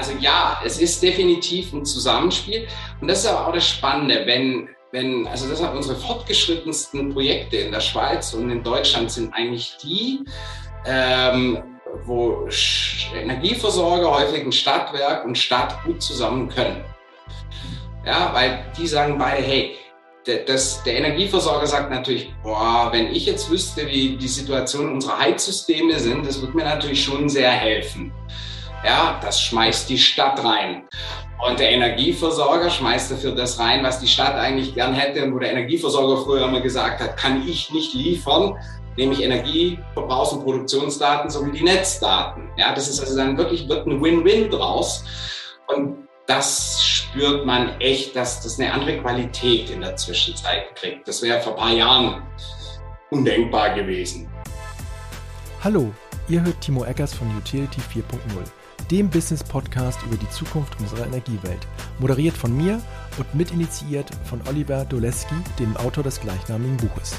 Also 0.00 0.14
ja, 0.18 0.58
es 0.64 0.80
ist 0.80 1.02
definitiv 1.02 1.74
ein 1.74 1.84
Zusammenspiel. 1.84 2.66
Und 3.02 3.08
das 3.08 3.20
ist 3.20 3.26
aber 3.26 3.48
auch 3.48 3.52
das 3.52 3.68
Spannende, 3.68 4.22
wenn, 4.24 4.70
wenn, 4.92 5.26
also 5.26 5.46
das 5.46 5.58
sind 5.58 5.70
unsere 5.74 5.94
fortgeschrittensten 5.96 7.12
Projekte 7.12 7.58
in 7.58 7.70
der 7.70 7.80
Schweiz 7.80 8.32
und 8.32 8.48
in 8.48 8.62
Deutschland 8.62 9.12
sind 9.12 9.34
eigentlich 9.34 9.76
die, 9.82 10.20
ähm, 10.86 11.62
wo 12.06 12.48
Energieversorger, 13.14 14.10
häufig 14.10 14.42
ein 14.42 14.52
Stadtwerk 14.52 15.26
und 15.26 15.36
Stadt 15.36 15.84
gut 15.84 16.02
zusammen 16.02 16.48
können. 16.48 16.82
Ja, 18.06 18.30
weil 18.32 18.64
die 18.78 18.86
sagen 18.86 19.18
beide, 19.18 19.42
hey, 19.42 19.76
das, 20.46 20.82
der 20.82 20.96
Energieversorger 20.96 21.66
sagt 21.66 21.90
natürlich, 21.90 22.32
boah, 22.42 22.88
wenn 22.90 23.08
ich 23.08 23.26
jetzt 23.26 23.50
wüsste, 23.50 23.86
wie 23.86 24.16
die 24.16 24.28
Situation 24.28 24.94
unserer 24.94 25.18
Heizsysteme 25.18 25.98
sind, 25.98 26.26
das 26.26 26.40
würde 26.40 26.56
mir 26.56 26.64
natürlich 26.64 27.04
schon 27.04 27.28
sehr 27.28 27.50
helfen. 27.50 28.10
Ja, 28.84 29.20
das 29.22 29.40
schmeißt 29.42 29.90
die 29.90 29.98
Stadt 29.98 30.42
rein. 30.42 30.88
Und 31.46 31.58
der 31.58 31.70
Energieversorger 31.70 32.70
schmeißt 32.70 33.10
dafür 33.10 33.34
das 33.34 33.58
rein, 33.58 33.82
was 33.82 34.00
die 34.00 34.08
Stadt 34.08 34.34
eigentlich 34.34 34.74
gern 34.74 34.94
hätte 34.94 35.24
und 35.24 35.34
wo 35.34 35.38
der 35.38 35.52
Energieversorger 35.52 36.22
früher 36.22 36.46
immer 36.46 36.60
gesagt 36.60 37.00
hat, 37.00 37.16
kann 37.16 37.46
ich 37.46 37.70
nicht 37.72 37.94
liefern, 37.94 38.56
nämlich 38.96 39.20
Energieverbrauchs- 39.20 40.32
und 40.32 40.44
Produktionsdaten 40.44 41.30
sowie 41.30 41.52
die 41.52 41.64
Netzdaten. 41.64 42.48
Ja, 42.56 42.74
das 42.74 42.88
ist 42.88 43.00
also 43.00 43.16
dann 43.16 43.36
wirklich 43.36 43.68
wird 43.68 43.86
ein 43.86 44.02
Win-Win 44.02 44.50
draus. 44.50 45.04
Und 45.68 46.08
das 46.26 46.82
spürt 46.82 47.44
man 47.44 47.80
echt, 47.80 48.14
dass 48.16 48.42
das 48.42 48.58
eine 48.58 48.72
andere 48.72 48.98
Qualität 48.98 49.70
in 49.70 49.80
der 49.80 49.96
Zwischenzeit 49.96 50.74
kriegt. 50.76 51.06
Das 51.08 51.22
wäre 51.22 51.40
vor 51.40 51.52
ein 51.54 51.58
paar 51.58 51.72
Jahren 51.72 52.22
undenkbar 53.10 53.74
gewesen. 53.74 54.28
Hallo, 55.62 55.92
ihr 56.28 56.42
hört 56.42 56.60
Timo 56.60 56.84
Eckers 56.84 57.14
von 57.14 57.28
Utility 57.36 57.80
4.0, 57.92 58.02
dem 58.90 59.08
Business-Podcast 59.08 60.00
über 60.06 60.16
die 60.16 60.28
Zukunft 60.30 60.78
unserer 60.80 61.06
Energiewelt. 61.06 61.66
Moderiert 61.98 62.36
von 62.36 62.56
mir 62.56 62.80
und 63.18 63.34
mitinitiiert 63.34 64.10
von 64.24 64.40
Oliver 64.48 64.84
Doleski, 64.84 65.34
dem 65.58 65.76
Autor 65.76 66.04
des 66.04 66.20
gleichnamigen 66.20 66.76
Buches. 66.76 67.14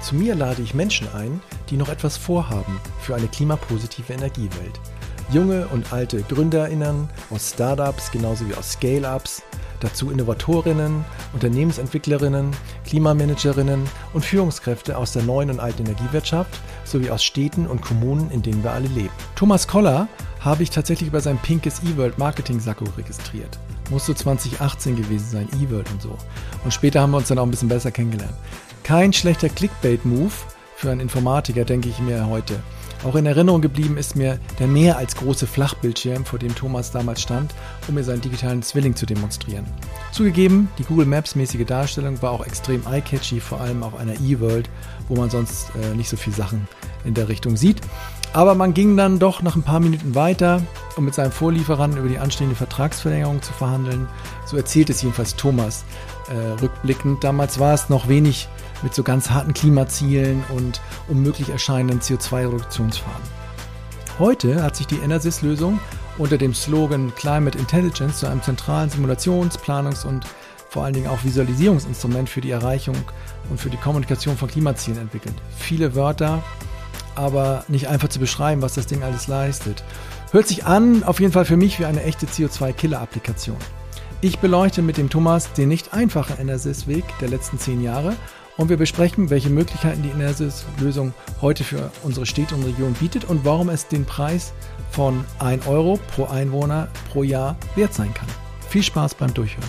Zu 0.00 0.14
mir 0.14 0.34
lade 0.34 0.62
ich 0.62 0.74
Menschen 0.74 1.08
ein, 1.14 1.40
die 1.70 1.76
noch 1.76 1.88
etwas 1.88 2.16
vorhaben 2.16 2.80
für 3.00 3.14
eine 3.14 3.28
klimapositive 3.28 4.12
Energiewelt– 4.12 4.80
junge 5.30 5.66
und 5.68 5.92
alte 5.92 6.22
GründerInnen 6.22 7.08
aus 7.30 7.50
Startups 7.50 8.10
genauso 8.10 8.48
wie 8.48 8.54
aus 8.54 8.72
Scale-Ups, 8.72 9.42
dazu 9.80 10.10
Innovatorinnen, 10.10 11.04
Unternehmensentwicklerinnen, 11.32 12.50
Klimamanagerinnen 12.86 13.84
und 14.12 14.24
Führungskräfte 14.24 14.96
aus 14.96 15.12
der 15.12 15.22
neuen 15.22 15.50
und 15.50 15.60
alten 15.60 15.84
Energiewirtschaft 15.84 16.60
sowie 16.84 17.10
aus 17.10 17.22
Städten 17.22 17.66
und 17.66 17.82
Kommunen, 17.82 18.30
in 18.30 18.42
denen 18.42 18.62
wir 18.62 18.72
alle 18.72 18.88
leben. 18.88 19.12
Thomas 19.34 19.66
Koller 19.66 20.08
habe 20.40 20.62
ich 20.62 20.70
tatsächlich 20.70 21.08
über 21.08 21.20
sein 21.20 21.38
pinkes 21.38 21.82
E-World 21.82 22.18
Marketing 22.18 22.60
Sakko 22.60 22.84
registriert. 22.96 23.58
Muss 23.90 24.06
so 24.06 24.14
2018 24.14 24.96
gewesen 24.96 25.28
sein, 25.30 25.48
E-World 25.60 25.90
und 25.90 26.02
so. 26.02 26.16
Und 26.64 26.72
später 26.72 27.00
haben 27.00 27.10
wir 27.10 27.18
uns 27.18 27.28
dann 27.28 27.38
auch 27.38 27.44
ein 27.44 27.50
bisschen 27.50 27.68
besser 27.68 27.90
kennengelernt. 27.90 28.34
Kein 28.82 29.12
schlechter 29.12 29.48
Clickbait-Move 29.48 30.32
für 30.76 30.90
einen 30.90 31.00
Informatiker, 31.00 31.64
denke 31.64 31.88
ich 31.88 31.98
mir 31.98 32.26
heute. 32.26 32.60
Auch 33.04 33.14
in 33.14 33.26
Erinnerung 33.26 33.60
geblieben 33.60 33.96
ist 33.96 34.16
mir 34.16 34.38
der 34.58 34.66
mehr 34.66 34.96
als 34.96 35.16
große 35.16 35.46
Flachbildschirm, 35.46 36.24
vor 36.24 36.38
dem 36.38 36.54
Thomas 36.54 36.90
damals 36.90 37.22
stand, 37.22 37.54
um 37.88 37.94
mir 37.94 38.04
seinen 38.04 38.20
digitalen 38.20 38.62
Zwilling 38.62 38.96
zu 38.96 39.06
demonstrieren. 39.06 39.66
Zugegeben, 40.12 40.68
die 40.78 40.84
Google 40.84 41.06
Maps 41.06 41.34
mäßige 41.34 41.66
Darstellung 41.66 42.20
war 42.22 42.32
auch 42.32 42.44
extrem 42.44 42.82
eye-catchy, 42.86 43.40
vor 43.40 43.60
allem 43.60 43.82
auf 43.82 43.96
einer 43.96 44.14
E-World, 44.20 44.68
wo 45.08 45.16
man 45.16 45.30
sonst 45.30 45.70
äh, 45.82 45.94
nicht 45.94 46.08
so 46.08 46.16
viel 46.16 46.32
Sachen 46.32 46.66
in 47.04 47.14
der 47.14 47.28
Richtung 47.28 47.56
sieht. 47.56 47.80
Aber 48.32 48.54
man 48.54 48.74
ging 48.74 48.96
dann 48.96 49.18
doch 49.18 49.40
nach 49.40 49.56
ein 49.56 49.62
paar 49.62 49.80
Minuten 49.80 50.14
weiter, 50.14 50.62
um 50.96 51.04
mit 51.04 51.14
seinem 51.14 51.32
Vorlieferanten 51.32 51.98
über 51.98 52.08
die 52.08 52.18
anstehende 52.18 52.54
Vertragsverlängerung 52.54 53.40
zu 53.40 53.52
verhandeln. 53.52 54.08
So 54.44 54.56
erzählt 54.56 54.90
es 54.90 55.00
jedenfalls 55.00 55.36
Thomas 55.36 55.84
äh, 56.28 56.60
rückblickend. 56.60 57.24
Damals 57.24 57.58
war 57.58 57.72
es 57.72 57.88
noch 57.88 58.08
wenig 58.08 58.48
mit 58.82 58.94
so 58.94 59.02
ganz 59.02 59.30
harten 59.30 59.54
Klimazielen 59.54 60.44
und 60.50 60.80
unmöglich 61.08 61.48
erscheinenden 61.48 62.00
CO2-Reduktionsfaden. 62.00 63.22
Heute 64.18 64.62
hat 64.62 64.76
sich 64.76 64.86
die 64.86 64.98
Enersys-Lösung 64.98 65.78
unter 66.18 66.38
dem 66.38 66.54
Slogan 66.54 67.14
Climate 67.14 67.58
Intelligence 67.58 68.20
zu 68.20 68.26
einem 68.26 68.42
zentralen 68.42 68.90
Simulations-, 68.90 69.58
Planungs- 69.58 70.06
und 70.06 70.26
vor 70.70 70.84
allen 70.84 70.94
Dingen 70.94 71.08
auch 71.08 71.22
Visualisierungsinstrument 71.24 72.28
für 72.28 72.40
die 72.40 72.50
Erreichung 72.50 72.96
und 73.50 73.60
für 73.60 73.70
die 73.70 73.76
Kommunikation 73.76 74.36
von 74.36 74.48
Klimazielen 74.48 75.00
entwickelt. 75.00 75.34
Viele 75.56 75.94
Wörter, 75.94 76.42
aber 77.14 77.64
nicht 77.68 77.88
einfach 77.88 78.08
zu 78.08 78.18
beschreiben, 78.18 78.62
was 78.62 78.74
das 78.74 78.86
Ding 78.86 79.02
alles 79.02 79.26
leistet. 79.26 79.84
Hört 80.32 80.48
sich 80.48 80.64
an, 80.66 81.02
auf 81.04 81.20
jeden 81.20 81.32
Fall 81.32 81.44
für 81.44 81.56
mich, 81.56 81.78
wie 81.78 81.84
eine 81.84 82.02
echte 82.02 82.26
CO2-Killer-Applikation. 82.26 83.56
Ich 84.22 84.38
beleuchte 84.38 84.82
mit 84.82 84.96
dem 84.96 85.10
Thomas 85.10 85.52
den 85.52 85.68
nicht 85.68 85.92
einfachen 85.92 86.38
Enersys-Weg 86.38 87.04
der 87.20 87.28
letzten 87.28 87.58
zehn 87.58 87.82
Jahre 87.82 88.14
und 88.56 88.68
wir 88.68 88.76
besprechen, 88.76 89.30
welche 89.30 89.50
Möglichkeiten 89.50 90.02
die 90.02 90.08
Inersis-Lösung 90.08 91.12
heute 91.40 91.64
für 91.64 91.90
unsere 92.02 92.26
Städte 92.26 92.54
und 92.54 92.64
Region 92.64 92.94
bietet 92.94 93.24
und 93.26 93.44
warum 93.44 93.68
es 93.68 93.86
den 93.86 94.04
Preis 94.04 94.52
von 94.90 95.24
1 95.38 95.66
Euro 95.66 95.98
pro 96.14 96.24
Einwohner 96.24 96.88
pro 97.12 97.22
Jahr 97.22 97.56
wert 97.74 97.92
sein 97.92 98.12
kann. 98.14 98.28
Viel 98.68 98.82
Spaß 98.82 99.14
beim 99.14 99.32
Durchhören. 99.34 99.68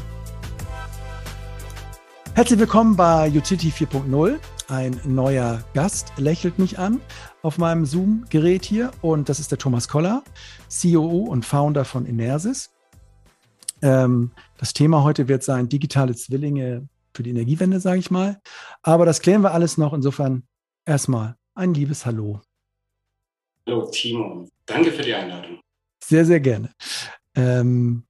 Herzlich 2.33 2.59
willkommen 2.59 2.95
bei 2.95 3.29
Utility 3.29 3.69
4.0. 3.69 4.37
Ein 4.69 4.99
neuer 5.05 5.63
Gast 5.73 6.13
lächelt 6.17 6.59
mich 6.59 6.77
an 6.77 7.01
auf 7.41 7.57
meinem 7.57 7.85
Zoom-Gerät 7.85 8.63
hier 8.63 8.91
und 9.01 9.27
das 9.29 9.39
ist 9.39 9.51
der 9.51 9.57
Thomas 9.57 9.87
Koller, 9.87 10.23
CEO 10.67 11.01
und 11.01 11.45
Founder 11.45 11.83
von 11.83 12.05
Inersis. 12.05 12.69
Ähm, 13.81 14.31
das 14.57 14.73
Thema 14.73 15.03
heute 15.03 15.27
wird 15.27 15.43
sein 15.43 15.69
digitale 15.69 16.15
Zwillinge 16.15 16.87
für 17.17 17.23
die 17.23 17.31
Energiewende, 17.31 17.79
sage 17.79 17.99
ich 17.99 18.11
mal. 18.11 18.39
Aber 18.83 19.05
das 19.05 19.21
klären 19.21 19.41
wir 19.41 19.51
alles 19.51 19.77
noch. 19.77 19.93
Insofern 19.93 20.47
erstmal 20.85 21.35
ein 21.55 21.73
liebes 21.73 22.05
Hallo. 22.05 22.41
Hallo 23.65 23.89
Timo, 23.91 24.47
danke 24.65 24.91
für 24.91 25.01
die 25.01 25.13
Einladung. 25.13 25.59
Sehr, 26.01 26.23
sehr 26.25 26.39
gerne. 26.39 26.71
Ähm, 27.35 28.03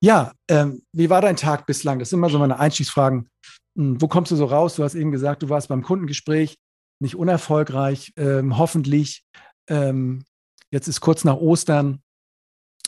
ja, 0.00 0.32
ähm, 0.48 0.82
wie 0.92 1.10
war 1.10 1.20
dein 1.20 1.36
Tag 1.36 1.66
bislang? 1.66 1.98
Das 1.98 2.10
sind 2.10 2.20
immer 2.20 2.30
so 2.30 2.38
meine 2.38 2.58
Einstiegsfragen. 2.58 3.28
Hm, 3.76 4.00
wo 4.00 4.08
kommst 4.08 4.30
du 4.30 4.36
so 4.36 4.46
raus? 4.46 4.76
Du 4.76 4.84
hast 4.84 4.94
eben 4.94 5.10
gesagt, 5.10 5.42
du 5.42 5.48
warst 5.48 5.68
beim 5.68 5.82
Kundengespräch, 5.82 6.56
nicht 7.00 7.16
unerfolgreich, 7.16 8.12
ähm, 8.16 8.56
hoffentlich. 8.56 9.24
Ähm, 9.68 10.24
jetzt 10.70 10.86
ist 10.86 11.00
kurz 11.00 11.24
nach 11.24 11.36
Ostern. 11.36 12.00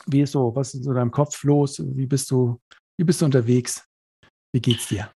Wie 0.07 0.23
ist 0.23 0.33
so, 0.33 0.55
was 0.55 0.75
ist 0.75 0.85
so 0.85 0.95
deinem 0.95 1.11
Kopf 1.11 1.43
los? 1.43 1.83
Wie 1.85 2.07
bist 2.07 2.31
du, 2.31 2.61
wie 2.97 3.05
bist 3.05 3.21
du 3.21 3.25
unterwegs? 3.25 3.85
Wie 4.53 4.61
geht's 4.61 4.87
dir? 4.87 5.11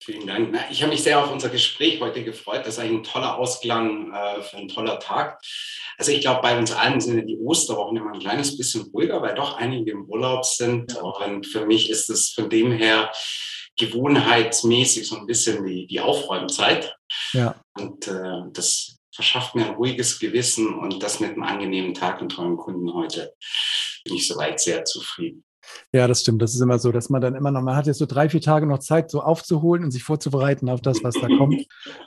Vielen 0.00 0.26
Dank. 0.26 0.56
Ich 0.70 0.82
habe 0.82 0.92
mich 0.92 1.02
sehr 1.02 1.22
auf 1.22 1.30
unser 1.30 1.48
Gespräch 1.48 2.00
heute 2.00 2.22
gefreut. 2.22 2.60
Das 2.60 2.74
ist 2.74 2.78
eigentlich 2.78 3.00
ein 3.00 3.04
toller 3.04 3.36
Ausklang 3.36 4.12
äh, 4.12 4.42
für 4.42 4.56
einen 4.56 4.68
toller 4.68 4.98
Tag. 5.00 5.40
Also 5.96 6.12
ich 6.12 6.20
glaube, 6.20 6.40
bei 6.40 6.56
uns 6.56 6.72
allen 6.72 7.00
sind 7.00 7.26
die 7.26 7.36
Osterwochen 7.36 7.96
immer 7.96 8.12
ein 8.12 8.20
kleines 8.20 8.56
bisschen 8.56 8.82
ruhiger, 8.92 9.20
weil 9.20 9.34
doch 9.34 9.56
einige 9.56 9.90
im 9.90 10.04
Urlaub 10.04 10.44
sind. 10.44 10.96
Und 10.96 11.46
für 11.46 11.66
mich 11.66 11.90
ist 11.90 12.08
es 12.10 12.30
von 12.30 12.48
dem 12.48 12.70
her 12.70 13.12
gewohnheitsmäßig 13.76 15.06
so 15.06 15.16
ein 15.16 15.26
bisschen 15.26 15.64
die, 15.66 15.86
die 15.86 16.00
Aufräumzeit. 16.00 16.96
Ja. 17.32 17.60
Und 17.76 18.06
äh, 18.06 18.42
das 18.52 18.98
verschafft 19.12 19.56
mir 19.56 19.66
ein 19.66 19.74
ruhiges 19.74 20.20
Gewissen 20.20 20.78
und 20.78 21.02
das 21.02 21.18
mit 21.18 21.30
einem 21.30 21.42
angenehmen 21.42 21.92
Tag 21.92 22.22
und 22.22 22.28
tollen 22.28 22.56
Kunden 22.56 22.94
heute 22.94 23.34
bin 24.04 24.14
ich 24.14 24.28
soweit 24.28 24.60
sehr 24.60 24.84
zufrieden. 24.84 25.44
Ja, 25.92 26.06
das 26.06 26.20
stimmt. 26.20 26.42
Das 26.42 26.54
ist 26.54 26.60
immer 26.60 26.78
so, 26.78 26.92
dass 26.92 27.10
man 27.10 27.20
dann 27.20 27.34
immer 27.34 27.50
noch, 27.50 27.62
man 27.62 27.76
hat 27.76 27.86
jetzt 27.86 27.98
so 27.98 28.06
drei, 28.06 28.28
vier 28.28 28.40
Tage 28.40 28.66
noch 28.66 28.78
Zeit, 28.78 29.10
so 29.10 29.22
aufzuholen 29.22 29.84
und 29.84 29.90
sich 29.90 30.02
vorzubereiten 30.02 30.68
auf 30.68 30.80
das, 30.80 31.02
was 31.02 31.14
da 31.14 31.26
kommt. 31.38 31.64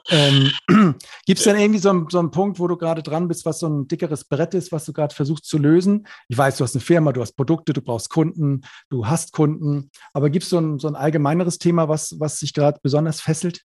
ähm, 0.10 0.52
Gibt 1.26 1.40
es 1.40 1.44
denn 1.44 1.58
irgendwie 1.58 1.80
so, 1.80 1.90
einen, 1.90 2.08
so 2.10 2.20
einen 2.20 2.32
Punkt, 2.32 2.60
wo 2.60 2.68
du 2.68 2.78
gerade 2.78 3.04
dran 3.04 3.28
bist, 3.28 3.46
was 3.46 3.60
so 3.60 3.68
ein 3.68 3.88
dickeres 3.88 4.26
Brett 4.26 4.54
ist, 4.54 4.72
was 4.72 4.86
du 4.86 4.94
gerade 4.94 5.16
versuchst 5.16 5.46
zu 5.46 5.58
lösen? 5.58 6.08
Ich 6.28 6.38
weiß, 6.38 6.58
du 6.58 6.64
hast 6.64 6.76
eine 6.76 6.82
Firma, 6.82 7.12
du 7.12 7.22
hast 7.22 7.34
Produkte, 7.34 7.74
du 7.74 7.82
brauchst 7.82 8.10
Kunden, 8.10 8.62
du 8.90 9.08
hast 9.08 9.31
Kunden, 9.31 9.92
aber 10.14 10.30
gibt 10.30 10.44
es 10.44 10.50
so 10.50 10.60
ein, 10.60 10.80
so 10.80 10.88
ein 10.88 10.96
allgemeineres 10.96 11.57
Thema, 11.57 11.90
was, 11.90 12.19
was 12.19 12.40
sich 12.40 12.54
gerade 12.54 12.80
besonders 12.81 13.22
fesselt? 13.22 13.62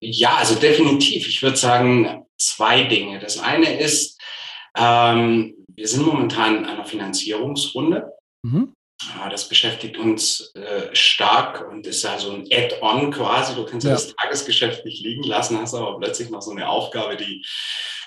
Ja, 0.00 0.36
also 0.36 0.54
definitiv. 0.54 1.26
Ich 1.26 1.42
würde 1.42 1.56
sagen, 1.56 2.26
zwei 2.38 2.84
Dinge. 2.84 3.18
Das 3.18 3.38
eine 3.38 3.78
ist, 3.78 4.20
ähm, 4.76 5.54
wir 5.68 5.88
sind 5.88 6.06
momentan 6.06 6.58
in 6.58 6.64
einer 6.64 6.84
Finanzierungsrunde. 6.84 8.12
Mhm. 8.46 8.72
Das 9.28 9.48
beschäftigt 9.48 9.98
uns 9.98 10.52
äh, 10.54 10.94
stark 10.94 11.68
und 11.68 11.86
ist 11.86 12.02
ja 12.02 12.18
so 12.18 12.32
ein 12.32 12.48
Add-on 12.50 13.10
quasi. 13.10 13.54
Du 13.54 13.66
kannst 13.66 13.86
ja. 13.86 13.92
das 13.92 14.14
Tagesgeschäft 14.14 14.84
nicht 14.84 15.02
liegen 15.02 15.22
lassen, 15.22 15.58
hast 15.58 15.74
aber 15.74 15.98
plötzlich 15.98 16.30
noch 16.30 16.40
so 16.40 16.52
eine 16.52 16.68
Aufgabe, 16.68 17.16
die 17.16 17.44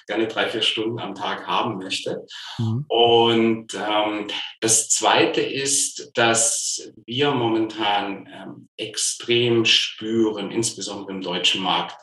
gerne 0.10 0.28
drei, 0.28 0.50
vier 0.50 0.64
Stunden 0.64 1.00
am 1.00 1.14
Tag 1.14 1.46
haben 1.48 1.78
möchte. 1.78 2.26
Mhm. 2.58 2.86
Und 2.88 3.74
ähm, 3.76 4.28
das 4.60 4.90
Zweite 4.90 5.42
ist, 5.42 6.12
dass 6.16 6.92
wir 7.06 7.32
momentan 7.32 8.28
ähm, 8.34 8.70
extrem 8.76 9.66
spüren, 9.66 10.52
insbesondere 10.52 11.12
im 11.12 11.22
deutschen 11.22 11.62
Markt, 11.62 11.96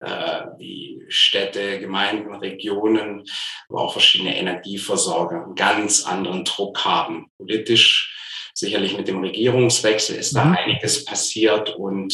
äh, 0.00 0.42
wie 0.58 1.04
Städte, 1.08 1.78
Gemeinden, 1.78 2.34
Regionen, 2.34 3.24
aber 3.68 3.82
auch 3.82 3.92
verschiedene 3.92 4.36
Energieversorger 4.36 5.44
einen 5.44 5.54
ganz 5.54 6.04
anderen 6.04 6.44
Druck 6.44 6.84
haben. 6.84 7.30
Politisch 7.36 8.17
sicherlich 8.58 8.96
mit 8.96 9.06
dem 9.06 9.20
Regierungswechsel 9.20 10.16
ist 10.16 10.34
da 10.34 10.44
mhm. 10.44 10.56
einiges 10.56 11.04
passiert 11.04 11.76
und 11.76 12.12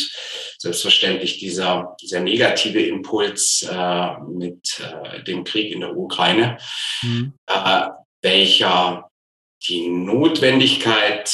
selbstverständlich 0.59 1.39
dieser, 1.39 1.97
dieser 2.03 2.21
negative 2.21 2.81
Impuls 2.81 3.67
äh, 3.71 4.19
mit 4.29 4.81
äh, 4.81 5.23
dem 5.25 5.45
Krieg 5.45 5.73
in 5.73 5.81
der 5.81 5.97
Ukraine, 5.97 6.59
mhm. 7.03 7.33
äh, 7.47 7.89
welcher 8.21 9.11
die 9.67 9.89
Notwendigkeit 9.89 11.31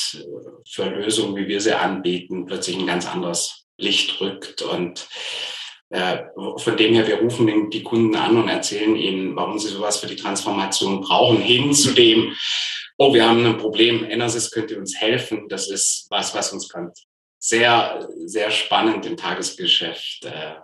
für 0.69 0.85
Lösungen, 0.85 1.35
wie 1.35 1.49
wir 1.49 1.61
sie 1.61 1.77
anbieten, 1.77 2.47
plötzlich 2.47 2.79
ein 2.79 2.87
ganz 2.87 3.09
anderes 3.09 3.65
Licht 3.77 4.21
rückt 4.21 4.63
und 4.63 5.09
äh, 5.89 6.19
von 6.59 6.77
dem 6.77 6.95
her, 6.95 7.09
wir 7.09 7.17
rufen 7.17 7.69
die 7.71 7.83
Kunden 7.83 8.15
an 8.15 8.37
und 8.37 8.49
erzählen 8.49 8.95
ihnen, 8.95 9.35
warum 9.35 9.59
sie 9.59 9.69
sowas 9.69 9.99
für 9.99 10.07
die 10.07 10.15
Transformation 10.15 11.01
brauchen, 11.01 11.39
hin 11.39 11.75
zu 11.75 11.93
dem, 11.93 12.37
oh, 13.01 13.15
wir 13.15 13.27
haben 13.27 13.45
ein 13.47 13.57
Problem, 13.57 14.05
Enersys 14.05 14.51
könnte 14.51 14.79
uns 14.79 15.01
helfen. 15.01 15.49
Das 15.49 15.71
ist 15.71 16.07
was, 16.11 16.35
was 16.35 16.53
uns 16.53 16.69
kann 16.69 16.93
sehr, 17.39 18.07
sehr 18.27 18.51
spannend 18.51 19.07
im 19.07 19.17
Tagesgeschäft 19.17 20.27
äh, 20.27 20.57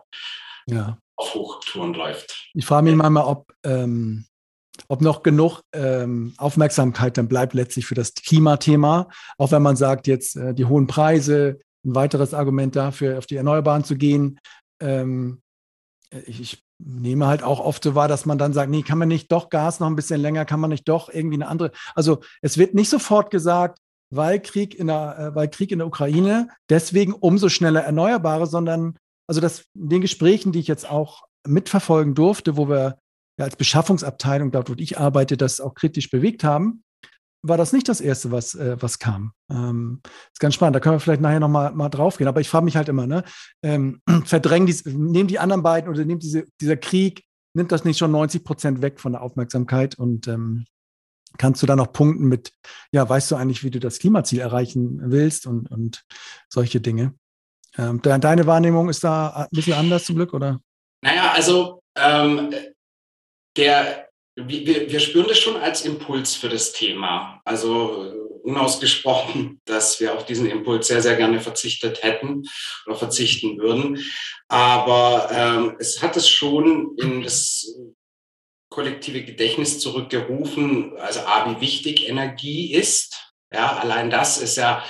ja. 0.67 0.99
auf 1.17 1.35
Hochtouren 1.35 1.95
läuft. 1.95 2.51
Ich 2.53 2.67
frage 2.67 2.85
mich 2.85 2.95
manchmal, 2.95 3.25
ob, 3.25 3.51
ähm, 3.65 4.27
ob 4.89 5.01
noch 5.01 5.23
genug 5.23 5.63
ähm, 5.73 6.35
Aufmerksamkeit 6.37 7.17
dann 7.17 7.29
bleibt 7.29 7.55
letztlich 7.55 7.87
für 7.87 7.95
das 7.95 8.13
Klimathema, 8.13 9.09
auch 9.39 9.51
wenn 9.51 9.63
man 9.63 9.77
sagt, 9.77 10.07
jetzt 10.07 10.37
äh, 10.37 10.53
die 10.53 10.67
hohen 10.67 10.87
Preise, 10.87 11.59
ein 11.87 11.95
weiteres 11.95 12.35
Argument 12.35 12.77
dafür, 12.77 13.17
auf 13.17 13.25
die 13.25 13.37
Erneuerbaren 13.37 13.85
zu 13.85 13.97
gehen 13.97 14.39
ähm, 14.81 15.41
ich, 16.27 16.63
nehme 16.79 17.27
halt 17.27 17.43
auch 17.43 17.61
oft 17.61 17.83
so 17.83 17.95
wahr, 17.95 18.09
dass 18.09 18.27
man 18.27 18.39
dann 18.39 18.53
sagt, 18.53 18.71
nee, 18.71 18.83
kann 18.83 18.99
man 18.99 19.09
nicht 19.09 19.33
doch 19.33 19.49
Gas 19.49 19.81
noch 19.81 19.87
ein 19.87 19.97
bisschen 19.97 20.21
länger, 20.21 20.45
kann 20.45 20.61
man 20.61 20.71
nicht 20.71 20.89
doch 20.89 21.09
irgendwie 21.09 21.37
eine 21.37 21.49
andere. 21.49 21.73
Also 21.95 22.21
es 22.43 22.59
wird 22.59 22.75
nicht 22.75 22.91
sofort 22.91 23.31
gesagt, 23.31 23.79
weil 24.11 24.41
Krieg 24.41 24.75
in 24.75 24.87
der, 24.89 25.19
äh, 25.19 25.35
weil 25.35 25.49
Krieg 25.49 25.73
in 25.73 25.79
der 25.79 25.89
Ukraine, 25.89 26.49
deswegen 26.69 27.13
umso 27.13 27.49
schneller 27.49 27.83
Erneuerbare, 27.83 28.47
sondern 28.47 28.97
also 29.27 29.41
das 29.41 29.65
in 29.75 29.89
den 29.89 30.01
Gesprächen, 30.01 30.53
die 30.53 30.61
ich 30.61 30.69
jetzt 30.69 30.89
auch 30.89 31.25
mitverfolgen 31.47 32.15
durfte, 32.15 32.57
wo 32.57 32.69
wir 32.69 32.99
ja 33.39 33.45
als 33.45 33.57
Beschaffungsabteilung, 33.57 34.51
dort 34.51 34.71
wo 34.71 34.75
ich 34.77 34.99
arbeite, 34.99 35.37
das 35.37 35.61
auch 35.61 35.75
kritisch 35.75 36.11
bewegt 36.11 36.45
haben, 36.45 36.85
war 37.49 37.57
das 37.57 37.73
nicht 37.73 37.89
das 37.89 38.01
Erste, 38.01 38.31
was, 38.31 38.55
äh, 38.55 38.77
was 38.81 38.99
kam. 38.99 39.33
Ähm, 39.51 40.01
ist 40.33 40.41
ganz 40.41 40.55
spannend, 40.55 40.77
da 40.77 40.81
können 40.81 40.97
wir 40.97 41.01
vielleicht 41.01 41.21
nachher 41.21 41.41
nochmal 41.41 41.73
mal 41.73 41.89
drauf 41.89 42.17
gehen. 42.17 42.29
Aber 42.29 42.41
ich 42.41 42.49
frage 42.49 42.65
mich 42.65 42.77
halt 42.77 42.89
immer, 42.89 43.07
ne? 43.07 43.25
Ähm, 43.63 44.01
verdrängen 44.25 44.67
die, 44.67 44.77
nehmen 44.91 45.29
die 45.29 45.39
anderen 45.39 45.63
beiden 45.63 45.91
oder 45.91 46.05
nimmt 46.05 46.23
diese, 46.23 46.45
dieser 46.61 46.77
Krieg, 46.77 47.25
nimmt 47.55 47.73
das 47.73 47.85
nicht 47.85 47.99
schon 47.99 48.11
90 48.11 48.45
Prozent 48.45 48.83
weg 48.83 49.01
von 49.01 49.13
der 49.13 49.23
Aufmerksamkeit 49.23 49.99
und 49.99 50.29
ähm, 50.29 50.67
kannst 51.39 51.63
du 51.63 51.67
da 51.67 51.77
noch 51.77 51.93
punkten 51.93 52.27
mit, 52.27 52.53
ja, 52.93 53.09
weißt 53.09 53.31
du 53.31 53.37
eigentlich, 53.37 53.63
wie 53.65 53.71
du 53.71 53.81
das 53.81 53.99
Klimaziel 53.99 54.41
erreichen 54.41 55.01
willst 55.11 55.47
und, 55.47 55.71
und 55.71 56.05
solche 56.49 56.81
Dinge? 56.81 57.15
Ähm, 57.79 58.01
deine 58.03 58.47
Wahrnehmung 58.47 58.89
ist 58.89 59.05
da 59.05 59.29
ein 59.29 59.49
bisschen 59.51 59.75
anders 59.75 60.05
zum 60.05 60.17
Glück, 60.17 60.33
oder? 60.33 60.61
Naja, 61.03 61.33
also 61.33 61.83
ähm, 61.95 62.55
der 63.57 64.06
wir, 64.37 64.91
wir 64.91 65.01
spüren 65.01 65.29
das 65.29 65.39
schon 65.39 65.57
als 65.57 65.85
Impuls 65.85 66.35
für 66.35 66.49
das 66.49 66.73
Thema. 66.73 67.41
Also 67.45 68.05
äh, 68.05 68.27
unausgesprochen, 68.43 69.61
dass 69.65 69.99
wir 70.01 70.15
auf 70.15 70.27
diesen 70.27 70.47
Impuls 70.47 70.87
sehr, 70.87 71.03
sehr 71.03 71.17
gerne 71.17 71.41
verzichtet 71.41 72.03
hätten 72.03 72.45
oder 72.87 72.97
verzichten 72.97 73.59
würden. 73.59 74.05
Aber 74.49 75.29
ähm, 75.33 75.77
es 75.79 76.03
hat 76.03 76.17
es 76.17 76.29
schon 76.29 76.97
in 76.99 77.23
das 77.23 77.75
kollektive 78.71 79.23
Gedächtnis 79.23 79.81
zurückgerufen, 79.81 80.97
also 80.99 81.21
A, 81.21 81.51
wie 81.51 81.61
wichtig 81.63 82.09
Energie 82.09 82.73
ist. 82.73 83.33
Ja, 83.53 83.79
allein 83.79 84.11
das 84.11 84.39
ist 84.39 84.57
ja 84.57 84.85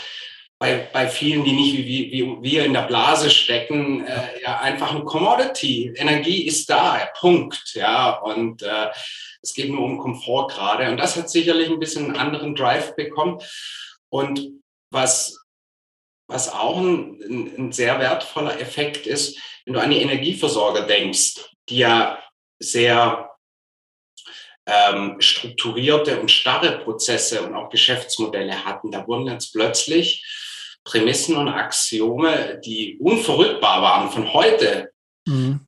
bei, 0.58 0.88
bei 0.92 1.06
vielen, 1.08 1.44
die 1.44 1.52
nicht 1.52 1.76
wie, 1.76 2.10
wie 2.10 2.37
wir 2.40 2.64
in 2.64 2.72
der 2.72 2.87
Blase 2.87 3.31
stecken, 3.31 4.04
äh, 4.06 4.42
ja 4.42 4.58
einfach 4.58 4.94
ein 4.94 5.04
Commodity. 5.04 5.92
Energie 5.94 6.46
ist 6.46 6.70
da, 6.70 7.08
Punkt. 7.19 7.75
Ja, 7.75 8.12
und 8.12 8.62
äh, 8.62 8.88
es 9.46 9.54
geht 9.54 9.70
nur 9.70 9.84
um 9.84 9.98
Komfort 9.98 10.48
gerade. 10.48 10.90
Und 10.90 10.96
das 10.98 11.16
hat 11.16 11.31
sicherlich 11.31 11.70
ein 11.70 11.78
bisschen 11.78 12.06
einen 12.06 12.16
anderen 12.16 12.54
Drive 12.54 12.96
bekommen. 12.96 13.40
Und 14.08 14.50
was, 14.90 15.38
was 16.28 16.52
auch 16.52 16.78
ein, 16.78 17.54
ein 17.56 17.72
sehr 17.72 17.98
wertvoller 18.00 18.60
Effekt 18.60 19.06
ist, 19.06 19.38
wenn 19.64 19.75
du 19.75 19.81
an 19.81 19.90
die 19.90 20.02
Energieversorger 20.02 20.82
denkst, 20.82 21.48
die 21.69 21.78
ja 21.78 22.22
sehr 22.58 23.31
ähm, 24.66 25.20
strukturierte 25.20 26.20
und 26.20 26.31
starre 26.31 26.78
Prozesse 26.78 27.42
und 27.42 27.54
auch 27.54 27.70
Geschäftsmodelle 27.70 28.64
hatten, 28.64 28.90
da 28.90 29.06
wurden 29.06 29.26
jetzt 29.28 29.52
plötzlich 29.52 30.25
Prämissen 30.82 31.37
und 31.37 31.49
Axiome, 31.49 32.60
die 32.64 32.99
unverrückbar 32.99 33.82
waren 33.82 34.10
von 34.10 34.32
heute. 34.32 34.92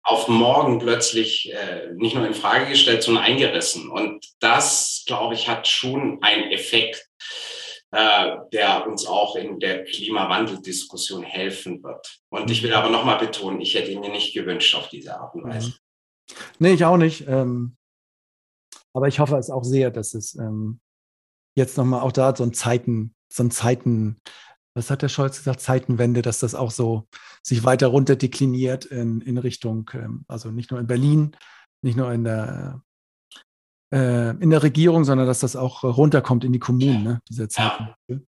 Auf 0.08 0.26
morgen 0.26 0.78
plötzlich 0.78 1.52
äh, 1.52 1.92
nicht 1.92 2.14
nur 2.14 2.26
in 2.26 2.32
Frage 2.32 2.70
gestellt, 2.70 3.02
sondern 3.02 3.24
eingerissen. 3.24 3.90
Und 3.90 4.24
das, 4.40 5.04
glaube 5.06 5.34
ich, 5.34 5.48
hat 5.48 5.68
schon 5.68 6.22
einen 6.22 6.50
Effekt, 6.50 7.06
äh, 7.90 8.36
der 8.54 8.86
uns 8.86 9.06
auch 9.06 9.36
in 9.36 9.60
der 9.60 9.84
Klimawandeldiskussion 9.84 11.24
helfen 11.24 11.82
wird. 11.82 12.20
Und 12.30 12.50
ich 12.50 12.62
will 12.62 12.72
aber 12.72 12.88
nochmal 12.88 13.18
betonen, 13.18 13.60
ich 13.60 13.74
hätte 13.74 13.90
ihn 13.90 14.00
mir 14.00 14.08
nicht 14.08 14.32
gewünscht 14.32 14.74
auf 14.74 14.88
diese 14.88 15.14
Art 15.14 15.34
und 15.34 15.44
Weise. 15.44 15.68
Mhm. 15.68 15.74
Nee, 16.58 16.72
ich 16.72 16.86
auch 16.86 16.96
nicht. 16.96 17.28
Ähm, 17.28 17.76
aber 18.94 19.08
ich 19.08 19.20
hoffe 19.20 19.36
es 19.36 19.50
auch 19.50 19.64
sehr, 19.64 19.90
dass 19.90 20.14
es 20.14 20.34
ähm, 20.36 20.80
jetzt 21.54 21.76
nochmal 21.76 22.00
auch 22.00 22.12
da 22.12 22.34
so 22.34 22.44
ein 22.44 22.54
Zeiten, 22.54 23.14
so 23.30 23.42
ein 23.42 23.50
Zeiten, 23.50 24.22
was 24.78 24.90
hat 24.90 25.02
der 25.02 25.08
Scholz 25.08 25.38
gesagt, 25.38 25.60
Zeitenwende, 25.60 26.22
dass 26.22 26.38
das 26.38 26.54
auch 26.54 26.70
so 26.70 27.06
sich 27.42 27.64
weiter 27.64 27.88
runter 27.88 28.16
dekliniert 28.16 28.86
in, 28.86 29.20
in 29.20 29.36
Richtung, 29.36 29.90
ähm, 29.92 30.24
also 30.28 30.50
nicht 30.50 30.70
nur 30.70 30.80
in 30.80 30.86
Berlin, 30.86 31.36
nicht 31.82 31.96
nur 31.96 32.12
in 32.12 32.24
der, 32.24 32.80
äh, 33.92 34.30
in 34.30 34.50
der 34.50 34.62
Regierung, 34.62 35.04
sondern 35.04 35.26
dass 35.26 35.40
das 35.40 35.56
auch 35.56 35.82
runterkommt 35.82 36.44
in 36.44 36.52
die 36.52 36.58
Kommunen, 36.58 37.02
ne, 37.02 37.20
diese 37.28 37.48
Zeitenwende. 37.48 38.26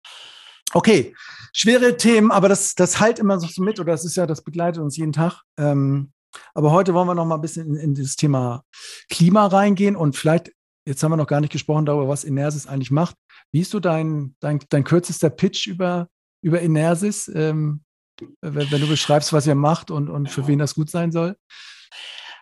Okay, 0.73 1.15
schwere 1.53 1.97
Themen, 1.97 2.31
aber 2.31 2.49
das, 2.49 2.75
das 2.75 2.99
halt 2.99 3.19
immer 3.19 3.39
so 3.39 3.63
mit, 3.63 3.79
oder 3.79 3.93
das 3.93 4.05
ist 4.05 4.15
ja, 4.15 4.25
das 4.25 4.43
begleitet 4.43 4.81
uns 4.81 4.97
jeden 4.97 5.13
Tag. 5.13 5.41
Ähm, 5.57 6.11
aber 6.53 6.71
heute 6.71 6.93
wollen 6.93 7.07
wir 7.07 7.15
noch 7.15 7.25
mal 7.25 7.35
ein 7.35 7.41
bisschen 7.41 7.75
in, 7.75 7.75
in 7.75 7.95
das 7.95 8.15
Thema 8.15 8.63
Klima 9.09 9.47
reingehen 9.47 9.95
und 9.95 10.15
vielleicht, 10.15 10.51
jetzt 10.85 11.01
haben 11.01 11.11
wir 11.11 11.17
noch 11.17 11.27
gar 11.27 11.41
nicht 11.41 11.53
gesprochen 11.53 11.85
darüber, 11.85 12.07
was 12.07 12.23
Inersis 12.23 12.67
eigentlich 12.67 12.91
macht. 12.91 13.15
Wie 13.51 13.61
ist 13.61 13.71
so 13.71 13.79
dein, 13.79 14.35
dein, 14.41 14.59
dein 14.69 14.83
kürzester 14.83 15.29
Pitch 15.29 15.65
über 15.65 16.07
über 16.45 16.61
Inersis, 16.61 17.27
ähm, 17.33 17.83
wenn, 18.39 18.69
wenn, 18.69 18.81
du 18.81 18.87
beschreibst, 18.87 19.33
was 19.33 19.47
ihr 19.47 19.55
macht 19.55 19.89
und, 19.89 20.09
und 20.09 20.29
für 20.29 20.45
wen 20.45 20.59
das 20.59 20.75
gut 20.75 20.91
sein 20.91 21.11
soll? 21.11 21.35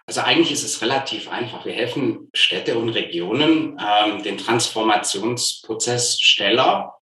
Also 0.06 0.20
eigentlich 0.20 0.52
ist 0.52 0.66
es 0.66 0.82
relativ 0.82 1.30
einfach. 1.30 1.66
Wir 1.66 1.72
helfen 1.72 2.30
Städte 2.34 2.78
und 2.78 2.90
Regionen, 2.90 3.80
ähm, 3.80 4.22
den 4.22 4.38
Transformationsprozess 4.38 6.22
schneller 6.22 6.98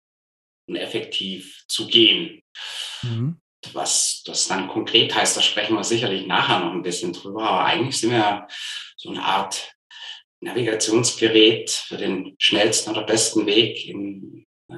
und 0.67 0.75
effektiv 0.75 1.63
zu 1.69 1.87
gehen. 1.87 2.43
Mhm. 3.03 3.41
Was 3.73 4.25
das 4.27 4.49
dann 4.49 4.67
konkret 4.67 5.15
heißt, 5.15 5.37
da 5.37 5.43
sprechen 5.43 5.77
wir 5.77 5.85
sicherlich 5.85 6.27
nachher 6.27 6.59
noch 6.59 6.73
ein 6.73 6.83
bisschen 6.83 7.13
drüber. 7.13 7.49
Aber 7.49 7.65
eigentlich 7.65 7.97
sind 7.97 8.11
wir 8.11 8.49
so 8.97 9.11
eine 9.11 9.23
Art 9.23 9.73
Navigationsgerät 10.41 11.71
für 11.71 11.97
den 11.97 12.35
schnellsten 12.41 12.91
oder 12.91 13.05
besten 13.05 13.47
Weg 13.47 13.87
in, 13.87 14.47
äh, 14.69 14.75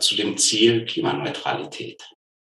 zu 0.00 0.16
dem 0.16 0.36
Ziel 0.36 0.84
Klimaneutralität. 0.86 2.02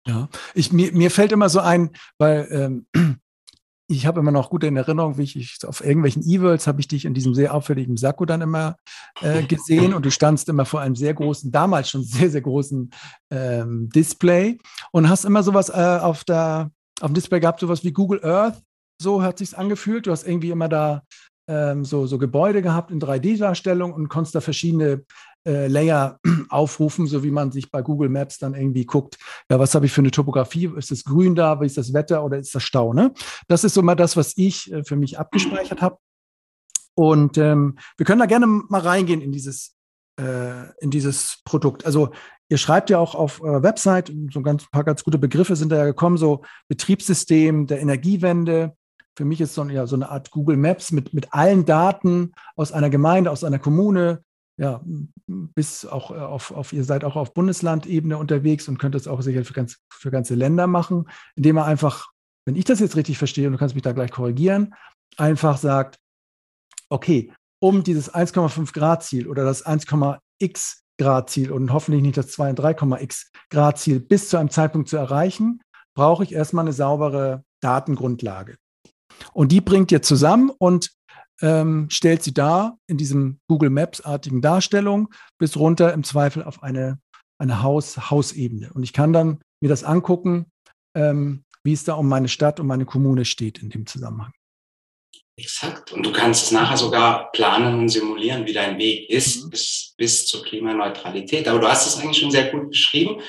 Ja, 0.07 0.29
ich, 0.53 0.71
mir, 0.71 0.91
mir 0.91 1.11
fällt 1.11 1.31
immer 1.31 1.49
so 1.49 1.59
ein, 1.59 1.91
weil 2.17 2.47
ähm, 2.51 2.87
ich 3.87 4.05
habe 4.05 4.19
immer 4.19 4.31
noch 4.31 4.49
gute 4.49 4.67
in 4.67 4.75
Erinnerung, 4.75 5.17
wie 5.17 5.23
ich, 5.23 5.35
ich 5.35 5.57
auf 5.65 5.83
irgendwelchen 5.83 6.23
E-Worlds 6.23 6.67
habe 6.67 6.81
ich 6.81 6.87
dich 6.87 7.05
in 7.05 7.13
diesem 7.13 7.33
sehr 7.33 7.53
auffälligen 7.53 7.97
Sakko 7.97 8.25
dann 8.25 8.41
immer 8.41 8.75
äh, 9.21 9.43
gesehen 9.47 9.93
und 9.93 10.05
du 10.05 10.11
standst 10.11 10.49
immer 10.49 10.65
vor 10.65 10.81
einem 10.81 10.95
sehr 10.95 11.13
großen, 11.13 11.51
damals 11.51 11.89
schon 11.89 12.03
sehr, 12.03 12.29
sehr 12.29 12.41
großen 12.41 12.91
ähm, 13.31 13.89
Display 13.89 14.57
und 14.91 15.09
hast 15.09 15.25
immer 15.25 15.43
sowas 15.43 15.69
äh, 15.69 15.99
auf 16.01 16.23
der 16.23 16.71
auf 17.01 17.09
dem 17.09 17.15
Display 17.15 17.39
gehabt, 17.39 17.59
sowas 17.59 17.83
wie 17.83 17.91
Google 17.91 18.23
Earth, 18.23 18.61
so 19.01 19.21
hat 19.21 19.39
sich's 19.39 19.53
angefühlt. 19.53 20.07
Du 20.07 20.11
hast 20.11 20.25
irgendwie 20.25 20.51
immer 20.51 20.69
da 20.69 21.03
ähm, 21.47 21.83
so, 21.83 22.05
so 22.07 22.17
Gebäude 22.17 22.61
gehabt 22.61 22.91
in 22.91 23.01
3D-Darstellung 23.01 23.93
und 23.93 24.07
konntest 24.07 24.35
da 24.35 24.41
verschiedene 24.41 25.03
äh, 25.45 25.67
Layer 25.67 26.19
aufrufen, 26.49 27.07
so 27.07 27.23
wie 27.23 27.31
man 27.31 27.51
sich 27.51 27.71
bei 27.71 27.81
Google 27.81 28.09
Maps 28.09 28.37
dann 28.37 28.53
irgendwie 28.53 28.85
guckt, 28.85 29.17
ja, 29.49 29.59
was 29.59 29.75
habe 29.75 29.85
ich 29.85 29.91
für 29.91 30.01
eine 30.01 30.11
Topografie? 30.11 30.71
Ist 30.77 30.91
es 30.91 31.03
grün 31.03 31.35
da? 31.35 31.59
Wie 31.61 31.65
ist 31.65 31.77
das 31.77 31.93
Wetter 31.93 32.23
oder 32.23 32.37
ist 32.37 32.53
das 32.53 32.63
Stau? 32.63 32.93
Ne? 32.93 33.13
Das 33.47 33.63
ist 33.63 33.73
so 33.73 33.81
mal 33.81 33.95
das, 33.95 34.15
was 34.17 34.33
ich 34.37 34.71
äh, 34.71 34.83
für 34.83 34.95
mich 34.95 35.19
abgespeichert 35.19 35.81
habe. 35.81 35.97
Und 36.95 37.37
ähm, 37.37 37.77
wir 37.97 38.05
können 38.05 38.19
da 38.19 38.25
gerne 38.25 38.45
mal 38.45 38.81
reingehen 38.81 39.21
in 39.21 39.31
dieses, 39.31 39.75
äh, 40.19 40.69
in 40.79 40.91
dieses 40.91 41.41
Produkt. 41.43 41.85
Also 41.85 42.11
ihr 42.49 42.57
schreibt 42.57 42.89
ja 42.89 42.99
auch 42.99 43.15
auf 43.15 43.41
eurer 43.41 43.63
Website, 43.63 44.11
so 44.31 44.39
ein 44.39 44.43
ganz, 44.43 44.69
paar 44.69 44.83
ganz 44.83 45.03
gute 45.03 45.17
Begriffe 45.17 45.55
sind 45.55 45.71
da 45.71 45.77
ja 45.77 45.85
gekommen, 45.85 46.17
so 46.17 46.43
Betriebssystem 46.67 47.67
der 47.67 47.81
Energiewende. 47.81 48.75
Für 49.15 49.25
mich 49.25 49.41
ist 49.41 49.55
so, 49.55 49.63
ja, 49.65 49.87
so 49.87 49.95
eine 49.95 50.09
Art 50.09 50.31
Google 50.31 50.57
Maps 50.57 50.91
mit, 50.91 51.13
mit 51.13 51.33
allen 51.33 51.65
Daten 51.65 52.33
aus 52.55 52.71
einer 52.71 52.89
Gemeinde, 52.89 53.31
aus 53.31 53.43
einer 53.43 53.59
Kommune, 53.59 54.23
ja, 54.57 54.81
bis 55.27 55.85
auch 55.85 56.11
äh, 56.11 56.15
auf, 56.15 56.51
auf, 56.51 56.73
ihr 56.73 56.83
seid 56.83 57.03
auch 57.03 57.15
auf 57.15 57.33
Bundeslandebene 57.33 58.17
unterwegs 58.17 58.67
und 58.67 58.77
könnt 58.77 58.95
das 58.95 59.07
auch 59.07 59.21
sicher 59.21 59.43
für, 59.43 59.53
ganz, 59.53 59.79
für 59.91 60.11
ganze 60.11 60.35
Länder 60.35 60.67
machen, 60.67 61.09
indem 61.35 61.57
er 61.57 61.65
einfach, 61.65 62.11
wenn 62.45 62.55
ich 62.55 62.65
das 62.65 62.79
jetzt 62.79 62.95
richtig 62.95 63.17
verstehe, 63.17 63.47
und 63.47 63.53
du 63.53 63.59
kannst 63.59 63.75
mich 63.75 63.83
da 63.83 63.93
gleich 63.93 64.11
korrigieren, 64.11 64.75
einfach 65.17 65.57
sagt, 65.57 65.97
okay, 66.89 67.33
um 67.59 67.83
dieses 67.83 68.13
1,5 68.13 68.73
Grad 68.73 69.03
Ziel 69.03 69.27
oder 69.27 69.43
das 69.43 69.65
1,x 69.65 70.83
Grad 70.99 71.29
Ziel 71.29 71.51
und 71.51 71.73
hoffentlich 71.73 72.03
nicht 72.03 72.17
das 72.17 72.27
2 72.27 72.51
und 72.51 72.59
3,x 72.59 73.31
Grad 73.49 73.79
Ziel 73.79 73.99
bis 73.99 74.29
zu 74.29 74.37
einem 74.37 74.49
Zeitpunkt 74.49 74.89
zu 74.89 74.97
erreichen, 74.97 75.61
brauche 75.95 76.23
ich 76.23 76.33
erstmal 76.33 76.65
eine 76.65 76.73
saubere 76.73 77.43
Datengrundlage. 77.61 78.57
Und 79.31 79.51
die 79.51 79.61
bringt 79.61 79.91
ihr 79.91 80.01
zusammen 80.01 80.49
und 80.49 80.91
ähm, 81.41 81.87
stellt 81.89 82.23
sie 82.23 82.33
dar 82.33 82.77
in 82.87 82.97
diesem 82.97 83.39
Google 83.47 83.69
Maps-artigen 83.69 84.41
Darstellung 84.41 85.09
bis 85.37 85.57
runter 85.57 85.93
im 85.93 86.03
Zweifel 86.03 86.43
auf 86.43 86.63
eine, 86.63 86.99
eine 87.37 87.63
Haus, 87.63 88.09
Hausebene. 88.09 88.71
Und 88.73 88.83
ich 88.83 88.93
kann 88.93 89.13
dann 89.13 89.41
mir 89.61 89.69
das 89.69 89.83
angucken, 89.83 90.45
ähm, 90.95 91.43
wie 91.63 91.73
es 91.73 91.83
da 91.83 91.93
um 91.93 92.07
meine 92.07 92.27
Stadt, 92.27 92.59
um 92.59 92.67
meine 92.67 92.85
Kommune 92.85 93.25
steht 93.25 93.59
in 93.59 93.69
dem 93.69 93.85
Zusammenhang. 93.85 94.33
Exakt. 95.35 95.91
Und 95.91 96.05
du 96.05 96.11
kannst 96.11 96.45
es 96.45 96.51
nachher 96.51 96.77
sogar 96.77 97.31
planen 97.31 97.79
und 97.79 97.89
simulieren, 97.89 98.45
wie 98.45 98.53
dein 98.53 98.77
Weg 98.77 99.09
ist 99.09 99.45
mhm. 99.45 99.49
bis, 99.49 99.93
bis 99.97 100.27
zur 100.27 100.43
Klimaneutralität. 100.43 101.47
Aber 101.47 101.59
du 101.59 101.67
hast 101.67 101.87
es 101.87 101.99
eigentlich 101.99 102.19
schon 102.19 102.31
sehr 102.31 102.51
gut 102.51 102.69
beschrieben. 102.69 103.19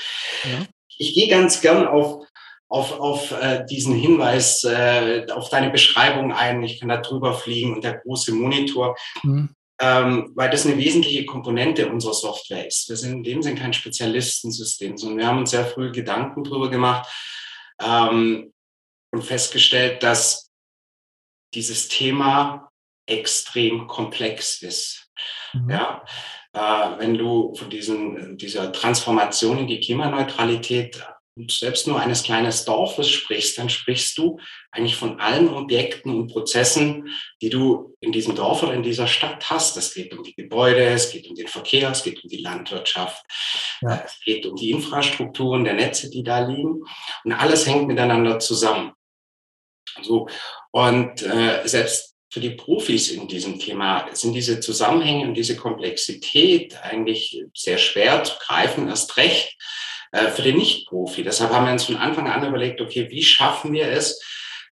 Ja. 0.45 0.67
Ich 0.99 1.15
gehe 1.15 1.29
ganz 1.29 1.61
gern 1.61 1.87
auf 1.87 2.27
auf, 2.75 2.99
auf 2.99 3.31
äh, 3.31 3.65
diesen 3.67 3.95
Hinweis, 3.95 4.65
äh, 4.65 5.27
auf 5.31 5.49
deine 5.49 5.71
Beschreibung 5.71 6.33
ein. 6.33 6.61
Ich 6.65 6.81
kann 6.81 6.89
da 6.89 6.97
drüber 6.97 7.33
fliegen 7.33 7.75
und 7.75 7.85
der 7.85 7.99
große 7.99 8.35
Monitor, 8.35 8.97
mhm. 9.23 9.55
ähm, 9.81 10.33
weil 10.35 10.51
das 10.51 10.67
eine 10.67 10.77
wesentliche 10.77 11.25
Komponente 11.25 11.89
unserer 11.89 12.15
Software 12.15 12.67
ist. 12.67 12.89
Wir 12.89 12.97
sind 12.97 13.13
in 13.13 13.23
dem 13.23 13.43
Sinne 13.43 13.61
kein 13.61 13.73
Spezialistensystem, 13.73 14.97
sondern 14.97 15.19
wir 15.19 15.27
haben 15.29 15.39
uns 15.39 15.53
sehr 15.53 15.67
früh 15.67 15.93
Gedanken 15.93 16.43
drüber 16.43 16.69
gemacht 16.69 17.09
ähm, 17.81 18.53
und 19.13 19.23
festgestellt, 19.23 20.03
dass 20.03 20.51
dieses 21.55 21.87
Thema 21.87 22.71
extrem 23.07 23.87
komplex 23.87 24.63
ist. 24.63 25.13
Mhm. 25.53 25.71
Ja, 25.71 26.05
äh, 26.53 26.99
wenn 26.99 27.17
du 27.17 27.55
von 27.55 27.71
diesen, 27.71 28.37
dieser 28.37 28.73
Transformation 28.73 29.59
in 29.59 29.69
die 29.69 29.79
Klimaneutralität 29.79 31.01
und 31.37 31.51
selbst 31.51 31.89
nur 31.89 32.01
eines 32.01 32.23
kleinen 32.23 32.53
Dorfes 32.65 33.09
sprichst, 33.09 33.59
dann 33.59 33.69
sprichst 33.69 34.17
du 34.19 34.39
eigentlich 34.71 34.95
von 34.95 35.19
allen 35.21 35.49
Objekten 35.49 36.15
und 36.15 36.29
Prozessen, 36.29 37.09
die 37.43 37.51
du 37.51 37.97
in 38.01 38.13
diesem 38.13 38.37
Dorf 38.37 38.63
oder 38.63 38.75
in 38.75 38.85
dieser 38.85 39.09
Stadt 39.09 39.51
hast. 39.51 39.77
Es 39.77 39.95
geht 39.95 40.13
um 40.13 40.23
die 40.23 40.35
Gebäude, 40.35 40.85
es 40.85 41.11
geht 41.11 41.29
um 41.29 41.35
den 41.35 41.49
Verkehr, 41.49 41.91
es 41.91 42.05
geht 42.05 42.23
um 42.23 42.29
die 42.29 42.43
Landwirtschaft, 42.43 43.25
ja. 43.81 44.03
es 44.05 44.21
geht 44.25 44.47
um 44.47 44.55
die 44.55 44.71
Infrastrukturen 44.71 45.65
der 45.65 45.75
Netze, 45.75 46.09
die 46.09 46.23
da 46.23 46.47
liegen. 46.47 46.85
Und 47.25 47.33
alles 47.33 47.67
hängt 47.67 47.89
miteinander 47.89 48.39
zusammen. 48.39 48.93
So. 50.03 50.29
Und 50.71 51.23
äh, 51.23 51.67
selbst 51.67 52.15
für 52.33 52.41
die 52.41 52.51
Profis 52.51 53.11
in 53.11 53.29
diesem 53.29 53.59
Thema 53.59 54.09
sind 54.13 54.35
diese 54.35 54.59
Zusammenhänge 54.61 55.27
und 55.27 55.35
diese 55.35 55.57
Komplexität 55.57 56.77
eigentlich 56.83 57.45
sehr 57.55 57.79
schwer 57.79 58.25
zu 58.25 58.35
greifen, 58.41 58.89
erst 58.89 59.17
recht 59.17 59.57
äh, 60.15 60.31
für 60.31 60.43
den 60.43 60.57
Nicht-Profi. 60.57 61.25
Deshalb 61.25 61.53
haben 61.53 61.67
wir 61.67 61.73
uns 61.73 61.85
von 61.85 61.97
Anfang 61.97 62.29
an 62.29 62.47
überlegt, 62.47 62.81
okay, 62.81 63.09
wie 63.11 63.23
schaffen 63.23 63.73
wir 63.73 63.89
es, 63.89 64.23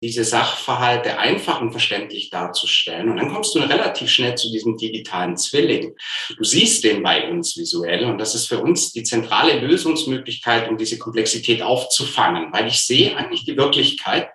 diese 0.03 0.25
Sachverhalte 0.25 1.19
einfach 1.19 1.61
und 1.61 1.71
verständlich 1.71 2.31
darzustellen. 2.31 3.09
Und 3.09 3.19
dann 3.19 3.33
kommst 3.33 3.55
du 3.55 3.61
relativ 3.61 4.11
schnell 4.11 4.35
zu 4.37 4.51
diesem 4.51 4.77
digitalen 4.77 5.37
Zwilling. 5.37 5.95
Du 6.37 6.45
siehst 6.45 6.83
den 6.83 7.03
bei 7.03 7.29
uns 7.31 7.57
visuell 7.57 8.05
und 8.05 8.19
das 8.19 8.35
ist 8.35 8.47
für 8.47 8.59
uns 8.59 8.93
die 8.93 9.05
zentrale 9.05 9.59
Lösungsmöglichkeit, 9.61 10.69
um 10.69 10.77
diese 10.77 10.99
Komplexität 10.99 11.63
aufzufangen, 11.63 12.53
weil 12.53 12.67
ich 12.67 12.81
sehe 12.81 13.17
eigentlich 13.17 13.45
die 13.45 13.57
Wirklichkeit 13.57 14.31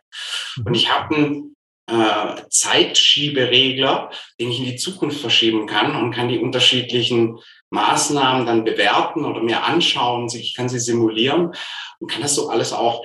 und 0.65 0.73
ich 0.73 0.89
habe 0.89 1.15
einen 1.15 1.55
äh, 1.87 2.41
Zeitschieberegler, 2.49 4.09
den 4.39 4.51
ich 4.51 4.59
in 4.59 4.65
die 4.65 4.75
Zukunft 4.77 5.19
verschieben 5.19 5.67
kann 5.67 5.95
und 5.95 6.11
kann 6.11 6.29
die 6.29 6.39
unterschiedlichen 6.39 7.39
Maßnahmen 7.73 8.45
dann 8.45 8.63
bewerten 8.63 9.25
oder 9.25 9.41
mir 9.41 9.63
anschauen. 9.63 10.29
Ich 10.33 10.53
kann 10.53 10.69
sie 10.69 10.79
simulieren 10.79 11.53
und 11.99 12.11
kann 12.11 12.21
das 12.21 12.35
so 12.35 12.49
alles 12.49 12.71
auch 12.71 13.03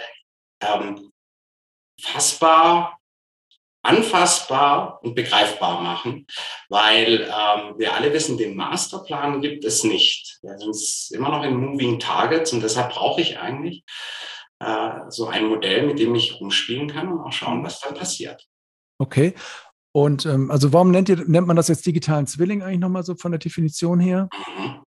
ähm, 0.60 1.10
fassbar, 2.00 3.00
anfassbar 3.82 5.00
und 5.02 5.14
begreifbar 5.14 5.80
machen, 5.80 6.26
weil 6.68 7.22
ähm, 7.22 7.78
wir 7.78 7.94
alle 7.94 8.12
wissen, 8.12 8.36
den 8.36 8.56
Masterplan 8.56 9.40
gibt 9.40 9.64
es 9.64 9.84
nicht. 9.84 10.38
Wir 10.42 10.58
sind 10.58 11.16
immer 11.16 11.30
noch 11.30 11.44
in 11.44 11.56
Moving 11.56 11.98
Targets 11.98 12.52
und 12.52 12.62
deshalb 12.62 12.92
brauche 12.92 13.22
ich 13.22 13.38
eigentlich 13.38 13.84
äh, 14.58 14.90
so 15.08 15.28
ein 15.28 15.46
Modell, 15.46 15.86
mit 15.86 15.98
dem 15.98 16.14
ich 16.14 16.38
rumspielen 16.40 16.90
kann 16.90 17.08
und 17.08 17.20
auch 17.20 17.32
schauen, 17.32 17.64
was 17.64 17.80
dann 17.80 17.94
passiert. 17.94 18.46
Okay. 18.98 19.34
Und 20.04 20.26
ähm, 20.26 20.48
also 20.50 20.72
warum 20.72 20.92
nennt, 20.92 21.08
ihr, 21.08 21.16
nennt 21.26 21.48
man 21.48 21.56
das 21.56 21.66
jetzt 21.66 21.84
digitalen 21.84 22.28
Zwilling 22.28 22.62
eigentlich 22.62 22.78
nochmal 22.78 23.02
so 23.02 23.16
von 23.16 23.32
der 23.32 23.40
Definition 23.40 23.98
her? 23.98 24.28
Mhm. 24.32 24.82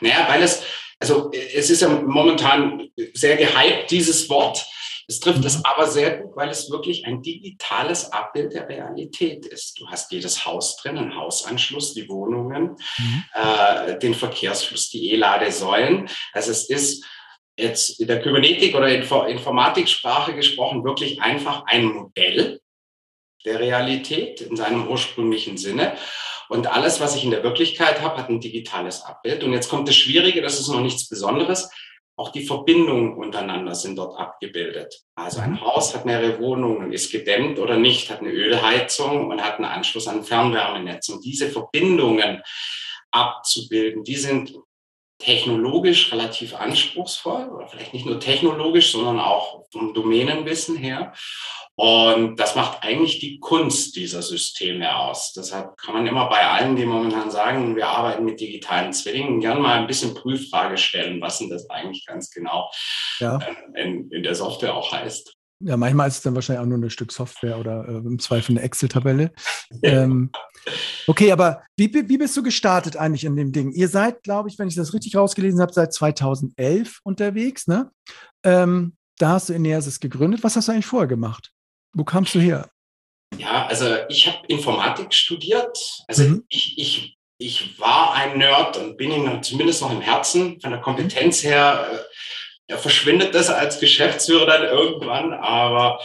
Naja, 0.00 0.26
weil 0.28 0.42
es, 0.42 0.64
also 0.98 1.30
es 1.32 1.70
ist 1.70 1.82
ja 1.82 1.88
momentan 1.88 2.88
sehr 3.14 3.36
gehypt, 3.36 3.92
dieses 3.92 4.28
Wort. 4.28 4.66
Es 5.06 5.20
trifft 5.20 5.44
es 5.44 5.58
mhm. 5.58 5.62
aber 5.66 5.86
sehr 5.86 6.18
gut, 6.18 6.36
weil 6.36 6.48
es 6.48 6.68
wirklich 6.68 7.06
ein 7.06 7.22
digitales 7.22 8.12
Abbild 8.12 8.52
der 8.52 8.68
Realität 8.68 9.46
ist. 9.46 9.78
Du 9.78 9.86
hast 9.88 10.10
jedes 10.10 10.44
Haus 10.44 10.76
drin, 10.78 10.98
einen 10.98 11.14
Hausanschluss, 11.14 11.94
die 11.94 12.08
Wohnungen, 12.08 12.76
mhm. 12.98 13.24
äh, 13.34 13.98
den 14.00 14.14
Verkehrsfluss, 14.14 14.90
die 14.90 15.12
E-Ladesäulen. 15.12 16.08
Also 16.32 16.50
es 16.50 16.68
ist 16.68 17.04
jetzt 17.56 18.00
in 18.00 18.08
der 18.08 18.20
Kybernetik 18.20 18.74
oder 18.74 18.88
Informatiksprache 19.28 20.34
gesprochen 20.34 20.82
wirklich 20.82 21.22
einfach 21.22 21.64
ein 21.66 21.84
Modell, 21.84 22.60
der 23.44 23.60
Realität 23.60 24.40
in 24.40 24.56
seinem 24.56 24.88
ursprünglichen 24.88 25.56
Sinne. 25.56 25.96
Und 26.48 26.66
alles, 26.66 27.00
was 27.00 27.14
ich 27.14 27.24
in 27.24 27.30
der 27.30 27.44
Wirklichkeit 27.44 28.02
habe, 28.02 28.18
hat 28.18 28.28
ein 28.28 28.40
digitales 28.40 29.02
Abbild. 29.02 29.44
Und 29.44 29.52
jetzt 29.52 29.68
kommt 29.68 29.88
das 29.88 29.96
Schwierige, 29.96 30.42
das 30.42 30.58
ist 30.58 30.68
noch 30.68 30.80
nichts 30.80 31.08
Besonderes. 31.08 31.70
Auch 32.16 32.30
die 32.32 32.44
Verbindungen 32.44 33.14
untereinander 33.14 33.74
sind 33.74 33.96
dort 33.96 34.18
abgebildet. 34.18 34.94
Also 35.14 35.40
ein 35.40 35.52
mhm. 35.52 35.60
Haus 35.62 35.94
hat 35.94 36.04
mehrere 36.04 36.38
Wohnungen, 36.40 36.92
ist 36.92 37.10
gedämmt 37.12 37.58
oder 37.58 37.76
nicht, 37.76 38.10
hat 38.10 38.20
eine 38.20 38.30
Ölheizung 38.30 39.30
und 39.30 39.42
hat 39.42 39.56
einen 39.56 39.64
Anschluss 39.64 40.06
an 40.06 40.18
ein 40.18 40.24
Fernwärmenetz. 40.24 41.08
Und 41.08 41.24
diese 41.24 41.48
Verbindungen 41.48 42.42
abzubilden, 43.10 44.04
die 44.04 44.16
sind 44.16 44.54
technologisch 45.20 46.10
relativ 46.12 46.54
anspruchsvoll 46.54 47.48
oder 47.48 47.68
vielleicht 47.68 47.94
nicht 47.94 48.06
nur 48.06 48.18
technologisch, 48.18 48.90
sondern 48.92 49.20
auch 49.20 49.64
vom 49.70 49.94
Domänenwissen 49.94 50.76
her. 50.76 51.12
Und 51.80 52.36
das 52.36 52.56
macht 52.56 52.82
eigentlich 52.82 53.20
die 53.20 53.40
Kunst 53.40 53.96
dieser 53.96 54.20
Systeme 54.20 54.94
aus. 54.94 55.32
Deshalb 55.32 55.78
kann 55.78 55.94
man 55.94 56.06
immer 56.06 56.28
bei 56.28 56.46
allen, 56.46 56.76
die 56.76 56.84
momentan 56.84 57.30
sagen, 57.30 57.74
wir 57.74 57.88
arbeiten 57.88 58.26
mit 58.26 58.38
digitalen 58.38 58.92
Zwillingen, 58.92 59.40
gerne 59.40 59.60
mal 59.60 59.80
ein 59.80 59.86
bisschen 59.86 60.12
Prüffrage 60.12 60.76
stellen, 60.76 61.22
was 61.22 61.38
denn 61.38 61.48
das 61.48 61.70
eigentlich 61.70 62.04
ganz 62.04 62.30
genau 62.30 62.70
ja. 63.18 63.38
in, 63.74 64.10
in 64.10 64.22
der 64.22 64.34
Software 64.34 64.74
auch 64.74 64.92
heißt. 64.92 65.34
Ja, 65.60 65.78
manchmal 65.78 66.08
ist 66.08 66.16
es 66.16 66.22
dann 66.22 66.34
wahrscheinlich 66.34 66.62
auch 66.62 66.68
nur 66.68 66.76
ein 66.76 66.90
Stück 66.90 67.12
Software 67.12 67.58
oder 67.58 67.88
äh, 67.88 67.96
im 67.96 68.18
Zweifel 68.18 68.58
eine 68.58 68.60
Excel-Tabelle. 68.60 69.32
ähm, 69.82 70.30
okay, 71.06 71.32
aber 71.32 71.62
wie, 71.78 71.90
wie 71.94 72.18
bist 72.18 72.36
du 72.36 72.42
gestartet 72.42 72.98
eigentlich 72.98 73.24
in 73.24 73.36
dem 73.36 73.52
Ding? 73.52 73.72
Ihr 73.72 73.88
seid, 73.88 74.22
glaube 74.22 74.50
ich, 74.50 74.58
wenn 74.58 74.68
ich 74.68 74.74
das 74.74 74.92
richtig 74.92 75.16
rausgelesen 75.16 75.62
habe, 75.62 75.72
seit 75.72 75.94
2011 75.94 77.00
unterwegs, 77.04 77.66
ne? 77.66 77.90
Ähm, 78.44 78.98
da 79.16 79.30
hast 79.30 79.48
du 79.48 79.54
Inersis 79.54 79.98
gegründet. 79.98 80.44
Was 80.44 80.56
hast 80.56 80.68
du 80.68 80.72
eigentlich 80.72 80.84
vorher 80.84 81.08
gemacht? 81.08 81.54
Wo 81.92 82.04
kamst 82.04 82.34
du 82.34 82.40
her? 82.40 82.70
Ja, 83.36 83.66
also 83.66 83.96
ich 84.08 84.26
habe 84.26 84.46
Informatik 84.48 85.14
studiert. 85.14 85.78
Also 86.08 86.24
mhm. 86.24 86.44
ich, 86.48 86.78
ich, 86.78 87.18
ich 87.38 87.78
war 87.78 88.14
ein 88.14 88.38
Nerd 88.38 88.76
und 88.76 88.96
bin 88.96 89.12
ihn 89.12 89.42
zumindest 89.42 89.82
noch 89.82 89.92
im 89.92 90.00
Herzen. 90.00 90.60
Von 90.60 90.70
der 90.70 90.80
Kompetenz 90.80 91.42
her 91.42 91.86
äh, 91.90 92.72
ja, 92.72 92.76
verschwindet 92.76 93.34
das 93.34 93.50
als 93.50 93.80
Geschäftsführer 93.80 94.46
dann 94.46 94.64
irgendwann. 94.64 95.32
Aber 95.32 96.00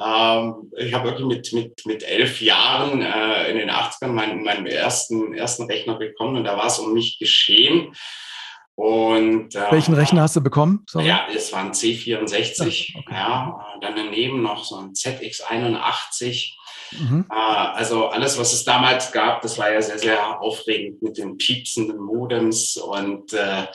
ähm, 0.00 0.72
ich 0.76 0.92
habe 0.92 1.10
wirklich 1.10 1.26
mit, 1.26 1.52
mit, 1.52 1.86
mit 1.86 2.02
elf 2.02 2.40
Jahren 2.40 3.02
äh, 3.02 3.50
in 3.50 3.58
den 3.58 3.70
80ern 3.70 4.08
meinen, 4.08 4.42
meinen 4.42 4.66
ersten, 4.66 5.34
ersten 5.34 5.64
Rechner 5.64 5.94
bekommen 5.94 6.36
und 6.36 6.44
da 6.44 6.56
war 6.56 6.66
es 6.66 6.78
um 6.78 6.92
mich 6.92 7.18
geschehen. 7.18 7.94
Und, 8.76 9.54
äh, 9.54 9.70
Welchen 9.70 9.94
Rechner 9.94 10.22
hast 10.22 10.34
du 10.34 10.40
bekommen? 10.40 10.84
Sorry. 10.88 11.06
Ja, 11.06 11.26
es 11.32 11.52
war 11.52 11.60
ein 11.60 11.72
C64. 11.72 12.92
Ja, 12.92 13.00
okay. 13.00 13.14
ja, 13.14 13.66
dann 13.80 13.94
daneben 13.94 14.42
noch 14.42 14.64
so 14.64 14.76
ein 14.76 14.92
ZX81. 14.92 16.54
Mhm. 16.98 17.26
Äh, 17.30 17.34
also 17.34 18.08
alles, 18.08 18.38
was 18.38 18.52
es 18.52 18.64
damals 18.64 19.12
gab, 19.12 19.42
das 19.42 19.58
war 19.58 19.72
ja 19.72 19.80
sehr, 19.80 19.98
sehr 19.98 20.40
aufregend 20.40 21.02
mit 21.02 21.18
den 21.18 21.36
piepsenden 21.36 21.98
Modems 21.98 22.76
und 22.76 23.32
äh, 23.32 23.66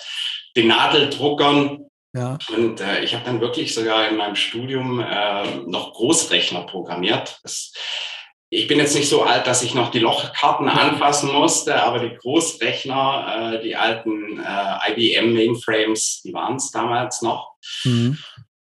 den 0.56 0.68
Nadeldruckern. 0.68 1.86
Ja. 2.14 2.38
Und 2.56 2.82
äh, 2.82 3.04
ich 3.04 3.14
habe 3.14 3.24
dann 3.24 3.40
wirklich 3.40 3.74
sogar 3.74 4.10
in 4.10 4.18
meinem 4.18 4.36
Studium 4.36 5.00
äh, 5.00 5.58
noch 5.66 5.94
Großrechner 5.94 6.64
programmiert. 6.64 7.40
Das, 7.44 7.72
ich 8.52 8.68
bin 8.68 8.80
jetzt 8.80 8.96
nicht 8.96 9.10
so 9.10 9.24
alt, 9.24 9.46
dass 9.46 9.62
ich 9.62 9.76
noch 9.76 9.92
die 9.92 10.00
Lochkarten 10.00 10.68
anfassen 10.68 11.32
musste, 11.32 11.82
aber 11.84 12.00
die 12.00 12.16
Großrechner, 12.16 13.54
äh, 13.54 13.64
die 13.64 13.76
alten 13.76 14.40
äh, 14.40 14.92
IBM 14.92 15.34
Mainframes, 15.34 16.22
die 16.24 16.34
waren 16.34 16.56
es 16.56 16.72
damals 16.72 17.22
noch. 17.22 17.54
Mhm. 17.84 18.18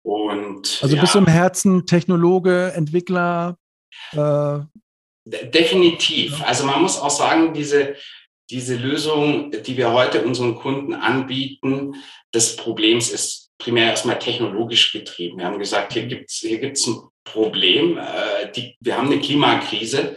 Und, 0.02 0.78
also 0.82 0.96
ja, 0.96 1.00
bist 1.00 1.14
du 1.14 1.18
im 1.18 1.26
Herzen 1.26 1.86
Technologe, 1.86 2.72
Entwickler? 2.74 3.56
Äh, 4.12 4.58
definitiv. 5.24 6.42
Also 6.44 6.64
man 6.64 6.82
muss 6.82 6.98
auch 6.98 7.10
sagen, 7.10 7.52
diese, 7.52 7.94
diese 8.50 8.76
Lösung, 8.76 9.52
die 9.52 9.76
wir 9.76 9.92
heute 9.92 10.22
unseren 10.22 10.56
Kunden 10.56 10.94
anbieten, 10.94 11.94
des 12.34 12.56
Problems 12.56 13.10
ist 13.10 13.50
primär 13.58 13.90
erstmal 13.90 14.18
technologisch 14.18 14.92
getrieben. 14.92 15.38
Wir 15.38 15.46
haben 15.46 15.58
gesagt, 15.58 15.92
hier 15.92 16.06
gibt 16.06 16.30
es 16.30 16.36
hier 16.36 16.58
gibt's 16.58 16.86
ein 16.86 17.00
Problem. 17.32 17.98
Äh, 17.98 18.52
die, 18.52 18.76
wir 18.80 18.96
haben 18.96 19.10
eine 19.10 19.20
Klimakrise 19.20 20.16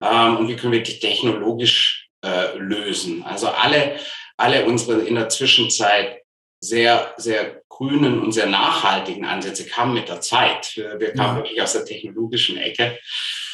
ähm, 0.00 0.36
und 0.36 0.48
wie 0.48 0.56
können 0.56 0.72
wir 0.72 0.82
die 0.82 0.98
technologisch 0.98 2.08
äh, 2.24 2.56
lösen? 2.56 3.22
Also 3.22 3.48
alle, 3.48 3.96
alle 4.36 4.64
unsere 4.66 5.00
in 5.02 5.14
der 5.14 5.28
Zwischenzeit 5.28 6.22
sehr, 6.60 7.14
sehr 7.16 7.62
grünen 7.68 8.20
und 8.20 8.32
sehr 8.32 8.46
nachhaltigen 8.46 9.24
Ansätze 9.24 9.66
kamen 9.66 9.94
mit 9.94 10.08
der 10.08 10.20
Zeit. 10.20 10.72
Wir, 10.76 10.98
wir 10.98 11.12
kamen 11.12 11.36
ja. 11.36 11.42
wirklich 11.42 11.62
aus 11.62 11.72
der 11.72 11.84
technologischen 11.84 12.56
Ecke. 12.56 12.98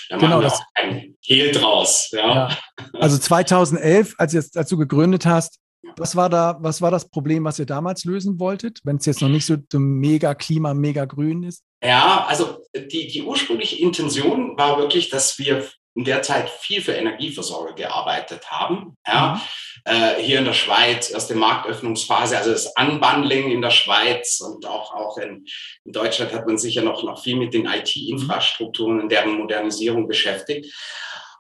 Da 0.08 0.16
genau, 0.16 0.40
machen 0.40 0.42
wir 0.42 0.52
auch 0.52 0.62
ein 0.74 1.16
Hehl 1.22 1.52
draus. 1.52 2.10
Ja. 2.12 2.34
ja. 2.34 2.58
Also 2.94 3.18
2011, 3.18 4.14
als, 4.18 4.32
jetzt, 4.32 4.56
als 4.56 4.68
du 4.68 4.76
gegründet 4.76 5.26
hast, 5.26 5.58
was 5.96 6.16
war 6.16 6.28
da, 6.28 6.56
was 6.60 6.80
war 6.80 6.90
das 6.90 7.08
Problem, 7.08 7.44
was 7.44 7.58
ihr 7.58 7.66
damals 7.66 8.04
lösen 8.04 8.38
wolltet, 8.38 8.80
wenn 8.84 8.96
es 8.96 9.06
jetzt 9.06 9.20
noch 9.20 9.28
nicht 9.28 9.46
so 9.46 9.56
mega 9.74 10.34
Klima, 10.34 10.74
mega 10.74 11.04
grün 11.04 11.42
ist? 11.42 11.64
Ja, 11.82 12.26
also 12.28 12.64
die, 12.74 13.08
die 13.08 13.22
ursprüngliche 13.22 13.80
Intention 13.80 14.56
war 14.56 14.78
wirklich, 14.78 15.10
dass 15.10 15.38
wir 15.38 15.68
in 15.94 16.04
der 16.04 16.22
Zeit 16.22 16.48
viel 16.48 16.80
für 16.80 16.92
Energieversorger 16.92 17.74
gearbeitet 17.74 18.50
haben. 18.50 18.96
Ja. 19.06 19.34
Mhm. 19.34 19.40
Äh, 19.84 20.22
hier 20.22 20.38
in 20.38 20.44
der 20.44 20.54
Schweiz, 20.54 21.10
erste 21.10 21.34
Marktöffnungsphase, 21.34 22.38
also 22.38 22.52
das 22.52 22.72
Unbundling 22.78 23.50
in 23.50 23.60
der 23.60 23.70
Schweiz 23.70 24.40
und 24.40 24.64
auch, 24.64 24.94
auch 24.94 25.18
in, 25.18 25.44
in 25.84 25.92
Deutschland 25.92 26.32
hat 26.32 26.46
man 26.46 26.56
sich 26.56 26.76
ja 26.76 26.82
noch, 26.82 27.02
noch 27.02 27.22
viel 27.22 27.36
mit 27.36 27.52
den 27.52 27.66
IT-Infrastrukturen 27.66 29.00
und 29.00 29.10
deren 29.10 29.36
Modernisierung 29.36 30.08
beschäftigt. 30.08 30.72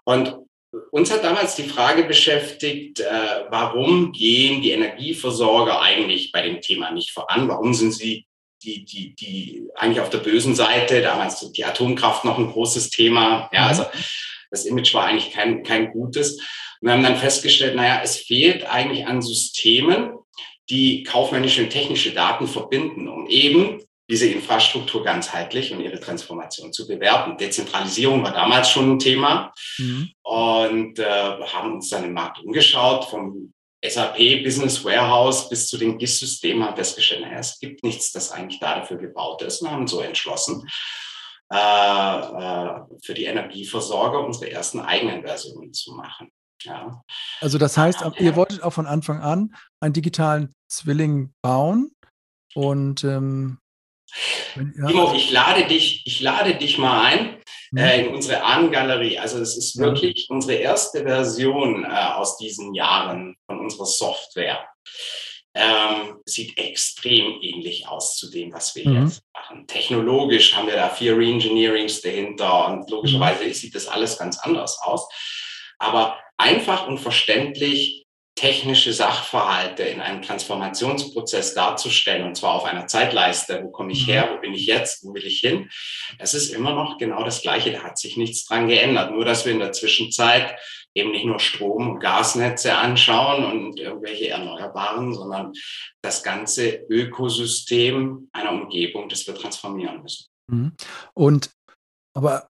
Und 0.04 0.36
uns 0.90 1.12
hat 1.12 1.24
damals 1.24 1.54
die 1.54 1.68
Frage 1.68 2.04
beschäftigt, 2.04 3.00
äh, 3.00 3.44
warum 3.48 4.12
gehen 4.12 4.60
die 4.60 4.72
Energieversorger 4.72 5.80
eigentlich 5.80 6.32
bei 6.32 6.42
dem 6.42 6.60
Thema 6.60 6.90
nicht 6.90 7.10
voran? 7.10 7.48
Warum 7.48 7.74
sind 7.74 7.92
sie 7.92 8.26
die, 8.62 8.84
die, 8.84 9.14
die 9.14 9.64
eigentlich 9.74 10.00
auf 10.00 10.10
der 10.10 10.18
bösen 10.18 10.54
Seite, 10.54 11.02
damals 11.02 11.50
die 11.52 11.64
Atomkraft 11.64 12.24
noch 12.24 12.38
ein 12.38 12.50
großes 12.50 12.90
Thema. 12.90 13.50
Ja, 13.52 13.62
mhm. 13.62 13.68
also 13.68 13.84
das 14.50 14.64
Image 14.64 14.94
war 14.94 15.06
eigentlich 15.06 15.32
kein, 15.32 15.62
kein 15.62 15.92
gutes. 15.92 16.38
Und 16.80 16.88
wir 16.88 16.92
haben 16.92 17.02
dann 17.02 17.16
festgestellt, 17.16 17.74
naja, 17.74 18.00
es 18.02 18.16
fehlt 18.16 18.64
eigentlich 18.70 19.06
an 19.06 19.22
Systemen, 19.22 20.12
die 20.70 21.02
kaufmännische 21.02 21.62
und 21.62 21.70
technische 21.70 22.12
Daten 22.12 22.46
verbinden, 22.46 23.08
um 23.08 23.26
eben 23.28 23.82
diese 24.10 24.26
Infrastruktur 24.26 25.04
ganzheitlich 25.04 25.72
und 25.72 25.80
ihre 25.80 26.00
Transformation 26.00 26.72
zu 26.72 26.86
bewerten. 26.86 27.38
Dezentralisierung 27.38 28.22
war 28.22 28.32
damals 28.32 28.68
schon 28.68 28.92
ein 28.92 28.98
Thema 28.98 29.52
mhm. 29.78 30.10
und 30.22 30.98
äh, 30.98 31.04
haben 31.04 31.74
uns 31.74 31.88
dann 31.88 32.04
im 32.04 32.12
Markt 32.12 32.40
umgeschaut, 32.40 33.06
vom 33.06 33.52
SAP 33.84 34.44
Business 34.44 34.84
Warehouse 34.84 35.48
bis 35.48 35.68
zu 35.68 35.76
den 35.76 35.98
GIS-Systemen 35.98 36.64
haben 36.64 36.76
festgestellt, 36.76 37.22
naja, 37.22 37.38
es 37.38 37.58
gibt 37.58 37.82
nichts, 37.82 38.12
das 38.12 38.30
eigentlich 38.30 38.60
dafür 38.60 38.96
gebaut 38.96 39.42
ist 39.42 39.60
und 39.60 39.70
haben 39.70 39.86
so 39.86 40.00
entschlossen, 40.00 40.68
äh, 41.52 41.56
äh, 41.56 42.80
für 43.02 43.14
die 43.14 43.24
Energieversorger 43.24 44.24
unsere 44.24 44.50
ersten 44.50 44.80
eigenen 44.80 45.22
Versionen 45.22 45.72
zu 45.72 45.92
machen. 45.92 46.30
Ja. 46.62 47.02
Also 47.40 47.58
das 47.58 47.76
heißt, 47.76 48.04
ihr 48.18 48.36
wolltet 48.36 48.62
auch 48.62 48.72
von 48.72 48.86
Anfang 48.86 49.20
an 49.20 49.54
einen 49.80 49.92
digitalen 49.92 50.54
Zwilling 50.68 51.34
bauen 51.42 51.90
und 52.54 53.02
ähm, 53.02 53.58
ja. 54.54 54.86
Timo, 54.86 55.12
ich 55.14 55.30
lade 55.32 55.66
dich, 55.66 56.06
ich 56.06 56.20
lade 56.20 56.54
dich 56.54 56.78
mal 56.78 57.04
ein. 57.04 57.42
Äh, 57.76 58.04
in 58.04 58.14
unsere 58.14 58.42
Ahnengalerie. 58.42 59.18
Also 59.18 59.38
es 59.38 59.56
ist 59.56 59.78
wirklich 59.78 60.26
unsere 60.28 60.54
erste 60.54 61.02
Version 61.02 61.84
äh, 61.84 61.88
aus 61.88 62.36
diesen 62.36 62.74
Jahren 62.74 63.36
von 63.46 63.60
unserer 63.60 63.86
Software. 63.86 64.66
Ähm, 65.54 66.16
sieht 66.24 66.56
extrem 66.56 67.38
ähnlich 67.42 67.86
aus 67.86 68.16
zu 68.16 68.30
dem, 68.30 68.54
was 68.54 68.74
wir 68.74 68.88
mhm. 68.88 69.04
jetzt 69.04 69.22
machen. 69.34 69.66
Technologisch 69.66 70.56
haben 70.56 70.66
wir 70.66 70.76
da 70.76 70.88
vier 70.88 71.16
Reengineerings 71.16 72.00
dahinter 72.00 72.68
und 72.68 72.88
logischerweise 72.90 73.44
mhm. 73.44 73.52
sieht 73.52 73.74
das 73.74 73.86
alles 73.86 74.18
ganz 74.18 74.38
anders 74.38 74.78
aus. 74.82 75.06
Aber 75.78 76.18
einfach 76.38 76.86
und 76.86 76.98
verständlich 76.98 78.01
technische 78.34 78.92
Sachverhalte 78.92 79.82
in 79.82 80.00
einem 80.00 80.22
Transformationsprozess 80.22 81.54
darzustellen, 81.54 82.26
und 82.26 82.36
zwar 82.36 82.54
auf 82.54 82.64
einer 82.64 82.86
Zeitleiste, 82.86 83.62
wo 83.62 83.70
komme 83.70 83.92
ich 83.92 84.06
her, 84.06 84.30
wo 84.32 84.40
bin 84.40 84.54
ich 84.54 84.66
jetzt, 84.66 85.04
wo 85.04 85.14
will 85.14 85.24
ich 85.24 85.40
hin, 85.40 85.70
es 86.18 86.34
ist 86.34 86.50
immer 86.50 86.74
noch 86.74 86.98
genau 86.98 87.24
das 87.24 87.42
Gleiche, 87.42 87.72
da 87.72 87.82
hat 87.82 87.98
sich 87.98 88.16
nichts 88.16 88.46
dran 88.46 88.68
geändert, 88.68 89.12
nur 89.12 89.24
dass 89.24 89.44
wir 89.44 89.52
in 89.52 89.58
der 89.58 89.72
Zwischenzeit 89.72 90.58
eben 90.94 91.10
nicht 91.10 91.24
nur 91.24 91.40
Strom- 91.40 91.90
und 91.90 92.00
Gasnetze 92.00 92.76
anschauen 92.76 93.44
und 93.44 93.78
irgendwelche 93.78 94.28
Erneuerbaren, 94.28 95.14
sondern 95.14 95.52
das 96.02 96.22
ganze 96.22 96.86
Ökosystem 96.88 98.28
einer 98.32 98.52
Umgebung, 98.52 99.08
das 99.08 99.26
wir 99.26 99.34
transformieren 99.34 100.02
müssen. 100.02 100.26
Mhm. 100.48 100.72
Und 101.14 101.50
aber 102.14 102.48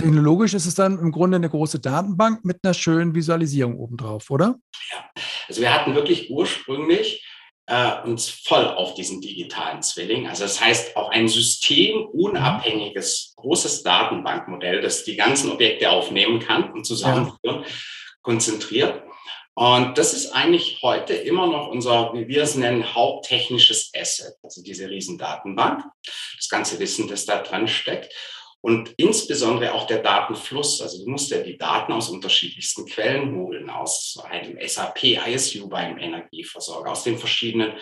technologisch 0.00 0.54
ist 0.54 0.66
es 0.66 0.74
dann 0.74 0.98
im 0.98 1.12
Grunde 1.12 1.36
eine 1.36 1.48
große 1.48 1.80
Datenbank 1.80 2.44
mit 2.44 2.58
einer 2.62 2.74
schönen 2.74 3.14
Visualisierung 3.14 3.78
obendrauf, 3.78 4.30
oder? 4.30 4.56
Ja, 4.92 5.04
also 5.48 5.60
wir 5.60 5.72
hatten 5.72 5.94
wirklich 5.94 6.30
ursprünglich 6.30 7.26
äh, 7.66 8.02
uns 8.02 8.28
voll 8.28 8.66
auf 8.66 8.94
diesen 8.94 9.20
digitalen 9.20 9.82
Zwilling, 9.82 10.26
also 10.26 10.42
das 10.42 10.60
heißt 10.60 10.96
auf 10.96 11.10
ein 11.10 11.28
systemunabhängiges, 11.28 13.34
großes 13.36 13.82
Datenbankmodell, 13.82 14.80
das 14.80 15.04
die 15.04 15.16
ganzen 15.16 15.52
Objekte 15.52 15.90
aufnehmen 15.90 16.40
kann 16.40 16.72
und 16.72 16.84
zusammenführen, 16.84 17.62
ja. 17.62 17.64
konzentriert. 18.22 19.02
Und 19.54 19.98
das 19.98 20.14
ist 20.14 20.32
eigentlich 20.32 20.80
heute 20.82 21.12
immer 21.12 21.46
noch 21.46 21.68
unser, 21.68 22.14
wie 22.14 22.28
wir 22.28 22.44
es 22.44 22.54
nennen, 22.54 22.94
haupttechnisches 22.94 23.90
Asset, 23.94 24.34
also 24.42 24.62
diese 24.62 24.88
Riesendatenbank, 24.88 25.84
das 26.36 26.48
ganze 26.48 26.78
Wissen, 26.78 27.08
das 27.08 27.26
da 27.26 27.42
dran 27.42 27.68
steckt. 27.68 28.14
Und 28.62 28.92
insbesondere 28.98 29.72
auch 29.72 29.86
der 29.86 30.02
Datenfluss. 30.02 30.82
Also 30.82 31.02
du 31.02 31.10
musst 31.10 31.30
ja 31.30 31.38
die 31.38 31.56
Daten 31.56 31.92
aus 31.92 32.10
unterschiedlichsten 32.10 32.84
Quellen 32.84 33.34
holen, 33.34 33.70
aus 33.70 34.18
einem 34.28 34.58
SAP, 34.66 35.02
ISU 35.26 35.68
beim 35.68 35.98
Energieversorger, 35.98 36.90
aus 36.90 37.04
den 37.04 37.16
verschiedenen 37.16 37.72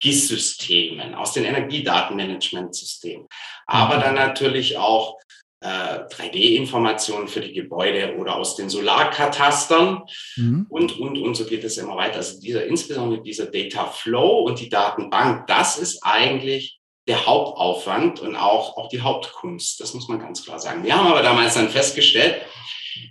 GIS-Systemen, 0.00 1.14
aus 1.14 1.32
den 1.32 1.44
Energiedatenmanagementsystemen, 1.44 3.26
aber 3.66 3.98
dann 3.98 4.14
natürlich 4.14 4.78
auch 4.78 5.18
äh, 5.60 5.66
3D-Informationen 5.66 7.26
für 7.26 7.40
die 7.40 7.52
Gebäude 7.52 8.16
oder 8.16 8.36
aus 8.36 8.54
den 8.54 8.68
Solarkatastern 8.68 10.02
mhm. 10.36 10.66
und, 10.68 11.00
und, 11.00 11.18
und 11.18 11.34
so 11.34 11.44
geht 11.46 11.64
es 11.64 11.78
immer 11.78 11.96
weiter. 11.96 12.18
Also 12.18 12.40
dieser, 12.40 12.64
insbesondere 12.66 13.22
dieser 13.22 13.46
Data 13.46 13.86
Flow 13.86 14.44
und 14.44 14.60
die 14.60 14.68
Datenbank, 14.68 15.48
das 15.48 15.78
ist 15.78 15.98
eigentlich 16.02 16.77
der 17.08 17.26
Hauptaufwand 17.26 18.20
und 18.20 18.36
auch, 18.36 18.76
auch 18.76 18.88
die 18.88 19.00
Hauptkunst. 19.00 19.80
Das 19.80 19.94
muss 19.94 20.08
man 20.08 20.20
ganz 20.20 20.44
klar 20.44 20.60
sagen. 20.60 20.84
Wir 20.84 20.96
haben 20.96 21.08
aber 21.08 21.22
damals 21.22 21.54
dann 21.54 21.70
festgestellt, 21.70 22.42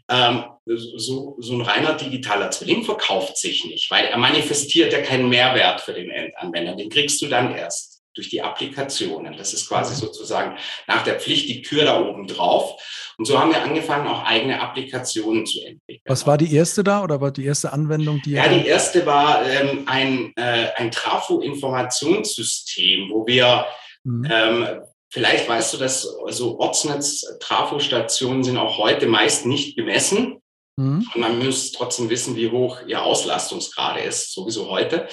ähm, 0.10 0.44
so, 0.66 1.36
so 1.40 1.54
ein 1.54 1.62
reiner 1.62 1.94
digitaler 1.94 2.52
Zwilling 2.52 2.84
verkauft 2.84 3.38
sich 3.38 3.64
nicht, 3.66 3.90
weil 3.90 4.04
er 4.06 4.18
manifestiert 4.18 4.92
ja 4.94 5.02
keinen 5.02 5.30
Mehrwert 5.30 5.82
für 5.82 5.94
den 5.94 6.10
Endanwender. 6.10 6.76
Den 6.76 6.90
kriegst 6.90 7.22
du 7.22 7.28
dann 7.28 7.56
erst 7.56 8.02
durch 8.14 8.30
die 8.30 8.42
Applikationen. 8.42 9.38
Das 9.38 9.54
ist 9.54 9.70
quasi 9.70 9.96
sozusagen 9.96 10.58
nach 10.88 11.04
der 11.04 11.20
Pflicht 11.20 11.48
die 11.50 11.62
Kür 11.62 11.86
da 11.86 12.02
oben 12.02 12.28
drauf. 12.28 12.82
Und 13.18 13.26
so 13.26 13.40
haben 13.40 13.52
wir 13.52 13.64
angefangen, 13.64 14.08
auch 14.08 14.24
eigene 14.24 14.62
Applikationen 14.62 15.46
zu 15.46 15.62
entwickeln. 15.62 16.02
Was 16.06 16.28
war 16.28 16.38
die 16.38 16.54
erste 16.54 16.84
da 16.84 17.04
oder 17.04 17.22
war 17.22 17.32
die 17.32 17.46
erste 17.46 17.72
Anwendung? 17.74 18.22
Die 18.24 18.32
ja, 18.32 18.48
die 18.48 18.66
erste 18.66 19.06
war 19.06 19.46
ähm, 19.48 19.84
ein, 19.88 20.34
äh, 20.36 20.70
ein 20.76 20.92
Trafo-Informationssystem, 20.92 23.10
wo 23.12 23.26
wir 23.26 23.66
Mhm. 24.04 24.28
Ähm, 24.30 24.68
vielleicht 25.10 25.48
weißt 25.48 25.74
du, 25.74 25.78
dass 25.78 26.02
so 26.28 26.60
Ortsnetz-Trafostationen 26.60 28.44
sind 28.44 28.58
auch 28.58 28.78
heute 28.78 29.08
meist 29.08 29.46
nicht 29.46 29.76
gemessen. 29.76 30.42
Mhm. 30.78 31.08
Und 31.14 31.22
man 31.22 31.44
muss 31.44 31.72
trotzdem 31.72 32.10
wissen, 32.10 32.36
wie 32.36 32.52
hoch 32.52 32.80
ihr 32.86 33.02
Auslastungsgrade 33.02 34.02
ist, 34.02 34.34
sowieso 34.34 34.70
heute. 34.70 35.08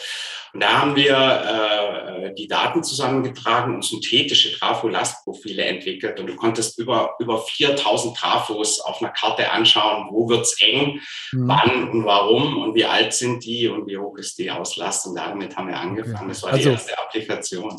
Und 0.53 0.63
da 0.63 0.81
haben 0.81 0.95
wir 0.95 1.17
äh, 1.17 2.35
die 2.35 2.47
Daten 2.47 2.85
zusammengetragen 2.85 3.75
und 3.75 3.85
synthetische 3.85 4.57
Trafo-Lastprofile 4.57 5.65
entwickelt. 5.65 6.21
Und 6.21 6.29
du 6.29 6.37
konntest 6.37 6.79
über, 6.79 7.17
über 7.19 7.39
4000 7.43 8.17
Trafos 8.17 8.81
auf 8.81 9.03
einer 9.03 9.11
Karte 9.11 9.51
anschauen, 9.51 10.07
wo 10.13 10.29
wird's 10.29 10.55
eng, 10.63 11.01
mhm. 11.33 11.49
wann 11.49 11.91
und 11.91 12.05
warum 12.05 12.59
und 12.59 12.75
wie 12.77 12.85
alt 12.85 13.15
sind 13.15 13.45
die 13.45 13.67
und 13.67 13.89
wie 13.89 13.99
hoch 13.99 14.17
ist 14.17 14.39
die 14.39 14.51
Auslastung. 14.51 15.17
Damit 15.17 15.57
haben 15.57 15.67
wir 15.67 15.79
angefangen. 15.79 16.17
Okay. 16.17 16.29
Das 16.29 16.43
war 16.45 16.53
also, 16.53 16.63
die 16.63 16.75
erste 16.75 16.99
Applikation 16.99 17.77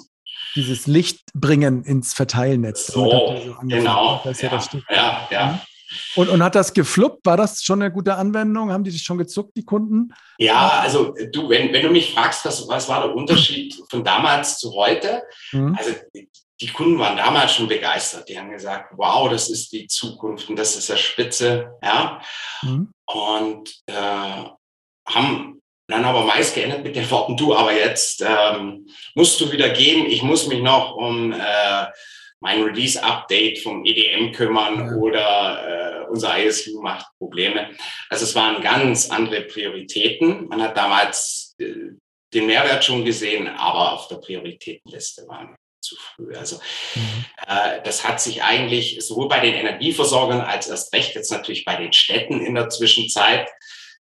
dieses 0.56 0.88
Licht 0.88 1.22
bringen 1.34 1.84
ins 1.84 2.14
Verteilnetz. 2.14 2.88
So, 2.88 3.10
so 3.10 3.56
genau. 3.64 4.22
Das 4.24 4.42
ja, 4.42 4.50
ja, 4.50 4.56
das 4.56 4.70
ja, 4.90 5.28
ja. 5.32 5.46
Mhm. 5.48 5.60
Und, 6.16 6.30
und 6.30 6.44
hat 6.44 6.56
das 6.56 6.74
gefluppt? 6.74 7.26
War 7.26 7.38
das 7.38 7.64
schon 7.64 7.82
eine 7.82 7.92
gute 7.92 8.16
Anwendung? 8.16 8.72
Haben 8.72 8.84
die 8.84 8.92
sich 8.92 9.04
schon 9.04 9.18
gezuckt, 9.18 9.56
die 9.56 9.66
Kunden? 9.66 10.14
Ja, 10.38 10.80
also 10.82 11.14
du, 11.32 11.50
wenn, 11.50 11.72
wenn 11.74 11.84
du 11.84 11.90
mich 11.90 12.14
fragst, 12.14 12.46
was, 12.46 12.68
was 12.68 12.90
war 12.90 13.04
der 13.04 13.16
Unterschied 13.16 13.76
von 13.90 14.04
damals 14.04 14.60
zu 14.60 14.74
heute? 14.74 15.24
Mhm. 15.52 15.76
Also 15.78 15.92
die 16.62 16.68
Kunden 16.68 16.98
waren 17.00 17.18
damals 17.18 17.54
schon 17.54 17.68
begeistert. 17.68 18.30
Die 18.30 18.40
haben 18.40 18.50
gesagt, 18.50 18.94
wow, 18.96 19.30
das 19.30 19.50
ist 19.50 19.72
die 19.72 19.88
Zukunft 19.88 20.50
und 20.50 20.56
das 20.58 20.76
ist 20.76 20.90
der 20.90 20.98
Spitze. 20.98 21.74
Ja. 21.84 22.22
Mhm. 22.64 22.92
Und 23.06 23.76
äh, 23.88 24.46
haben 25.08 25.55
dann 25.88 26.06
aber 26.06 26.26
meist 26.26 26.56
geendet 26.56 26.84
mit 26.84 26.96
den 26.96 27.10
Worten, 27.12 27.38
du, 27.38 27.56
aber 27.56 27.74
jetzt 27.74 28.24
ähm, 28.28 28.88
musst 29.14 29.40
du 29.40 29.52
wieder 29.52 29.70
gehen, 29.70 30.06
ich 30.08 30.24
muss 30.24 30.48
mich 30.48 30.62
noch 30.62 30.96
um 30.96 31.32
äh, 31.32 31.86
mein 32.40 32.64
Release-Update 32.64 33.60
vom 33.60 33.86
EDM 33.86 34.32
kümmern 34.32 34.88
ja. 34.88 34.96
oder 34.98 36.04
äh, 36.04 36.08
unser 36.10 36.38
ISU 36.44 36.82
macht 36.82 37.08
Probleme. 37.18 37.70
Also 38.10 38.26
es 38.26 38.36
waren 38.36 38.62
ganz 38.62 39.10
andere 39.10 39.42
Prioritäten. 39.42 40.48
Man 40.48 40.62
hat 40.62 40.78
damals 40.78 41.56
äh, 41.60 41.74
den 42.34 42.46
Mehrwert 42.46 42.84
schon 42.84 43.06
gesehen, 43.06 43.48
aber 43.48 43.94
auf 43.94 44.08
der 44.08 44.18
Prioritätenliste 44.18 45.28
waren 45.28 45.56
zu 45.82 45.96
früh. 45.96 46.36
Also 46.36 46.58
mhm. 46.96 47.26
äh, 47.48 47.82
das 47.84 48.08
hat 48.08 48.20
sich 48.20 48.44
eigentlich 48.44 48.98
sowohl 49.06 49.28
bei 49.28 49.40
den 49.40 49.54
Energieversorgern 49.54 50.42
als 50.42 50.68
erst 50.68 50.94
recht 50.94 51.16
jetzt 51.16 51.32
natürlich 51.32 51.64
bei 51.64 51.76
den 51.76 51.94
Städten 51.94 52.42
in 52.42 52.56
der 52.56 52.70
Zwischenzeit 52.70 53.48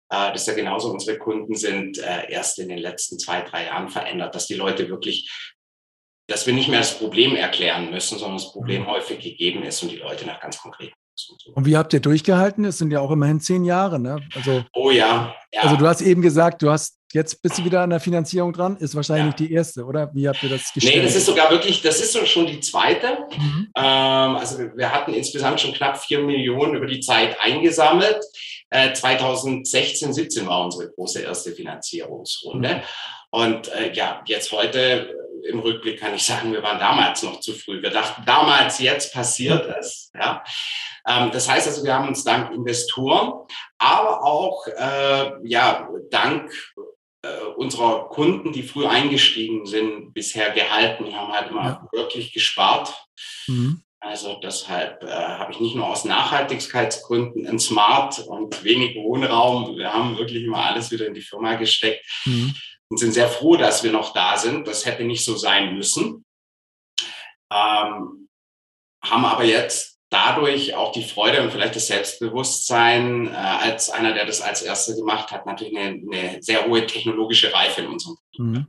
das 0.09 0.41
ist 0.41 0.47
ja 0.47 0.53
genauso 0.53 0.91
unsere 0.91 1.17
Kunden 1.17 1.55
sind, 1.55 1.97
äh, 1.97 2.31
erst 2.31 2.59
in 2.59 2.69
den 2.69 2.77
letzten 2.77 3.19
zwei, 3.19 3.41
drei 3.41 3.65
Jahren 3.65 3.89
verändert, 3.89 4.35
dass 4.35 4.47
die 4.47 4.53
Leute 4.53 4.89
wirklich, 4.89 5.29
dass 6.27 6.45
wir 6.45 6.53
nicht 6.53 6.69
mehr 6.69 6.79
das 6.79 6.97
Problem 6.97 7.35
erklären 7.35 7.91
müssen, 7.91 8.17
sondern 8.17 8.37
das 8.37 8.51
Problem 8.51 8.83
mhm. 8.83 8.87
häufig 8.87 9.19
gegeben 9.19 9.63
ist 9.63 9.81
und 9.83 9.91
die 9.91 9.97
Leute 9.97 10.25
nach 10.25 10.39
ganz 10.39 10.57
konkreten 10.57 10.93
und 11.53 11.65
wie 11.65 11.77
habt 11.77 11.93
ihr 11.93 12.01
durchgehalten? 12.01 12.65
Es 12.65 12.77
sind 12.77 12.91
ja 12.91 12.99
auch 12.99 13.11
immerhin 13.11 13.39
zehn 13.39 13.63
Jahre, 13.63 13.99
ne? 13.99 14.17
Also, 14.35 14.65
oh 14.73 14.91
ja, 14.91 15.33
ja. 15.53 15.61
Also 15.61 15.77
du 15.77 15.87
hast 15.87 16.01
eben 16.01 16.21
gesagt, 16.21 16.61
du 16.61 16.69
hast 16.69 16.99
jetzt 17.13 17.41
bist 17.41 17.57
du 17.57 17.63
wieder 17.63 17.81
an 17.81 17.91
der 17.91 18.01
Finanzierung 18.01 18.51
dran, 18.51 18.75
ist 18.75 18.93
wahrscheinlich 18.93 19.39
ja. 19.39 19.47
die 19.47 19.53
erste, 19.53 19.85
oder? 19.85 20.13
Wie 20.13 20.27
habt 20.27 20.43
ihr 20.43 20.49
das 20.49 20.73
gestellt? 20.73 20.97
Nee, 20.97 21.03
das 21.03 21.15
ist 21.15 21.25
sogar 21.25 21.49
wirklich, 21.49 21.81
das 21.81 22.01
ist 22.01 22.27
schon 22.27 22.45
die 22.45 22.59
zweite. 22.59 23.19
Mhm. 23.37 23.69
Ähm, 23.75 24.35
also 24.35 24.59
wir 24.75 24.93
hatten 24.93 25.13
insgesamt 25.13 25.61
schon 25.61 25.73
knapp 25.73 25.97
vier 25.97 26.19
Millionen 26.19 26.75
über 26.75 26.87
die 26.87 26.99
Zeit 26.99 27.39
eingesammelt. 27.39 28.19
2016, 28.71 30.09
äh, 30.09 30.13
17 30.13 30.47
war 30.47 30.65
unsere 30.65 30.91
große 30.91 31.21
erste 31.21 31.51
Finanzierungsrunde. 31.51 32.75
Mhm. 32.75 32.81
Und 33.31 33.67
äh, 33.73 33.93
ja, 33.93 34.23
jetzt 34.25 34.51
heute 34.51 35.09
äh, 35.43 35.49
im 35.49 35.59
Rückblick 35.59 35.99
kann 35.99 36.15
ich 36.15 36.23
sagen, 36.23 36.51
wir 36.53 36.63
waren 36.63 36.79
damals 36.79 37.23
noch 37.23 37.39
zu 37.39 37.53
früh. 37.53 37.81
Wir 37.81 37.91
dachten 37.91 38.23
damals, 38.25 38.79
jetzt 38.79 39.13
passiert 39.13 39.65
es. 39.79 40.11
Ja. 40.13 40.43
Ähm, 41.07 41.31
das 41.31 41.49
heißt 41.49 41.67
also, 41.67 41.83
wir 41.83 41.93
haben 41.93 42.07
uns 42.07 42.23
dank 42.23 42.51
Investoren, 42.53 43.33
aber 43.77 44.23
auch 44.23 44.65
äh, 44.67 45.31
ja, 45.43 45.87
dank 46.09 46.51
äh, 47.21 47.45
unserer 47.57 48.09
Kunden, 48.09 48.53
die 48.53 48.63
früh 48.63 48.85
eingestiegen 48.85 49.65
sind, 49.65 50.13
bisher 50.13 50.51
gehalten. 50.51 51.05
Wir 51.05 51.15
haben 51.15 51.33
halt 51.33 51.51
immer 51.51 51.65
ja. 51.65 51.87
wirklich 51.91 52.33
gespart. 52.33 52.93
Mhm. 53.47 53.83
Also 54.05 54.39
deshalb 54.39 55.03
äh, 55.03 55.07
habe 55.07 55.51
ich 55.51 55.59
nicht 55.59 55.75
nur 55.75 55.87
aus 55.87 56.05
Nachhaltigkeitsgründen 56.05 57.47
ein 57.47 57.57
Smart 57.57 58.19
und 58.19 58.63
wenig 58.63 58.95
Wohnraum. 58.97 59.77
Wir 59.77 59.91
haben 59.91 60.15
wirklich 60.19 60.43
immer 60.43 60.63
alles 60.63 60.91
wieder 60.91 61.07
in 61.07 61.15
die 61.15 61.23
Firma 61.23 61.55
gesteckt 61.55 62.05
mhm. 62.25 62.53
und 62.87 62.99
sind 62.99 63.13
sehr 63.13 63.27
froh, 63.27 63.57
dass 63.57 63.83
wir 63.83 63.91
noch 63.91 64.13
da 64.13 64.37
sind. 64.37 64.67
Das 64.67 64.85
hätte 64.85 65.03
nicht 65.05 65.25
so 65.25 65.35
sein 65.35 65.73
müssen. 65.73 66.23
Ähm, 67.51 68.29
haben 69.03 69.25
aber 69.25 69.43
jetzt 69.43 69.97
dadurch 70.11 70.75
auch 70.75 70.91
die 70.91 71.03
Freude 71.03 71.41
und 71.41 71.51
vielleicht 71.51 71.75
das 71.75 71.87
Selbstbewusstsein, 71.87 73.27
äh, 73.27 73.31
als 73.31 73.89
einer, 73.89 74.13
der 74.13 74.27
das 74.27 74.39
als 74.39 74.61
Erster 74.61 74.93
gemacht 74.93 75.31
hat, 75.31 75.47
natürlich 75.47 75.75
eine, 75.75 75.99
eine 76.11 76.43
sehr 76.43 76.67
hohe 76.67 76.85
technologische 76.85 77.51
Reife 77.51 77.81
in 77.81 77.87
unserem 77.87 78.17
Mhm. 78.37 78.67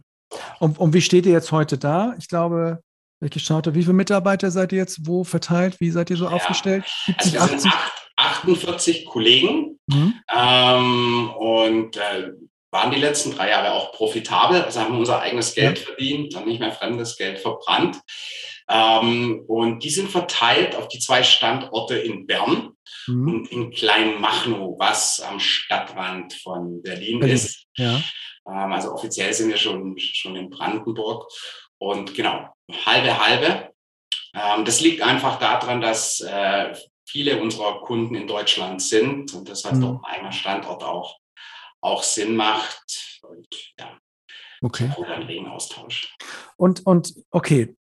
Und, 0.60 0.78
und 0.78 0.94
wie 0.94 1.02
steht 1.02 1.26
ihr 1.26 1.32
jetzt 1.32 1.52
heute 1.52 1.76
da? 1.76 2.14
Ich 2.18 2.28
glaube, 2.28 2.82
ich 3.20 3.30
geschaut 3.30 3.66
habe, 3.66 3.74
wie 3.74 3.82
viele 3.82 3.94
Mitarbeiter 3.94 4.50
seid 4.50 4.72
ihr 4.72 4.78
jetzt 4.78 5.06
wo 5.06 5.24
verteilt? 5.24 5.80
Wie 5.80 5.90
seid 5.90 6.10
ihr 6.10 6.16
so 6.16 6.26
ja. 6.26 6.32
aufgestellt? 6.32 6.84
70, 7.06 7.40
also 7.40 7.50
wir 7.50 7.56
80? 7.56 7.60
sind 7.60 7.74
48 8.16 9.06
Kollegen 9.06 9.78
mhm. 9.86 10.14
ähm, 10.34 11.30
und 11.30 11.96
äh, 11.96 12.32
waren 12.70 12.90
die 12.90 13.00
letzten 13.00 13.32
drei 13.34 13.50
Jahre 13.50 13.72
auch 13.72 13.92
profitabel, 13.92 14.62
also 14.62 14.80
haben 14.80 14.98
unser 14.98 15.20
eigenes 15.20 15.54
Geld 15.54 15.78
ja. 15.78 15.84
verdient 15.84 16.34
und 16.34 16.46
nicht 16.46 16.60
mehr 16.60 16.72
fremdes 16.72 17.16
Geld 17.16 17.38
verbrannt. 17.38 18.00
Ähm, 18.68 19.44
und 19.46 19.84
die 19.84 19.90
sind 19.90 20.10
verteilt 20.10 20.74
auf 20.74 20.88
die 20.88 20.98
zwei 20.98 21.22
Standorte 21.22 21.96
in 21.96 22.26
Bern 22.26 22.72
mhm. 23.06 23.28
und 23.28 23.52
in 23.52 23.70
Kleinmachnow, 23.70 24.76
was 24.78 25.20
am 25.20 25.38
Stadtrand 25.38 26.34
von 26.34 26.82
Berlin, 26.82 27.20
Berlin. 27.20 27.36
ist. 27.36 27.66
Ja. 27.76 28.02
Ähm, 28.48 28.72
also 28.72 28.92
offiziell 28.92 29.32
sind 29.32 29.48
wir 29.48 29.56
schon, 29.56 29.96
schon 29.98 30.36
in 30.36 30.50
Brandenburg. 30.50 31.30
Und 31.78 32.14
genau, 32.14 32.48
halbe, 32.84 33.24
halbe. 33.24 33.72
Ähm, 34.34 34.64
das 34.64 34.80
liegt 34.80 35.02
einfach 35.02 35.38
daran, 35.38 35.80
dass 35.80 36.20
äh, 36.20 36.74
viele 37.06 37.40
unserer 37.40 37.80
Kunden 37.80 38.14
in 38.14 38.26
Deutschland 38.26 38.82
sind 38.82 39.32
und 39.34 39.48
deshalb 39.48 39.76
mhm. 39.76 39.80
doch 39.80 40.02
ein 40.02 40.14
eigener 40.14 40.32
Standort 40.32 40.82
auch, 40.82 41.18
auch 41.80 42.02
Sinn 42.02 42.36
macht. 42.36 43.20
Und 43.22 43.46
ja, 43.78 43.98
okay. 44.60 44.90
Oder 44.96 45.14
ein 45.14 45.22
regen 45.22 45.48
Austausch. 45.48 46.14
Und, 46.56 46.84
und 46.84 47.14
okay, 47.30 47.76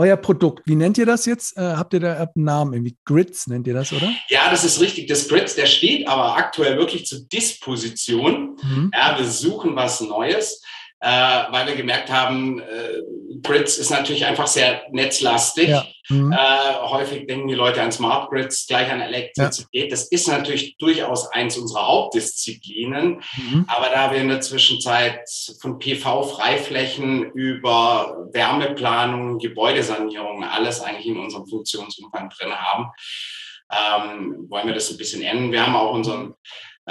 euer 0.00 0.16
Produkt, 0.16 0.66
wie 0.66 0.76
nennt 0.76 0.96
ihr 0.96 1.04
das 1.04 1.26
jetzt? 1.26 1.58
Äh, 1.58 1.60
habt 1.60 1.92
ihr 1.92 2.00
da 2.00 2.14
einen 2.14 2.30
Namen? 2.34 2.72
Irgendwie 2.72 2.96
Grids 3.04 3.46
nennt 3.46 3.66
ihr 3.66 3.74
das, 3.74 3.92
oder? 3.92 4.10
Ja, 4.28 4.50
das 4.50 4.64
ist 4.64 4.80
richtig. 4.80 5.08
Das 5.08 5.28
Grids, 5.28 5.56
der 5.56 5.66
steht 5.66 6.08
aber 6.08 6.36
aktuell 6.36 6.78
wirklich 6.78 7.06
zur 7.06 7.20
Disposition. 7.28 8.56
Mhm. 8.62 8.90
Ja, 8.94 9.18
wir 9.18 9.26
suchen 9.26 9.76
was 9.76 10.00
Neues 10.00 10.62
äh, 11.00 11.42
weil 11.50 11.66
wir 11.66 11.76
gemerkt 11.76 12.10
haben, 12.10 12.60
äh, 12.60 13.02
Grids 13.42 13.78
ist 13.78 13.90
natürlich 13.90 14.26
einfach 14.26 14.46
sehr 14.46 14.82
netzlastig. 14.90 15.70
Ja. 15.70 15.86
Mhm. 16.08 16.32
Äh, 16.32 16.74
häufig 16.82 17.26
denken 17.26 17.48
die 17.48 17.54
Leute 17.54 17.80
an 17.80 17.90
Smart 17.92 18.30
Grids, 18.30 18.66
gleich 18.66 18.90
an 18.90 19.00
Elektrizität. 19.00 19.84
Ja. 19.84 19.88
Das 19.88 20.08
ist 20.08 20.28
natürlich 20.28 20.76
durchaus 20.76 21.28
eins 21.32 21.56
unserer 21.56 21.86
Hauptdisziplinen. 21.86 23.22
Mhm. 23.36 23.64
Aber 23.66 23.88
da 23.88 24.12
wir 24.12 24.20
in 24.20 24.28
der 24.28 24.42
Zwischenzeit 24.42 25.20
von 25.60 25.78
PV-Freiflächen 25.78 27.30
über 27.32 28.28
Wärmeplanung, 28.32 29.38
Gebäudesanierung, 29.38 30.44
alles 30.44 30.80
eigentlich 30.80 31.06
in 31.06 31.18
unserem 31.18 31.46
Funktionsumfang 31.46 32.28
drin 32.30 32.54
haben, 32.54 32.90
ähm, 33.72 34.46
wollen 34.48 34.66
wir 34.66 34.74
das 34.74 34.90
ein 34.90 34.98
bisschen 34.98 35.22
ändern. 35.22 35.52
Wir 35.52 35.64
haben 35.64 35.76
auch 35.76 35.94
unseren 35.94 36.34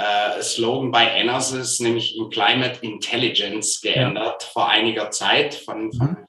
äh, 0.00 0.42
Slogan 0.42 0.90
bei 0.90 1.06
Enersys, 1.06 1.80
nämlich 1.80 2.16
in 2.16 2.30
Climate 2.30 2.78
Intelligence, 2.82 3.80
geändert 3.80 4.42
ja. 4.42 4.48
vor 4.52 4.68
einiger 4.68 5.10
Zeit 5.10 5.54
von, 5.54 5.92
von 5.92 6.08
mhm. 6.08 6.26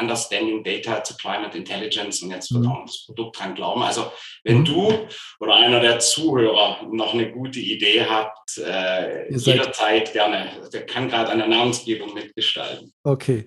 Understanding 0.00 0.64
Data 0.64 1.00
to 1.00 1.14
Climate 1.14 1.56
Intelligence 1.56 2.22
und 2.22 2.30
jetzt 2.30 2.52
wird 2.52 2.64
mhm. 2.64 2.70
auch 2.70 2.86
das 2.86 3.04
Produkt 3.04 3.38
dran 3.38 3.54
glauben. 3.54 3.82
Also 3.82 4.10
wenn 4.44 4.60
mhm. 4.60 4.64
du 4.64 5.08
oder 5.40 5.56
einer 5.56 5.80
der 5.80 5.98
Zuhörer 5.98 6.86
noch 6.90 7.12
eine 7.12 7.30
gute 7.30 7.60
Idee 7.60 8.06
habt, 8.08 8.58
äh, 8.58 9.32
jederzeit 9.34 10.12
gerne. 10.12 10.68
Der 10.72 10.86
kann 10.86 11.08
gerade 11.08 11.30
an 11.30 11.38
der 11.38 11.48
Namensgebung 11.48 12.14
mitgestalten. 12.14 12.92
Okay. 13.04 13.44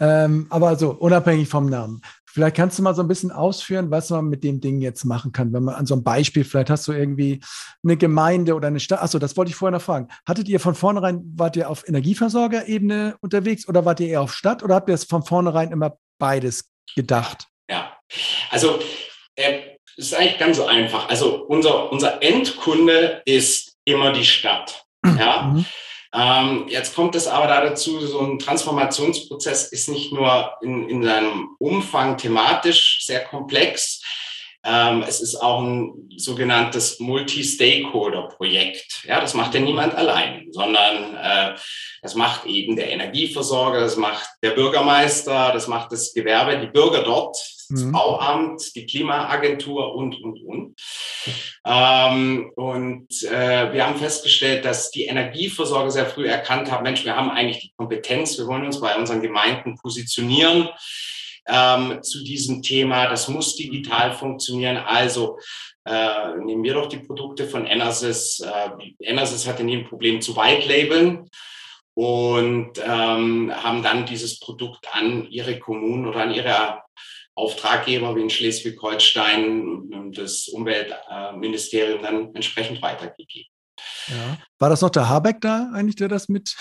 Ähm, 0.00 0.46
aber 0.50 0.68
also 0.68 0.90
unabhängig 0.90 1.48
vom 1.48 1.66
Namen. 1.66 2.02
Vielleicht 2.36 2.56
kannst 2.56 2.78
du 2.78 2.82
mal 2.82 2.94
so 2.94 3.00
ein 3.00 3.08
bisschen 3.08 3.32
ausführen, 3.32 3.90
was 3.90 4.10
man 4.10 4.26
mit 4.26 4.44
dem 4.44 4.60
Ding 4.60 4.82
jetzt 4.82 5.04
machen 5.04 5.32
kann. 5.32 5.54
Wenn 5.54 5.64
man 5.64 5.74
an 5.74 5.86
so 5.86 5.94
einem 5.94 6.04
Beispiel, 6.04 6.44
vielleicht 6.44 6.68
hast 6.68 6.86
du 6.86 6.92
irgendwie 6.92 7.40
eine 7.82 7.96
Gemeinde 7.96 8.54
oder 8.54 8.68
eine 8.68 8.78
Stadt. 8.78 9.00
Achso, 9.00 9.18
das 9.18 9.38
wollte 9.38 9.50
ich 9.50 9.56
vorher 9.56 9.72
noch 9.78 9.82
fragen. 9.82 10.08
Hattet 10.28 10.46
ihr 10.48 10.60
von 10.60 10.74
vornherein, 10.74 11.22
wart 11.34 11.56
ihr 11.56 11.70
auf 11.70 11.88
Energieversorgerebene 11.88 13.16
unterwegs 13.20 13.66
oder 13.66 13.86
wart 13.86 14.00
ihr 14.00 14.08
eher 14.08 14.20
auf 14.20 14.34
Stadt 14.34 14.62
oder 14.62 14.74
habt 14.74 14.90
ihr 14.90 14.94
es 14.94 15.04
von 15.04 15.22
vornherein 15.22 15.72
immer 15.72 15.96
beides 16.18 16.70
gedacht? 16.94 17.46
Ja, 17.70 17.96
also 18.50 18.80
äh, 19.36 19.60
es 19.96 20.08
ist 20.08 20.14
eigentlich 20.14 20.38
ganz 20.38 20.58
so 20.58 20.66
einfach. 20.66 21.08
Also 21.08 21.46
unser, 21.46 21.90
unser 21.90 22.22
Endkunde 22.22 23.22
ist 23.24 23.76
immer 23.86 24.12
die 24.12 24.26
Stadt. 24.26 24.84
Ja. 25.02 25.54
Mhm. 25.54 25.64
Ähm, 26.16 26.64
jetzt 26.68 26.94
kommt 26.94 27.14
es 27.14 27.26
aber 27.26 27.46
da 27.46 27.60
dazu, 27.60 28.00
so 28.00 28.20
ein 28.20 28.38
Transformationsprozess 28.38 29.70
ist 29.70 29.88
nicht 29.88 30.12
nur 30.12 30.52
in, 30.62 30.88
in 30.88 31.02
seinem 31.02 31.56
Umfang 31.58 32.16
thematisch 32.16 33.00
sehr 33.04 33.22
komplex, 33.24 34.00
Ähm, 34.66 35.04
es 35.06 35.20
ist 35.20 35.36
auch 35.36 35.62
ein 35.62 36.08
sogenanntes 36.16 36.98
Multi-Stakeholder-Projekt. 36.98 39.04
Ja, 39.06 39.20
das 39.20 39.34
macht 39.34 39.54
ja 39.54 39.60
niemand 39.60 39.94
allein, 39.94 40.48
sondern 40.50 41.14
äh, 41.14 41.54
das 42.02 42.16
macht 42.16 42.46
eben 42.46 42.74
der 42.74 42.90
Energieversorger, 42.90 43.80
das 43.80 43.96
macht 43.96 44.28
der 44.42 44.50
Bürgermeister, 44.50 45.52
das 45.52 45.68
macht 45.68 45.92
das 45.92 46.12
Gewerbe, 46.12 46.58
die 46.58 46.66
Bürger 46.66 47.04
dort, 47.04 47.36
das 47.68 47.82
mhm. 47.82 47.92
Bauamt, 47.92 48.74
die 48.74 48.86
Klimaagentur 48.86 49.94
und, 49.94 50.20
und, 50.20 50.42
und. 50.42 50.80
Ähm, 51.64 52.50
und 52.56 53.22
äh, 53.22 53.72
wir 53.72 53.86
haben 53.86 53.96
festgestellt, 53.96 54.64
dass 54.64 54.90
die 54.90 55.04
Energieversorger 55.04 55.90
sehr 55.90 56.06
früh 56.06 56.26
erkannt 56.26 56.72
haben, 56.72 56.82
Mensch, 56.82 57.04
wir 57.04 57.14
haben 57.14 57.30
eigentlich 57.30 57.60
die 57.60 57.72
Kompetenz, 57.76 58.36
wir 58.38 58.46
wollen 58.46 58.66
uns 58.66 58.80
bei 58.80 58.96
unseren 58.96 59.22
Gemeinden 59.22 59.76
positionieren 59.76 60.68
ähm, 61.48 62.02
zu 62.02 62.22
diesem 62.24 62.62
Thema. 62.62 63.08
Das 63.08 63.28
muss 63.28 63.56
digital 63.56 64.12
funktionieren. 64.12 64.76
Also 64.76 65.38
äh, 65.84 66.36
nehmen 66.38 66.64
wir 66.64 66.74
doch 66.74 66.88
die 66.88 66.98
Produkte 66.98 67.46
von 67.46 67.66
Enersys. 67.66 68.40
Äh, 68.40 68.70
Enersys 69.00 69.46
hatte 69.46 69.64
nie 69.64 69.78
ein 69.78 69.88
Problem 69.88 70.20
zu 70.20 70.36
White 70.36 70.68
Labeln 70.68 71.30
und 71.94 72.72
ähm, 72.84 73.52
haben 73.54 73.82
dann 73.82 74.06
dieses 74.06 74.38
Produkt 74.38 74.86
an 74.92 75.26
ihre 75.30 75.58
Kommunen 75.58 76.06
oder 76.06 76.20
an 76.20 76.34
ihre 76.34 76.82
Auftraggeber 77.34 78.16
wie 78.16 78.22
in 78.22 78.30
Schleswig-Holstein 78.30 80.12
das 80.14 80.48
Umweltministerium 80.48 82.02
dann 82.02 82.34
entsprechend 82.34 82.80
weitergegeben. 82.82 83.50
Ja. 84.08 84.38
War 84.58 84.70
das 84.70 84.80
noch 84.80 84.90
der 84.90 85.08
Habeck 85.08 85.40
da 85.40 85.70
eigentlich, 85.74 85.96
der 85.96 86.08
das 86.08 86.28
mit 86.28 86.54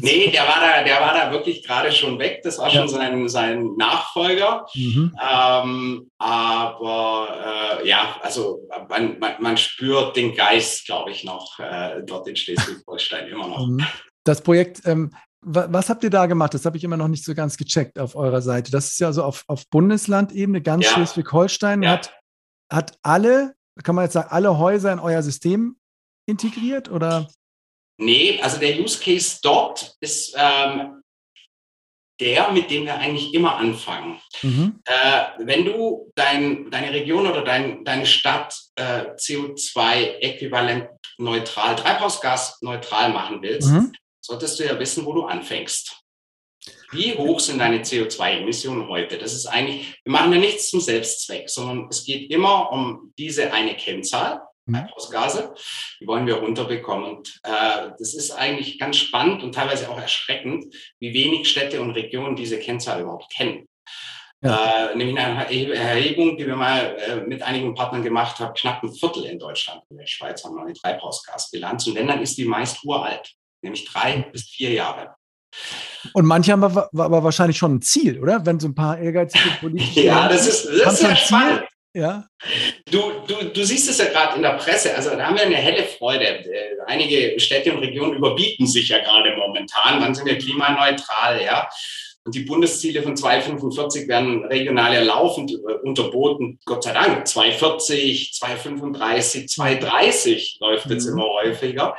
Nee, 0.00 0.30
der 0.30 0.42
war 0.42 0.60
da, 0.60 0.82
der 0.82 1.00
war 1.00 1.14
da 1.14 1.30
wirklich 1.30 1.66
gerade 1.66 1.92
schon 1.92 2.18
weg. 2.18 2.40
Das 2.42 2.58
war 2.58 2.70
schon 2.70 2.88
sein, 2.88 3.28
sein 3.28 3.74
Nachfolger. 3.76 4.66
Mhm. 4.74 5.16
Ähm, 5.20 6.10
aber 6.18 7.80
äh, 7.82 7.88
ja, 7.88 8.16
also 8.22 8.68
man, 8.88 9.18
man, 9.18 9.34
man, 9.40 9.56
spürt 9.56 10.16
den 10.16 10.34
Geist, 10.34 10.86
glaube 10.86 11.10
ich, 11.10 11.24
noch 11.24 11.58
äh, 11.58 12.02
dort 12.04 12.28
in 12.28 12.36
Schleswig-Holstein 12.36 13.28
immer 13.28 13.48
noch. 13.48 13.66
Mhm. 13.66 13.84
Das 14.24 14.42
Projekt, 14.42 14.82
ähm, 14.84 15.10
was 15.44 15.90
habt 15.90 16.04
ihr 16.04 16.10
da 16.10 16.26
gemacht? 16.26 16.54
Das 16.54 16.64
habe 16.64 16.76
ich 16.76 16.84
immer 16.84 16.96
noch 16.96 17.08
nicht 17.08 17.24
so 17.24 17.34
ganz 17.34 17.56
gecheckt 17.56 17.98
auf 17.98 18.14
eurer 18.14 18.42
Seite. 18.42 18.70
Das 18.70 18.92
ist 18.92 19.00
ja 19.00 19.12
so 19.12 19.24
auf, 19.24 19.44
auf 19.48 19.68
Bundeslandebene, 19.70 20.62
ganz 20.62 20.84
ja. 20.84 20.92
Schleswig-Holstein 20.92 21.82
ja. 21.82 21.90
hat, 21.90 22.14
hat 22.70 22.98
alle, 23.02 23.54
kann 23.82 23.96
man 23.96 24.04
jetzt 24.04 24.12
sagen, 24.12 24.28
alle 24.30 24.58
Häuser 24.58 24.92
in 24.92 25.00
euer 25.00 25.22
System 25.22 25.76
integriert 26.26 26.90
oder? 26.90 27.28
Nee, 28.02 28.40
also 28.42 28.58
der 28.58 28.78
Use 28.80 28.98
Case 29.00 29.38
dort 29.42 29.96
ist 30.00 30.34
ähm, 30.36 31.02
der, 32.20 32.50
mit 32.50 32.70
dem 32.70 32.84
wir 32.84 32.96
eigentlich 32.98 33.32
immer 33.32 33.56
anfangen. 33.56 34.20
Mhm. 34.42 34.80
Äh, 34.84 35.22
wenn 35.38 35.64
du 35.64 36.10
dein, 36.14 36.70
deine 36.70 36.92
Region 36.92 37.26
oder 37.26 37.42
dein, 37.42 37.84
deine 37.84 38.06
Stadt 38.06 38.54
äh, 38.74 39.14
CO2-äquivalent 39.16 40.88
neutral, 41.18 41.76
Treibhausgas 41.76 42.58
neutral 42.60 43.12
machen 43.12 43.40
willst, 43.42 43.68
mhm. 43.68 43.92
solltest 44.20 44.58
du 44.58 44.64
ja 44.64 44.78
wissen, 44.78 45.04
wo 45.04 45.12
du 45.12 45.24
anfängst. 45.24 45.96
Wie 46.90 47.14
hoch 47.14 47.40
sind 47.40 47.58
deine 47.58 47.82
CO2-Emissionen 47.82 48.88
heute? 48.88 49.18
Das 49.18 49.32
ist 49.32 49.46
eigentlich, 49.46 49.94
wir 50.04 50.12
machen 50.12 50.32
ja 50.32 50.38
nichts 50.38 50.70
zum 50.70 50.80
Selbstzweck, 50.80 51.48
sondern 51.48 51.88
es 51.88 52.04
geht 52.04 52.30
immer 52.30 52.70
um 52.70 53.12
diese 53.16 53.52
eine 53.52 53.76
Kennzahl. 53.76 54.42
Treibhausgase. 54.70 55.42
Mhm. 55.42 55.54
Die 56.00 56.06
wollen 56.06 56.26
wir 56.26 56.36
runterbekommen. 56.36 57.16
Und 57.16 57.40
äh, 57.44 57.90
das 57.98 58.14
ist 58.14 58.30
eigentlich 58.32 58.78
ganz 58.78 58.96
spannend 58.96 59.42
und 59.42 59.54
teilweise 59.54 59.90
auch 59.90 59.98
erschreckend, 59.98 60.74
wie 61.00 61.14
wenig 61.14 61.48
Städte 61.48 61.80
und 61.80 61.90
Regionen 61.90 62.36
diese 62.36 62.58
Kennzahl 62.58 63.00
überhaupt 63.00 63.32
kennen. 63.34 63.66
Ja. 64.44 64.90
Äh, 64.90 64.96
nämlich 64.96 65.16
eine 65.18 65.74
Erhebung, 65.74 66.36
die 66.36 66.46
wir 66.46 66.56
mal 66.56 66.96
äh, 66.96 67.16
mit 67.20 67.42
einigen 67.42 67.74
Partnern 67.74 68.02
gemacht 68.02 68.40
haben, 68.40 68.54
knapp 68.54 68.82
ein 68.82 68.92
Viertel 68.92 69.24
in 69.24 69.38
Deutschland. 69.38 69.82
In 69.88 69.98
der 69.98 70.06
Schweiz 70.06 70.44
haben 70.44 70.56
wir 70.56 70.64
eine 70.64 70.72
Treibhausgasbilanz. 70.72 71.86
Und 71.86 71.94
wenn, 71.94 72.08
dann 72.08 72.20
ist 72.20 72.36
die 72.38 72.44
meist 72.44 72.84
uralt, 72.84 73.34
nämlich 73.62 73.84
drei 73.84 74.16
mhm. 74.16 74.32
bis 74.32 74.48
vier 74.48 74.72
Jahre. 74.72 75.14
Und 76.12 76.24
manche 76.24 76.52
haben 76.52 76.64
aber, 76.64 76.88
aber 76.92 77.22
wahrscheinlich 77.22 77.56
schon 77.56 77.76
ein 77.76 77.82
Ziel, 77.82 78.20
oder? 78.20 78.44
Wenn 78.44 78.58
so 78.58 78.66
ein 78.66 78.74
paar 78.74 78.98
ehrgeizige 78.98 79.48
Politiker. 79.60 80.00
ja, 80.00 80.28
das 80.28 80.48
ist, 80.48 80.66
das 80.84 80.94
ist 80.94 81.00
sehr 81.00 81.16
spannend. 81.16 81.64
Ja. 81.94 82.26
Du, 82.90 83.12
du, 83.26 83.44
du 83.52 83.64
siehst 83.64 83.90
es 83.90 83.98
ja 83.98 84.06
gerade 84.06 84.36
in 84.36 84.42
der 84.42 84.54
Presse, 84.54 84.94
also 84.94 85.10
da 85.10 85.26
haben 85.26 85.36
wir 85.36 85.42
eine 85.42 85.56
helle 85.56 85.84
Freude. 85.84 86.24
Äh, 86.24 86.76
einige 86.86 87.38
Städte 87.38 87.72
und 87.72 87.80
Regionen 87.80 88.14
überbieten 88.14 88.66
sich 88.66 88.88
ja 88.88 88.98
gerade 88.98 89.36
momentan. 89.36 90.00
Wann 90.00 90.14
sind 90.14 90.26
wir 90.26 90.38
klimaneutral, 90.38 91.42
ja? 91.42 91.68
Und 92.24 92.34
die 92.34 92.44
Bundesziele 92.44 93.02
von 93.02 93.16
245 93.16 94.06
werden 94.06 94.44
regional 94.44 94.94
ja 94.94 95.02
laufend 95.02 95.52
äh, 95.52 95.72
unterboten, 95.82 96.58
Gott 96.64 96.84
sei 96.84 96.92
Dank. 96.92 97.26
240, 97.26 98.32
235, 98.32 99.48
230 99.48 100.58
läuft 100.60 100.88
jetzt 100.88 101.06
mhm. 101.06 101.12
immer 101.12 101.28
häufiger. 101.28 101.96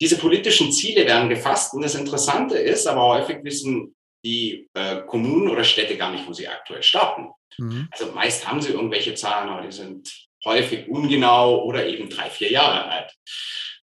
Diese 0.00 0.16
politischen 0.16 0.70
Ziele 0.70 1.06
werden 1.06 1.28
gefasst 1.28 1.74
und 1.74 1.82
das 1.82 1.96
Interessante 1.96 2.56
ist, 2.56 2.86
aber 2.86 3.02
häufig 3.02 3.38
wissen 3.42 3.96
die 4.24 4.68
äh, 4.74 5.02
Kommunen 5.06 5.48
oder 5.48 5.64
Städte 5.64 5.96
gar 5.96 6.12
nicht, 6.12 6.28
wo 6.28 6.32
sie 6.32 6.46
aktuell 6.46 6.82
starten. 6.82 7.28
Mhm. 7.58 7.88
Also 7.90 8.12
meist 8.12 8.48
haben 8.48 8.60
sie 8.60 8.72
irgendwelche 8.72 9.14
Zahlen, 9.14 9.48
aber 9.48 9.62
die 9.62 9.72
sind 9.72 10.10
häufig 10.44 10.88
ungenau 10.88 11.64
oder 11.64 11.86
eben 11.86 12.08
drei, 12.08 12.30
vier 12.30 12.50
Jahre 12.50 12.84
alt. 12.84 13.12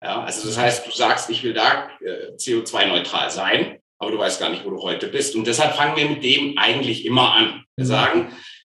Ja, 0.03 0.23
also 0.23 0.47
das 0.47 0.59
heißt, 0.59 0.87
du 0.87 0.91
sagst, 0.91 1.31
ich 1.31 1.43
will 1.43 1.55
da 1.55 1.89
äh, 2.01 2.35
CO2-neutral 2.37 3.31
sein, 3.31 3.79
aber 3.99 4.11
du 4.11 4.19
weißt 4.19 4.41
gar 4.41 4.51
nicht, 4.51 4.65
wo 4.65 4.71
du 4.71 4.83
heute 4.83 5.09
bist. 5.09 5.35
Und 5.35 5.47
deshalb 5.47 5.75
fangen 5.75 5.97
wir 5.97 6.09
mit 6.09 6.23
dem 6.23 6.59
eigentlich 6.59 7.07
immer 7.07 7.33
an. 7.33 7.65
Wir 7.77 7.85
mhm. 7.85 7.89
sagen, 7.89 8.37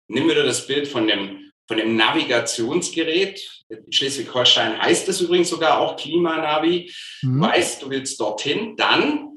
nimm 0.08 0.28
wieder 0.28 0.44
das 0.44 0.66
Bild 0.66 0.86
von 0.86 1.06
dem, 1.06 1.50
von 1.66 1.78
dem 1.78 1.96
Navigationsgerät. 1.96 3.40
In 3.68 3.92
Schleswig-Holstein 3.92 4.80
heißt 4.80 5.08
es 5.08 5.20
übrigens 5.20 5.50
sogar 5.50 5.80
auch 5.80 5.96
Klimanavi. 5.96 6.92
Mhm. 7.22 7.40
Weißt, 7.40 7.82
du 7.82 7.90
willst 7.90 8.20
dorthin, 8.20 8.76
dann 8.76 9.32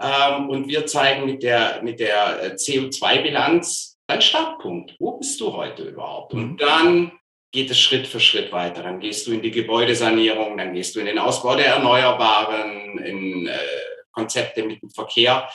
ähm, 0.00 0.48
und 0.48 0.68
wir 0.68 0.86
zeigen 0.86 1.26
mit 1.26 1.42
der, 1.42 1.80
mit 1.82 2.00
der 2.00 2.42
äh, 2.42 2.54
CO2-Bilanz 2.54 3.91
dein 4.12 4.22
Startpunkt. 4.22 4.94
Wo 4.98 5.18
bist 5.18 5.40
du 5.40 5.52
heute 5.52 5.84
überhaupt? 5.84 6.34
Und 6.34 6.52
mhm. 6.52 6.56
dann 6.58 7.12
geht 7.50 7.70
es 7.70 7.80
Schritt 7.80 8.06
für 8.06 8.20
Schritt 8.20 8.52
weiter. 8.52 8.82
Dann 8.82 9.00
gehst 9.00 9.26
du 9.26 9.32
in 9.32 9.42
die 9.42 9.50
Gebäudesanierung, 9.50 10.56
dann 10.56 10.74
gehst 10.74 10.94
du 10.94 11.00
in 11.00 11.06
den 11.06 11.18
Ausbau 11.18 11.56
der 11.56 11.66
Erneuerbaren, 11.66 12.98
in 12.98 13.46
äh, 13.46 13.58
Konzepte 14.12 14.64
mit 14.64 14.82
dem 14.82 14.90
Verkehr. 14.90 15.48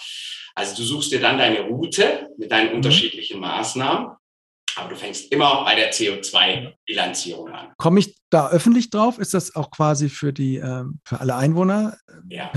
Also 0.56 0.76
du 0.76 0.84
suchst 0.84 1.12
dir 1.12 1.20
dann 1.20 1.38
deine 1.38 1.62
Route 1.62 2.30
mit 2.38 2.52
deinen 2.52 2.70
mhm. 2.70 2.76
unterschiedlichen 2.78 3.40
Maßnahmen 3.40 4.12
aber 4.78 4.90
du 4.90 4.96
fängst 4.96 5.32
immer 5.32 5.64
bei 5.64 5.76
der 5.76 5.92
CO2-Bilanzierung 5.92 7.50
an. 7.50 7.74
Komme 7.78 8.00
ich 8.00 8.16
da 8.30 8.50
öffentlich 8.50 8.90
drauf? 8.90 9.18
Ist 9.20 9.34
das 9.34 9.56
auch 9.56 9.72
quasi 9.72 10.10
für 10.10 10.34
die 10.34 10.58
ähm, 10.58 11.00
für 11.04 11.20
alle 11.20 11.36
Einwohner? 11.36 11.98
Ja. 12.30 12.52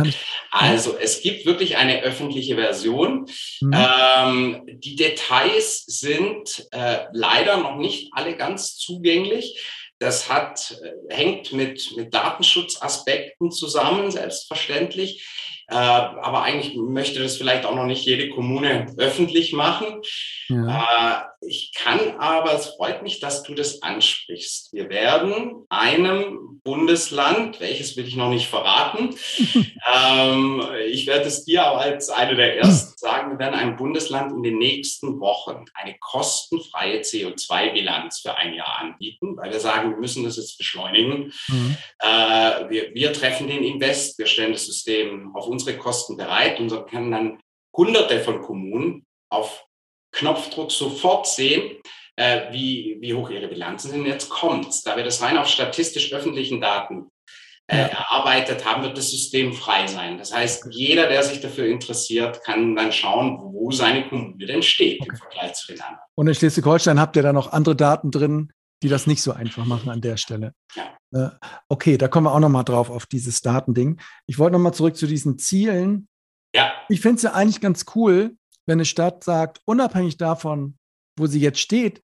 Also 0.51 0.97
es 0.97 1.23
gibt 1.23 1.47
wirklich 1.47 1.77
eine 1.77 2.03
öffentliche 2.03 2.57
Version. 2.57 3.27
Mhm. 3.61 3.73
Ähm, 3.75 4.63
die 4.67 4.97
Details 4.97 5.85
sind 5.87 6.67
äh, 6.73 7.07
leider 7.13 7.59
noch 7.59 7.77
nicht 7.77 8.13
alle 8.13 8.37
ganz 8.37 8.77
zugänglich. 8.77 9.61
Das 9.99 10.31
hat, 10.31 10.79
äh, 10.83 11.15
hängt 11.15 11.53
mit, 11.53 11.95
mit 11.97 12.15
Datenschutzaspekten 12.15 13.51
zusammen, 13.51 14.11
selbstverständlich. 14.11 15.27
Äh, 15.71 15.75
aber 15.75 16.43
eigentlich 16.43 16.77
möchte 16.77 17.23
das 17.23 17.37
vielleicht 17.37 17.65
auch 17.65 17.75
noch 17.75 17.87
nicht 17.87 18.05
jede 18.05 18.31
Kommune 18.31 18.93
öffentlich 18.99 19.53
machen. 19.53 20.03
Ja. 20.49 21.27
Äh, 21.43 21.47
ich 21.47 21.73
kann 21.75 22.19
aber, 22.19 22.53
es 22.53 22.67
freut 22.67 23.03
mich, 23.03 23.21
dass 23.21 23.43
du 23.45 23.55
das 23.55 23.83
ansprichst. 23.83 24.73
Wir 24.73 24.91
werden 24.91 25.65
einem 25.71 26.61
Bundesland, 26.65 27.61
welches 27.61 27.97
will 27.97 28.07
ich 28.07 28.17
noch 28.17 28.29
nicht 28.29 28.49
verraten, 28.49 29.15
ähm, 29.95 30.63
ich 30.89 31.07
werde 31.07 31.27
es 31.27 31.45
dir 31.45 31.65
aber 31.65 31.79
als 31.81 32.11
eine 32.11 32.37
der 32.37 32.59
ersten 32.59 32.99
sagen, 32.99 33.31
wir 33.33 33.39
werden 33.39 33.59
einem 33.59 33.77
Bundesland 33.77 34.33
in 34.33 34.43
den 34.43 34.59
nächsten 34.59 35.19
Wochen 35.21 35.65
eine 35.75 35.97
kostenfreie 35.99 37.01
CO2-Bilanz 37.01 38.21
für 38.21 38.37
ein 38.37 38.55
Jahr 38.55 38.79
anbieten, 38.79 39.37
weil 39.37 39.51
wir 39.51 39.61
sagen, 39.61 39.91
wir 39.91 39.97
müssen 39.97 40.25
das 40.25 40.37
jetzt 40.37 40.59
beschleunigen. 40.59 41.33
Mhm. 41.49 41.77
Äh, 42.01 42.69
wir, 42.69 42.95
wir 42.95 43.13
treffen 43.13 43.49
den 43.49 43.65
Invest, 43.65 44.19
wir 44.19 44.27
stellen 44.27 44.53
das 44.53 44.67
System 44.67 45.35
auf 45.35 45.47
unsere 45.61 45.79
Kosten 45.79 46.16
bereit 46.16 46.59
und 46.61 46.70
können 46.88 47.11
dann 47.11 47.38
Hunderte 47.77 48.20
von 48.20 48.40
Kommunen 48.40 49.07
auf 49.31 49.64
Knopfdruck 50.12 50.73
sofort 50.73 51.27
sehen, 51.27 51.79
äh, 52.16 52.53
wie, 52.53 52.99
wie 53.01 53.14
hoch 53.14 53.31
ihre 53.31 53.49
Bilanzen 53.49 53.90
sind. 53.90 54.07
Jetzt 54.07 54.29
kommt's. 54.29 54.83
Da 54.83 54.96
wir 54.96 55.05
das 55.05 55.23
rein 55.23 55.38
auf 55.38 55.46
statistisch 55.46 56.12
öffentlichen 56.12 56.61
Daten 56.61 57.11
äh, 57.68 57.77
erarbeitet 57.77 58.64
haben, 58.64 58.83
wird 58.83 58.99
das 58.99 59.11
System 59.11 59.53
frei 59.53 59.87
sein. 59.87 60.18
Das 60.18 60.35
heißt, 60.35 60.66
jeder, 60.70 61.09
der 61.09 61.23
sich 61.23 61.40
dafür 61.40 61.66
interessiert, 61.66 62.42
kann 62.42 62.75
dann 62.75 62.90
schauen, 62.90 63.38
wo 63.40 63.70
seine 63.70 64.09
Kommune 64.09 64.44
denn 64.44 64.62
steht 64.62 65.01
okay. 65.01 65.11
im 65.11 65.16
Vergleich 65.16 65.53
zu 65.55 65.73
den 65.73 65.81
anderen. 65.81 66.05
Und 66.16 66.27
in 66.27 66.35
Schleswig-Holstein 66.35 66.99
habt 66.99 67.14
ihr 67.16 67.23
da 67.23 67.33
noch 67.33 67.53
andere 67.53 67.77
Daten 67.77 68.11
drin, 68.11 68.53
die 68.83 68.88
das 68.88 69.07
nicht 69.07 69.23
so 69.23 69.33
einfach 69.33 69.66
machen 69.66 69.90
an 69.90 70.01
der 70.01 70.16
Stelle. 70.16 70.55
Äh, 71.12 71.29
okay, 71.69 71.99
da 71.99 72.09
kommen 72.09 72.27
wir 72.27 72.35
auch 72.35 72.40
nochmal 72.40 72.64
drauf 72.64 72.90
auf 72.90 73.07
dieses 73.07 73.43
Datending. 73.43 74.01
Ich 74.27 74.38
wollte 74.38 74.53
nochmal 74.53 74.75
zurück 74.75 74.97
zu 74.97 75.07
diesen 75.07 75.38
Zielen. 75.38 76.09
Ja. 76.55 76.73
Ich 76.88 77.01
finde 77.01 77.16
es 77.16 77.23
ja 77.23 77.33
eigentlich 77.33 77.61
ganz 77.61 77.85
cool, 77.95 78.37
wenn 78.66 78.77
eine 78.77 78.85
Stadt 78.85 79.25
sagt, 79.25 79.61
unabhängig 79.64 80.16
davon, 80.16 80.79
wo 81.19 81.27
sie 81.27 81.40
jetzt 81.40 81.61
steht, 81.61 82.03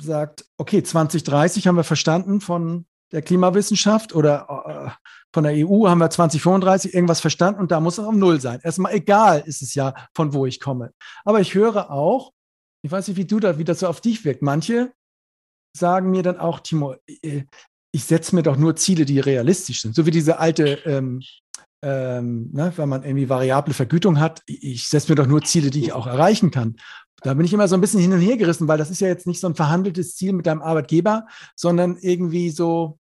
sagt, 0.00 0.44
okay, 0.58 0.82
2030 0.82 1.66
haben 1.66 1.76
wir 1.76 1.84
verstanden 1.84 2.40
von 2.40 2.86
der 3.12 3.22
Klimawissenschaft 3.22 4.14
oder 4.14 4.94
äh, 4.96 5.08
von 5.32 5.44
der 5.44 5.52
EU 5.54 5.88
haben 5.88 5.98
wir 5.98 6.10
2035 6.10 6.94
irgendwas 6.94 7.20
verstanden 7.20 7.60
und 7.60 7.70
da 7.70 7.80
muss 7.80 7.98
es 7.98 8.04
auf 8.04 8.14
Null 8.14 8.40
sein. 8.40 8.60
Erstmal 8.62 8.94
egal 8.94 9.42
ist 9.46 9.62
es 9.62 9.74
ja, 9.74 9.94
von 10.14 10.32
wo 10.32 10.46
ich 10.46 10.60
komme. 10.60 10.92
Aber 11.24 11.40
ich 11.40 11.54
höre 11.54 11.90
auch, 11.90 12.32
ich 12.82 12.90
weiß 12.90 13.08
nicht, 13.08 13.16
wie 13.16 13.26
du 13.26 13.40
da, 13.40 13.58
wie 13.58 13.64
das 13.64 13.80
so 13.80 13.88
auf 13.88 14.00
dich 14.00 14.24
wirkt. 14.24 14.42
Manche 14.42 14.92
sagen 15.76 16.10
mir 16.10 16.22
dann 16.22 16.38
auch, 16.38 16.60
Timo, 16.60 16.94
äh, 17.22 17.44
ich 17.92 18.04
setze 18.04 18.34
mir 18.34 18.42
doch 18.42 18.56
nur 18.56 18.76
Ziele, 18.76 19.04
die 19.04 19.20
realistisch 19.20 19.82
sind. 19.82 19.94
So 19.94 20.06
wie 20.06 20.10
diese 20.10 20.38
alte, 20.38 20.80
ähm, 20.84 21.22
ähm, 21.82 22.50
ne, 22.52 22.72
wenn 22.76 22.88
man 22.88 23.04
irgendwie 23.04 23.28
variable 23.28 23.74
Vergütung 23.74 24.20
hat, 24.20 24.42
ich 24.46 24.88
setze 24.88 25.10
mir 25.10 25.16
doch 25.16 25.26
nur 25.26 25.42
Ziele, 25.42 25.70
die 25.70 25.80
ich 25.80 25.92
auch 25.92 26.06
erreichen 26.06 26.50
kann. 26.50 26.76
Da 27.22 27.34
bin 27.34 27.46
ich 27.46 27.52
immer 27.52 27.68
so 27.68 27.74
ein 27.74 27.80
bisschen 27.80 28.00
hin 28.00 28.12
und 28.12 28.20
her 28.20 28.36
gerissen, 28.36 28.68
weil 28.68 28.78
das 28.78 28.90
ist 28.90 29.00
ja 29.00 29.08
jetzt 29.08 29.26
nicht 29.26 29.40
so 29.40 29.46
ein 29.46 29.54
verhandeltes 29.54 30.16
Ziel 30.16 30.32
mit 30.32 30.46
deinem 30.46 30.62
Arbeitgeber, 30.62 31.26
sondern 31.54 31.96
irgendwie 31.96 32.50
so, 32.50 32.98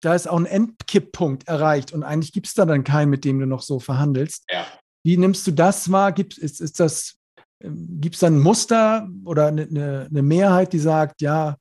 da 0.00 0.14
ist 0.14 0.28
auch 0.28 0.38
ein 0.38 0.46
Endkipppunkt 0.46 1.48
erreicht 1.48 1.92
und 1.92 2.04
eigentlich 2.04 2.32
gibt 2.32 2.46
es 2.46 2.54
da 2.54 2.64
dann 2.64 2.84
keinen, 2.84 3.10
mit 3.10 3.24
dem 3.24 3.40
du 3.40 3.46
noch 3.46 3.62
so 3.62 3.80
verhandelst. 3.80 4.44
Ja. 4.50 4.64
Wie 5.04 5.16
nimmst 5.16 5.46
du 5.46 5.52
das 5.52 5.90
wahr? 5.90 6.12
Gibt, 6.12 6.38
ist, 6.38 6.60
ist 6.60 6.80
das, 6.80 7.16
ähm, 7.62 8.00
gibt 8.00 8.14
es 8.14 8.20
dann 8.20 8.36
ein 8.36 8.40
Muster 8.40 9.08
oder 9.24 9.48
eine, 9.48 10.08
eine, 10.10 10.22
Mehrheit, 10.22 10.72
die 10.72 10.78
sagt, 10.78 11.20
ja, 11.20 11.56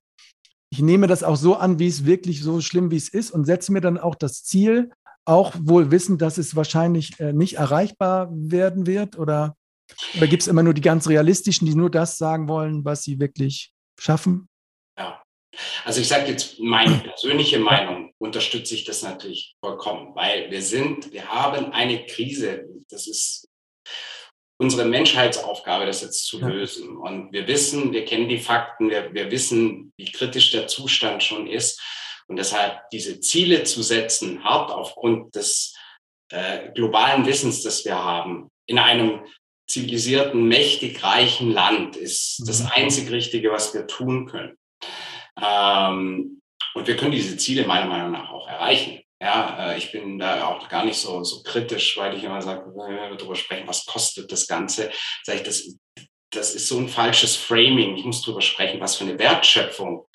ich 0.76 0.82
nehme 0.82 1.08
das 1.08 1.24
auch 1.24 1.38
so 1.38 1.56
an, 1.56 1.80
wie 1.80 1.88
es 1.88 2.06
wirklich 2.06 2.44
so 2.44 2.60
schlimm, 2.60 2.92
wie 2.92 2.98
es 2.98 3.08
ist 3.08 3.32
und 3.32 3.46
setze 3.46 3.72
mir 3.72 3.80
dann 3.80 3.98
auch 3.98 4.16
das 4.16 4.44
Ziel, 4.44 4.92
auch 5.24 5.54
wohl 5.58 5.90
wissen, 5.90 6.18
dass 6.18 6.38
es 6.38 6.54
wahrscheinlich 6.58 7.18
äh, 7.22 7.32
nicht 7.32 7.56
erreichbar 7.56 8.28
werden 8.32 8.86
wird? 8.86 9.18
Oder, 9.18 9.56
oder 10.18 10.28
gibt 10.28 10.42
es 10.44 10.50
immer 10.50 10.64
nur 10.64 10.74
die 10.74 10.82
ganz 10.82 11.08
realistischen, 11.08 11.66
die 11.66 11.76
nur 11.76 11.90
das 11.90 12.18
sagen 12.18 12.50
wollen, 12.50 12.84
was 12.84 13.04
sie 13.04 13.22
wirklich 13.22 13.72
schaffen? 13.98 14.50
Ja, 14.98 15.24
also 15.86 16.02
ich 16.02 16.10
sage 16.10 16.30
jetzt 16.30 16.60
meine 16.60 16.98
persönliche 17.00 17.60
Meinung, 17.60 18.12
unterstütze 18.18 18.76
ich 18.76 18.84
das 18.84 19.02
natürlich 19.02 19.56
vollkommen, 19.64 20.14
weil 20.14 20.52
wir 20.52 20.62
sind, 20.62 21.14
wir 21.14 21.30
haben 21.30 21.72
eine 21.72 22.06
Krise, 22.06 22.66
das 22.90 23.08
ist 23.08 23.48
unsere 24.58 24.86
Menschheitsaufgabe, 24.86 25.86
das 25.86 26.02
jetzt 26.02 26.26
zu 26.26 26.40
lösen. 26.40 26.98
Und 26.98 27.32
wir 27.34 27.48
wissen, 27.48 27.92
wir 27.92 28.06
kennen 28.06 28.30
die 28.30 28.40
Fakten, 28.40 28.90
wir, 28.90 29.14
wir 29.14 29.32
wissen, 29.32 29.94
wie 29.98 30.12
kritisch 30.12 30.52
der 30.52 30.68
Zustand 30.68 31.24
schon 31.24 31.48
ist. 31.48 31.82
Und 32.28 32.38
deshalb 32.38 32.90
diese 32.90 33.20
Ziele 33.20 33.64
zu 33.64 33.84
setzen, 33.84 34.44
hart 34.44 34.72
aufgrund 34.72 35.36
des 35.36 35.76
äh, 36.32 36.72
globalen 36.74 37.26
Wissens, 37.26 37.62
das 37.62 37.86
wir 37.86 38.02
haben, 38.02 38.50
in 38.66 38.80
einem 38.80 39.22
zivilisierten, 39.68 40.48
mächtig 40.48 41.04
reichen 41.04 41.52
Land, 41.52 41.96
ist 41.96 42.44
das 42.48 42.64
mhm. 42.64 42.70
einzig 42.76 43.12
Richtige, 43.12 43.52
was 43.52 43.74
wir 43.74 43.88
tun 43.88 44.26
können. 44.26 44.58
Ähm, 45.42 46.42
und 46.74 46.88
wir 46.88 46.96
können 46.96 47.12
diese 47.12 47.38
Ziele 47.38 47.66
meiner 47.66 47.88
Meinung 47.88 48.12
nach 48.12 48.30
auch 48.30 48.48
erreichen. 48.48 49.02
Ja, 49.22 49.72
äh, 49.72 49.78
ich 49.78 49.92
bin 49.92 50.20
da 50.20 50.48
auch 50.48 50.68
gar 50.68 50.86
nicht 50.86 50.98
so, 50.98 51.24
so 51.24 51.42
kritisch, 51.44 51.98
weil 51.98 52.18
ich 52.18 52.24
immer 52.24 52.42
sage, 52.42 52.66
wenn 52.76 53.12
wir 53.12 53.18
darüber 53.18 53.36
sprechen, 53.36 53.68
was 53.68 53.86
kostet 53.86 54.32
das 54.32 54.48
Ganze, 54.48 54.92
sage 55.24 55.40
ich, 55.40 55.44
das, 55.44 55.78
das 56.32 56.54
ist 56.54 56.68
so 56.68 56.78
ein 56.78 56.90
falsches 56.90 57.36
Framing. 57.36 57.96
Ich 57.96 58.06
muss 58.06 58.22
darüber 58.22 58.42
sprechen, 58.42 58.82
was 58.82 58.96
für 58.96 59.06
eine 59.06 59.18
Wertschöpfung 59.18 60.06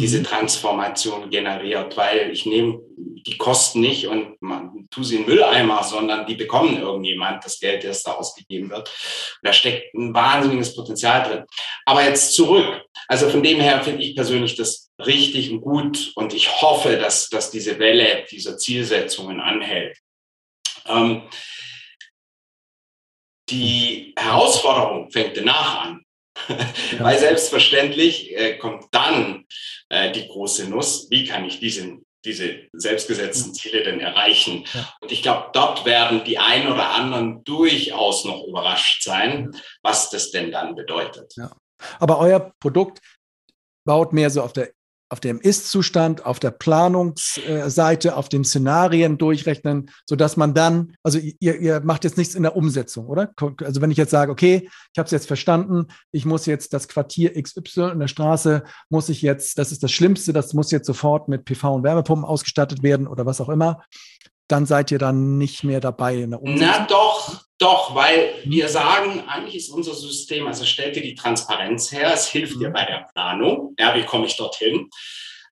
diese 0.00 0.18
mhm. 0.18 0.24
Transformation 0.24 1.30
generiert, 1.30 1.96
weil 1.96 2.30
ich 2.30 2.46
nehme 2.46 2.80
die 2.96 3.38
Kosten 3.38 3.80
nicht 3.80 4.06
und 4.06 4.40
man 4.40 4.86
tu 4.90 5.02
sie 5.02 5.16
in 5.16 5.26
Mülleimer, 5.26 5.82
sondern 5.82 6.26
die 6.26 6.34
bekommen 6.34 6.78
irgendjemand 6.78 7.44
das 7.44 7.58
Geld, 7.58 7.84
das 7.84 8.02
da 8.02 8.12
ausgegeben 8.12 8.70
wird. 8.70 8.88
Und 8.88 9.46
da 9.46 9.52
steckt 9.52 9.94
ein 9.94 10.12
wahnsinniges 10.12 10.74
Potenzial 10.74 11.22
drin. 11.22 11.44
Aber 11.86 12.04
jetzt 12.04 12.34
zurück. 12.34 12.82
Also 13.08 13.30
von 13.30 13.42
dem 13.42 13.60
her 13.60 13.82
finde 13.82 14.02
ich 14.02 14.14
persönlich 14.14 14.56
das 14.56 14.83
richtig 14.98 15.50
und 15.50 15.60
gut 15.60 16.12
und 16.14 16.34
ich 16.34 16.60
hoffe, 16.60 16.96
dass, 16.96 17.28
dass 17.28 17.50
diese 17.50 17.78
Welle 17.78 18.24
dieser 18.30 18.56
Zielsetzungen 18.56 19.40
anhält. 19.40 19.98
Ähm, 20.86 21.22
die 23.48 24.14
Herausforderung 24.16 25.10
fängt 25.10 25.36
danach 25.36 25.84
an. 25.84 26.04
Weil 26.98 27.18
selbstverständlich 27.18 28.36
äh, 28.36 28.58
kommt 28.58 28.86
dann 28.90 29.46
äh, 29.88 30.10
die 30.10 30.26
große 30.26 30.68
Nuss. 30.68 31.08
Wie 31.10 31.24
kann 31.24 31.44
ich 31.44 31.60
diesen, 31.60 32.04
diese 32.24 32.68
selbstgesetzten 32.72 33.54
Ziele 33.54 33.84
denn 33.84 34.00
erreichen? 34.00 34.64
Und 35.00 35.12
ich 35.12 35.22
glaube, 35.22 35.50
dort 35.52 35.84
werden 35.84 36.24
die 36.24 36.38
einen 36.38 36.72
oder 36.72 36.90
anderen 36.90 37.44
durchaus 37.44 38.24
noch 38.24 38.44
überrascht 38.44 39.04
sein, 39.04 39.52
was 39.82 40.10
das 40.10 40.32
denn 40.32 40.50
dann 40.50 40.74
bedeutet. 40.74 41.32
Ja. 41.36 41.52
Aber 42.00 42.18
euer 42.18 42.52
Produkt 42.58 43.00
baut 43.84 44.12
mehr 44.12 44.30
so 44.30 44.42
auf 44.42 44.52
der 44.52 44.72
auf 45.14 45.20
dem 45.20 45.40
Ist-Zustand, 45.40 46.26
auf 46.26 46.40
der 46.40 46.50
Planungsseite, 46.50 48.16
auf 48.16 48.28
den 48.28 48.42
Szenarien 48.42 49.16
durchrechnen, 49.16 49.88
sodass 50.08 50.36
man 50.36 50.54
dann, 50.54 50.96
also 51.04 51.20
ihr, 51.20 51.60
ihr 51.60 51.80
macht 51.84 52.02
jetzt 52.02 52.18
nichts 52.18 52.34
in 52.34 52.42
der 52.42 52.56
Umsetzung, 52.56 53.06
oder? 53.06 53.32
Also 53.62 53.80
wenn 53.80 53.92
ich 53.92 53.96
jetzt 53.96 54.10
sage, 54.10 54.32
okay, 54.32 54.68
ich 54.92 54.98
habe 54.98 55.04
es 55.06 55.12
jetzt 55.12 55.28
verstanden, 55.28 55.86
ich 56.10 56.26
muss 56.26 56.46
jetzt 56.46 56.72
das 56.72 56.88
Quartier 56.88 57.40
XY 57.40 57.90
in 57.92 58.00
der 58.00 58.08
Straße, 58.08 58.64
muss 58.88 59.08
ich 59.08 59.22
jetzt, 59.22 59.56
das 59.56 59.70
ist 59.70 59.84
das 59.84 59.92
Schlimmste, 59.92 60.32
das 60.32 60.52
muss 60.52 60.72
jetzt 60.72 60.88
sofort 60.88 61.28
mit 61.28 61.44
PV 61.44 61.76
und 61.76 61.84
Wärmepumpen 61.84 62.24
ausgestattet 62.24 62.82
werden 62.82 63.06
oder 63.06 63.24
was 63.24 63.40
auch 63.40 63.50
immer, 63.50 63.84
dann 64.48 64.66
seid 64.66 64.90
ihr 64.90 64.98
dann 64.98 65.38
nicht 65.38 65.62
mehr 65.62 65.78
dabei 65.78 66.16
in 66.16 66.30
der 66.30 66.42
Umsetzung. 66.42 66.74
Na 66.76 66.86
doch, 66.86 67.43
doch, 67.64 67.94
weil 67.94 68.34
wir 68.44 68.68
sagen, 68.68 69.26
eigentlich 69.26 69.56
ist 69.56 69.70
unser 69.70 69.94
System, 69.94 70.46
also 70.46 70.66
stellt 70.66 70.96
dir 70.96 71.02
die 71.02 71.14
Transparenz 71.14 71.90
her, 71.92 72.12
es 72.12 72.28
hilft 72.28 72.60
dir 72.60 72.68
mhm. 72.68 72.74
bei 72.74 72.84
der 72.84 73.06
Planung, 73.12 73.74
ja, 73.78 73.94
wie 73.96 74.04
komme 74.04 74.26
ich 74.26 74.36
dorthin? 74.36 74.90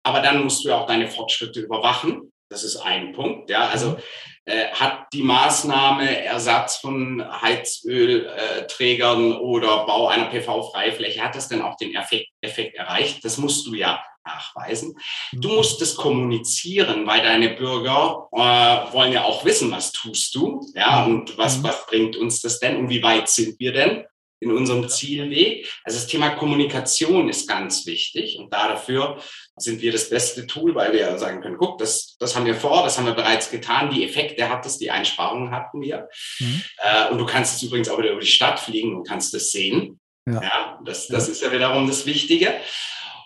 Aber 0.02 0.20
dann 0.20 0.44
musst 0.44 0.62
du 0.62 0.68
ja 0.68 0.78
auch 0.78 0.86
deine 0.86 1.08
Fortschritte 1.08 1.60
überwachen. 1.60 2.32
Das 2.50 2.64
ist 2.64 2.76
ein 2.76 3.12
Punkt, 3.12 3.48
ja, 3.48 3.66
also 3.68 3.90
mhm. 3.90 3.96
äh, 4.44 4.66
hat 4.72 5.06
die 5.14 5.22
Maßnahme 5.22 6.22
Ersatz 6.22 6.76
von 6.76 7.24
Heizölträgern 7.40 9.32
äh, 9.32 9.36
oder 9.36 9.86
Bau 9.86 10.08
einer 10.08 10.26
PV-Freifläche, 10.26 11.22
hat 11.22 11.34
das 11.34 11.48
denn 11.48 11.62
auch 11.62 11.76
den 11.78 11.94
Effekt, 11.94 12.28
Effekt 12.42 12.76
erreicht? 12.76 13.24
Das 13.24 13.38
musst 13.38 13.66
du 13.66 13.74
ja 13.74 14.04
nachweisen. 14.24 14.96
Du 15.32 15.48
mhm. 15.48 15.56
musst 15.56 15.82
es 15.82 15.96
kommunizieren, 15.96 17.06
weil 17.06 17.22
deine 17.22 17.50
Bürger 17.50 18.28
äh, 18.32 18.92
wollen 18.92 19.12
ja 19.12 19.24
auch 19.24 19.44
wissen, 19.44 19.70
was 19.70 19.92
tust 19.92 20.34
du, 20.34 20.60
ja, 20.74 21.04
mhm. 21.06 21.14
und 21.14 21.38
was, 21.38 21.58
mhm. 21.58 21.64
was 21.64 21.86
bringt 21.86 22.16
uns 22.16 22.40
das 22.40 22.60
denn 22.60 22.76
und 22.76 22.88
wie 22.88 23.02
weit 23.02 23.28
sind 23.28 23.58
wir 23.58 23.72
denn 23.72 24.04
in 24.40 24.52
unserem 24.52 24.88
Zielweg? 24.88 25.68
Also 25.84 25.98
das 25.98 26.06
Thema 26.06 26.30
Kommunikation 26.30 27.28
ist 27.28 27.48
ganz 27.48 27.86
wichtig 27.86 28.38
und 28.38 28.52
dafür 28.52 29.18
sind 29.56 29.82
wir 29.82 29.92
das 29.92 30.08
beste 30.08 30.46
Tool, 30.46 30.74
weil 30.74 30.92
wir 30.92 31.18
sagen 31.18 31.40
können, 31.40 31.58
guck, 31.58 31.78
das, 31.78 32.16
das 32.18 32.34
haben 32.34 32.46
wir 32.46 32.54
vor, 32.54 32.82
das 32.82 32.98
haben 32.98 33.06
wir 33.06 33.12
bereits 33.12 33.50
getan, 33.50 33.90
die 33.90 34.04
Effekte 34.04 34.48
hat 34.48 34.64
es, 34.66 34.78
die 34.78 34.90
Einsparungen 34.90 35.50
hatten 35.50 35.80
wir. 35.80 36.08
Mhm. 36.38 36.62
Äh, 36.78 37.10
und 37.10 37.18
du 37.18 37.26
kannst 37.26 37.56
es 37.56 37.62
übrigens 37.62 37.88
auch 37.88 37.98
wieder 37.98 38.12
über 38.12 38.20
die 38.20 38.26
Stadt 38.26 38.58
fliegen 38.58 38.96
und 38.96 39.06
kannst 39.06 39.34
es 39.34 39.50
sehen. 39.50 40.00
Ja, 40.26 40.42
ja 40.42 40.80
das, 40.84 41.08
das 41.08 41.26
ja. 41.26 41.32
ist 41.32 41.42
ja 41.42 41.52
wiederum 41.52 41.86
das 41.86 42.06
Wichtige. 42.06 42.54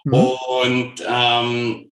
Mhm. 0.06 0.14
Und 0.14 1.04
ähm, 1.06 1.90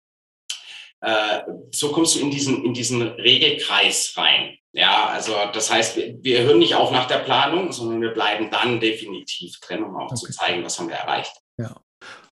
äh, 1.01 1.41
so 1.73 1.91
kommst 1.93 2.15
du 2.15 2.21
in 2.21 2.31
diesen, 2.31 2.65
in 2.65 2.73
diesen 2.73 3.03
Regelkreis 3.03 4.15
rein. 4.17 4.57
Ja, 4.73 5.07
also 5.09 5.33
das 5.53 5.73
heißt, 5.73 5.97
wir, 5.97 6.17
wir 6.23 6.43
hören 6.43 6.59
nicht 6.59 6.75
auf 6.75 6.93
nach 6.93 7.07
der 7.07 7.19
Planung, 7.19 7.73
sondern 7.73 8.01
wir 8.01 8.13
bleiben 8.13 8.51
dann 8.51 8.79
definitiv 8.79 9.59
drin, 9.61 9.83
um 9.83 9.97
auch 9.97 10.11
okay. 10.11 10.17
zu 10.17 10.33
zeigen, 10.33 10.65
was 10.65 10.79
haben 10.79 10.89
wir 10.89 10.97
erreicht. 10.97 11.33
Ja. 11.59 11.75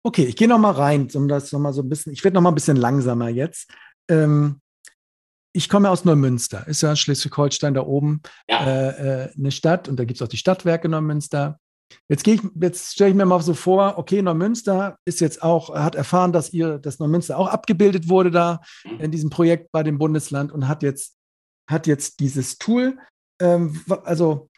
Okay, 0.04 0.24
ich 0.24 0.36
gehe 0.36 0.48
noch 0.48 0.58
mal 0.58 0.72
rein, 0.72 1.10
um 1.14 1.28
das 1.28 1.52
noch 1.52 1.60
mal 1.60 1.74
so 1.74 1.82
ein 1.82 1.90
bisschen, 1.90 2.14
ich 2.14 2.24
werde 2.24 2.36
noch 2.36 2.42
mal 2.42 2.50
ein 2.50 2.56
bisschen 2.56 2.78
langsamer 2.78 3.30
jetzt. 3.30 3.70
Ähm, 4.10 4.62
ich 5.54 5.68
komme 5.68 5.90
aus 5.90 6.06
Neumünster, 6.06 6.66
ist 6.68 6.82
ja 6.82 6.96
Schleswig-Holstein 6.96 7.74
da 7.74 7.82
oben 7.82 8.22
ja. 8.48 8.66
äh, 8.66 9.24
äh, 9.26 9.30
eine 9.38 9.52
Stadt 9.52 9.88
und 9.88 9.98
da 9.98 10.06
gibt 10.06 10.20
es 10.20 10.22
auch 10.26 10.30
die 10.30 10.38
Stadtwerke 10.38 10.88
Neumünster. 10.88 11.60
Jetzt, 12.08 12.28
ich, 12.28 12.42
jetzt 12.60 12.94
stelle 12.94 13.12
ich 13.12 13.16
mir 13.16 13.26
mal 13.26 13.42
so 13.42 13.54
vor, 13.54 13.98
okay, 13.98 14.22
Neumünster 14.22 14.98
ist 15.06 15.22
jetzt 15.22 15.42
auch, 15.42 15.74
hat 15.76 15.96
erfahren, 15.96 16.34
dass 16.34 16.52
ihr, 16.54 16.80
dass 16.80 17.00
Neumünster 17.00 17.38
auch 17.38 17.48
abgebildet 17.48 18.10
wurde 18.10 18.32
da 18.32 18.62
in 19.00 19.12
diesem 19.12 19.30
Projekt 19.30 19.72
bei 19.72 19.84
dem 19.84 19.98
Bundesland 19.98 20.52
und 20.52 20.68
hat 20.68 20.84
jetzt, 20.84 21.16
hat 21.70 21.88
jetzt 21.88 22.20
dieses 22.20 22.58
Tool. 22.58 22.98
Ähm, 23.42 23.82
also, 24.04 24.50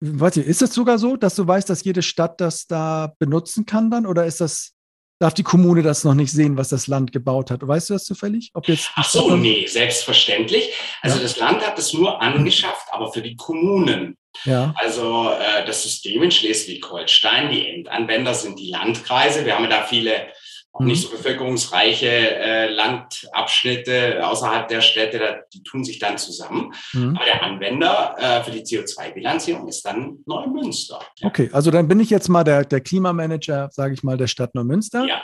weiß 0.00 0.38
ich, 0.38 0.46
ist 0.46 0.62
es 0.62 0.72
sogar 0.72 0.98
so, 0.98 1.16
dass 1.16 1.34
du 1.34 1.46
weißt, 1.46 1.68
dass 1.68 1.84
jede 1.84 2.02
Stadt 2.02 2.40
das 2.40 2.66
da 2.66 3.12
benutzen 3.18 3.66
kann 3.66 3.90
dann? 3.90 4.06
Oder 4.06 4.26
ist 4.26 4.40
das, 4.40 4.72
darf 5.20 5.34
die 5.34 5.42
Kommune 5.42 5.82
das 5.82 6.04
noch 6.04 6.14
nicht 6.14 6.32
sehen, 6.32 6.56
was 6.56 6.68
das 6.68 6.86
Land 6.86 7.12
gebaut 7.12 7.50
hat? 7.50 7.66
Weißt 7.66 7.90
du 7.90 7.94
das 7.94 8.04
zufällig? 8.04 8.50
Ob 8.54 8.68
jetzt 8.68 8.90
Ach 8.94 9.08
so, 9.08 9.36
nee, 9.36 9.66
selbstverständlich. 9.66 10.72
Also 11.02 11.16
ja. 11.16 11.22
das 11.22 11.38
Land 11.38 11.66
hat 11.66 11.78
es 11.78 11.92
nur 11.92 12.20
angeschafft, 12.20 12.88
aber 12.90 13.12
für 13.12 13.22
die 13.22 13.36
Kommunen. 13.36 14.16
Ja. 14.44 14.74
Also 14.76 15.30
äh, 15.30 15.64
das 15.66 15.82
System 15.82 16.22
in 16.22 16.30
Schleswig-Holstein, 16.30 17.50
die 17.50 17.66
Endanwender 17.66 18.34
sind 18.34 18.58
die 18.58 18.70
Landkreise. 18.70 19.44
Wir 19.44 19.56
haben 19.56 19.64
ja 19.64 19.70
da 19.70 19.82
viele 19.84 20.28
auch 20.76 20.84
nicht 20.84 21.02
so 21.02 21.10
bevölkerungsreiche 21.10 22.06
äh, 22.06 22.70
Landabschnitte 22.70 24.26
außerhalb 24.26 24.68
der 24.68 24.80
Städte, 24.82 25.18
da, 25.18 25.36
die 25.52 25.62
tun 25.62 25.84
sich 25.84 25.98
dann 25.98 26.18
zusammen. 26.18 26.72
Mhm. 26.92 27.16
Aber 27.16 27.24
der 27.24 27.42
Anwender 27.42 28.14
äh, 28.18 28.42
für 28.42 28.50
die 28.50 28.60
CO2-Bilanzierung 28.60 29.66
ist 29.68 29.82
dann 29.86 30.18
Neumünster. 30.26 31.00
Ja. 31.18 31.28
Okay, 31.28 31.48
also 31.52 31.70
dann 31.70 31.88
bin 31.88 32.00
ich 32.00 32.10
jetzt 32.10 32.28
mal 32.28 32.44
der, 32.44 32.64
der 32.64 32.80
Klimamanager, 32.80 33.70
sage 33.72 33.94
ich 33.94 34.02
mal, 34.02 34.16
der 34.16 34.26
Stadt 34.26 34.54
Neumünster 34.54 35.06
ja. 35.06 35.22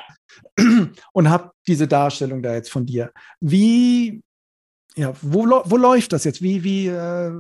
und 1.13 1.29
habe 1.29 1.51
diese 1.67 1.87
Darstellung 1.87 2.43
da 2.43 2.55
jetzt 2.55 2.71
von 2.71 2.87
dir. 2.87 3.13
Wie, 3.41 4.23
ja, 4.97 5.15
wo, 5.23 5.47
wo 5.65 5.77
läuft 5.77 6.13
das 6.13 6.25
jetzt? 6.25 6.43
Wie, 6.43 6.65
wie 6.65 6.89
äh, 6.89 7.33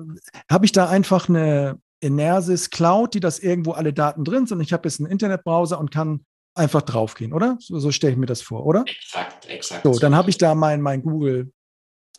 habe 0.50 0.64
ich 0.64 0.72
da 0.72 0.88
einfach 0.88 1.28
eine 1.28 1.78
Inersis 2.00 2.70
Cloud, 2.70 3.14
die 3.14 3.20
das 3.20 3.38
irgendwo 3.38 3.72
alle 3.72 3.92
Daten 3.92 4.24
drin 4.24 4.46
sind 4.46 4.58
und 4.58 4.64
ich 4.64 4.72
habe 4.72 4.88
jetzt 4.88 5.00
einen 5.00 5.10
Internetbrowser 5.10 5.78
und 5.78 5.90
kann 5.90 6.24
einfach 6.54 6.82
draufgehen, 6.82 7.32
oder? 7.32 7.56
So, 7.60 7.78
so 7.78 7.92
stelle 7.92 8.12
ich 8.12 8.18
mir 8.18 8.26
das 8.26 8.42
vor, 8.42 8.66
oder? 8.66 8.84
Exakt, 8.86 9.46
exakt. 9.48 9.82
So, 9.84 9.98
dann 9.98 10.14
habe 10.14 10.30
ich 10.30 10.38
da 10.38 10.54
mein, 10.54 10.80
mein 10.80 11.02
Google 11.02 11.52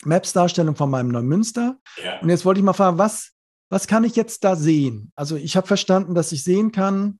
Maps 0.06 0.34
Darstellung 0.34 0.76
von 0.76 0.90
meinem 0.90 1.10
Neumünster. 1.10 1.78
Ja. 2.04 2.20
Und 2.20 2.30
jetzt 2.30 2.46
wollte 2.46 2.60
ich 2.60 2.64
mal 2.64 2.74
fragen, 2.74 2.98
was, 2.98 3.32
was 3.70 3.88
kann 3.88 4.04
ich 4.04 4.16
jetzt 4.16 4.44
da 4.44 4.56
sehen? 4.56 5.12
Also 5.16 5.36
ich 5.36 5.56
habe 5.56 5.68
verstanden, 5.68 6.16
dass 6.16 6.32
ich 6.32 6.44
sehen 6.44 6.72
kann, 6.72 7.20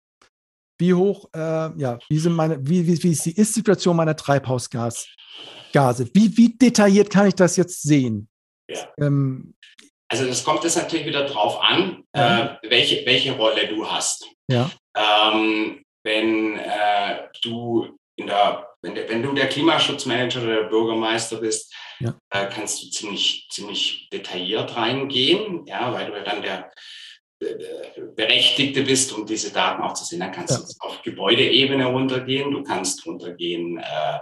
wie 0.78 0.94
hoch, 0.94 1.30
äh, 1.34 1.40
ja, 1.78 2.00
wie, 2.10 2.18
sind 2.18 2.34
meine, 2.34 2.58
wie, 2.62 2.86
wie, 2.86 3.02
wie 3.02 3.12
ist 3.12 3.26
die 3.26 3.36
Ist-Situation 3.36 3.96
meiner 3.96 4.16
Treibhausgase? 4.16 5.08
Wie, 5.74 6.38
wie 6.38 6.58
detailliert 6.58 7.10
kann 7.10 7.28
ich 7.28 7.36
das 7.36 7.58
jetzt 7.58 7.82
sehen? 7.84 8.28
Ja. 8.70 8.88
Ähm, 9.00 9.54
also 10.10 10.28
das 10.28 10.44
kommt 10.44 10.64
jetzt 10.64 10.78
natürlich 10.78 11.06
wieder 11.08 11.26
drauf 11.26 11.60
an, 11.62 12.04
ja. 12.16 12.60
äh, 12.62 12.70
welche, 12.70 13.06
welche 13.06 13.32
Rolle 13.32 13.68
du 13.68 13.86
hast. 13.90 14.28
Ja. 14.48 14.70
Ähm, 14.96 15.84
wenn 16.04 16.60
äh, 16.60 17.30
du 17.42 17.98
in 18.16 18.28
der, 18.28 18.68
wenn, 18.82 18.96
wenn, 18.96 19.24
du 19.24 19.34
der 19.34 19.48
Klimaschutzmanager 19.48 20.44
oder 20.44 20.62
der 20.62 20.70
Bürgermeister 20.70 21.38
bist, 21.38 21.74
ja. 22.00 22.14
äh, 22.30 22.48
kannst 22.48 22.84
du 22.84 22.90
ziemlich, 22.90 23.48
ziemlich 23.50 24.08
detailliert 24.12 24.76
reingehen, 24.76 25.66
ja, 25.66 25.92
weil 25.92 26.08
du 26.08 26.18
ja 26.18 26.24
dann 26.24 26.42
der 26.42 26.72
Berechtigte 28.16 28.84
bist, 28.84 29.14
um 29.14 29.26
diese 29.26 29.52
Daten 29.52 29.82
auch 29.82 29.94
zu 29.94 30.06
sehen. 30.06 30.20
Dann 30.20 30.32
kannst 30.32 30.52
ja. 30.52 30.60
du 30.60 30.88
auf 30.88 31.02
Gebäudeebene 31.02 31.86
runtergehen, 31.86 32.52
du 32.52 32.64
kannst 32.64 33.06
runtergehen 33.06 33.78
äh, 33.78 34.20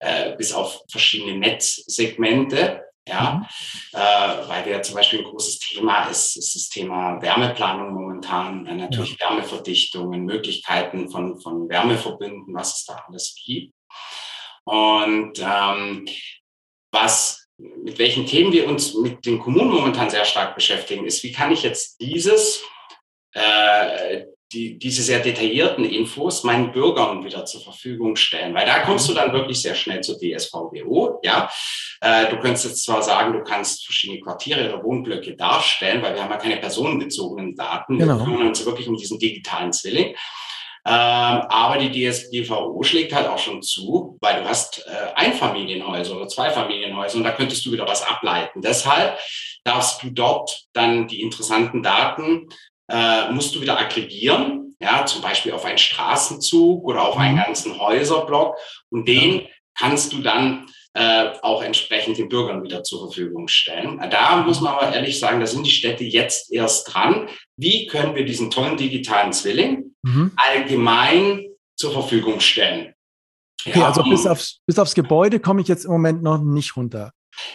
äh, 0.00 0.36
bis 0.36 0.52
auf 0.52 0.82
verschiedene 0.90 1.38
Netzsegmente. 1.38 2.84
Ja, 3.08 3.32
mhm. 3.32 3.98
äh, 3.98 4.48
weil 4.48 4.62
der 4.64 4.82
zum 4.82 4.94
Beispiel 4.94 5.20
ein 5.20 5.24
großes 5.24 5.58
Thema 5.58 6.04
ist, 6.04 6.36
ist 6.36 6.54
das 6.54 6.68
Thema 6.68 7.20
Wärmeplanung 7.20 7.92
momentan, 7.94 8.66
dann 8.66 8.76
natürlich 8.76 9.16
ja. 9.18 9.30
Wärmeverdichtungen, 9.30 10.24
Möglichkeiten 10.24 11.08
von, 11.08 11.40
von 11.40 11.68
Wärmeverbünden, 11.68 12.54
was 12.54 12.80
es 12.80 12.84
da 12.84 13.02
alles 13.08 13.34
gibt. 13.44 13.74
Und 14.64 15.38
ähm, 15.40 16.06
was, 16.92 17.39
mit 17.82 17.98
welchen 17.98 18.26
Themen 18.26 18.52
wir 18.52 18.66
uns 18.66 18.94
mit 18.94 19.24
den 19.26 19.38
Kommunen 19.38 19.70
momentan 19.70 20.10
sehr 20.10 20.24
stark 20.24 20.54
beschäftigen, 20.54 21.06
ist, 21.06 21.22
wie 21.22 21.32
kann 21.32 21.52
ich 21.52 21.62
jetzt 21.62 22.00
dieses, 22.00 22.62
äh, 23.32 24.24
die, 24.52 24.78
diese 24.78 25.02
sehr 25.02 25.20
detaillierten 25.20 25.84
Infos 25.84 26.42
meinen 26.42 26.72
Bürgern 26.72 27.24
wieder 27.24 27.44
zur 27.44 27.60
Verfügung 27.60 28.16
stellen. 28.16 28.54
Weil 28.54 28.66
da 28.66 28.80
kommst 28.80 29.08
du 29.08 29.14
dann 29.14 29.32
wirklich 29.32 29.62
sehr 29.62 29.74
schnell 29.74 30.00
zur 30.00 30.18
DSVGO. 30.18 31.20
Ja, 31.22 31.48
äh, 32.00 32.28
du 32.28 32.38
könntest 32.38 32.64
jetzt 32.64 32.84
zwar 32.84 33.02
sagen, 33.02 33.32
du 33.32 33.44
kannst 33.44 33.84
verschiedene 33.84 34.20
Quartiere 34.20 34.72
oder 34.72 34.82
Wohnblöcke 34.82 35.36
darstellen, 35.36 36.02
weil 36.02 36.14
wir 36.14 36.22
haben 36.22 36.30
ja 36.30 36.36
keine 36.36 36.56
personenbezogenen 36.56 37.54
Daten. 37.54 37.98
Genau. 37.98 38.18
Wir 38.18 38.24
kümmern 38.24 38.48
uns 38.48 38.64
wirklich 38.66 38.88
um 38.88 38.96
diesen 38.96 39.18
digitalen 39.18 39.72
Zwilling. 39.72 40.16
Ähm, 40.86 40.94
aber 40.94 41.76
die 41.78 41.90
DSGVO 41.90 42.82
schlägt 42.82 43.14
halt 43.14 43.28
auch 43.28 43.38
schon 43.38 43.62
zu, 43.62 44.16
weil 44.20 44.42
du 44.42 44.48
hast 44.48 44.86
äh, 44.86 45.12
Einfamilienhäuser 45.14 46.16
oder 46.16 46.28
Zweifamilienhäuser 46.28 47.18
und 47.18 47.24
da 47.24 47.32
könntest 47.32 47.66
du 47.66 47.72
wieder 47.72 47.86
was 47.86 48.02
ableiten. 48.02 48.62
Deshalb 48.62 49.18
darfst 49.64 50.02
du 50.02 50.10
dort 50.10 50.64
dann 50.72 51.06
die 51.06 51.20
interessanten 51.20 51.82
Daten 51.82 52.48
äh, 52.90 53.30
musst 53.30 53.54
du 53.54 53.60
wieder 53.60 53.78
aggregieren, 53.78 54.74
ja, 54.80 55.04
zum 55.04 55.20
Beispiel 55.22 55.52
auf 55.52 55.64
einen 55.64 55.78
Straßenzug 55.78 56.84
oder 56.84 57.06
auf 57.06 57.16
einen 57.16 57.34
mhm. 57.34 57.42
ganzen 57.42 57.78
Häuserblock 57.78 58.56
und 58.90 59.06
den 59.06 59.46
kannst 59.78 60.12
du 60.12 60.22
dann 60.22 60.66
äh, 60.94 61.30
auch 61.42 61.62
entsprechend 61.62 62.18
den 62.18 62.28
Bürgern 62.28 62.62
wieder 62.64 62.82
zur 62.82 63.06
Verfügung 63.06 63.48
stellen. 63.48 64.00
Da 64.10 64.38
muss 64.38 64.60
man 64.60 64.74
aber 64.74 64.92
ehrlich 64.92 65.18
sagen, 65.18 65.40
da 65.40 65.46
sind 65.46 65.64
die 65.64 65.70
Städte 65.70 66.04
jetzt 66.04 66.52
erst 66.52 66.92
dran. 66.92 67.28
Wie 67.56 67.86
können 67.86 68.14
wir 68.14 68.24
diesen 68.24 68.50
tollen 68.50 68.76
digitalen 68.76 69.32
Zwilling 69.32 69.94
mhm. 70.02 70.32
allgemein 70.36 71.46
zur 71.76 71.92
Verfügung 71.92 72.40
stellen? 72.40 72.94
Okay, 73.64 73.78
ja, 73.78 73.88
also 73.88 74.02
bis 74.02 74.26
aufs, 74.26 74.60
bis 74.66 74.78
aufs 74.78 74.94
Gebäude 74.94 75.38
komme 75.38 75.60
ich 75.60 75.68
jetzt 75.68 75.84
im 75.84 75.92
Moment 75.92 76.22
noch 76.22 76.38
nicht 76.38 76.76
runter. 76.76 77.12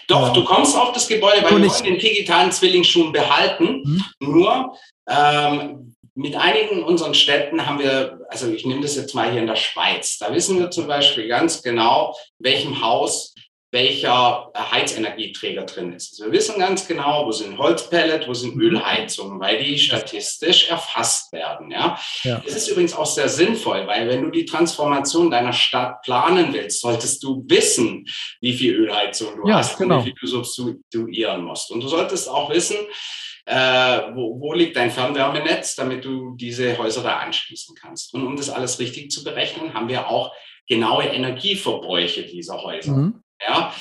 Doch, 0.07 0.29
ähm, 0.29 0.33
du 0.33 0.45
kommst 0.45 0.77
auf 0.77 0.93
das 0.93 1.07
Gebäude, 1.07 1.43
weil 1.43 1.61
wir 1.61 1.69
wollen 1.69 1.83
den 1.83 1.97
digitalen 1.97 2.51
Zwilling 2.51 2.83
schon 2.83 3.11
behalten. 3.11 3.81
Mhm. 3.83 4.03
Nur 4.19 4.77
ähm, 5.09 5.94
mit 6.15 6.35
einigen 6.35 6.83
unseren 6.83 7.13
Städten 7.13 7.65
haben 7.65 7.79
wir, 7.79 8.25
also 8.29 8.49
ich 8.49 8.65
nehme 8.65 8.81
das 8.81 8.95
jetzt 8.95 9.13
mal 9.13 9.31
hier 9.31 9.41
in 9.41 9.47
der 9.47 9.57
Schweiz, 9.57 10.17
da 10.17 10.33
wissen 10.33 10.57
wir 10.57 10.71
zum 10.71 10.87
Beispiel 10.87 11.27
ganz 11.27 11.61
genau, 11.61 12.15
welchem 12.39 12.81
Haus 12.81 13.35
welcher 13.75 14.51
Heizenergieträger 14.55 15.63
drin 15.63 15.91
ist. 15.91 16.13
Also 16.13 16.31
wir 16.31 16.31
wissen 16.31 16.57
ganz 16.57 16.87
genau, 16.87 17.25
wo 17.25 17.31
sind 17.33 17.57
Holzpellet, 17.57 18.25
wo 18.25 18.33
sind 18.33 18.55
mhm. 18.55 18.61
Ölheizungen, 18.61 19.37
weil 19.41 19.61
die 19.61 19.77
statistisch 19.77 20.69
erfasst 20.69 21.33
werden. 21.33 21.71
Ja? 21.71 21.99
ja. 22.23 22.41
Das 22.45 22.55
ist 22.55 22.69
übrigens 22.69 22.95
auch 22.95 23.05
sehr 23.05 23.27
sinnvoll, 23.27 23.85
weil 23.85 24.07
wenn 24.07 24.23
du 24.23 24.29
die 24.29 24.45
Transformation 24.45 25.29
deiner 25.29 25.51
Stadt 25.51 26.01
planen 26.03 26.53
willst, 26.53 26.79
solltest 26.79 27.21
du 27.21 27.43
wissen, 27.49 28.05
wie 28.39 28.53
viel 28.53 28.75
Ölheizung 28.75 29.35
du 29.35 29.49
ja, 29.49 29.57
hast 29.57 29.77
genau. 29.77 29.97
und 29.97 30.05
wie 30.05 30.11
viel 30.11 30.19
du 30.21 30.27
substituieren 30.27 31.43
musst. 31.43 31.69
Und 31.69 31.83
du 31.83 31.89
solltest 31.89 32.29
auch 32.29 32.49
wissen, 32.49 32.77
äh, 33.45 34.01
wo, 34.13 34.39
wo 34.39 34.53
liegt 34.53 34.75
dein 34.75 34.91
Fernwärmenetz, 34.91 35.75
damit 35.75 36.03
du 36.03 36.35
diese 36.35 36.77
Häuser 36.77 37.03
da 37.03 37.19
anschließen 37.19 37.75
kannst. 37.75 38.13
Und 38.13 38.25
um 38.25 38.35
das 38.35 38.49
alles 38.49 38.79
richtig 38.79 39.11
zu 39.11 39.23
berechnen, 39.23 39.73
haben 39.73 39.87
wir 39.87 40.09
auch 40.09 40.33
genaue 40.67 41.03
Energieverbräuche 41.03 42.23
dieser 42.23 42.61
Häuser. 42.61 42.93
Mhm. 42.93 43.21
Ja, 43.45 43.73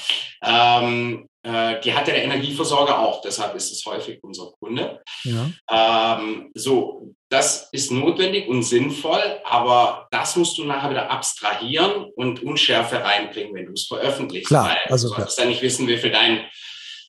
ähm, 0.42 1.28
äh, 1.42 1.80
die 1.80 1.94
hat 1.94 2.06
der 2.06 2.22
Energieversorger 2.22 2.98
auch, 2.98 3.20
deshalb 3.20 3.54
ist 3.54 3.70
es 3.70 3.84
häufig 3.86 4.18
unser 4.22 4.50
Kunde. 4.58 5.02
Ja. 5.22 6.18
Ähm, 6.18 6.50
so, 6.54 7.14
das 7.28 7.68
ist 7.72 7.90
notwendig 7.90 8.48
und 8.48 8.62
sinnvoll, 8.62 9.22
aber 9.44 10.08
das 10.10 10.36
musst 10.36 10.58
du 10.58 10.64
nachher 10.64 10.90
wieder 10.90 11.10
abstrahieren 11.10 12.10
und 12.16 12.42
Unschärfe 12.42 13.02
reinbringen, 13.02 13.54
wenn 13.54 13.66
du 13.66 13.72
es 13.72 13.86
veröffentlichst. 13.86 14.48
Klar, 14.48 14.76
also 14.86 15.08
du 15.08 15.14
solltest 15.14 15.38
ja 15.38 15.44
nicht 15.44 15.62
wissen, 15.62 15.86
wie 15.86 15.98
viel 15.98 16.10
dein 16.10 16.44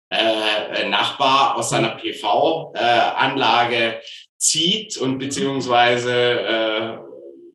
äh, 0.09 0.87
Nachbar 0.89 1.55
aus 1.55 1.69
seiner 1.69 1.95
PV-Anlage 1.95 3.75
äh, 3.75 4.01
zieht 4.37 4.97
und 4.97 5.17
beziehungsweise 5.17 6.11
äh, 6.11 6.97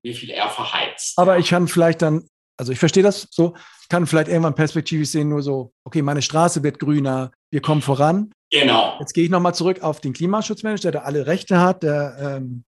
wie 0.02 0.14
viel 0.14 0.30
er 0.30 0.48
verheizt. 0.48 1.18
Aber 1.18 1.38
ich 1.38 1.50
kann 1.50 1.68
vielleicht 1.68 2.02
dann, 2.02 2.26
also 2.58 2.72
ich 2.72 2.78
verstehe 2.78 3.02
das 3.02 3.28
so, 3.30 3.54
kann 3.88 4.06
vielleicht 4.06 4.28
irgendwann 4.28 4.54
perspektivisch 4.54 5.10
sehen, 5.10 5.28
nur 5.28 5.42
so, 5.42 5.72
okay, 5.84 6.02
meine 6.02 6.22
Straße 6.22 6.62
wird 6.62 6.78
grüner, 6.78 7.32
wir 7.50 7.60
kommen 7.60 7.82
voran. 7.82 8.32
Genau. 8.50 8.96
Jetzt 9.00 9.12
gehe 9.12 9.24
ich 9.24 9.30
nochmal 9.30 9.54
zurück 9.54 9.82
auf 9.82 10.00
den 10.00 10.12
Klimaschutzmanager, 10.12 10.90
der 10.90 11.04
alle 11.04 11.26
Rechte 11.26 11.60
hat, 11.60 11.82
der 11.82 12.40
ähm, 12.42 12.64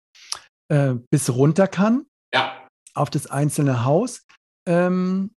äh, 0.69 0.95
bis 1.11 1.31
runter 1.31 1.69
kann. 1.69 2.07
Ja. 2.33 2.67
Auf 2.95 3.11
das 3.11 3.27
einzelne 3.27 3.85
Haus. 3.85 4.27
Ähm, 4.67 5.33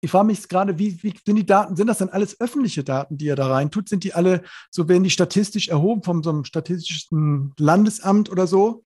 ich 0.00 0.10
frage 0.10 0.26
mich 0.26 0.48
gerade, 0.48 0.78
wie, 0.78 1.02
wie, 1.02 1.14
sind 1.24 1.36
die 1.36 1.46
Daten, 1.46 1.76
sind 1.76 1.86
das 1.86 1.98
dann 1.98 2.08
alles 2.08 2.40
öffentliche 2.40 2.82
Daten, 2.84 3.18
die 3.18 3.26
ihr 3.26 3.36
da 3.36 3.48
rein 3.48 3.70
tut? 3.70 3.88
Sind 3.88 4.04
die 4.04 4.14
alle, 4.14 4.42
so 4.70 4.88
werden 4.88 5.04
die 5.04 5.10
statistisch 5.10 5.68
erhoben 5.68 6.02
von 6.02 6.22
so 6.22 6.30
einem 6.30 6.44
statistischen 6.44 7.52
Landesamt 7.58 8.30
oder 8.30 8.46
so? 8.46 8.84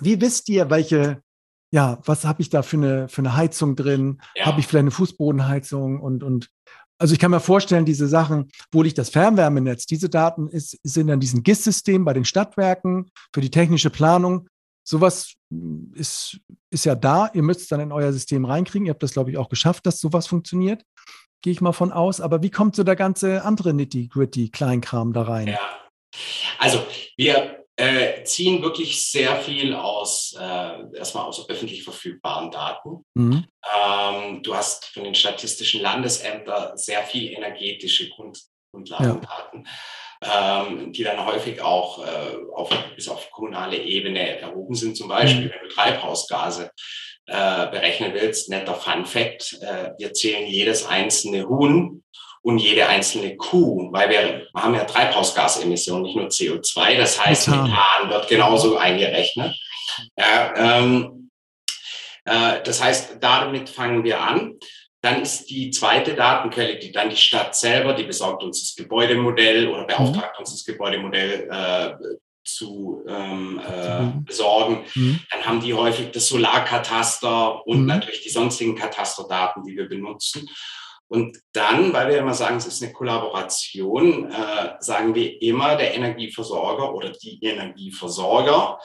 Wie 0.00 0.20
wisst 0.20 0.48
ihr, 0.50 0.68
welche, 0.68 1.22
ja, 1.70 1.98
was 2.04 2.24
habe 2.26 2.42
ich 2.42 2.50
da 2.50 2.62
für 2.62 2.76
eine, 2.76 3.08
für 3.08 3.22
eine 3.22 3.34
Heizung 3.34 3.76
drin? 3.76 4.20
Ja. 4.34 4.46
Habe 4.46 4.60
ich 4.60 4.66
vielleicht 4.66 4.82
eine 4.82 4.90
Fußbodenheizung 4.90 6.00
und, 6.00 6.22
und 6.22 6.50
also 6.98 7.12
ich 7.12 7.18
kann 7.18 7.30
mir 7.30 7.40
vorstellen, 7.40 7.84
diese 7.84 8.08
Sachen, 8.08 8.50
wo 8.72 8.82
liegt 8.82 8.98
das 8.98 9.10
Fernwärmenetz? 9.10 9.86
Diese 9.86 10.08
Daten 10.08 10.48
ist, 10.48 10.78
sind 10.82 11.10
an 11.10 11.20
diesem 11.20 11.42
GIS-System 11.42 12.04
bei 12.04 12.14
den 12.14 12.24
Stadtwerken 12.24 13.10
für 13.34 13.40
die 13.40 13.50
technische 13.50 13.90
Planung 13.90 14.48
sowas 14.86 15.34
hm, 15.50 15.92
ist, 15.94 16.38
ist 16.70 16.84
ja 16.84 16.94
da. 16.94 17.30
Ihr 17.34 17.42
müsst 17.42 17.62
es 17.62 17.68
dann 17.68 17.80
in 17.80 17.92
euer 17.92 18.12
System 18.12 18.44
reinkriegen. 18.44 18.86
Ihr 18.86 18.90
habt 18.90 19.02
das, 19.02 19.12
glaube 19.12 19.30
ich, 19.30 19.36
auch 19.36 19.48
geschafft, 19.48 19.84
dass 19.86 20.00
sowas 20.00 20.26
funktioniert. 20.26 20.82
Gehe 21.42 21.52
ich 21.52 21.60
mal 21.60 21.72
von 21.72 21.92
aus. 21.92 22.20
Aber 22.20 22.42
wie 22.42 22.50
kommt 22.50 22.76
so 22.76 22.84
der 22.84 22.96
ganze 22.96 23.44
andere 23.44 23.74
nitty-gritty 23.74 24.50
Kleinkram 24.50 25.12
da 25.12 25.22
rein? 25.22 25.48
Ja, 25.48 25.60
also 26.58 26.86
wir 27.16 27.64
äh, 27.76 28.24
ziehen 28.24 28.62
wirklich 28.62 29.04
sehr 29.10 29.36
viel 29.36 29.74
aus, 29.74 30.34
äh, 30.38 30.96
erstmal 30.96 31.24
aus 31.24 31.48
öffentlich 31.48 31.82
verfügbaren 31.82 32.50
Daten. 32.50 33.04
Mhm. 33.14 33.44
Ähm, 33.84 34.42
du 34.42 34.54
hast 34.54 34.86
von 34.86 35.04
den 35.04 35.14
statistischen 35.14 35.82
Landesämtern 35.82 36.76
sehr 36.78 37.02
viel 37.02 37.32
energetische 37.32 38.08
Grund 38.10 38.40
Grundlagendaten. 38.72 39.64
Ja 39.64 39.70
ähm, 40.22 40.92
die 40.92 41.02
dann 41.02 41.24
häufig 41.24 41.60
auch 41.60 42.04
äh, 42.04 42.36
auf, 42.54 42.70
bis 42.94 43.08
auf 43.08 43.30
kommunale 43.30 43.76
Ebene 43.76 44.40
erhoben 44.40 44.74
sind. 44.74 44.96
Zum 44.96 45.08
Beispiel, 45.08 45.46
mhm. 45.46 45.50
wenn 45.50 45.68
du 45.68 45.74
Treibhausgase 45.74 46.70
äh, 47.26 47.66
berechnen 47.70 48.12
willst, 48.14 48.48
netter 48.48 48.74
Fun 48.74 49.04
Fact, 49.04 49.58
äh, 49.60 49.90
wir 49.98 50.12
zählen 50.12 50.46
jedes 50.46 50.86
einzelne 50.86 51.48
Huhn 51.48 52.04
und 52.42 52.58
jede 52.58 52.86
einzelne 52.86 53.36
Kuh, 53.36 53.92
weil 53.92 54.08
wir 54.08 54.46
haben 54.54 54.74
ja 54.74 54.84
Treibhausgasemissionen, 54.84 56.04
nicht 56.04 56.16
nur 56.16 56.28
CO2. 56.28 56.96
Das 56.96 57.24
heißt, 57.24 57.48
Methan, 57.48 57.64
Methan 57.64 58.10
wird 58.10 58.28
genauso 58.28 58.76
eingerechnet. 58.76 59.54
Ja, 60.16 60.78
ähm, 60.78 61.30
äh, 62.24 62.62
das 62.62 62.82
heißt, 62.82 63.16
damit 63.20 63.68
fangen 63.68 64.04
wir 64.04 64.20
an. 64.20 64.54
Dann 65.06 65.22
ist 65.22 65.48
die 65.50 65.70
zweite 65.70 66.14
Datenquelle, 66.14 66.80
die 66.80 66.90
dann 66.90 67.10
die 67.10 67.16
Stadt 67.16 67.54
selber, 67.54 67.92
die 67.92 68.02
besorgt 68.02 68.42
uns 68.42 68.60
das 68.60 68.74
Gebäudemodell 68.74 69.68
oder 69.68 69.84
beauftragt 69.84 70.34
mhm. 70.36 70.40
uns 70.40 70.50
das 70.50 70.64
Gebäudemodell 70.64 71.48
äh, 71.48 71.94
zu 72.42 73.04
ähm, 73.08 73.60
äh, 73.64 74.00
mhm. 74.00 74.24
besorgen. 74.24 74.84
Mhm. 74.96 75.20
Dann 75.30 75.44
haben 75.44 75.60
die 75.60 75.74
häufig 75.74 76.10
das 76.10 76.26
Solarkataster 76.26 77.64
und 77.68 77.82
mhm. 77.82 77.86
natürlich 77.86 78.22
die 78.22 78.30
sonstigen 78.30 78.74
Katasterdaten, 78.74 79.62
die 79.62 79.76
wir 79.76 79.88
benutzen. 79.88 80.50
Und 81.08 81.40
dann, 81.52 81.92
weil 81.92 82.08
wir 82.08 82.18
immer 82.18 82.34
sagen, 82.34 82.56
es 82.56 82.66
ist 82.66 82.82
eine 82.82 82.92
Kollaboration, 82.92 84.30
äh, 84.30 84.74
sagen 84.80 85.14
wir 85.14 85.40
immer, 85.40 85.76
der 85.76 85.94
Energieversorger 85.94 86.92
oder 86.92 87.10
die 87.10 87.38
Energieversorger 87.42 88.80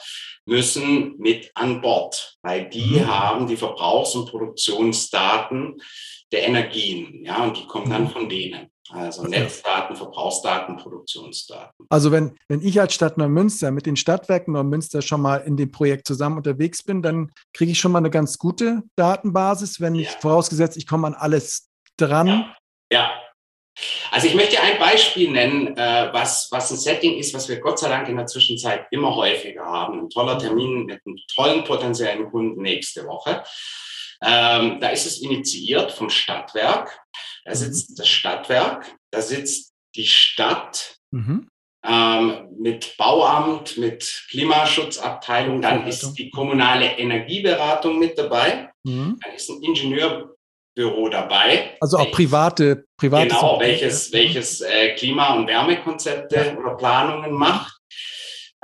müssen 0.46 1.16
mit 1.18 1.50
an 1.54 1.80
Bord, 1.80 2.36
weil 2.42 2.68
die 2.68 3.00
mhm. 3.00 3.06
haben 3.08 3.46
die 3.46 3.56
Verbrauchs- 3.56 4.14
und 4.14 4.30
Produktionsdaten 4.30 5.82
der 6.30 6.46
Energien, 6.46 7.24
ja, 7.24 7.42
und 7.44 7.56
die 7.58 7.66
kommen 7.66 7.90
dann 7.90 8.04
mhm. 8.04 8.10
von 8.10 8.28
denen. 8.28 8.68
Also 8.90 9.22
Netzdaten, 9.24 9.96
Verbrauchsdaten, 9.96 10.76
Produktionsdaten. 10.76 11.86
Also 11.88 12.12
wenn, 12.12 12.36
wenn 12.48 12.60
ich 12.60 12.78
als 12.78 12.92
Stadt 12.92 13.16
Neumünster 13.16 13.70
mit 13.70 13.86
den 13.86 13.96
Stadtwerken 13.96 14.52
Neumünster 14.52 15.00
schon 15.00 15.22
mal 15.22 15.38
in 15.38 15.56
dem 15.56 15.70
Projekt 15.70 16.06
zusammen 16.06 16.36
unterwegs 16.36 16.82
bin, 16.82 17.00
dann 17.00 17.30
kriege 17.54 17.72
ich 17.72 17.80
schon 17.80 17.92
mal 17.92 17.98
eine 17.98 18.10
ganz 18.10 18.38
gute 18.38 18.82
Datenbasis, 18.96 19.80
wenn 19.80 19.94
ja. 19.94 20.02
ich 20.02 20.10
vorausgesetzt, 20.10 20.76
ich 20.76 20.86
komme 20.86 21.06
an 21.06 21.14
alles 21.14 21.71
dran. 22.08 22.54
Ja. 22.92 23.18
Also 24.10 24.26
ich 24.26 24.34
möchte 24.34 24.60
ein 24.60 24.78
Beispiel 24.78 25.30
nennen, 25.30 25.76
äh, 25.76 26.10
was, 26.12 26.48
was 26.50 26.70
ein 26.70 26.76
Setting 26.76 27.16
ist, 27.16 27.32
was 27.32 27.48
wir 27.48 27.58
Gott 27.60 27.78
sei 27.78 27.88
Dank 27.88 28.08
in 28.08 28.16
der 28.16 28.26
Zwischenzeit 28.26 28.86
immer 28.90 29.16
häufiger 29.16 29.64
haben. 29.64 30.00
Ein 30.00 30.10
toller 30.10 30.38
Termin 30.38 30.84
mit 30.84 31.00
einem 31.06 31.16
tollen 31.34 31.64
potenziellen 31.64 32.30
Kunden 32.30 32.60
nächste 32.60 33.06
Woche. 33.06 33.42
Ähm, 34.22 34.78
da 34.80 34.90
ist 34.90 35.06
es 35.06 35.22
initiiert 35.22 35.90
vom 35.92 36.10
Stadtwerk. 36.10 37.00
Da 37.44 37.52
mhm. 37.52 37.56
sitzt 37.56 37.98
das 37.98 38.08
Stadtwerk, 38.08 38.94
da 39.10 39.22
sitzt 39.22 39.72
die 39.96 40.06
Stadt 40.06 40.98
mhm. 41.10 41.48
ähm, 41.84 42.48
mit 42.58 42.96
Bauamt, 42.98 43.78
mit 43.78 44.26
Klimaschutzabteilung. 44.30 45.62
Dann 45.62 45.86
ist 45.86 46.12
die 46.14 46.30
kommunale 46.30 46.98
Energieberatung 46.98 47.98
mit 47.98 48.18
dabei. 48.18 48.70
Mhm. 48.84 49.18
Dann 49.22 49.34
ist 49.34 49.48
ein 49.48 49.62
Ingenieur 49.62 50.31
Büro 50.74 51.08
dabei. 51.08 51.76
Also 51.80 51.98
auch 51.98 52.10
private, 52.10 52.84
private. 52.96 53.28
Genau, 53.28 53.60
welches, 53.60 54.12
welches 54.12 54.60
äh, 54.60 54.94
Klima- 54.94 55.34
und 55.34 55.46
Wärmekonzepte 55.46 56.36
ja. 56.36 56.56
oder 56.58 56.76
Planungen 56.76 57.32
macht. 57.32 57.78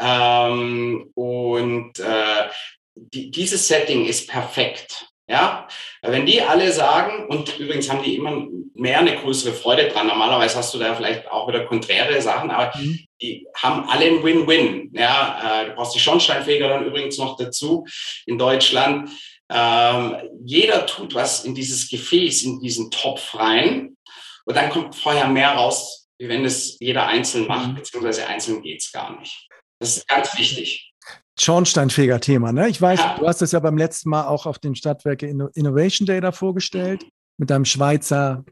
Ähm, 0.00 1.10
und 1.14 1.98
äh, 1.98 2.48
die, 2.94 3.30
dieses 3.30 3.68
Setting 3.68 4.06
ist 4.06 4.28
perfekt. 4.28 5.06
Ja, 5.30 5.68
wenn 6.00 6.24
die 6.24 6.40
alle 6.40 6.72
sagen, 6.72 7.26
und 7.28 7.58
übrigens 7.58 7.90
haben 7.90 8.02
die 8.02 8.16
immer 8.16 8.46
mehr 8.74 9.00
eine 9.00 9.14
größere 9.14 9.52
Freude 9.52 9.88
dran. 9.88 10.06
Normalerweise 10.06 10.56
hast 10.56 10.72
du 10.72 10.78
da 10.78 10.94
vielleicht 10.94 11.30
auch 11.30 11.46
wieder 11.48 11.66
konträre 11.66 12.22
Sachen, 12.22 12.50
aber 12.50 12.72
mhm. 12.78 13.00
die 13.20 13.46
haben 13.54 13.86
alle 13.90 14.06
ein 14.06 14.22
Win-Win. 14.22 14.90
Ja, 14.94 15.62
äh, 15.62 15.66
du 15.66 15.74
brauchst 15.74 15.94
die 15.94 16.00
Schornsteinfeger 16.00 16.68
dann 16.68 16.86
übrigens 16.86 17.18
noch 17.18 17.36
dazu 17.36 17.84
in 18.24 18.38
Deutschland. 18.38 19.10
Ähm, 19.50 20.16
jeder 20.44 20.86
tut 20.86 21.14
was 21.14 21.44
in 21.44 21.54
dieses 21.54 21.88
Gefäß, 21.88 22.42
in 22.42 22.60
diesen 22.60 22.90
Topf 22.90 23.34
rein. 23.34 23.96
Und 24.44 24.56
dann 24.56 24.70
kommt 24.70 24.94
vorher 24.94 25.28
mehr 25.28 25.52
raus, 25.52 26.08
wie 26.18 26.28
wenn 26.28 26.44
es 26.44 26.78
jeder 26.80 27.06
einzeln 27.06 27.46
macht, 27.46 27.68
mhm. 27.68 27.74
beziehungsweise 27.76 28.26
einzeln 28.26 28.62
geht's 28.62 28.92
gar 28.92 29.18
nicht. 29.18 29.48
Das 29.78 29.96
ist 29.96 30.08
ganz 30.08 30.36
wichtig. 30.36 30.92
Schornsteinfeger-Thema, 31.38 32.52
ne? 32.52 32.68
Ich 32.68 32.82
weiß, 32.82 32.98
ja. 32.98 33.16
du 33.18 33.26
hast 33.26 33.40
das 33.40 33.52
ja 33.52 33.60
beim 33.60 33.78
letzten 33.78 34.10
Mal 34.10 34.26
auch 34.26 34.46
auf 34.46 34.58
dem 34.58 34.74
Stadtwerke 34.74 35.26
Innovation 35.26 36.04
Data 36.04 36.32
vorgestellt, 36.32 37.06
mit 37.36 37.50
deinem 37.50 37.64
Schweizer 37.64 38.44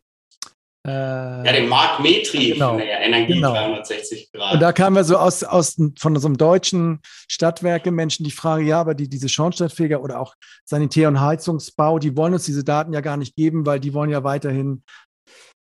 äh, 0.87 1.45
ja, 1.47 1.53
den 1.53 1.69
Mark 1.69 2.01
Metri 2.01 2.53
genau, 2.53 2.71
von 2.71 2.79
der 2.79 3.01
Energie 3.01 3.35
genau. 3.35 3.53
360 3.53 4.31
Grad. 4.33 4.55
Und 4.55 4.61
da 4.61 4.73
kamen 4.73 4.95
wir 4.95 5.03
so 5.03 5.17
aus, 5.17 5.43
aus 5.43 5.77
von 5.99 6.17
so 6.17 6.29
einem 6.29 6.37
deutschen 6.37 7.01
Stadtwerke 7.29 7.91
Menschen 7.91 8.23
die 8.23 8.31
Frage, 8.31 8.63
ja, 8.65 8.81
aber 8.81 8.95
die, 8.95 9.09
diese 9.09 9.29
Schornsteinfeger 9.29 10.01
oder 10.01 10.21
auch 10.21 10.35
Sanitär- 10.65 11.09
und 11.09 11.21
Heizungsbau, 11.21 11.99
die 11.99 12.17
wollen 12.17 12.35
uns 12.35 12.45
diese 12.45 12.63
Daten 12.63 12.93
ja 12.93 13.01
gar 13.01 13.17
nicht 13.17 13.35
geben, 13.35 13.67
weil 13.67 13.81
die 13.81 13.95
wollen 13.95 14.11
ja 14.11 14.23
weiterhin, 14.23 14.85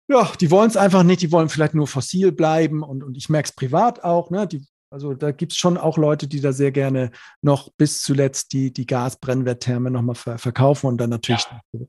ja, 0.10 0.32
die 0.42 0.50
wollen 0.50 0.70
es 0.70 0.78
einfach 0.78 1.04
nicht, 1.04 1.22
die 1.22 1.32
wollen 1.32 1.50
vielleicht 1.50 1.76
nur 1.76 1.88
fossil 1.88 2.32
bleiben 2.32 2.82
und, 2.82 3.04
und 3.04 3.16
ich 3.16 3.30
merke 3.30 3.50
es 3.50 3.56
privat 3.56 4.04
auch, 4.04 4.32
ne, 4.32 4.48
die, 4.48 4.66
also 4.94 5.16
da 5.16 5.32
gibt 5.32 5.54
es 5.54 5.58
schon 5.58 5.78
auch 5.78 5.98
Leute, 5.98 6.28
die 6.28 6.40
da 6.40 6.54
sehr 6.54 6.72
gerne 6.72 7.12
noch 7.42 7.70
bis 7.78 8.04
zuletzt 8.04 8.54
die, 8.54 8.72
die 8.72 8.86
Gasbrennwerttherme 8.86 9.90
nochmal 9.90 10.16
ver 10.16 10.38
verkaufen 10.38 10.86
und 10.86 11.00
dann 11.00 11.10
natürlich. 11.10 11.46
Ja. 11.50 11.80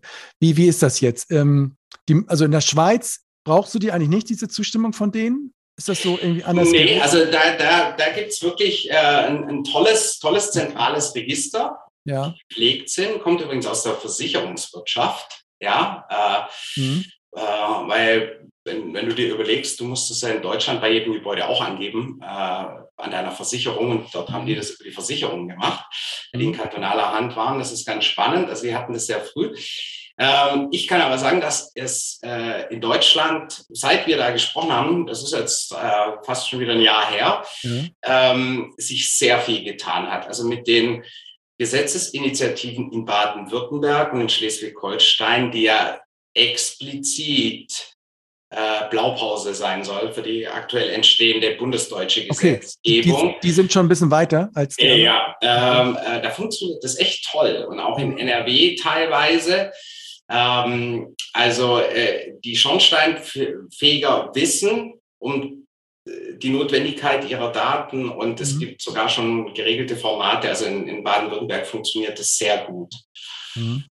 Wie, 0.40 0.56
wie 0.56 0.66
ist 0.66 0.82
das 0.82 1.00
jetzt? 1.00 1.30
Ähm, 1.30 1.76
die, 2.08 2.22
also 2.26 2.46
in 2.46 2.50
der 2.50 2.62
Schweiz 2.62 3.20
brauchst 3.44 3.74
du 3.74 3.78
die 3.78 3.92
eigentlich 3.92 4.08
nicht, 4.08 4.30
diese 4.30 4.48
Zustimmung 4.48 4.94
von 4.94 5.12
denen? 5.12 5.52
Ist 5.76 5.90
das 5.90 6.02
so 6.02 6.18
irgendwie 6.18 6.44
anders? 6.44 6.70
Nee, 6.70 6.84
gewesen? 6.84 7.02
also 7.02 7.24
da, 7.26 7.56
da, 7.58 7.92
da 7.92 8.10
gibt 8.12 8.30
es 8.30 8.42
wirklich 8.42 8.88
äh, 8.90 8.94
ein, 8.94 9.44
ein, 9.44 9.64
tolles, 9.64 10.18
tolles 10.18 10.50
zentrales 10.52 11.14
Register. 11.14 11.78
Ja. 12.06 12.34
Gepflegt 12.48 12.88
sind, 12.88 13.20
kommt 13.20 13.42
übrigens 13.42 13.66
aus 13.66 13.82
der 13.82 13.94
Versicherungswirtschaft. 13.94 15.44
Ja, 15.60 16.48
äh, 16.76 16.80
mhm. 16.80 17.04
äh, 17.32 17.40
weil 17.40 18.48
wenn, 18.64 18.94
wenn 18.94 19.08
du 19.08 19.14
dir 19.14 19.34
überlegst, 19.34 19.78
du 19.78 19.84
musst 19.84 20.10
es 20.10 20.22
ja 20.22 20.30
in 20.30 20.42
Deutschland 20.42 20.80
bei 20.80 20.90
jedem 20.90 21.12
Gebäude 21.12 21.46
auch 21.46 21.60
angeben, 21.60 22.20
äh, 22.22 22.26
an 22.26 23.10
deiner 23.10 23.32
Versicherung. 23.32 23.90
Und 23.90 24.14
dort 24.14 24.30
haben 24.30 24.46
die 24.46 24.54
das 24.54 24.70
über 24.70 24.84
die 24.84 24.92
Versicherung 24.92 25.48
gemacht, 25.48 25.84
die 26.34 26.44
in 26.44 26.50
mhm. 26.50 26.56
kantonaler 26.56 27.12
Hand 27.12 27.36
waren. 27.36 27.58
Das 27.58 27.72
ist 27.72 27.86
ganz 27.86 28.04
spannend. 28.04 28.48
Also 28.48 28.64
wir 28.64 28.78
hatten 28.78 28.94
das 28.94 29.06
sehr 29.06 29.20
früh. 29.20 29.54
Ähm, 30.16 30.68
ich 30.70 30.86
kann 30.86 31.00
aber 31.00 31.18
sagen, 31.18 31.40
dass 31.40 31.72
es 31.74 32.20
äh, 32.24 32.72
in 32.72 32.80
Deutschland, 32.80 33.64
seit 33.68 34.06
wir 34.06 34.16
da 34.16 34.30
gesprochen 34.30 34.72
haben, 34.72 35.06
das 35.06 35.24
ist 35.24 35.32
jetzt 35.32 35.72
äh, 35.72 36.22
fast 36.24 36.48
schon 36.48 36.60
wieder 36.60 36.72
ein 36.72 36.80
Jahr 36.80 37.10
her, 37.10 37.44
mhm. 37.64 37.90
ähm, 38.04 38.74
sich 38.76 39.12
sehr 39.12 39.40
viel 39.40 39.64
getan 39.64 40.10
hat. 40.10 40.28
Also 40.28 40.46
mit 40.46 40.68
den 40.68 41.04
Gesetzesinitiativen 41.58 42.92
in 42.92 43.04
Baden-Württemberg 43.04 44.12
und 44.12 44.22
in 44.22 44.28
Schleswig-Holstein, 44.28 45.50
die 45.50 45.64
ja 45.64 46.00
explizit 46.34 47.93
äh, 48.54 48.88
Blaupause 48.90 49.54
sein 49.54 49.84
soll 49.84 50.12
für 50.12 50.22
die 50.22 50.46
aktuell 50.46 50.90
entstehende 50.90 51.52
bundesdeutsche 51.52 52.26
Gesetzgebung. 52.26 53.14
Okay. 53.14 53.36
Die, 53.42 53.48
die, 53.48 53.52
sind 53.52 53.72
schon 53.72 53.86
ein 53.86 53.88
bisschen 53.88 54.10
weiter 54.10 54.50
als 54.54 54.76
die. 54.76 54.86
Ja, 54.86 55.34
ähm, 55.42 55.96
äh, 55.96 56.22
da 56.22 56.30
funktioniert 56.30 56.82
das 56.82 56.98
echt 56.98 57.28
toll 57.30 57.66
und 57.68 57.80
auch 57.80 57.98
in. 57.98 58.14
NRW 58.18 58.76
teilweise. 58.76 59.72
Ähm, 60.30 61.14
also 61.32 61.78
äh, 61.78 62.34
die 62.44 62.56
Schornsteinfeger 62.56 64.30
wissen 64.34 64.94
um 65.18 65.66
äh, 66.06 66.36
die 66.36 66.50
Notwendigkeit 66.50 67.28
ihrer 67.28 67.50
Daten 67.52 68.08
und 68.08 68.40
es 68.40 68.54
mhm. 68.54 68.60
gibt 68.60 68.82
sogar 68.82 69.08
schon 69.08 69.52
geregelte 69.54 69.96
Formate. 69.96 70.48
Also 70.48 70.66
in, 70.66 70.86
in 70.88 71.04
Baden-Württemberg 71.04 71.66
funktioniert 71.66 72.18
das 72.18 72.36
sehr 72.36 72.64
gut. 72.66 72.94
Mhm. 73.54 73.84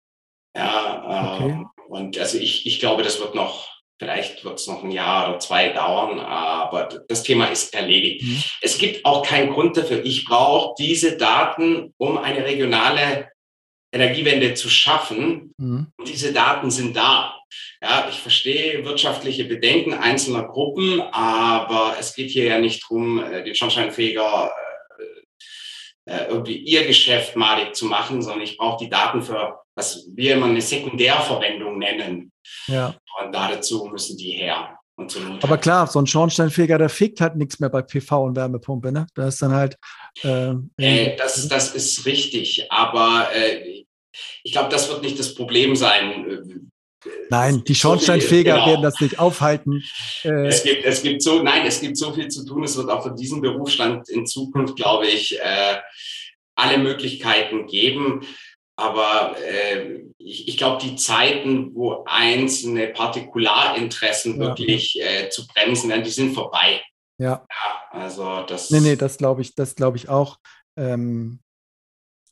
Ja, 0.56 1.40
äh, 1.40 1.44
okay. 1.44 1.66
und 1.88 2.18
also 2.18 2.38
ich, 2.38 2.66
ich 2.66 2.80
glaube, 2.80 3.04
das 3.04 3.20
wird 3.20 3.36
noch, 3.36 3.70
vielleicht 4.02 4.44
wird 4.44 4.60
es 4.60 4.66
noch 4.66 4.84
ein 4.84 4.90
Jahr 4.90 5.30
oder 5.30 5.38
zwei 5.38 5.70
dauern, 5.70 6.20
aber 6.20 6.90
das 7.08 7.22
Thema 7.22 7.46
ist 7.46 7.76
erledigt. 7.76 8.24
Mhm. 8.24 8.44
Es 8.60 8.80
gibt 8.80 9.06
auch 9.06 9.24
keinen 9.24 9.54
Grund 9.54 9.78
dafür. 9.78 10.04
Ich 10.04 10.26
brauche 10.26 10.74
diese 10.80 11.18
Daten, 11.18 11.94
um 11.98 12.18
eine 12.18 12.44
regionale 12.44 13.30
Energiewende 13.94 14.56
zu 14.56 14.72
schaffen. 14.72 15.54
Mhm. 15.58 15.92
Und 15.96 16.08
diese 16.08 16.34
Daten 16.34 16.72
sind 16.72 16.98
da. 16.98 17.38
Ja, 17.80 18.08
ich 18.10 18.18
verstehe 18.18 18.84
wirtschaftliche 18.84 19.46
Bedenken 19.46 19.94
einzelner 19.94 20.48
Gruppen, 20.48 21.02
aber 21.12 21.96
es 22.00 22.16
geht 22.16 22.32
hier 22.32 22.46
ja 22.46 22.58
nicht 22.58 22.82
darum, 22.84 23.24
äh, 23.24 23.44
den 23.44 23.54
Schornsteinfeger 23.54 24.52
äh, 26.08 26.12
äh, 26.12 26.26
irgendwie 26.28 26.58
ihr 26.58 26.88
Geschäft 26.88 27.36
madig 27.36 27.76
zu 27.76 27.86
machen, 27.86 28.24
sondern 28.24 28.42
ich 28.42 28.58
brauche 28.58 28.84
die 28.84 28.90
Daten 28.90 29.22
für, 29.22 29.60
was 29.76 30.08
wir 30.16 30.34
immer 30.34 30.48
eine 30.48 30.62
Sekundärverwendung 30.62 31.78
nennen. 31.78 32.31
Ja. 32.68 32.96
Und 33.24 33.34
dazu 33.34 33.86
müssen 33.86 34.18
die 34.18 34.32
her. 34.32 34.78
Aber 35.42 35.58
klar, 35.58 35.88
so 35.88 36.00
ein 36.00 36.08
Schornsteinfeger, 36.08 36.78
der 36.78 36.90
fegt 36.90 37.22
halt 37.22 37.36
nichts 37.36 37.60
mehr 37.60 37.70
bei 37.70 37.82
PV 37.82 38.26
und 38.26 38.36
Wärmepumpe, 38.36 38.92
ne? 38.92 39.08
Da 39.16 39.28
ist 39.28 39.42
dann 39.42 39.52
halt. 39.52 39.76
Äh, 40.24 40.54
äh, 40.78 41.16
das, 41.16 41.48
das 41.48 41.74
ist 41.74 42.06
richtig, 42.06 42.72
aber 42.72 43.30
äh, 43.34 43.84
ich 44.44 44.52
glaube, 44.52 44.70
das 44.70 44.90
wird 44.90 45.02
nicht 45.02 45.18
das 45.18 45.34
Problem 45.34 45.76
sein. 45.76 46.70
Nein, 47.30 47.64
die 47.64 47.74
Schornsteinfeger 47.74 48.54
genau. 48.54 48.68
werden 48.68 48.82
das 48.84 49.00
nicht 49.00 49.18
aufhalten. 49.18 49.84
Äh, 50.24 50.48
es, 50.48 50.64
gibt, 50.64 50.86
es 50.86 51.02
gibt 51.02 51.22
so, 51.24 51.42
nein, 51.42 51.66
es 51.66 51.82
gibt 51.82 51.98
so 51.98 52.14
viel 52.14 52.28
zu 52.28 52.46
tun. 52.46 52.64
Es 52.64 52.78
wird 52.78 52.90
auch 52.90 53.04
für 53.04 53.16
diesen 53.16 53.42
Berufsstand 53.42 54.08
in 54.10 54.28
Zukunft, 54.28 54.76
glaube 54.76 55.08
ich, 55.08 55.40
äh, 55.40 55.78
alle 56.56 56.78
Möglichkeiten 56.78 57.66
geben. 57.66 58.22
Aber 58.76 59.36
äh, 59.40 60.02
ich, 60.18 60.48
ich 60.48 60.58
glaube, 60.58 60.82
die 60.82 60.96
Zeiten, 60.96 61.76
wo 61.76 62.04
einzelne 62.06 62.88
Partikularinteressen 62.88 64.40
ja. 64.40 64.48
wirklich 64.48 65.00
äh, 65.02 65.30
zu 65.30 65.46
bremsen 65.48 65.90
werden, 65.90 66.04
die 66.04 66.10
sind 66.10 66.34
vorbei. 66.34 66.82
Ja. 67.18 67.46
ja 67.50 67.82
also 67.92 68.44
das. 68.48 68.70
Nee, 68.72 68.80
nee, 68.80 68.96
das 68.96 69.18
glaube 69.18 69.42
ich, 69.42 69.56
das 69.56 69.76
glaube 69.76 69.98
ich 69.98 70.10
auch. 70.10 70.38
Ähm, 70.78 71.40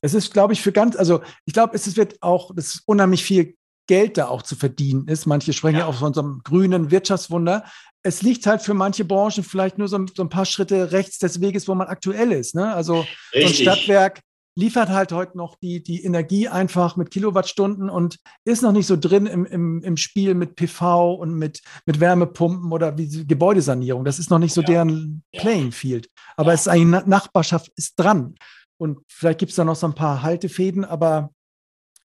es 0.01 0.13
ist, 0.13 0.33
glaube 0.33 0.53
ich, 0.53 0.61
für 0.61 0.71
ganz, 0.71 0.95
also 0.95 1.21
ich 1.45 1.53
glaube, 1.53 1.75
es 1.75 1.95
wird 1.97 2.21
auch, 2.21 2.55
das 2.55 2.75
ist 2.75 2.83
unheimlich 2.85 3.23
viel 3.23 3.55
Geld 3.87 4.17
da 4.17 4.27
auch 4.27 4.43
zu 4.43 4.55
verdienen 4.55 5.07
ist. 5.07 5.25
Manche 5.25 5.51
sprechen 5.51 5.79
ja, 5.79 5.87
auch 5.87 5.95
von 5.95 6.13
so 6.13 6.21
einem 6.21 6.41
grünen 6.43 6.91
Wirtschaftswunder. 6.91 7.65
Es 8.03 8.21
liegt 8.21 8.45
halt 8.45 8.61
für 8.61 8.73
manche 8.73 9.03
Branchen 9.03 9.43
vielleicht 9.43 9.77
nur 9.77 9.87
so 9.87 9.97
ein, 9.97 10.09
so 10.15 10.23
ein 10.23 10.29
paar 10.29 10.45
Schritte 10.45 10.91
rechts 10.91 11.17
des 11.17 11.41
Weges, 11.41 11.67
wo 11.67 11.75
man 11.75 11.87
aktuell 11.87 12.31
ist. 12.31 12.55
Ne? 12.55 12.73
Also 12.73 13.05
Richtig. 13.33 13.65
so 13.65 13.71
ein 13.71 13.75
Stadtwerk 13.75 14.21
liefert 14.55 14.89
halt 14.89 15.11
heute 15.11 15.37
noch 15.37 15.55
die, 15.55 15.81
die 15.81 16.03
Energie 16.03 16.47
einfach 16.47 16.95
mit 16.95 17.11
Kilowattstunden 17.11 17.89
und 17.89 18.19
ist 18.45 18.61
noch 18.61 18.71
nicht 18.71 18.87
so 18.87 18.97
drin 18.97 19.25
im, 19.25 19.45
im, 19.45 19.81
im 19.83 19.97
Spiel 19.97 20.33
mit 20.33 20.55
PV 20.55 21.13
und 21.13 21.33
mit, 21.35 21.61
mit 21.85 21.99
Wärmepumpen 21.99 22.71
oder 22.71 22.97
wie 22.97 23.25
Gebäudesanierung. 23.25 24.03
Das 24.03 24.19
ist 24.19 24.29
noch 24.29 24.39
nicht 24.39 24.53
so 24.53 24.61
ja. 24.61 24.67
deren 24.67 25.23
Playing 25.33 25.71
Field. 25.71 26.09
Aber 26.35 26.49
ja. 26.49 26.55
es 26.55 26.61
ist 26.61 26.67
eine 26.67 27.03
Nachbarschaft, 27.05 27.71
ist 27.75 27.95
dran. 27.95 28.35
Und 28.77 28.99
vielleicht 29.07 29.39
gibt 29.39 29.51
es 29.51 29.55
da 29.55 29.63
noch 29.63 29.75
so 29.75 29.87
ein 29.87 29.95
paar 29.95 30.21
Haltefäden, 30.21 30.85
aber 30.85 31.31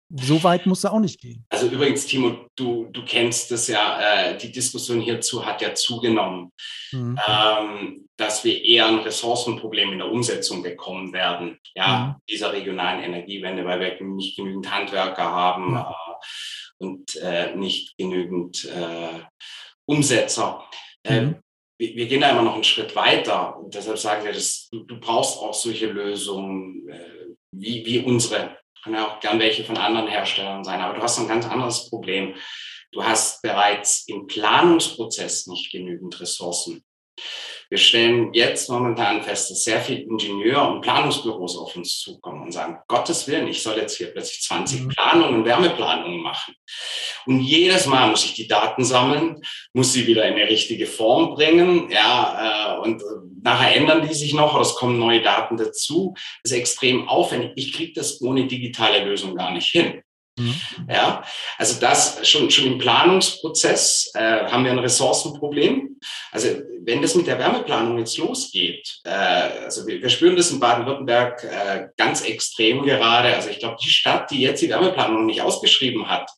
so 0.10 0.43
weit 0.43 0.66
muss 0.66 0.84
er 0.84 0.93
auch 0.93 0.99
nicht 0.99 1.20
gehen. 1.20 1.45
Also 1.49 1.68
übrigens, 1.68 2.06
Timo, 2.06 2.47
du, 2.56 2.86
du 2.91 3.03
kennst 3.03 3.49
das 3.51 3.68
ja, 3.68 3.99
äh, 3.99 4.38
die 4.38 4.51
Diskussion 4.51 5.01
hierzu 5.01 5.45
hat 5.45 5.62
ja 5.62 5.74
zugenommen, 5.74 6.51
mhm. 6.91 7.20
ähm, 7.28 8.08
dass 8.16 8.43
wir 8.43 8.64
eher 8.64 8.88
ein 8.88 8.99
Ressourcenproblem 8.99 9.93
in 9.93 9.99
der 9.99 10.12
Umsetzung 10.12 10.62
bekommen 10.62 11.12
werden, 11.12 11.60
ja, 11.74 12.18
mhm. 12.18 12.22
dieser 12.30 12.53
regionalen 12.53 13.03
Energiewende, 13.03 13.66
weil 13.66 13.80
wir 13.80 14.08
nicht 14.08 14.38
genügend 14.38 14.72
Handwerker 14.72 15.24
haben 15.24 15.72
mhm. 15.72 15.78
äh, 15.78 15.84
und 16.78 17.16
äh, 17.16 17.56
nicht 17.56 17.97
genügend 17.97 18.66
äh, 18.66 19.22
Umsetzer. 19.86 20.64
Äh, 21.03 21.22
mhm. 21.22 21.36
Wir, 21.78 21.95
wir, 21.95 22.08
gehen 22.08 22.22
da 22.22 22.30
immer 22.30 22.43
noch 22.43 22.53
einen 22.53 22.64
Schritt 22.64 22.95
weiter 22.95 23.58
und 23.58 23.74
deshalb 23.74 23.97
sagen 23.97 24.24
wir, 24.24 24.32
dass 24.32 24.70
du, 24.70 24.84
du 24.84 24.99
brauchst 24.99 25.39
auch 25.39 25.53
solche 25.53 25.88
Lösungen 25.88 26.88
äh, 26.88 27.26
wie, 27.51 27.86
wie 27.86 27.99
unsere 27.99 28.58
können 28.86 28.98
ja 28.98 29.08
auch 29.08 29.20
gern 29.20 29.40
welche 29.40 29.64
von 29.64 29.78
anderen 29.78 30.08
Herstellern 30.08 30.64
sein, 30.64 30.80
aber 30.80 30.94
du 30.94 31.02
hast 31.02 31.18
ein 31.18 31.28
ganz 31.28 31.48
anderes 31.48 31.90
Problem. 31.90 32.36
Du 32.92 33.04
hast 33.04 33.42
bereits 33.42 34.08
im 34.08 34.28
Planungsprozess 34.28 35.48
nicht 35.48 35.72
genügend 35.72 36.20
Ressourcen. 36.22 36.86
Wir 37.70 37.78
stellen 37.78 38.34
jetzt 38.34 38.70
momentan 38.70 39.24
fest, 39.24 39.51
dass 39.51 39.63
sehr 39.63 39.82
viele 39.82 40.01
Ingenieur- 40.01 40.70
und 40.70 40.82
Planungsbüros 40.82 41.57
auf 41.57 41.76
uns 41.76 41.99
zukommen 41.99 42.43
und 42.43 42.51
sagen, 42.51 42.78
Gottes 42.88 43.28
Willen, 43.28 43.47
ich 43.47 43.63
soll 43.63 43.78
jetzt 43.78 43.97
hier 43.97 44.07
plötzlich 44.07 44.41
20 44.41 44.82
mhm. 44.82 44.88
Planungen, 44.89 45.45
Wärmeplanungen 45.45 46.22
machen. 46.22 46.55
Und 47.26 47.41
jedes 47.41 47.86
Mal 47.88 48.09
muss 48.09 48.26
ich 48.26 48.34
die 48.34 48.47
Daten 48.47 48.84
sammeln, 48.84 49.41
muss 49.74 49.93
sie 49.93 50.05
wieder 50.07 50.28
in 50.28 50.36
eine 50.36 50.49
richtige 50.49 50.86
Form 50.86 51.34
bringen, 51.34 51.89
ja, 51.89 52.78
äh, 52.78 52.80
und 52.80 53.01
nachher 53.41 53.76
ändern 53.76 54.07
die 54.07 54.13
sich 54.13 54.34
noch 54.34 54.53
oder 54.53 54.61
es 54.61 54.76
kommen 54.76 54.99
neue 54.99 55.22
Daten 55.22 55.57
dazu. 55.57 56.13
Das 56.43 56.51
ist 56.51 56.57
extrem 56.57 57.07
aufwendig. 57.07 57.51
Ich 57.55 57.74
kriege 57.74 57.93
das 57.93 58.22
ohne 58.22 58.47
digitale 58.47 59.05
Lösung 59.05 59.36
gar 59.36 59.51
nicht 59.51 59.70
hin. 59.70 60.01
Mhm. 60.38 60.55
Ja, 60.89 61.24
also 61.57 61.80
das 61.80 62.28
schon, 62.28 62.51
schon 62.51 62.66
im 62.66 62.78
Planungsprozess 62.78 64.11
äh, 64.16 64.45
haben 64.45 64.66
wir 64.66 64.72
ein 64.72 64.80
Ressourcenproblem. 64.80 65.95
Also 66.32 66.49
wenn 66.82 67.01
das 67.01 67.16
mit 67.16 67.28
der 67.28 67.39
Wärmeplanung 67.39 67.97
jetzt 67.97 68.18
losgeht, 68.18 68.99
äh, 69.03 69.10
also 69.10 69.86
wir, 69.88 70.01
wir 70.01 70.10
spüren 70.10 70.36
das 70.36 70.51
in 70.51 70.60
Baden-Württemberg 70.60 71.43
äh, 71.43 71.88
ganz 71.97 72.22
extrem 72.22 72.84
gerade. 72.84 73.36
Also 73.36 73.49
ich 73.49 73.60
glaube, 73.60 73.78
die 73.84 73.89
Stadt, 73.89 74.32
die 74.32 74.41
jetzt 74.41 74.62
die 74.62 74.70
Wärmeplanung 74.70 75.26
nicht 75.26 75.41
ausgeschrieben 75.41 76.10
hat, 76.10 76.30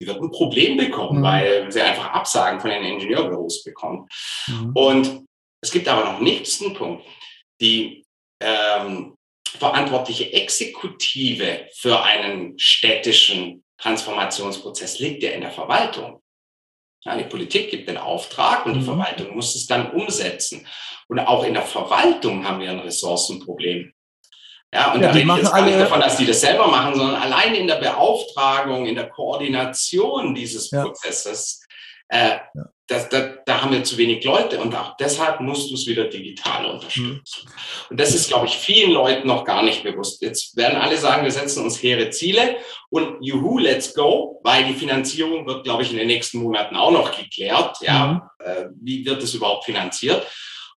die 0.00 0.06
wird 0.06 0.20
ein 0.20 0.30
Problem 0.30 0.76
bekommen, 0.76 1.20
mhm. 1.20 1.24
weil 1.24 1.72
sie 1.72 1.80
einfach 1.80 2.12
Absagen 2.12 2.60
von 2.60 2.70
den 2.70 2.82
Ingenieurbüros 2.82 3.62
bekommen. 3.62 4.08
Mhm. 4.48 4.72
Und 4.74 5.24
es 5.60 5.70
gibt 5.70 5.86
aber 5.88 6.04
noch 6.04 6.20
nächsten 6.20 6.74
Punkt. 6.74 7.04
Die 7.60 8.04
ähm, 8.40 9.14
verantwortliche 9.44 10.32
Exekutive 10.32 11.68
für 11.76 12.02
einen 12.02 12.58
städtischen 12.58 13.62
Transformationsprozess 13.78 14.98
liegt 14.98 15.22
ja 15.22 15.30
in 15.30 15.42
der 15.42 15.50
Verwaltung. 15.50 16.21
Ja, 17.04 17.16
die 17.16 17.24
Politik 17.24 17.70
gibt 17.70 17.88
den 17.88 17.98
Auftrag 17.98 18.64
und 18.64 18.74
die 18.74 18.80
mhm. 18.80 18.84
Verwaltung 18.84 19.34
muss 19.34 19.54
es 19.54 19.66
dann 19.66 19.90
umsetzen. 19.90 20.66
Und 21.08 21.18
auch 21.18 21.44
in 21.44 21.54
der 21.54 21.64
Verwaltung 21.64 22.46
haben 22.46 22.60
wir 22.60 22.70
ein 22.70 22.78
Ressourcenproblem. 22.78 23.92
Ja, 24.74 24.92
und 24.92 25.02
ja, 25.02 25.08
da 25.08 25.12
rede 25.12 25.30
ich 25.30 25.36
jetzt 25.36 25.52
gar 25.52 25.62
nicht 25.62 25.78
davon, 25.78 26.00
dass 26.00 26.16
die 26.16 26.24
das 26.24 26.40
selber 26.40 26.68
machen, 26.68 26.94
sondern 26.94 27.20
allein 27.20 27.54
in 27.54 27.66
der 27.66 27.76
Beauftragung, 27.76 28.86
in 28.86 28.94
der 28.94 29.10
Koordination 29.10 30.34
dieses 30.34 30.70
ja. 30.70 30.82
Prozesses 30.82 31.61
äh, 32.12 32.38
ja 32.54 32.72
das, 32.92 33.08
da, 33.08 33.20
da 33.46 33.62
haben 33.62 33.72
wir 33.72 33.84
zu 33.84 33.96
wenig 33.96 34.24
Leute 34.24 34.60
und 34.60 34.74
auch 34.74 34.96
deshalb 34.96 35.40
musst 35.40 35.70
du 35.70 35.74
es 35.74 35.86
wieder 35.86 36.04
digital 36.04 36.66
unterstützen. 36.66 37.46
Mhm. 37.46 37.90
Und 37.90 38.00
das 38.00 38.14
ist, 38.14 38.28
glaube 38.28 38.46
ich, 38.46 38.56
vielen 38.56 38.92
Leuten 38.92 39.26
noch 39.26 39.44
gar 39.44 39.62
nicht 39.62 39.82
bewusst. 39.82 40.20
Jetzt 40.22 40.56
werden 40.56 40.78
alle 40.78 40.96
sagen, 40.96 41.24
wir 41.24 41.30
setzen 41.30 41.64
uns 41.64 41.82
hehre 41.82 42.10
Ziele 42.10 42.56
und 42.90 43.18
juhu, 43.20 43.58
let's 43.58 43.94
go, 43.94 44.40
weil 44.42 44.66
die 44.66 44.74
Finanzierung 44.74 45.46
wird, 45.46 45.64
glaube 45.64 45.82
ich, 45.82 45.90
in 45.90 45.96
den 45.96 46.06
nächsten 46.06 46.38
Monaten 46.38 46.76
auch 46.76 46.90
noch 46.90 47.16
geklärt. 47.16 47.78
Ja, 47.80 48.06
mhm. 48.06 48.44
äh, 48.44 48.66
wie 48.80 49.04
wird 49.04 49.22
es 49.22 49.34
überhaupt 49.34 49.64
finanziert? 49.64 50.26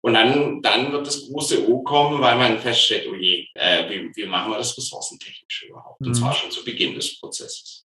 Und 0.01 0.14
dann, 0.14 0.61
dann 0.61 0.93
wird 0.93 1.07
das 1.07 1.26
große 1.26 1.66
O 1.66 1.82
kommen, 1.82 2.20
weil 2.20 2.37
man 2.37 2.59
feststellt, 2.59 3.09
oh 3.11 3.14
je, 3.14 3.47
äh, 3.55 3.89
wie, 3.89 4.14
wie 4.14 4.26
machen 4.26 4.53
wir 4.53 4.59
das 4.59 4.76
ressourcentechnisch 4.76 5.66
überhaupt? 5.68 6.01
Mhm. 6.01 6.09
Und 6.09 6.14
zwar 6.14 6.35
schon 6.35 6.51
zu 6.51 6.62
Beginn 6.62 6.95
des 6.95 7.18
Prozesses. 7.18 7.87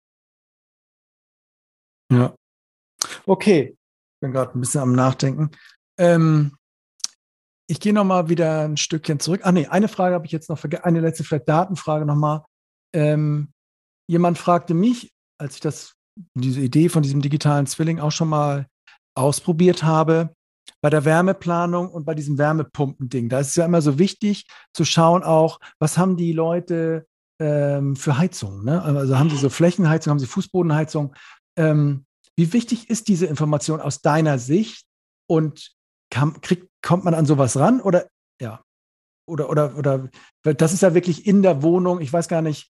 Ja. 2.11 2.35
Okay, 3.25 3.77
bin 4.21 4.31
gerade 4.31 4.57
ein 4.57 4.61
bisschen 4.61 4.81
am 4.81 4.93
Nachdenken. 4.93 5.51
Ähm, 5.97 6.55
ich 7.67 7.79
gehe 7.79 7.93
nochmal 7.93 8.29
wieder 8.29 8.65
ein 8.65 8.77
Stückchen 8.77 9.19
zurück. 9.19 9.41
Ah 9.43 9.51
nee, 9.51 9.67
eine 9.67 9.87
Frage 9.87 10.15
habe 10.15 10.25
ich 10.25 10.31
jetzt 10.31 10.49
noch 10.49 10.59
vergessen. 10.59 10.83
Eine 10.83 10.99
letzte 10.99 11.23
vielleicht 11.23 11.47
Datenfrage 11.47 12.05
nochmal. 12.05 12.43
Ähm, 12.93 13.53
jemand 14.07 14.37
fragte 14.37 14.73
mich, 14.73 15.13
als 15.37 15.55
ich 15.55 15.61
das, 15.61 15.95
diese 16.33 16.59
Idee 16.59 16.89
von 16.89 17.01
diesem 17.01 17.21
digitalen 17.21 17.67
Zwilling 17.67 17.99
auch 17.99 18.11
schon 18.11 18.27
mal 18.27 18.67
ausprobiert 19.15 19.83
habe, 19.83 20.35
bei 20.81 20.89
der 20.89 21.05
Wärmeplanung 21.05 21.89
und 21.89 22.05
bei 22.05 22.13
diesem 22.13 22.37
Wärmepumpending. 22.37 23.29
Da 23.29 23.39
ist 23.39 23.49
es 23.49 23.55
ja 23.55 23.65
immer 23.65 23.81
so 23.81 23.99
wichtig 23.99 24.47
zu 24.73 24.83
schauen 24.83 25.23
auch, 25.23 25.59
was 25.79 25.97
haben 25.97 26.17
die 26.17 26.33
Leute 26.33 27.07
ähm, 27.39 27.95
für 27.95 28.17
Heizungen. 28.17 28.65
Ne? 28.65 28.81
Also 28.81 29.17
haben 29.17 29.29
sie 29.29 29.37
so 29.37 29.49
Flächenheizung, 29.49 30.11
haben 30.11 30.19
sie 30.19 30.27
Fußbodenheizung. 30.27 31.15
Ähm, 31.57 32.05
wie 32.37 32.53
wichtig 32.53 32.89
ist 32.89 33.07
diese 33.07 33.25
Information 33.25 33.81
aus 33.81 34.01
deiner 34.01 34.39
Sicht 34.39 34.85
und 35.27 35.71
kann, 36.09 36.41
kriegt, 36.41 36.67
kommt 36.81 37.03
man 37.03 37.13
an 37.13 37.25
sowas 37.25 37.57
ran 37.57 37.81
oder 37.81 38.07
ja? 38.41 38.63
Oder, 39.27 39.49
oder, 39.49 39.77
oder, 39.77 40.09
das 40.43 40.73
ist 40.73 40.81
ja 40.81 40.93
wirklich 40.93 41.25
in 41.25 41.41
der 41.41 41.61
Wohnung, 41.61 42.01
ich 42.01 42.11
weiß 42.11 42.27
gar 42.27 42.41
nicht, 42.41 42.69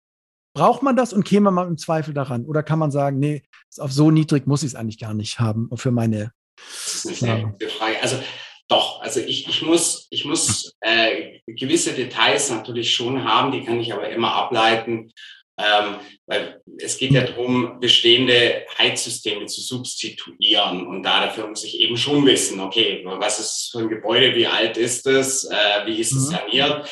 braucht 0.54 0.82
man 0.82 0.94
das 0.94 1.12
und 1.12 1.24
käme 1.24 1.50
man 1.50 1.68
im 1.68 1.78
Zweifel 1.78 2.14
daran? 2.14 2.44
Oder 2.44 2.62
kann 2.62 2.78
man 2.78 2.90
sagen, 2.90 3.18
nee, 3.18 3.42
auf 3.78 3.92
so 3.92 4.10
niedrig 4.10 4.46
muss 4.46 4.62
ich 4.62 4.68
es 4.68 4.74
eigentlich 4.74 5.00
gar 5.00 5.14
nicht 5.14 5.40
haben 5.40 5.68
für 5.74 5.90
meine. 5.90 6.32
Das 6.56 7.06
ist 7.06 7.24
eine 7.24 7.44
gute 7.44 7.68
Frage. 7.68 8.00
Also 8.00 8.22
doch, 8.68 9.00
also 9.02 9.20
ich, 9.20 9.48
ich 9.48 9.62
muss, 9.62 10.06
ich 10.10 10.24
muss 10.24 10.74
äh, 10.80 11.40
gewisse 11.46 11.92
Details 11.92 12.50
natürlich 12.50 12.94
schon 12.94 13.24
haben, 13.24 13.50
die 13.50 13.64
kann 13.64 13.80
ich 13.80 13.92
aber 13.92 14.08
immer 14.10 14.32
ableiten 14.34 15.12
ähm, 15.56 15.96
weil 16.26 16.60
es 16.78 16.98
geht 16.98 17.12
ja 17.12 17.22
darum, 17.22 17.78
bestehende 17.80 18.64
Heizsysteme 18.78 19.46
zu 19.46 19.60
substituieren. 19.60 20.86
Und 20.86 21.02
da 21.02 21.26
dafür 21.26 21.46
muss 21.46 21.64
ich 21.64 21.80
eben 21.80 21.96
schon 21.96 22.26
wissen, 22.26 22.60
okay, 22.60 23.02
was 23.04 23.40
ist 23.40 23.70
für 23.72 23.78
ein 23.78 23.88
Gebäude, 23.88 24.34
wie 24.34 24.46
alt 24.46 24.76
ist 24.76 25.06
es, 25.06 25.44
äh, 25.44 25.86
wie 25.86 26.00
ist 26.00 26.12
es 26.12 26.28
mhm. 26.28 26.36
saniert. 26.36 26.90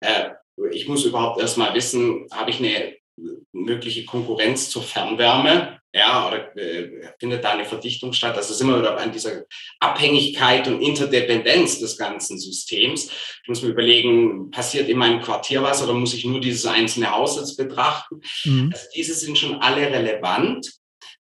Äh, 0.00 0.30
ich 0.72 0.86
muss 0.88 1.04
überhaupt 1.04 1.40
erstmal 1.40 1.74
wissen, 1.74 2.26
habe 2.32 2.50
ich 2.50 2.58
eine 2.58 2.96
mögliche 3.52 4.04
Konkurrenz 4.04 4.70
zur 4.70 4.82
Fernwärme? 4.82 5.80
Ja, 5.94 6.26
oder 6.26 6.56
äh, 6.56 7.12
findet 7.18 7.44
da 7.44 7.50
eine 7.50 7.66
Verdichtung 7.66 8.14
statt? 8.14 8.36
Das 8.36 8.50
ist 8.50 8.60
immer 8.62 8.78
wieder 8.78 8.96
an 8.96 9.12
dieser 9.12 9.42
Abhängigkeit 9.78 10.66
und 10.66 10.80
Interdependenz 10.80 11.80
des 11.80 11.98
ganzen 11.98 12.38
Systems. 12.38 13.10
Ich 13.42 13.48
muss 13.48 13.62
mir 13.62 13.70
überlegen, 13.70 14.50
passiert 14.50 14.88
in 14.88 14.96
meinem 14.96 15.20
Quartier 15.20 15.62
was 15.62 15.82
oder 15.82 15.92
muss 15.92 16.14
ich 16.14 16.24
nur 16.24 16.40
dieses 16.40 16.64
einzelne 16.64 17.10
Haus 17.10 17.36
jetzt 17.36 17.56
betrachten? 17.58 18.22
Mhm. 18.44 18.70
Also 18.72 18.86
diese 18.94 19.14
sind 19.14 19.38
schon 19.38 19.56
alle 19.56 19.82
relevant. 19.82 20.72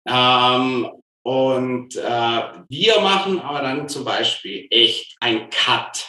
Ähm, 0.07 0.89
und 1.23 1.97
äh, 1.97 2.43
wir 2.69 3.01
machen 3.01 3.41
aber 3.41 3.63
dann 3.63 3.89
zum 3.89 4.05
Beispiel 4.05 4.69
echt 4.71 5.17
ein 5.21 5.51
Cut. 5.51 6.09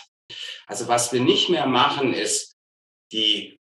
Also 0.68 0.88
was 0.88 1.12
wir 1.12 1.20
nicht 1.20 1.50
mehr 1.50 1.66
machen, 1.66 2.14
ist 2.14 2.56
die 3.12 3.60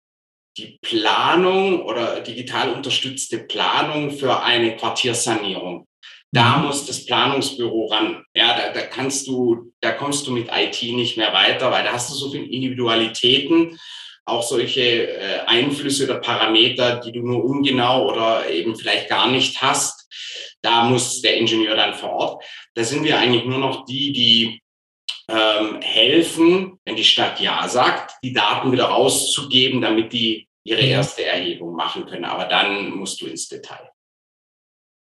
die 0.59 0.79
Planung 0.81 1.83
oder 1.83 2.19
digital 2.21 2.71
unterstützte 2.73 3.39
Planung 3.39 4.11
für 4.11 4.43
eine 4.43 4.75
Quartiersanierung. 4.75 5.87
Da 6.31 6.57
mhm. 6.57 6.67
muss 6.67 6.85
das 6.85 7.05
Planungsbüro 7.05 7.87
ran. 7.87 8.23
Ja, 8.35 8.55
da, 8.55 8.71
da 8.71 8.81
kannst 8.85 9.27
du, 9.27 9.71
da 9.81 9.91
kommst 9.91 10.27
du 10.27 10.31
mit 10.31 10.49
IT 10.55 10.81
nicht 10.83 11.17
mehr 11.17 11.33
weiter, 11.33 11.71
weil 11.71 11.83
da 11.83 11.93
hast 11.93 12.09
du 12.11 12.15
so 12.15 12.31
viele 12.31 12.45
Individualitäten. 12.45 13.79
auch 14.25 14.43
solche 14.43 15.07
äh, 15.07 15.39
Einflüsse 15.47 16.03
oder 16.03 16.19
Parameter, 16.19 16.99
die 16.99 17.11
du 17.11 17.21
nur 17.21 17.43
ungenau 17.43 18.11
oder 18.11 18.47
eben 18.47 18.75
vielleicht 18.75 19.09
gar 19.09 19.31
nicht 19.31 19.59
hast. 19.61 20.07
Da 20.61 20.83
muss 20.83 21.21
der 21.21 21.37
Ingenieur 21.37 21.75
dann 21.75 21.95
vor 21.95 22.11
Ort. 22.11 22.43
Da 22.75 22.83
sind 22.83 23.03
wir 23.03 23.17
eigentlich 23.17 23.45
nur 23.45 23.57
noch 23.57 23.85
die, 23.85 24.11
die 24.11 24.61
ähm, 25.29 25.81
helfen, 25.81 26.79
wenn 26.85 26.95
die 26.95 27.03
Stadt 27.03 27.39
Ja 27.39 27.67
sagt, 27.67 28.13
die 28.23 28.33
Daten 28.33 28.71
wieder 28.71 28.85
rauszugeben, 28.85 29.81
damit 29.81 30.13
die 30.13 30.48
ihre 30.63 30.81
erste 30.81 31.25
Erhebung 31.25 31.75
machen 31.75 32.05
können. 32.05 32.25
Aber 32.25 32.45
dann 32.45 32.91
musst 32.91 33.21
du 33.21 33.27
ins 33.27 33.47
Detail. 33.47 33.89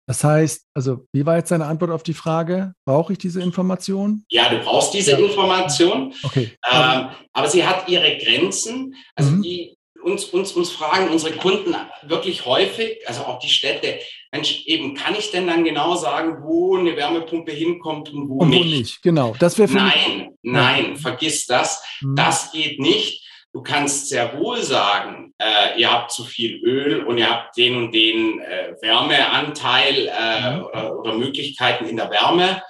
Das 0.07 0.23
heißt, 0.23 0.67
also 0.75 1.07
wie 1.13 1.25
war 1.25 1.37
jetzt 1.37 1.49
deine 1.49 1.65
Antwort 1.65 1.89
auf 1.89 2.03
die 2.03 2.13
Frage? 2.13 2.73
Brauche 2.85 3.13
ich 3.13 3.19
diese 3.19 3.41
Information? 3.41 4.23
Ja, 4.29 4.49
du 4.49 4.59
brauchst 4.59 4.93
diese 4.93 5.13
ja. 5.13 5.17
Information. 5.17 6.13
Okay. 6.21 6.51
Ähm, 6.71 7.07
aber 7.33 7.47
sie 7.47 7.65
hat 7.65 7.89
ihre 7.89 8.17
Grenzen. 8.17 8.95
Also 9.15 9.31
mhm. 9.31 9.41
die 9.41 9.77
uns, 10.05 10.25
uns, 10.25 10.51
uns 10.51 10.69
fragen 10.69 11.09
unsere 11.09 11.35
Kunden 11.35 11.75
wirklich 12.03 12.45
häufig, 12.45 12.99
also 13.07 13.23
auch 13.23 13.39
die 13.39 13.49
Städte, 13.49 13.97
Mensch, 14.31 14.63
eben 14.67 14.93
kann 14.93 15.15
ich 15.15 15.31
denn 15.31 15.47
dann 15.47 15.63
genau 15.63 15.95
sagen, 15.95 16.43
wo 16.43 16.77
eine 16.77 16.95
Wärmepumpe 16.95 17.51
hinkommt 17.51 18.13
und 18.13 18.29
wo, 18.29 18.35
und 18.35 18.49
wo 18.49 18.53
nicht? 18.53 18.65
nicht? 18.65 19.01
Genau, 19.01 19.35
das 19.39 19.57
wäre 19.57 19.71
Nein, 19.73 20.29
nein, 20.43 20.91
ja. 20.91 20.95
vergiss 20.95 21.47
das. 21.47 21.83
Mhm. 22.01 22.15
Das 22.15 22.51
geht 22.51 22.79
nicht. 22.79 23.24
Du 23.55 23.63
kannst 23.63 24.09
sehr 24.09 24.37
wohl 24.37 24.61
sagen, 24.61 25.33
äh, 25.37 25.79
ihr 25.79 25.89
habt 25.89 26.11
zu 26.11 26.25
viel 26.25 26.61
Öl 26.61 27.05
und 27.05 27.17
ihr 27.17 27.29
habt 27.29 27.55
den 27.55 27.77
und 27.77 27.93
den 27.93 28.41
äh, 28.41 28.75
Wärmeanteil 28.81 30.09
äh, 30.09 30.51
mhm. 30.51 30.65
oder, 30.65 30.99
oder, 30.99 31.13
Möglichkeiten 31.13 31.85
in 31.85 31.95
der 31.95 32.09
Wärme. 32.09 32.61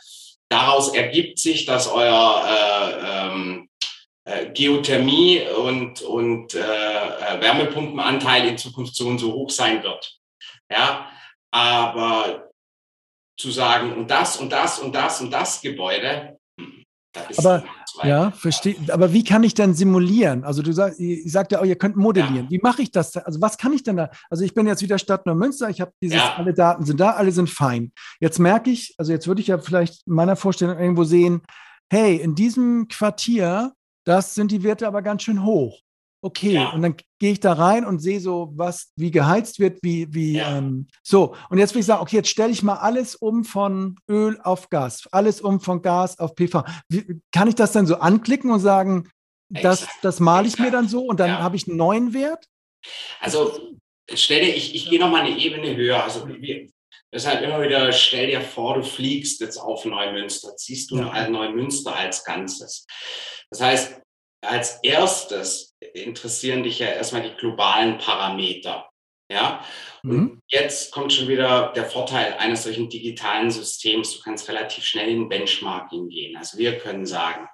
Daraus 0.47 0.93
ergibt 0.93 1.39
sich, 1.39 1.65
dass 1.65 1.91
euer 1.91 2.45
äh, 2.47 3.29
ähm, 3.31 3.67
äh, 4.25 4.51
Geothermie 4.51 5.41
und, 5.57 6.03
und 6.03 6.53
äh, 6.53 6.59
Wärmepumpenanteil 6.59 8.47
in 8.47 8.59
Zukunft 8.59 8.95
so 8.95 9.07
und 9.07 9.17
so 9.17 9.33
hoch 9.33 9.49
sein 9.49 9.81
wird. 9.81 10.19
Ja, 10.71 11.09
aber 11.49 12.51
zu 13.39 13.49
sagen, 13.49 13.91
und 13.91 14.11
das 14.11 14.37
und 14.37 14.51
das 14.51 14.77
und 14.77 14.93
das 14.93 15.19
und 15.19 15.31
das 15.31 15.61
Gebäude, 15.61 16.37
aber 17.37 17.63
ja, 18.03 18.31
verstehe. 18.31 18.75
Aber 18.91 19.13
wie 19.13 19.23
kann 19.23 19.43
ich 19.43 19.53
dann 19.53 19.73
simulieren? 19.73 20.43
Also 20.43 20.61
du 20.61 20.71
sagst, 20.71 20.99
ich 20.99 21.31
sagte 21.31 21.59
auch, 21.59 21.65
ihr 21.65 21.77
könnt 21.77 21.95
modellieren. 21.95 22.45
Ja. 22.45 22.51
Wie 22.51 22.59
mache 22.61 22.81
ich 22.81 22.91
das? 22.91 23.15
Also 23.17 23.41
was 23.41 23.57
kann 23.57 23.73
ich 23.73 23.83
denn 23.83 23.97
da? 23.97 24.09
Also 24.29 24.43
ich 24.43 24.53
bin 24.53 24.67
jetzt 24.67 24.81
wieder 24.81 24.97
Stadt 24.97 25.25
Neumünster, 25.25 25.69
ich 25.69 25.81
habe 25.81 25.91
dieses, 26.01 26.17
ja. 26.17 26.35
alle 26.37 26.53
Daten 26.53 26.85
sind 26.85 26.99
da, 26.99 27.11
alle 27.11 27.31
sind 27.31 27.49
fein. 27.49 27.91
Jetzt 28.19 28.39
merke 28.39 28.69
ich, 28.69 28.95
also 28.97 29.11
jetzt 29.11 29.27
würde 29.27 29.41
ich 29.41 29.47
ja 29.47 29.57
vielleicht 29.57 30.05
in 30.07 30.13
meiner 30.13 30.35
Vorstellung 30.35 30.77
irgendwo 30.79 31.03
sehen, 31.03 31.41
hey, 31.91 32.15
in 32.15 32.35
diesem 32.35 32.87
Quartier, 32.87 33.73
das 34.05 34.35
sind 34.35 34.51
die 34.51 34.63
Werte 34.63 34.87
aber 34.87 35.01
ganz 35.01 35.23
schön 35.23 35.43
hoch. 35.43 35.79
Okay, 36.25 36.53
ja. 36.53 36.69
und 36.69 36.81
dann 36.81 36.95
gehe 37.19 37.33
ich 37.33 37.39
da 37.39 37.53
rein 37.53 37.85
und 37.85 37.99
sehe 37.99 38.19
so, 38.19 38.51
was, 38.55 38.91
wie 38.95 39.11
geheizt 39.11 39.59
wird, 39.59 39.77
wie, 39.83 40.11
wie, 40.11 40.37
ja. 40.37 40.57
ähm, 40.57 40.87
so. 41.03 41.35
Und 41.51 41.59
jetzt 41.59 41.75
will 41.75 41.81
ich 41.81 41.85
sagen, 41.85 42.01
okay, 42.01 42.15
jetzt 42.15 42.29
stelle 42.29 42.51
ich 42.51 42.63
mal 42.63 42.77
alles 42.77 43.13
um 43.13 43.43
von 43.43 43.99
Öl 44.09 44.39
auf 44.41 44.71
Gas, 44.71 45.07
alles 45.11 45.39
um 45.39 45.61
von 45.61 45.83
Gas 45.83 46.17
auf 46.17 46.33
PV. 46.33 46.63
Wie, 46.89 47.21
kann 47.31 47.47
ich 47.47 47.53
das 47.53 47.73
dann 47.73 47.85
so 47.85 47.97
anklicken 47.97 48.49
und 48.49 48.59
sagen, 48.59 49.07
das, 49.49 49.87
das 50.01 50.19
male 50.19 50.47
ich 50.47 50.57
mir 50.57 50.71
dann 50.71 50.87
so 50.87 51.03
und 51.03 51.19
dann 51.19 51.29
ja. 51.29 51.39
habe 51.41 51.57
ich 51.57 51.67
einen 51.67 51.77
neuen 51.77 52.15
Wert? 52.15 52.43
Also, 53.19 53.77
stelle 54.11 54.49
ich, 54.49 54.73
ich 54.73 54.89
gehe 54.89 54.99
noch 54.99 55.11
mal 55.11 55.21
eine 55.21 55.37
Ebene 55.37 55.75
höher. 55.75 56.03
Also, 56.03 56.27
wir, 56.27 56.67
deshalb 57.13 57.43
immer 57.43 57.61
wieder, 57.61 57.91
stell 57.91 58.25
dir 58.25 58.41
vor, 58.41 58.73
du 58.73 58.81
fliegst 58.81 59.41
jetzt 59.41 59.59
auf 59.59 59.85
Neumünster, 59.85 60.55
ziehst 60.55 60.89
du 60.89 60.97
ja. 60.97 61.29
Neumünster 61.29 61.95
als 61.95 62.23
Ganzes. 62.23 62.87
Das 63.51 63.61
heißt, 63.61 64.01
als 64.45 64.79
erstes 64.83 65.74
interessieren 65.93 66.63
dich 66.63 66.79
ja 66.79 66.87
erstmal 66.87 67.23
die 67.23 67.35
globalen 67.35 67.97
Parameter. 67.97 68.89
Ja, 69.31 69.65
und 70.03 70.11
mhm. 70.11 70.41
jetzt 70.47 70.91
kommt 70.91 71.11
schon 71.11 71.27
wieder 71.27 71.73
der 71.75 71.85
Vorteil 71.85 72.35
eines 72.37 72.63
solchen 72.63 72.89
digitalen 72.89 73.49
Systems. 73.49 74.15
Du 74.15 74.21
kannst 74.21 74.47
relativ 74.49 74.83
schnell 74.85 75.09
in 75.09 75.29
Benchmarking 75.29 76.09
gehen. 76.09 76.37
Also 76.37 76.59
wir 76.59 76.77
können 76.77 77.07
sagen, 77.07 77.47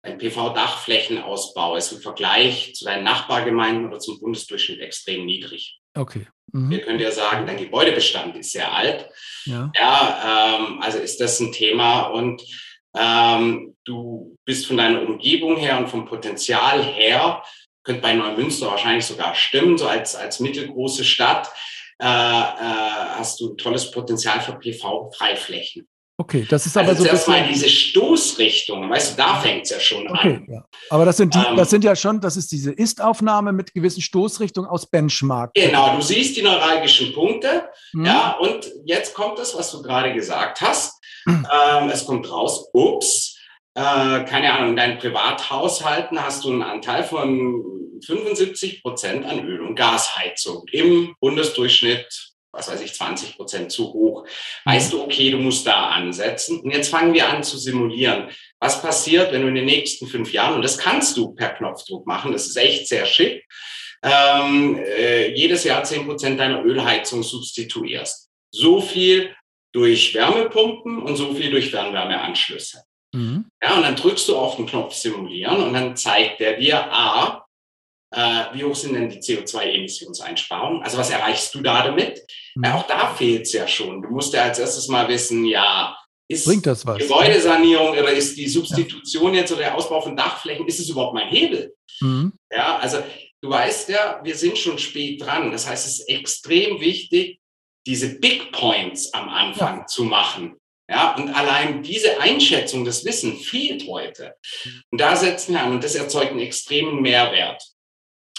ein 0.00 0.16
PV-Dachflächenausbau 0.16 1.76
ist 1.76 1.92
im 1.92 2.00
Vergleich 2.00 2.74
zu 2.74 2.86
deinen 2.86 3.04
Nachbargemeinden 3.04 3.86
oder 3.86 3.98
zum 3.98 4.18
Bundesdurchschnitt 4.20 4.80
extrem 4.80 5.26
niedrig. 5.26 5.80
Okay. 5.94 6.26
Mhm. 6.52 6.70
Wir 6.70 6.80
können 6.80 6.98
dir 6.98 7.12
sagen, 7.12 7.46
dein 7.46 7.58
Gebäudebestand 7.58 8.36
ist 8.36 8.52
sehr 8.52 8.72
alt. 8.72 9.08
Ja, 9.44 9.70
ja 9.78 10.56
ähm, 10.56 10.80
also 10.80 10.98
ist 10.98 11.20
das 11.20 11.38
ein 11.40 11.52
Thema 11.52 12.04
und 12.04 12.42
ähm, 12.96 13.74
du 13.84 14.36
bist 14.44 14.66
von 14.66 14.76
deiner 14.76 15.02
Umgebung 15.02 15.56
her 15.56 15.78
und 15.78 15.88
vom 15.88 16.04
Potenzial 16.04 16.82
her, 16.82 17.42
könnte 17.84 18.02
bei 18.02 18.14
Neumünster 18.14 18.66
wahrscheinlich 18.66 19.04
sogar 19.04 19.34
stimmen, 19.34 19.76
so 19.76 19.86
als, 19.86 20.14
als 20.14 20.40
mittelgroße 20.40 21.04
Stadt, 21.04 21.50
äh, 22.00 22.06
äh, 22.06 22.08
hast 22.08 23.40
du 23.40 23.54
tolles 23.54 23.90
Potenzial 23.90 24.40
für 24.40 24.52
PV-Freiflächen. 24.52 25.88
Okay, 26.18 26.46
das 26.48 26.66
ist 26.66 26.76
aber 26.76 26.90
also 26.90 27.02
so. 27.02 27.08
Erstmal 27.08 27.48
diese 27.48 27.68
Stoßrichtung, 27.68 28.88
weißt 28.88 29.12
du, 29.12 29.16
da 29.16 29.40
fängt 29.40 29.64
es 29.64 29.70
ja 29.70 29.80
schon 29.80 30.06
okay, 30.08 30.34
an. 30.34 30.46
Ja. 30.48 30.64
Aber 30.90 31.04
das 31.04 31.16
sind, 31.16 31.34
die, 31.34 31.38
ähm, 31.38 31.56
das 31.56 31.70
sind 31.70 31.82
ja 31.82 31.96
schon, 31.96 32.20
das 32.20 32.36
ist 32.36 32.52
diese 32.52 32.70
Ist-Aufnahme 32.70 33.52
mit 33.52 33.72
gewissen 33.72 34.02
Stoßrichtungen 34.02 34.70
aus 34.70 34.86
Benchmark. 34.86 35.52
Genau, 35.54 35.96
du 35.96 36.02
siehst 36.02 36.36
die 36.36 36.42
neuralgischen 36.42 37.12
Punkte, 37.12 37.68
mhm. 37.92 38.04
ja, 38.04 38.36
und 38.38 38.70
jetzt 38.84 39.14
kommt 39.14 39.38
das, 39.38 39.56
was 39.56 39.72
du 39.72 39.82
gerade 39.82 40.12
gesagt 40.12 40.60
hast. 40.60 41.01
Ähm, 41.26 41.90
es 41.90 42.04
kommt 42.04 42.30
raus, 42.30 42.68
ups, 42.72 43.38
äh, 43.74 44.24
keine 44.24 44.52
Ahnung, 44.52 44.70
in 44.70 44.76
deinen 44.76 44.98
Privathaushalten 44.98 46.22
hast 46.22 46.44
du 46.44 46.50
einen 46.50 46.62
Anteil 46.62 47.04
von 47.04 47.64
75 48.04 48.82
Prozent 48.82 49.24
an 49.24 49.46
Öl- 49.46 49.60
und 49.60 49.76
Gasheizung 49.76 50.64
im 50.72 51.14
Bundesdurchschnitt 51.20 52.32
was 52.52 52.68
weiß 52.68 52.82
ich, 52.82 52.92
20 52.92 53.36
Prozent 53.36 53.72
zu 53.72 53.92
hoch. 53.92 54.26
Weißt 54.64 54.92
du, 54.92 55.02
okay, 55.02 55.30
du 55.30 55.38
musst 55.38 55.66
da 55.66 55.88
ansetzen. 55.90 56.60
Und 56.60 56.70
jetzt 56.70 56.90
fangen 56.90 57.14
wir 57.14 57.28
an 57.28 57.42
zu 57.42 57.56
simulieren. 57.56 58.28
Was 58.60 58.82
passiert, 58.82 59.32
wenn 59.32 59.42
du 59.42 59.48
in 59.48 59.54
den 59.54 59.64
nächsten 59.64 60.06
fünf 60.06 60.32
Jahren, 60.32 60.56
und 60.56 60.62
das 60.62 60.76
kannst 60.78 61.16
du 61.16 61.34
per 61.34 61.50
Knopfdruck 61.50 62.06
machen, 62.06 62.32
das 62.32 62.46
ist 62.46 62.56
echt 62.56 62.88
sehr 62.88 63.06
schick, 63.06 63.44
ähm, 64.02 64.78
äh, 64.78 65.34
jedes 65.34 65.64
Jahr 65.64 65.82
zehn 65.84 66.04
Prozent 66.06 66.38
deiner 66.38 66.62
Ölheizung 66.62 67.22
substituierst. 67.22 68.28
So 68.50 68.82
viel 68.82 69.34
durch 69.72 70.14
Wärmepumpen 70.14 71.02
und 71.02 71.16
so 71.16 71.34
viel 71.34 71.50
durch 71.50 71.70
Fernwärmeanschlüsse. 71.70 72.84
Mhm. 73.14 73.46
Ja, 73.62 73.76
und 73.76 73.82
dann 73.82 73.96
drückst 73.96 74.28
du 74.28 74.36
auf 74.36 74.56
den 74.56 74.66
Knopf 74.66 74.94
simulieren 74.94 75.62
und 75.62 75.72
dann 75.72 75.96
zeigt 75.96 76.40
der 76.40 76.58
dir 76.58 76.92
A, 76.92 77.46
äh, 78.10 78.44
wie 78.54 78.64
hoch 78.64 78.74
sind 78.74 78.94
denn 78.94 79.08
die 79.08 79.18
CO2-Emissionseinsparungen? 79.18 80.82
Also 80.82 80.98
was 80.98 81.10
erreichst 81.10 81.54
du 81.54 81.62
da 81.62 81.82
damit? 81.82 82.22
Mhm. 82.54 82.64
Ja, 82.64 82.74
auch 82.76 82.86
da 82.86 83.14
fehlt 83.14 83.42
es 83.42 83.52
ja 83.52 83.66
schon. 83.66 84.02
Du 84.02 84.08
musst 84.10 84.34
ja 84.34 84.44
als 84.44 84.58
erstes 84.58 84.88
mal 84.88 85.08
wissen, 85.08 85.44
ja, 85.46 85.96
ist 86.28 86.46
Bringt 86.46 86.66
das 86.66 86.86
was? 86.86 86.98
Gebäudesanierung 86.98 87.90
oder 87.90 88.12
ist 88.12 88.36
die 88.36 88.48
Substitution 88.48 89.34
ja. 89.34 89.40
jetzt 89.40 89.52
oder 89.52 89.62
der 89.62 89.74
Ausbau 89.74 90.00
von 90.00 90.16
Dachflächen, 90.16 90.66
ist 90.66 90.80
es 90.80 90.88
überhaupt 90.88 91.14
mein 91.14 91.28
Hebel? 91.28 91.74
Mhm. 92.00 92.32
Ja, 92.50 92.78
also 92.78 93.02
du 93.42 93.50
weißt 93.50 93.90
ja, 93.90 94.20
wir 94.22 94.34
sind 94.34 94.56
schon 94.56 94.78
spät 94.78 95.20
dran. 95.20 95.52
Das 95.52 95.68
heißt, 95.68 95.86
es 95.86 96.00
ist 96.00 96.08
extrem 96.08 96.80
wichtig, 96.80 97.40
diese 97.86 98.18
Big 98.18 98.52
Points 98.52 99.12
am 99.14 99.28
Anfang 99.28 99.80
ja. 99.80 99.86
zu 99.86 100.04
machen. 100.04 100.56
Ja, 100.88 101.14
und 101.14 101.30
allein 101.30 101.82
diese 101.82 102.20
Einschätzung, 102.20 102.84
das 102.84 103.04
Wissen 103.04 103.36
fehlt 103.36 103.86
heute. 103.88 104.34
Und 104.90 105.00
da 105.00 105.16
setzen 105.16 105.54
wir 105.54 105.62
an 105.62 105.72
und 105.72 105.84
das 105.84 105.94
erzeugt 105.94 106.32
einen 106.32 106.40
extremen 106.40 107.00
Mehrwert. 107.00 107.62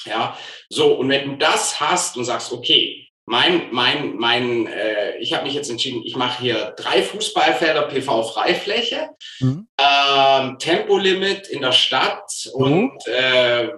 Ja, 0.05 0.37
so, 0.69 0.93
und 0.93 1.09
wenn 1.09 1.31
du 1.31 1.37
das 1.37 1.79
hast 1.79 2.17
und 2.17 2.25
sagst, 2.25 2.51
okay, 2.51 3.07
mein, 3.25 3.69
mein, 3.71 4.17
mein, 4.17 4.67
äh, 4.67 5.17
ich 5.19 5.33
habe 5.33 5.45
mich 5.45 5.53
jetzt 5.53 5.69
entschieden, 5.69 6.01
ich 6.03 6.17
mache 6.17 6.41
hier 6.41 6.73
drei 6.77 7.01
Fußballfelder 7.01 7.87
PV-Freifläche, 7.87 9.09
mhm. 9.39 9.67
ähm, 9.79 10.57
Tempolimit 10.59 11.47
in 11.47 11.61
der 11.61 11.71
Stadt 11.71 12.29
mhm. 12.53 12.63
und 12.63 13.07
äh, 13.07 13.69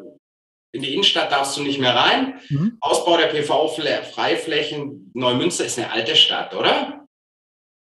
in 0.76 0.82
die 0.82 0.94
Innenstadt 0.94 1.32
darfst 1.32 1.58
du 1.58 1.64
nicht 1.64 1.80
mehr 1.80 1.96
rein. 1.96 2.40
Mhm. 2.50 2.78
Ausbau 2.82 3.18
der 3.18 3.28
PV-Freiflächen, 3.28 5.12
Neumünster 5.14 5.66
ist 5.66 5.80
eine 5.80 5.92
alte 5.92 6.16
Stadt, 6.16 6.54
oder? 6.54 7.08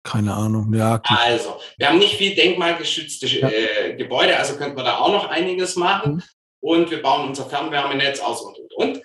Keine 0.02 0.34
Ahnung, 0.34 0.74
ja. 0.74 0.98
Klar. 0.98 1.20
Also, 1.20 1.60
wir 1.78 1.88
haben 1.88 1.98
nicht 1.98 2.16
viel 2.16 2.34
denkmalgeschützte 2.34 3.26
ja. 3.28 3.48
äh, 3.48 3.94
Gebäude, 3.94 4.36
also 4.36 4.56
könnten 4.56 4.76
wir 4.76 4.82
da 4.82 4.98
auch 4.98 5.12
noch 5.12 5.28
einiges 5.28 5.76
machen. 5.76 6.16
Mhm. 6.16 6.22
Und 6.60 6.90
wir 6.90 7.02
bauen 7.02 7.28
unser 7.28 7.46
Fernwärmenetz 7.48 8.20
aus 8.20 8.42
und, 8.42 8.58
und, 8.58 8.74
und. 8.74 9.02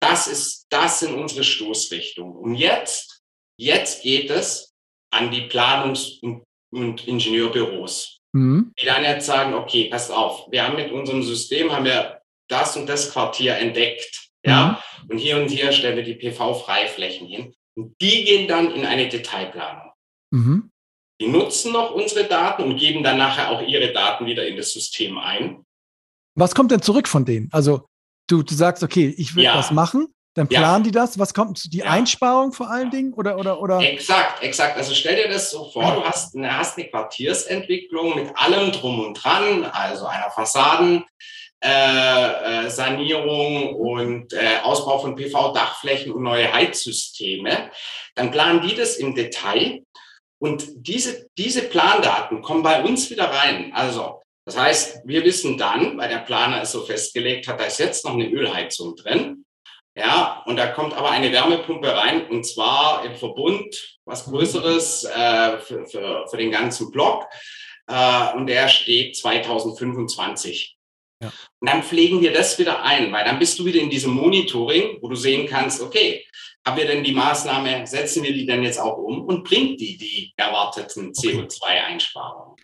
Das 0.00 0.26
ist, 0.26 0.66
das 0.70 1.00
sind 1.00 1.14
unsere 1.14 1.44
Stoßrichtungen. 1.44 2.36
Und 2.36 2.54
jetzt, 2.54 3.22
jetzt 3.58 4.02
geht 4.02 4.30
es 4.30 4.74
an 5.10 5.30
die 5.30 5.48
Planungs- 5.48 6.20
und, 6.22 6.44
und 6.70 7.06
Ingenieurbüros. 7.06 8.20
Mhm. 8.32 8.72
Die 8.80 8.86
dann 8.86 9.04
jetzt 9.04 9.26
sagen, 9.26 9.54
okay, 9.54 9.88
pass 9.90 10.10
auf, 10.10 10.46
wir 10.50 10.64
haben 10.64 10.76
mit 10.76 10.92
unserem 10.92 11.22
System, 11.22 11.72
haben 11.72 11.84
wir 11.84 12.17
das 12.48 12.76
und 12.76 12.86
das 12.86 13.12
Quartier 13.12 13.56
entdeckt. 13.56 14.28
Ja, 14.44 14.80
mhm. 15.02 15.10
und 15.10 15.18
hier 15.18 15.36
und 15.36 15.48
hier 15.48 15.72
stellen 15.72 15.96
wir 15.96 16.04
die 16.04 16.14
PV-Freiflächen 16.14 17.26
hin. 17.26 17.54
Und 17.76 18.00
die 18.00 18.24
gehen 18.24 18.48
dann 18.48 18.70
in 18.70 18.86
eine 18.86 19.08
Detailplanung. 19.08 19.92
Mhm. 20.30 20.70
Die 21.20 21.26
nutzen 21.26 21.72
noch 21.72 21.90
unsere 21.92 22.28
Daten 22.28 22.62
und 22.62 22.76
geben 22.76 23.02
dann 23.02 23.18
nachher 23.18 23.50
auch 23.50 23.60
ihre 23.62 23.92
Daten 23.92 24.26
wieder 24.26 24.46
in 24.46 24.56
das 24.56 24.72
System 24.72 25.18
ein. 25.18 25.64
Was 26.36 26.54
kommt 26.54 26.70
denn 26.70 26.82
zurück 26.82 27.08
von 27.08 27.24
denen? 27.24 27.48
Also 27.50 27.88
du, 28.28 28.42
du 28.42 28.54
sagst, 28.54 28.84
okay, 28.84 29.12
ich 29.16 29.34
will 29.34 29.44
ja. 29.44 29.56
das 29.56 29.72
machen, 29.72 30.06
dann 30.34 30.46
planen 30.46 30.84
ja. 30.84 30.90
die 30.90 30.90
das. 30.92 31.18
Was 31.18 31.34
kommt? 31.34 31.72
Die 31.72 31.78
ja. 31.78 31.86
Einsparung 31.86 32.52
vor 32.52 32.70
allen 32.70 32.92
Dingen? 32.92 33.12
Oder, 33.14 33.38
oder, 33.38 33.60
oder? 33.60 33.80
Exakt, 33.80 34.40
exakt. 34.40 34.76
Also 34.76 34.94
stell 34.94 35.16
dir 35.16 35.28
das 35.28 35.50
so 35.50 35.68
vor, 35.72 35.96
du 35.96 36.04
hast 36.04 36.36
eine, 36.36 36.56
hast 36.56 36.78
eine 36.78 36.88
Quartiersentwicklung 36.88 38.14
mit 38.14 38.30
allem 38.36 38.70
drum 38.70 39.00
und 39.00 39.14
dran, 39.14 39.64
also 39.64 40.06
einer 40.06 40.30
Fassaden. 40.30 41.04
Äh, 41.60 42.66
äh, 42.66 42.70
Sanierung 42.70 43.74
und 43.74 44.32
äh, 44.32 44.58
Ausbau 44.62 45.00
von 45.00 45.16
PV-Dachflächen 45.16 46.12
und 46.12 46.22
neue 46.22 46.52
Heizsysteme, 46.52 47.72
dann 48.14 48.30
planen 48.30 48.62
die 48.62 48.76
das 48.76 48.94
im 48.94 49.16
Detail 49.16 49.82
und 50.40 50.68
diese, 50.76 51.26
diese 51.36 51.62
Plandaten 51.62 52.42
kommen 52.42 52.62
bei 52.62 52.84
uns 52.84 53.10
wieder 53.10 53.24
rein. 53.24 53.72
Also 53.74 54.22
das 54.44 54.56
heißt, 54.56 55.00
wir 55.04 55.24
wissen 55.24 55.58
dann, 55.58 55.98
weil 55.98 56.08
der 56.08 56.18
Planer 56.18 56.62
es 56.62 56.70
so 56.70 56.82
festgelegt 56.82 57.48
hat, 57.48 57.58
da 57.58 57.64
ist 57.64 57.80
jetzt 57.80 58.04
noch 58.04 58.14
eine 58.14 58.28
Ölheizung 58.28 58.94
drin. 58.94 59.44
Ja, 59.96 60.44
und 60.46 60.56
da 60.56 60.68
kommt 60.68 60.94
aber 60.94 61.10
eine 61.10 61.32
Wärmepumpe 61.32 61.92
rein 61.92 62.28
und 62.28 62.44
zwar 62.46 63.04
im 63.04 63.16
Verbund, 63.16 63.98
was 64.04 64.26
Größeres 64.26 65.04
äh, 65.04 65.58
für, 65.58 65.84
für, 65.86 66.24
für 66.30 66.36
den 66.36 66.52
ganzen 66.52 66.92
Block. 66.92 67.26
Äh, 67.88 68.32
und 68.36 68.46
der 68.46 68.68
steht 68.68 69.16
2025. 69.16 70.77
Ja. 71.22 71.32
Und 71.60 71.70
dann 71.70 71.82
pflegen 71.82 72.20
wir 72.20 72.32
das 72.32 72.58
wieder 72.58 72.82
ein, 72.82 73.12
weil 73.12 73.24
dann 73.24 73.38
bist 73.38 73.58
du 73.58 73.64
wieder 73.64 73.80
in 73.80 73.90
diesem 73.90 74.12
Monitoring, 74.12 74.98
wo 75.00 75.08
du 75.08 75.16
sehen 75.16 75.48
kannst, 75.48 75.82
okay, 75.82 76.24
haben 76.64 76.76
wir 76.76 76.86
denn 76.86 77.02
die 77.02 77.12
Maßnahme, 77.12 77.86
setzen 77.86 78.22
wir 78.22 78.32
die 78.32 78.46
denn 78.46 78.62
jetzt 78.62 78.78
auch 78.78 78.98
um 78.98 79.24
und 79.24 79.42
bringt 79.42 79.80
die 79.80 79.96
die 79.96 80.32
erwarteten 80.36 81.12
CO2-Einsparungen? 81.12 82.56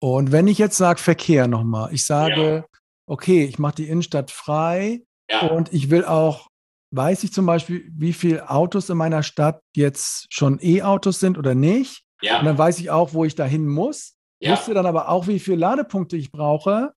Und 0.00 0.32
wenn 0.32 0.46
ich 0.46 0.58
jetzt 0.58 0.76
sage 0.76 1.00
Verkehr 1.00 1.48
nochmal, 1.48 1.92
ich 1.94 2.04
sage, 2.04 2.42
ja. 2.42 2.78
okay, 3.06 3.44
ich 3.44 3.58
mache 3.58 3.76
die 3.76 3.88
Innenstadt 3.88 4.30
frei 4.30 5.02
ja. 5.30 5.46
und 5.46 5.72
ich 5.72 5.90
will 5.90 6.04
auch, 6.04 6.48
weiß 6.90 7.24
ich 7.24 7.32
zum 7.32 7.46
Beispiel, 7.46 7.90
wie 7.96 8.12
viele 8.12 8.50
Autos 8.50 8.90
in 8.90 8.98
meiner 8.98 9.22
Stadt 9.22 9.60
jetzt 9.74 10.26
schon 10.30 10.58
E-Autos 10.60 11.18
sind 11.18 11.38
oder 11.38 11.54
nicht. 11.54 12.02
Ja. 12.20 12.40
Und 12.40 12.44
dann 12.44 12.58
weiß 12.58 12.78
ich 12.78 12.90
auch, 12.90 13.14
wo 13.14 13.24
ich 13.24 13.34
dahin 13.34 13.66
muss. 13.66 14.16
Ja. 14.38 14.52
Wusste 14.52 14.74
dann 14.74 14.86
aber 14.86 15.08
auch, 15.08 15.28
wie 15.28 15.38
viele 15.38 15.56
Ladepunkte 15.56 16.16
ich 16.16 16.30
brauche 16.30 16.92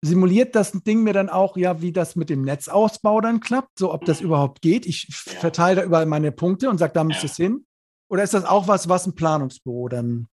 simuliert 0.00 0.54
das 0.54 0.72
Ding 0.72 1.02
mir 1.02 1.12
dann 1.12 1.28
auch, 1.28 1.56
ja, 1.56 1.80
wie 1.82 1.92
das 1.92 2.16
mit 2.16 2.30
dem 2.30 2.42
Netzausbau 2.42 3.20
dann 3.20 3.40
klappt, 3.40 3.78
so 3.78 3.92
ob 3.92 4.04
das 4.04 4.20
überhaupt 4.20 4.62
geht. 4.62 4.86
Ich 4.86 5.08
ja. 5.08 5.40
verteile 5.40 5.80
da 5.80 5.84
überall 5.84 6.06
meine 6.06 6.32
Punkte 6.32 6.70
und 6.70 6.78
sage, 6.78 6.92
da 6.92 7.04
muss 7.04 7.22
ja. 7.22 7.24
es 7.24 7.36
hin. 7.36 7.66
Oder 8.08 8.22
ist 8.22 8.34
das 8.34 8.44
auch 8.44 8.68
was, 8.68 8.88
was 8.88 9.06
ein 9.06 9.14
Planungsbüro 9.14 9.88
dann 9.88 10.28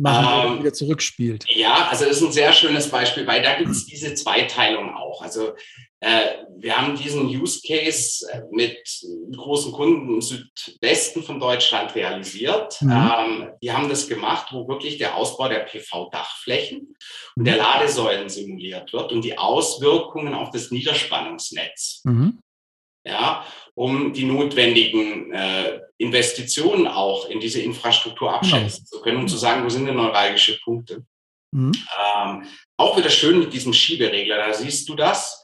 machen 0.00 0.52
ähm, 0.52 0.58
wieder 0.60 0.72
zurückspielt? 0.72 1.44
Ja, 1.48 1.88
also 1.88 2.04
das 2.04 2.16
ist 2.16 2.22
ein 2.22 2.32
sehr 2.32 2.52
schönes 2.52 2.88
Beispiel, 2.88 3.26
weil 3.26 3.42
da 3.42 3.56
gibt 3.56 3.70
es 3.70 3.86
diese 3.86 4.14
Zweiteilung 4.14 4.94
auch. 4.94 5.22
Also 5.22 5.52
äh, 6.00 6.44
wir 6.56 6.76
haben 6.76 6.96
diesen 6.96 7.26
Use 7.26 7.60
Case 7.66 8.26
äh, 8.32 8.42
mit 8.50 8.78
großen 9.36 9.70
Kunden 9.72 10.14
im 10.14 10.20
Südwesten 10.22 11.22
von 11.22 11.38
Deutschland 11.38 11.94
realisiert. 11.94 12.80
Mhm. 12.80 12.90
Ähm, 12.90 13.50
die 13.62 13.70
haben 13.70 13.88
das 13.88 14.08
gemacht, 14.08 14.48
wo 14.52 14.66
wirklich 14.66 14.96
der 14.96 15.16
Ausbau 15.16 15.48
der 15.48 15.60
PV-Dachflächen 15.60 16.96
und 17.36 17.44
der 17.44 17.54
mhm. 17.54 17.60
Ladesäulen 17.60 18.28
simuliert 18.30 18.92
wird 18.94 19.12
und 19.12 19.22
die 19.22 19.36
Auswirkungen 19.36 20.32
auf 20.32 20.50
das 20.50 20.70
Niederspannungsnetz. 20.70 22.00
Mhm. 22.04 22.38
Ja, 23.04 23.46
um 23.74 24.12
die 24.12 24.24
notwendigen 24.24 25.32
äh, 25.32 25.80
Investitionen 25.96 26.86
auch 26.86 27.28
in 27.30 27.40
diese 27.40 27.60
Infrastruktur 27.60 28.32
abschätzen 28.32 28.84
genau. 28.84 28.96
zu 28.96 29.00
können 29.00 29.16
und 29.18 29.28
zu 29.28 29.38
sagen, 29.38 29.64
wo 29.64 29.68
sind 29.70 29.86
denn 29.86 29.96
neuralgische 29.96 30.58
Punkte. 30.62 31.04
Mhm. 31.52 31.72
Ähm, 31.74 32.46
auch 32.76 32.96
wieder 32.96 33.10
schön 33.10 33.38
mit 33.38 33.52
diesem 33.52 33.72
Schieberegler, 33.72 34.36
da 34.36 34.52
siehst 34.52 34.88
du 34.88 34.94
das. 34.94 35.42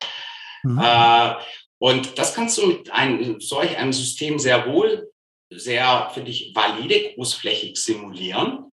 Mhm. 0.62 0.80
Äh, 0.82 1.34
und 1.78 2.18
das 2.18 2.34
kannst 2.34 2.59
du 2.59 2.66
mit 2.66 2.90
einem 2.92 3.40
solch 3.40 3.76
einem 3.76 3.92
System 3.92 4.38
sehr 4.38 4.66
wohl, 4.66 5.11
sehr, 5.50 6.11
finde 6.12 6.30
ich, 6.30 6.52
valide, 6.54 7.14
großflächig 7.14 7.76
simulieren. 7.76 8.70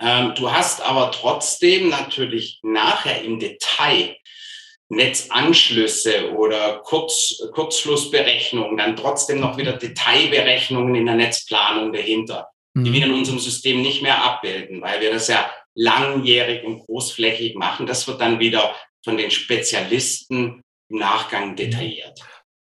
Ähm, 0.00 0.34
du 0.34 0.50
hast 0.50 0.80
aber 0.80 1.10
trotzdem 1.12 1.88
natürlich 1.88 2.60
nachher 2.62 3.22
im 3.22 3.38
Detail 3.38 4.16
Netzanschlüsse 4.94 6.32
oder 6.32 6.80
Kurz, 6.84 7.42
Kurzschlussberechnungen, 7.52 8.76
dann 8.76 8.96
trotzdem 8.96 9.40
noch 9.40 9.56
wieder 9.56 9.74
Detailberechnungen 9.74 10.94
in 10.94 11.06
der 11.06 11.16
Netzplanung 11.16 11.92
dahinter, 11.92 12.48
mhm. 12.74 12.84
die 12.84 12.92
wir 12.92 13.06
in 13.06 13.14
unserem 13.14 13.38
System 13.38 13.82
nicht 13.82 14.02
mehr 14.02 14.22
abbilden, 14.22 14.80
weil 14.82 15.00
wir 15.00 15.12
das 15.12 15.28
ja 15.28 15.50
langjährig 15.74 16.64
und 16.64 16.80
großflächig 16.80 17.56
machen. 17.56 17.86
Das 17.86 18.06
wird 18.06 18.20
dann 18.20 18.38
wieder 18.38 18.74
von 19.04 19.16
den 19.16 19.30
Spezialisten 19.30 20.62
im 20.88 20.98
Nachgang 20.98 21.56
detailliert. 21.56 22.20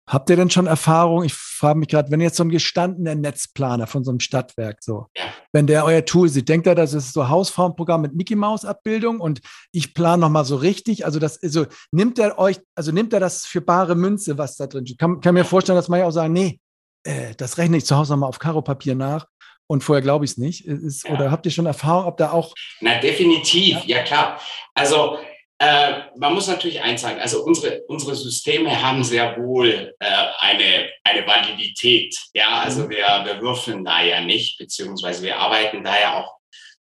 Habt 0.09 0.28
ihr 0.30 0.36
denn 0.36 0.50
schon 0.50 0.66
Erfahrung? 0.66 1.22
Ich 1.22 1.32
frage 1.32 1.78
mich 1.78 1.88
gerade, 1.88 2.11
wenn 2.11 2.20
jetzt 2.20 2.36
so 2.36 2.42
ein 2.42 2.48
gestandener 2.48 3.14
Netzplaner 3.14 3.86
von 3.86 4.03
so 4.03 4.11
einem 4.11 4.18
Stadtwerk 4.18 4.78
so, 4.82 5.07
ja. 5.16 5.24
wenn 5.53 5.68
der 5.68 5.84
euer 5.84 6.05
Tool 6.05 6.28
sieht, 6.28 6.48
denkt 6.48 6.66
er, 6.66 6.74
das 6.74 6.92
ist 6.92 7.12
so 7.12 7.28
Hausformprogramm 7.28 8.03
mit 8.03 8.14
Mickey 8.14 8.34
Maus 8.34 8.64
Abbildung 8.64 9.20
und 9.20 9.40
ich 9.70 9.94
plane 9.94 10.20
noch 10.20 10.28
mal 10.28 10.44
so 10.44 10.57
richtig. 10.57 11.05
Also 11.05 11.20
das, 11.20 11.40
also 11.42 11.66
nimmt 11.92 12.18
er 12.18 12.38
euch, 12.38 12.59
also 12.74 12.90
nimmt 12.90 13.12
er 13.12 13.20
das 13.20 13.46
für 13.46 13.61
bare 13.61 13.94
Münze, 13.94 14.38
was 14.38 14.57
da 14.57 14.66
drin 14.66 14.86
steht? 14.86 14.98
Kann, 14.98 15.20
kann 15.20 15.34
mir 15.34 15.44
vorstellen, 15.44 15.76
dass 15.76 15.88
man 15.88 16.00
ja 16.00 16.07
auch 16.07 16.11
sagen, 16.11 16.32
nee, 16.32 16.59
äh, 17.05 17.34
das 17.36 17.59
rechne 17.59 17.76
ich 17.76 17.86
zu 17.86 17.96
Hause 17.96 18.14
noch 18.14 18.20
mal 18.20 18.26
auf 18.26 18.40
Karo-Papier 18.40 18.96
nach 18.96 19.26
und 19.68 19.84
vorher 19.84 20.03
glaube 20.03 20.24
ich 20.24 20.32
es 20.32 20.36
nicht. 20.36 20.66
Ist, 20.66 21.05
ja. 21.05 21.14
Oder 21.14 21.30
habt 21.30 21.46
ihr 21.46 21.53
schon 21.53 21.66
Erfahrung, 21.66 22.07
ob 22.07 22.16
da 22.16 22.32
auch? 22.32 22.55
Na 22.80 22.98
definitiv, 23.00 23.84
ja, 23.84 23.98
ja 23.98 24.03
klar. 24.03 24.40
Also 24.74 25.18
äh, 25.63 26.11
man 26.17 26.35
muss 26.35 26.49
natürlich 26.49 26.81
eins 26.81 27.03
sagen, 27.03 27.21
also 27.21 27.45
unsere, 27.45 27.83
unsere 27.87 28.17
Systeme 28.17 28.83
haben 28.83 29.05
sehr 29.05 29.37
wohl 29.37 29.95
äh, 30.01 30.07
eine, 30.41 30.91
eine 31.05 31.25
Validität. 31.25 32.17
Ja, 32.35 32.63
also 32.63 32.83
mhm. 32.83 32.91
wir, 32.91 33.07
wir 33.25 33.41
würfeln 33.41 33.85
da 33.85 34.03
ja 34.03 34.21
nicht, 34.21 34.59
beziehungsweise 34.59 35.23
wir 35.23 35.39
arbeiten 35.39 35.85
da 35.85 36.01
ja 36.01 36.21
auch 36.21 36.35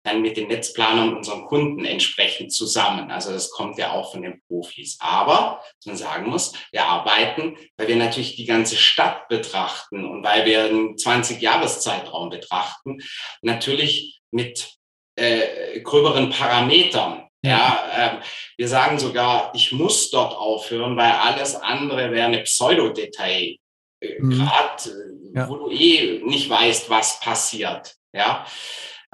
dann 0.02 0.22
mit 0.22 0.38
den 0.38 0.48
Netzplanern 0.48 1.14
unseren 1.14 1.44
Kunden 1.44 1.84
entsprechend 1.84 2.54
zusammen. 2.54 3.10
Also 3.10 3.32
das 3.32 3.50
kommt 3.50 3.76
ja 3.76 3.92
auch 3.92 4.12
von 4.12 4.22
den 4.22 4.40
Profis. 4.48 4.96
Aber, 4.98 5.62
was 5.76 5.86
man 5.86 5.96
sagen 5.96 6.30
muss, 6.30 6.54
wir 6.72 6.86
arbeiten, 6.86 7.58
weil 7.76 7.88
wir 7.88 7.96
natürlich 7.96 8.36
die 8.36 8.46
ganze 8.46 8.76
Stadt 8.76 9.28
betrachten 9.28 10.06
und 10.06 10.24
weil 10.24 10.46
wir 10.46 10.64
einen 10.64 10.94
20-Jahres-Zeitraum 10.94 12.30
betrachten, 12.30 12.96
natürlich 13.42 14.22
mit 14.30 14.70
äh, 15.16 15.80
gröberen 15.82 16.30
Parametern. 16.30 17.29
Ja, 17.42 18.18
äh, 18.18 18.24
wir 18.58 18.68
sagen 18.68 18.98
sogar, 18.98 19.52
ich 19.54 19.72
muss 19.72 20.10
dort 20.10 20.34
aufhören, 20.34 20.96
weil 20.96 21.10
alles 21.10 21.54
andere 21.54 22.10
wäre 22.10 22.26
eine 22.26 22.42
Pseudodetail. 22.42 23.56
Äh, 24.00 24.18
mhm. 24.18 24.30
Gerade, 24.30 24.90
äh, 24.90 25.36
ja. 25.38 25.48
wo 25.48 25.56
du 25.56 25.70
eh 25.70 26.20
nicht 26.24 26.50
weißt, 26.50 26.90
was 26.90 27.20
passiert. 27.20 27.94
Ja, 28.12 28.44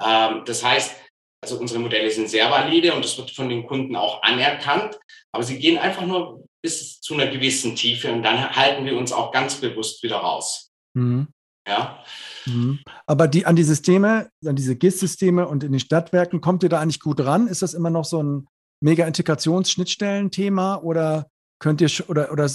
ähm, 0.03 0.43
das 0.45 0.63
heißt, 0.63 0.95
also 1.41 1.59
unsere 1.59 1.79
Modelle 1.79 2.09
sind 2.09 2.29
sehr 2.29 2.49
valide 2.49 2.93
und 2.93 3.05
das 3.05 3.17
wird 3.17 3.31
von 3.31 3.47
den 3.47 3.65
Kunden 3.65 3.95
auch 3.95 4.21
anerkannt, 4.23 4.97
aber 5.31 5.43
sie 5.43 5.59
gehen 5.59 5.77
einfach 5.77 6.05
nur 6.05 6.43
bis 6.61 6.99
zu 6.99 7.13
einer 7.13 7.27
gewissen 7.27 7.75
Tiefe 7.75 8.11
und 8.11 8.23
dann 8.23 8.55
halten 8.55 8.85
wir 8.85 8.97
uns 8.97 9.13
auch 9.13 9.31
ganz 9.31 9.55
bewusst 9.55 10.01
wieder 10.03 10.17
raus. 10.17 10.71
Mhm. 10.93 11.27
Ja. 11.67 11.99
Mhm. 12.45 12.79
Aber 13.05 13.27
die, 13.27 13.45
an 13.45 13.55
die 13.55 13.63
Systeme, 13.63 14.29
an 14.45 14.55
diese 14.55 14.75
GIS-Systeme 14.75 15.47
und 15.47 15.63
in 15.63 15.71
den 15.71 15.79
Stadtwerken, 15.79 16.41
kommt 16.41 16.63
ihr 16.63 16.69
da 16.69 16.79
eigentlich 16.79 16.99
gut 16.99 17.19
ran? 17.19 17.47
Ist 17.47 17.61
das 17.61 17.73
immer 17.73 17.89
noch 17.89 18.05
so 18.05 18.23
ein 18.23 18.47
mega 18.81 19.05
Integrations-Schnittstellen-Thema 19.05 20.75
oder 20.83 21.29
könnt 21.59 21.81
ihr 21.81 21.89
oder 22.07 22.31
oder 22.31 22.49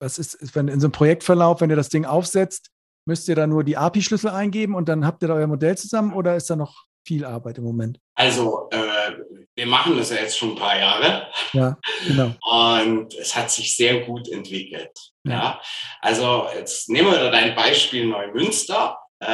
was 0.00 0.18
ist, 0.18 0.54
wenn 0.54 0.68
in 0.68 0.80
so 0.80 0.86
einem 0.86 0.92
Projektverlauf, 0.92 1.60
wenn 1.60 1.70
ihr 1.70 1.76
das 1.76 1.88
Ding 1.88 2.04
aufsetzt, 2.04 2.70
müsst 3.06 3.28
ihr 3.28 3.36
da 3.36 3.46
nur 3.46 3.64
die 3.64 3.76
API-Schlüssel 3.76 4.30
eingeben 4.30 4.74
und 4.74 4.88
dann 4.88 5.06
habt 5.06 5.22
ihr 5.22 5.28
da 5.28 5.34
euer 5.34 5.46
Modell 5.46 5.76
zusammen 5.78 6.12
oder 6.12 6.36
ist 6.36 6.50
da 6.50 6.56
noch 6.56 6.87
viel 7.08 7.24
Arbeit 7.24 7.56
im 7.56 7.64
Moment? 7.64 7.98
Also 8.14 8.68
äh, 8.70 9.12
wir 9.54 9.66
machen 9.66 9.96
das 9.96 10.10
ja 10.10 10.16
jetzt 10.16 10.36
schon 10.36 10.50
ein 10.50 10.56
paar 10.56 10.78
Jahre. 10.78 11.26
Ja, 11.54 11.78
genau. 12.06 12.34
Und 12.42 13.14
es 13.14 13.34
hat 13.34 13.50
sich 13.50 13.74
sehr 13.74 14.04
gut 14.04 14.28
entwickelt. 14.28 14.92
Ja. 15.24 15.58
Also 16.02 16.46
jetzt 16.54 16.90
nehmen 16.90 17.10
wir 17.10 17.18
da 17.18 17.30
dein 17.30 17.54
Beispiel 17.54 18.06
Neumünster. 18.06 18.98
Äh, 19.20 19.26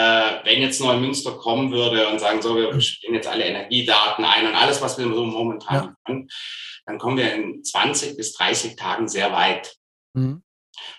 wenn 0.44 0.62
jetzt 0.62 0.80
Neumünster 0.80 1.32
kommen 1.32 1.72
würde 1.72 2.08
und 2.08 2.18
sagen 2.18 2.40
so, 2.40 2.56
wir 2.56 2.80
spielen 2.80 3.14
jetzt 3.16 3.26
alle 3.28 3.44
Energiedaten 3.44 4.24
ein 4.24 4.46
und 4.46 4.54
alles, 4.54 4.80
was 4.80 4.96
wir 4.96 5.04
so 5.04 5.24
momentan 5.24 5.74
ja. 5.74 5.94
machen, 6.06 6.28
dann 6.86 6.98
kommen 6.98 7.18
wir 7.18 7.34
in 7.34 7.62
20 7.62 8.16
bis 8.16 8.32
30 8.34 8.76
Tagen 8.76 9.08
sehr 9.08 9.32
weit. 9.32 9.74
Mhm. 10.14 10.43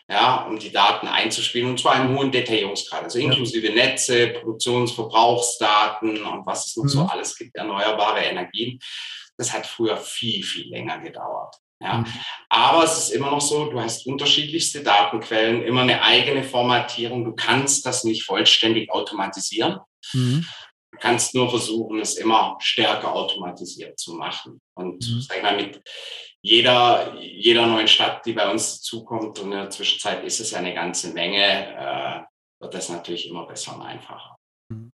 Ja, 0.08 0.46
um 0.46 0.60
die 0.60 0.72
Daten 0.72 1.08
einzuspielen 1.08 1.70
und 1.70 1.80
zwar 1.80 1.96
im 2.02 2.16
hohen 2.16 2.32
Detaillierungsgrad, 2.32 3.04
also 3.04 3.20
inklusive 3.20 3.74
Netze, 3.74 4.28
Produktionsverbrauchsdaten 4.28 6.24
und 6.24 6.46
was 6.46 6.68
es 6.68 6.78
noch 6.78 6.84
mhm. 6.84 6.90
so 6.90 7.02
alles 7.04 7.36
gibt, 7.36 7.56
erneuerbare 7.56 8.22
Energien. 8.22 8.80
Das 9.38 9.52
hat 9.52 9.66
früher 9.66 9.98
viel, 9.98 10.44
viel 10.44 10.70
länger 10.70 11.00
gedauert. 11.00 11.56
Ja. 11.82 12.00
Mhm. 12.00 12.06
Aber 12.50 12.84
es 12.84 12.98
ist 12.98 13.10
immer 13.10 13.32
noch 13.32 13.42
so, 13.42 13.70
du 13.70 13.80
hast 13.80 14.06
unterschiedlichste 14.08 14.84
Datenquellen, 14.84 15.64
immer 15.64 15.82
eine 15.82 16.02
eigene 16.02 16.44
Formatierung. 16.44 17.26
Du 17.26 17.34
kannst 17.34 17.86
das 17.86 18.04
nicht 18.04 18.24
vollständig 18.24 18.92
automatisieren. 18.92 19.80
Mhm. 20.14 20.46
Du 20.92 21.00
kannst 21.00 21.36
nur 21.36 21.50
versuchen, 21.50 22.00
es 22.00 22.16
immer 22.16 22.58
stärker 22.60 23.14
automatisiert 23.14 24.00
zu 24.00 24.14
machen. 24.14 24.62
Und 24.76 25.06
mhm. 25.06 25.22
sag 25.22 25.44
mal, 25.44 25.58
mit 25.58 25.82
jeder, 26.46 27.16
jeder 27.20 27.66
neuen 27.66 27.88
Stadt, 27.88 28.24
die 28.24 28.34
bei 28.34 28.48
uns 28.50 28.80
zukommt, 28.80 29.40
und 29.40 29.52
in 29.52 29.58
der 29.58 29.70
Zwischenzeit 29.72 30.24
ist 30.24 30.40
es 30.40 30.52
ja 30.52 30.60
eine 30.60 30.76
ganze 30.76 31.12
Menge, 31.12 31.40
äh, 31.40 32.22
wird 32.62 32.74
das 32.76 32.90
natürlich 32.90 33.28
immer 33.28 33.48
besser 33.48 33.76
und 33.76 33.82
einfacher. 33.82 34.36
Mhm. 34.70 34.92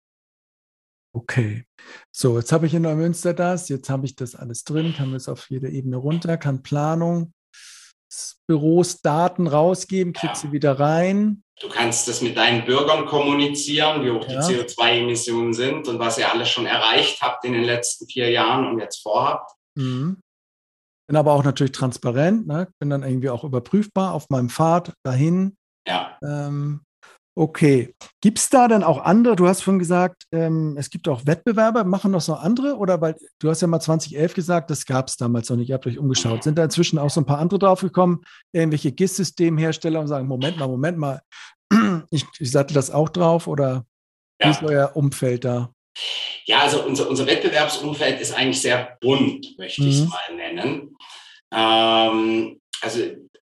Okay. 1.15 1.63
So, 2.11 2.37
jetzt 2.37 2.51
habe 2.51 2.67
ich 2.67 2.73
in 2.73 2.81
Neumünster 2.81 3.33
das, 3.33 3.69
jetzt 3.69 3.89
habe 3.89 4.05
ich 4.05 4.17
das 4.17 4.35
alles 4.35 4.65
drin, 4.65 4.93
kann 4.95 5.13
es 5.13 5.29
auf 5.29 5.49
jede 5.49 5.69
Ebene 5.69 5.95
runter, 5.95 6.35
kann 6.35 6.63
Planung, 6.63 7.33
Büros 8.45 9.01
Daten 9.01 9.47
rausgeben, 9.47 10.11
kriegst 10.11 10.43
ja. 10.43 10.49
sie 10.49 10.51
wieder 10.51 10.77
rein. 10.81 11.43
Du 11.61 11.69
kannst 11.69 12.09
das 12.09 12.21
mit 12.21 12.35
deinen 12.35 12.65
Bürgern 12.65 13.05
kommunizieren, 13.05 14.03
wie 14.03 14.11
hoch 14.11 14.27
ja. 14.27 14.45
die 14.45 14.53
CO2-Emissionen 14.53 15.53
sind 15.53 15.87
und 15.87 15.97
was 15.97 16.17
ihr 16.17 16.29
alles 16.29 16.49
schon 16.49 16.65
erreicht 16.65 17.21
habt 17.21 17.45
in 17.45 17.53
den 17.53 17.63
letzten 17.63 18.05
vier 18.05 18.29
Jahren 18.31 18.67
und 18.67 18.79
jetzt 18.79 19.01
vorhabt. 19.01 19.53
Mhm. 19.75 20.21
Bin 21.07 21.15
aber 21.15 21.33
auch 21.33 21.43
natürlich 21.43 21.71
transparent, 21.71 22.47
ne? 22.47 22.67
bin 22.79 22.89
dann 22.89 23.03
irgendwie 23.03 23.29
auch 23.29 23.43
überprüfbar 23.43 24.13
auf 24.13 24.29
meinem 24.29 24.49
Pfad 24.49 24.93
dahin. 25.03 25.55
Ja. 25.87 26.17
Ähm, 26.21 26.81
Okay. 27.37 27.93
Gibt 28.19 28.39
es 28.39 28.49
da 28.49 28.67
dann 28.67 28.81
auch 28.81 29.03
andere? 29.03 29.35
Du 29.35 29.47
hast 29.47 29.61
vorhin 29.61 29.77
gesagt, 29.77 30.23
ähm, 30.31 30.75
es 30.75 30.89
gibt 30.89 31.07
auch 31.07 31.27
Wettbewerber. 31.27 31.83
Machen 31.83 32.11
das 32.11 32.27
noch 32.27 32.41
andere? 32.41 32.77
Oder 32.77 32.99
weil 32.99 33.15
du 33.37 33.51
hast 33.51 33.61
ja 33.61 33.67
mal 33.67 33.79
2011 33.79 34.33
gesagt, 34.33 34.71
das 34.71 34.87
gab 34.87 35.07
es 35.07 35.17
damals 35.17 35.47
noch 35.47 35.57
nicht. 35.57 35.69
Ihr 35.69 35.75
habt 35.75 35.85
euch 35.85 35.99
umgeschaut. 35.99 36.41
Sind 36.41 36.57
da 36.57 36.63
inzwischen 36.63 36.97
auch 36.97 37.11
so 37.11 37.21
ein 37.21 37.27
paar 37.27 37.37
andere 37.37 37.59
draufgekommen? 37.59 38.23
Irgendwelche 38.53 38.91
GIS-Systemhersteller 38.91 39.99
und 39.99 40.07
sagen: 40.07 40.27
Moment 40.27 40.57
mal, 40.57 40.67
Moment 40.67 40.97
mal, 40.97 41.21
ich, 42.09 42.25
ich 42.39 42.51
sattel 42.51 42.73
das 42.73 42.89
auch 42.89 43.09
drauf? 43.09 43.45
Oder 43.45 43.85
ja. 44.41 44.47
wie 44.47 44.49
ist 44.49 44.63
euer 44.63 44.95
Umfeld 44.95 45.45
da? 45.45 45.69
Ja, 46.47 46.61
also 46.61 46.83
unser, 46.83 47.09
unser 47.09 47.27
Wettbewerbsumfeld 47.27 48.21
ist 48.21 48.31
eigentlich 48.31 48.61
sehr 48.61 48.97
bunt, 49.01 49.57
möchte 49.57 49.81
mhm. 49.83 49.89
ich 49.89 49.95
es 49.95 50.07
mal 50.07 50.35
nennen. 50.35 50.95
Ähm, 51.51 52.61
also 52.81 53.01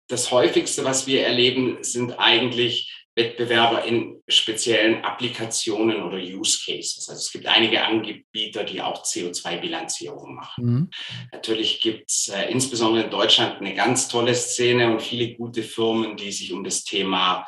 das 0.09 0.31
häufigste, 0.33 0.85
was 0.85 1.07
wir 1.07 1.25
erleben, 1.25 1.79
sind 1.83 2.19
eigentlich 2.19 2.93
Wettbewerber 3.15 3.85
in 3.85 4.21
speziellen 4.29 5.05
Applikationen 5.05 6.03
oder 6.03 6.17
Use 6.19 6.59
Cases. 6.65 7.09
Also 7.09 7.21
es 7.21 7.31
gibt 7.31 7.47
einige 7.47 7.85
Anbieter, 7.85 8.65
die 8.65 8.81
auch 8.81 9.05
CO2-Bilanzierung 9.05 10.35
machen. 10.35 10.65
Mhm. 10.65 10.91
Natürlich 11.33 11.81
gibt 11.81 12.11
es 12.11 12.29
äh, 12.29 12.51
insbesondere 12.51 13.05
in 13.05 13.11
Deutschland 13.11 13.61
eine 13.61 13.75
ganz 13.75 14.09
tolle 14.09 14.35
Szene 14.35 14.91
und 14.91 15.03
viele 15.03 15.35
gute 15.35 15.63
Firmen, 15.63 16.17
die 16.17 16.33
sich 16.33 16.53
um 16.53 16.65
das 16.65 16.83
Thema 16.85 17.47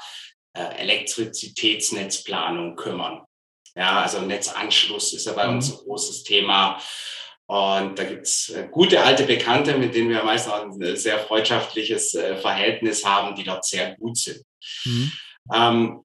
äh, 0.53 0.63
Elektrizitätsnetzplanung 0.79 2.77
kümmern. 2.77 3.23
Ja, 3.75 4.03
also 4.03 4.21
Netzanschluss 4.21 5.13
ist 5.13 5.27
ja 5.27 5.33
bei 5.33 5.47
mhm. 5.47 5.57
uns 5.57 5.73
ein 5.73 5.79
großes 5.79 6.25
Thema. 6.25 6.81
Und 7.47 7.99
da 7.99 8.05
gibt 8.05 8.27
es 8.27 8.51
äh, 8.51 8.69
gute 8.71 9.03
alte 9.03 9.25
Bekannte, 9.25 9.77
mit 9.77 9.95
denen 9.95 10.09
wir 10.09 10.23
meist 10.23 10.49
auch 10.49 10.63
ein 10.63 10.97
sehr 10.97 11.19
freundschaftliches 11.19 12.15
äh, 12.15 12.37
Verhältnis 12.37 13.05
haben, 13.05 13.35
die 13.35 13.43
dort 13.43 13.65
sehr 13.65 13.97
gut 13.97 14.17
sind. 14.17 14.45
Mhm. 14.85 15.13
Ähm, 15.53 16.05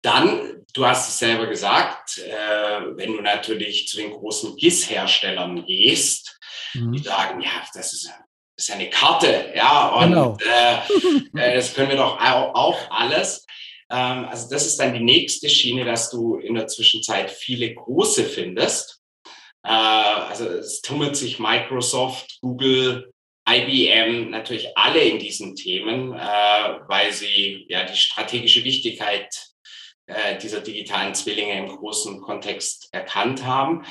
dann, 0.00 0.64
du 0.72 0.86
hast 0.86 1.08
es 1.08 1.18
selber 1.18 1.46
gesagt, 1.46 2.18
äh, 2.18 2.80
wenn 2.96 3.12
du 3.12 3.20
natürlich 3.20 3.86
zu 3.86 3.98
den 3.98 4.12
großen 4.12 4.56
GIS-Herstellern 4.56 5.64
gehst, 5.66 6.38
mhm. 6.74 6.92
die 6.92 7.02
sagen, 7.02 7.40
ja, 7.42 7.50
das 7.74 7.92
ist, 7.92 8.06
das 8.56 8.68
ist 8.68 8.74
eine 8.74 8.90
Karte, 8.90 9.52
ja, 9.54 9.88
und 9.88 10.08
genau. 10.08 10.38
äh, 10.40 10.78
äh, 11.38 11.54
das 11.54 11.74
können 11.74 11.90
wir 11.90 11.96
doch 11.96 12.18
auch 12.18 12.90
alles. 12.90 13.46
Ähm, 13.92 14.24
also 14.24 14.48
das 14.48 14.66
ist 14.66 14.80
dann 14.80 14.94
die 14.94 15.04
nächste 15.04 15.48
Schiene, 15.48 15.84
dass 15.84 16.10
du 16.10 16.36
in 16.36 16.54
der 16.54 16.66
Zwischenzeit 16.66 17.30
viele 17.30 17.74
große 17.74 18.24
findest. 18.24 19.00
Äh, 19.62 19.70
also 19.70 20.46
es 20.46 20.80
tummelt 20.80 21.14
sich 21.14 21.38
Microsoft, 21.38 22.38
Google, 22.40 23.12
IBM 23.48 24.30
natürlich 24.30 24.76
alle 24.76 25.00
in 25.00 25.18
diesen 25.18 25.56
Themen, 25.56 26.14
äh, 26.14 26.18
weil 26.86 27.12
sie 27.12 27.66
ja 27.68 27.84
die 27.84 27.96
strategische 27.96 28.64
Wichtigkeit 28.64 29.28
äh, 30.06 30.38
dieser 30.38 30.60
digitalen 30.60 31.14
Zwillinge 31.14 31.58
im 31.58 31.68
großen 31.68 32.20
Kontext 32.22 32.88
erkannt 32.92 33.44
haben. 33.44 33.84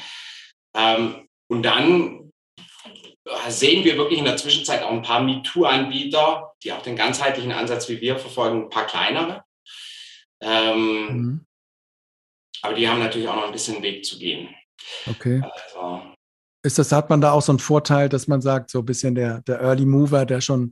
Ähm, 0.75 1.27
und 1.47 1.63
dann 1.63 2.31
sehen 3.49 3.83
wir 3.83 3.97
wirklich 3.97 4.19
in 4.19 4.25
der 4.25 4.37
Zwischenzeit 4.37 4.81
auch 4.81 4.91
ein 4.91 5.03
paar 5.03 5.21
MeToo-Anbieter, 5.21 6.53
die 6.63 6.71
auch 6.71 6.81
den 6.81 6.95
ganzheitlichen 6.95 7.51
Ansatz 7.51 7.87
wie 7.87 8.01
wir 8.01 8.17
verfolgen, 8.17 8.63
ein 8.63 8.69
paar 8.69 8.87
kleinere. 8.87 9.43
Ähm, 10.41 11.07
mhm. 11.07 11.45
Aber 12.61 12.73
die 12.75 12.87
haben 12.87 12.99
natürlich 12.99 13.27
auch 13.27 13.35
noch 13.35 13.47
ein 13.47 13.51
bisschen 13.51 13.81
Weg 13.81 14.05
zu 14.05 14.19
gehen. 14.19 14.49
Okay. 15.07 15.41
Also, 15.43 16.01
ist 16.63 16.77
das, 16.77 16.91
hat 16.91 17.09
man 17.09 17.21
da 17.21 17.31
auch 17.31 17.41
so 17.41 17.51
einen 17.51 17.59
Vorteil, 17.59 18.07
dass 18.07 18.27
man 18.27 18.41
sagt, 18.41 18.69
so 18.69 18.79
ein 18.79 18.85
bisschen 18.85 19.15
der, 19.15 19.41
der 19.41 19.61
Early 19.61 19.85
Mover, 19.85 20.25
der 20.25 20.41
schon, 20.41 20.71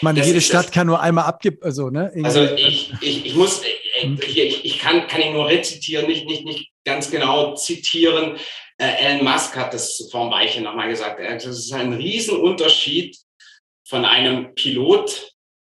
man, 0.00 0.14
jede 0.14 0.40
Stadt 0.40 0.70
kann 0.70 0.86
nur 0.86 1.00
einmal 1.00 1.24
abgeben, 1.24 1.58
also, 1.60 1.90
ne? 1.90 2.12
Also 2.22 2.44
ich, 2.44 2.92
ich, 3.00 3.26
ich 3.26 3.34
muss, 3.34 3.62
hm. 4.00 4.20
ich, 4.24 4.64
ich 4.64 4.78
kann, 4.78 5.08
kann 5.08 5.20
ihn 5.20 5.32
nur 5.32 5.48
rezitieren, 5.48 6.06
nicht, 6.06 6.26
nicht, 6.26 6.44
nicht 6.44 6.70
ganz 6.84 7.10
genau 7.10 7.56
zitieren. 7.56 8.36
Äh, 8.78 9.06
Elon 9.06 9.24
Musk 9.24 9.56
hat 9.56 9.74
das 9.74 10.08
vor 10.12 10.26
ein 10.26 10.30
Weilchen 10.30 10.62
nochmal 10.62 10.88
gesagt. 10.88 11.18
Das 11.18 11.46
ist 11.46 11.72
ein 11.72 11.92
Riesenunterschied 11.92 13.16
von 13.88 14.04
einem 14.04 14.54
Pilot 14.54 15.32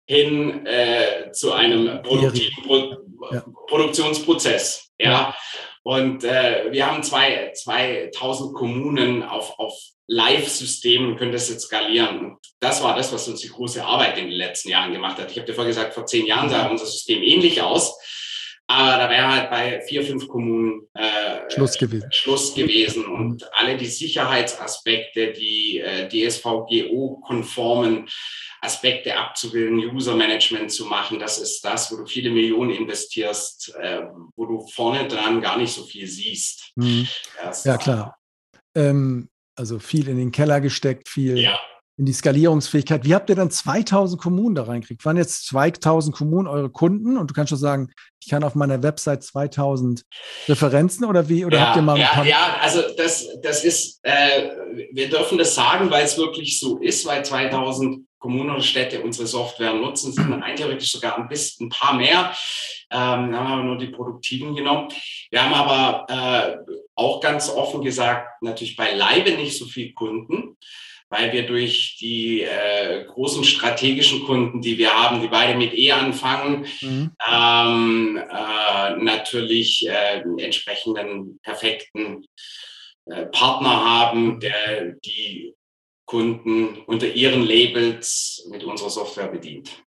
hin 0.08 0.66
äh, 0.66 1.32
zu 1.34 1.52
einem 1.52 2.02
produktiven 2.02 2.64
Pro 2.64 2.96
ja. 3.32 3.43
Produktionsprozess. 3.67 4.91
Ja. 4.99 5.11
ja. 5.11 5.36
Und 5.84 6.24
äh, 6.24 6.72
wir 6.72 6.86
haben 6.86 7.03
zwei, 7.03 7.51
2000 7.55 8.53
Kommunen 8.53 9.24
auf, 9.24 9.57
auf 9.57 9.74
Live-Systemen, 10.07 11.15
können 11.17 11.32
das 11.32 11.49
jetzt 11.49 11.67
skalieren. 11.67 12.20
Und 12.20 12.38
das 12.59 12.84
war 12.84 12.95
das, 12.95 13.13
was 13.13 13.28
uns 13.28 13.41
die 13.41 13.49
große 13.49 13.84
Arbeit 13.84 14.17
in 14.17 14.26
den 14.26 14.34
letzten 14.34 14.70
Jahren 14.70 14.91
gemacht 14.91 15.17
hat. 15.20 15.32
Ich 15.32 15.38
habe 15.38 15.47
dir 15.47 15.53
vorher 15.53 15.74
gesagt, 15.74 15.93
vor 15.93 16.05
zehn 16.05 16.26
Jahren 16.26 16.49
sah 16.49 16.67
unser 16.67 16.86
System 16.86 17.24
ähnlich 17.24 17.61
aus. 17.61 17.97
Aber 18.70 18.97
da 18.97 19.09
wäre 19.09 19.28
halt 19.28 19.49
bei 19.49 19.82
vier, 19.82 20.03
fünf 20.03 20.28
Kommunen 20.28 20.88
äh, 20.93 21.49
Schluss 21.49 21.76
gewesen. 21.76 22.07
Schluss 22.11 22.53
gewesen. 22.53 23.03
Und 23.05 23.43
alle 23.53 23.76
die 23.76 23.88
Sicherheitsaspekte, 23.88 25.34
die 25.34 25.80
äh, 25.80 26.07
DSVGO-konformen 26.07 28.07
Aspekte 28.61 29.17
abzubilden, 29.17 29.80
User-Management 29.80 30.72
zu 30.72 30.86
machen, 30.86 31.17
das 31.17 31.39
ist 31.39 31.65
das, 31.65 31.91
wo 31.91 31.97
du 31.97 32.05
viele 32.05 32.30
Millionen 32.30 32.70
investierst, 32.70 33.74
äh, 33.80 34.01
wo 34.36 34.45
du 34.45 34.67
vorne 34.67 35.07
dran 35.07 35.41
gar 35.41 35.57
nicht 35.57 35.74
so 35.74 35.84
viel 35.84 36.05
siehst. 36.05 36.72
Mhm. 36.76 37.07
Ja, 37.63 37.78
klar. 37.78 38.20
Ähm, 38.76 39.32
also 39.55 39.80
viel 39.80 40.07
in 40.09 40.17
den 40.17 40.32
Keller 40.32 40.61
gesteckt, 40.61 41.09
viel 41.09 41.39
ja 41.39 41.59
in 42.00 42.06
die 42.06 42.14
Skalierungsfähigkeit. 42.14 43.04
Wie 43.04 43.14
habt 43.14 43.30
ihr 43.30 43.36
dann 43.36 43.52
2000 43.52 44.22
Kommunen 44.22 44.56
da 44.56 44.64
reinkriegt? 44.64 45.04
Waren 45.04 45.18
jetzt 45.18 45.45
2000 45.47 46.16
Kommunen 46.16 46.47
eure 46.47 46.70
Kunden? 46.70 47.18
Und 47.18 47.30
du 47.30 47.34
kannst 47.34 47.50
schon 47.50 47.58
sagen, 47.58 47.91
ich 48.22 48.30
kann 48.30 48.45
auf 48.45 48.56
meiner 48.56 48.82
Website 48.82 49.22
2000 49.22 50.04
Referenzen 50.47 51.04
oder 51.04 51.28
wie? 51.28 51.43
Oder 51.43 51.58
ja, 51.58 51.66
habt 51.66 51.76
ihr 51.76 51.82
mal 51.82 52.00
ja, 52.00 52.24
ja, 52.24 52.58
also 52.62 52.82
das, 52.95 53.28
das 53.43 53.66
ist, 53.66 54.00
äh, 54.04 54.50
wir 54.93 55.10
dürfen 55.10 55.38
das 55.38 55.54
sagen, 55.54 55.91
weil 55.91 56.06
es 56.06 56.18
wirklich 56.18 56.58
so 56.58 56.78
ist, 56.78 57.06
weil 57.06 57.26
2000 57.26 58.06
Kommunen 58.18 58.52
und 58.52 58.64
Städte 58.64 59.02
unsere 59.02 59.28
Software 59.28 59.74
nutzen, 59.74 60.14
sind 60.14 60.32
rein 60.41 60.56
theoretisch 60.56 60.93
sogar 60.93 61.18
ein 61.18 61.28
bisschen 61.28 61.68
ein 61.68 61.70
paar 61.70 61.95
mehr. 61.95 62.34
Ähm, 62.91 63.36
haben 63.36 63.58
wir 63.58 63.64
nur 63.64 63.78
die 63.78 63.88
Produktiven 63.88 64.56
genommen. 64.56 64.88
Wir 65.32 65.43
haben 65.43 65.54
aber 65.54 66.06
äh, 66.10 66.74
auch 66.95 67.20
ganz 67.20 67.50
offen 67.50 67.82
gesagt, 67.82 68.41
natürlich 68.41 68.78
beileibe 68.78 69.32
nicht 69.32 69.58
so 69.58 69.66
viele 69.66 69.91
Kunden 69.91 70.56
weil 71.10 71.34
wir 71.34 71.45
durch 71.45 71.97
die 71.99 72.41
äh, 72.41 73.03
großen 73.05 73.43
strategischen 73.43 74.26
Kunden, 74.26 74.62
die 74.62 74.78
wir 74.78 74.93
haben, 74.93 75.22
die 75.22 75.28
beide 75.28 75.57
mit 75.57 75.74
E 75.74 75.91
anfangen, 75.91 76.66
mhm. 76.82 77.12
ähm, 77.32 78.18
äh, 78.18 78.95
natürlich 78.97 79.88
äh, 79.88 80.24
entsprechenden 80.38 81.39
perfekten 81.41 82.26
äh, 83.05 83.26
Partner 83.28 83.84
haben, 83.84 84.39
der 84.39 84.93
die 85.03 85.55
Kunden 86.05 86.78
unter 86.88 87.07
ihren 87.07 87.43
Labels 87.43 88.47
mit 88.49 88.64
unserer 88.64 88.89
Software 88.89 89.28
bedient. 89.28 89.84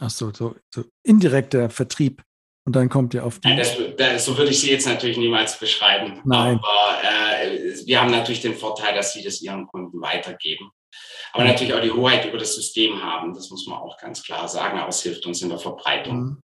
Ach 0.00 0.10
so, 0.10 0.32
so, 0.32 0.56
so 0.72 0.84
indirekter 1.02 1.70
Vertrieb. 1.70 2.22
Und 2.66 2.74
dann 2.74 2.88
kommt 2.88 3.14
ihr 3.14 3.24
auf 3.24 3.38
die. 3.38 3.48
Ja, 3.48 3.56
das, 3.56 3.76
das, 3.96 4.24
so 4.24 4.36
würde 4.36 4.50
ich 4.50 4.60
sie 4.60 4.70
jetzt 4.70 4.86
natürlich 4.86 5.16
niemals 5.16 5.58
beschreiben. 5.58 6.20
Nein. 6.24 6.58
Aber 6.58 6.98
äh, 7.02 7.86
wir 7.86 8.00
haben 8.00 8.10
natürlich 8.10 8.40
den 8.40 8.54
Vorteil, 8.54 8.94
dass 8.94 9.12
sie 9.12 9.22
das 9.22 9.40
ihren 9.40 9.68
Kunden 9.68 10.00
weitergeben. 10.00 10.70
Aber 11.32 11.44
natürlich 11.44 11.74
auch 11.74 11.80
die 11.80 11.92
Hoheit 11.92 12.26
über 12.26 12.38
das 12.38 12.54
System 12.54 13.00
haben. 13.00 13.34
Das 13.34 13.50
muss 13.50 13.66
man 13.68 13.78
auch 13.78 13.96
ganz 13.98 14.22
klar 14.22 14.48
sagen. 14.48 14.78
Aber 14.78 14.88
es 14.88 15.00
hilft 15.00 15.26
uns 15.26 15.42
in 15.42 15.50
der 15.50 15.58
Verbreitung. 15.58 16.18
Mhm. 16.18 16.40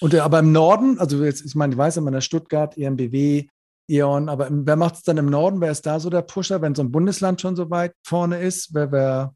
Und 0.00 0.14
aber 0.16 0.40
im 0.40 0.50
Norden, 0.50 0.98
also 0.98 1.22
jetzt, 1.24 1.44
ich 1.46 1.54
meine, 1.54 1.74
ich 1.74 1.78
weiß 1.78 1.98
immer, 1.98 2.08
in 2.08 2.14
der 2.14 2.20
Stuttgart, 2.20 2.76
EMBW, 2.76 3.46
E.ON, 3.88 4.28
aber 4.28 4.48
wer 4.50 4.76
macht 4.76 4.94
es 4.94 5.02
dann 5.02 5.18
im 5.18 5.26
Norden? 5.26 5.60
Wer 5.60 5.70
ist 5.70 5.86
da 5.86 6.00
so 6.00 6.10
der 6.10 6.22
Pusher, 6.22 6.62
wenn 6.62 6.74
so 6.74 6.82
ein 6.82 6.90
Bundesland 6.90 7.40
schon 7.40 7.54
so 7.54 7.70
weit 7.70 7.92
vorne 8.04 8.40
ist? 8.40 8.74
Wer, 8.74 8.90
wer 8.90 9.34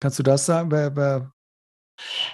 kannst 0.00 0.18
du 0.18 0.22
das 0.22 0.46
sagen? 0.46 0.70
Wer, 0.70 0.94
wer 0.94 1.32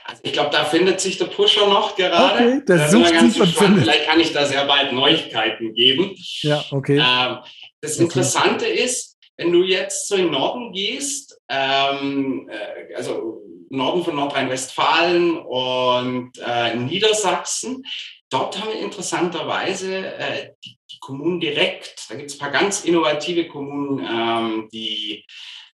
also 0.05 0.21
ich 0.25 0.33
glaube, 0.33 0.51
da 0.51 0.65
findet 0.65 1.01
sich 1.01 1.19
der 1.19 1.27
Pusher 1.27 1.67
noch 1.67 1.97
gerade. 1.97 2.45
Okay, 2.45 2.65
der 2.67 2.89
sucht 2.89 3.09
sich 3.09 3.41
und 3.41 3.49
findet. 3.49 3.85
Vielleicht 3.85 4.07
kann 4.07 4.21
ich 4.21 4.33
da 4.33 4.45
sehr 4.45 4.65
bald 4.67 4.93
Neuigkeiten 4.93 5.75
geben. 5.75 6.15
Ja, 6.43 6.65
okay. 6.71 6.99
Ähm, 6.99 7.39
das 7.81 7.97
Interessante 7.99 8.65
okay. 8.65 8.85
ist, 8.85 9.19
wenn 9.37 9.53
du 9.53 9.63
jetzt 9.63 10.09
so 10.09 10.15
in 10.17 10.25
den 10.25 10.33
Norden 10.33 10.73
gehst, 10.73 11.41
ähm, 11.49 12.49
äh, 12.51 12.95
also 12.95 13.43
Norden 13.71 14.05
von 14.05 14.17
Nordrhein-Westfalen 14.17 15.39
und 15.39 16.33
äh, 16.47 16.75
Niedersachsen, 16.77 17.85
dort 18.29 18.61
haben 18.61 18.73
wir 18.73 18.81
interessanterweise 18.81 20.07
äh, 20.17 20.51
die, 20.65 20.77
die, 20.91 20.99
Kommunen 21.01 21.41
direkt, 21.41 22.09
da 22.09 22.15
gibt 22.15 22.31
es 22.31 22.37
ein 22.37 22.39
paar 22.39 22.51
ganz 22.51 22.85
innovative 22.85 23.49
Kommunen, 23.49 24.07
ähm, 24.09 24.69
die 24.73 25.25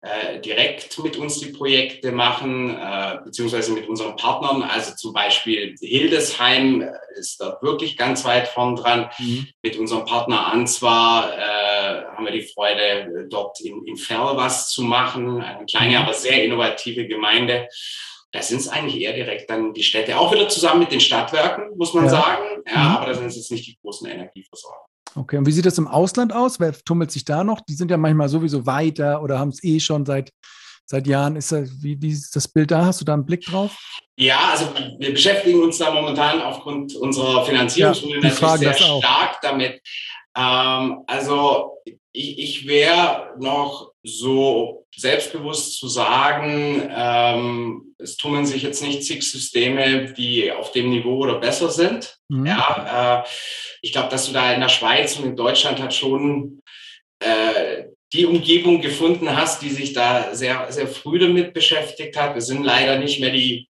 äh, 0.08 0.40
direkt 0.40 0.98
mit 1.00 1.18
uns 1.18 1.40
die 1.40 1.52
Projekte 1.52 2.12
machen, 2.12 2.78
äh, 2.78 3.18
beziehungsweise 3.24 3.74
mit 3.74 3.88
unseren 3.90 4.16
Partnern. 4.16 4.64
Also 4.64 4.96
zum 4.96 5.12
Beispiel 5.14 5.76
Hildesheim 5.80 6.82
äh, 6.82 6.92
ist 7.20 7.42
dort 7.42 7.62
wirklich 7.62 7.98
ganz 7.98 8.24
weit 8.24 8.48
vorn 8.48 8.76
dran. 8.76 9.10
Mhm. 9.20 9.48
Mit 9.62 9.78
unserem 9.78 10.06
Partner 10.06 10.48
Answar 10.48 11.34
äh, 11.38 12.06
haben 12.16 12.26
wir 12.26 12.32
die 12.32 12.48
Freude, 12.48 13.28
dort 13.30 13.60
in, 13.62 13.86
in 13.86 13.98
Ferl 13.98 14.38
was 14.38 14.70
zu 14.70 14.84
machen. 14.84 15.42
Eine 15.42 15.66
kleine, 15.66 15.98
mhm. 15.98 16.04
aber 16.04 16.14
sehr 16.14 16.44
innovative 16.44 17.08
Gemeinde. 17.08 17.68
Da 18.32 18.42
sind 18.42 18.60
es 18.60 18.70
eigentlich 18.70 19.02
eher 19.02 19.14
direkt 19.14 19.50
dann 19.50 19.74
die 19.74 19.84
Städte, 19.84 20.18
auch 20.18 20.34
wieder 20.34 20.50
zusammen 20.50 20.82
mit 20.82 20.92
den 20.92 21.00
Stadtwerken, 21.00 21.76
muss 21.78 21.94
man 21.94 22.06
ja. 22.06 22.10
sagen. 22.12 22.64
Ja, 22.68 22.80
mhm. 22.80 22.96
aber 22.98 23.06
da 23.08 23.14
sind 23.14 23.28
es 23.28 23.36
jetzt 23.36 23.52
nicht 23.52 23.68
die 23.68 23.78
großen 23.82 24.10
Energieversorger. 24.10 24.87
Okay, 25.16 25.38
und 25.38 25.46
wie 25.46 25.52
sieht 25.52 25.66
das 25.66 25.78
im 25.78 25.88
Ausland 25.88 26.34
aus? 26.34 26.60
Wer 26.60 26.74
tummelt 26.74 27.12
sich 27.12 27.26
da 27.26 27.44
noch? 27.44 27.62
Die 27.62 27.74
sind 27.74 27.92
ja 27.92 27.98
manchmal 27.98 28.30
sowieso 28.30 28.66
weiter 28.66 29.22
oder 29.22 29.40
haben 29.40 29.50
es 29.50 29.64
eh 29.64 29.80
schon 29.80 30.06
seit, 30.06 30.32
seit 30.86 31.08
Jahren. 31.08 31.36
Ist 31.36 31.52
das, 31.52 31.70
wie, 31.82 32.02
wie 32.02 32.10
ist 32.10 32.36
das 32.36 32.48
Bild 32.48 32.72
da? 32.72 32.86
Hast 32.86 33.02
du 33.02 33.06
da 33.06 33.14
einen 33.14 33.26
Blick 33.26 33.46
drauf? 33.46 33.78
Ja, 34.18 34.50
also 34.52 34.68
wir 35.00 35.12
beschäftigen 35.12 35.62
uns 35.62 35.78
da 35.78 35.92
momentan 35.92 36.42
aufgrund 36.42 36.96
unserer 36.96 37.46
Finanzierungsrunde 37.46 38.28
ja, 38.28 38.58
sehr 38.58 38.74
stark 38.74 39.40
damit. 39.42 39.82
Ähm, 40.36 41.04
also 41.08 41.78
ich, 42.12 42.40
ich 42.40 42.68
wäre 42.68 43.34
noch 43.40 43.92
so 44.04 44.87
selbstbewusst 44.98 45.78
zu 45.78 45.88
sagen, 45.88 46.90
ähm, 46.94 47.96
es 48.00 48.18
tummeln 48.18 48.46
sich 48.46 48.64
jetzt 48.64 48.82
nicht 48.82 49.04
zig 49.04 49.22
Systeme, 49.24 50.12
die 50.14 50.52
auf 50.52 50.72
dem 50.72 50.90
Niveau 50.90 51.18
oder 51.18 51.40
besser 51.40 51.70
sind. 51.70 52.18
Mhm. 52.30 52.48
Ja, 52.48 53.24
äh, 53.24 53.28
ich 53.82 53.92
glaube, 53.92 54.10
dass 54.10 54.26
du 54.26 54.34
da 54.34 54.54
in 54.54 54.60
der 54.60 54.70
Schweiz 54.70 55.18
und 55.18 55.26
in 55.26 55.36
Deutschland 55.36 55.80
halt 55.80 55.94
schon 55.94 56.62
äh, 57.20 57.86
die 58.14 58.26
Umgebung 58.26 58.82
gefunden 58.82 59.36
hast, 59.36 59.62
die 59.62 59.70
sich 59.70 59.94
da 59.94 60.34
sehr, 60.34 60.72
sehr 60.72 60.88
früh 60.88 61.20
damit 61.20 61.54
beschäftigt 61.54 62.18
hat. 62.18 62.34
Wir 62.34 62.42
sind 62.42 62.64
leider 62.64 62.98
nicht 62.98 63.20
mehr 63.20 63.32
die 63.32 63.70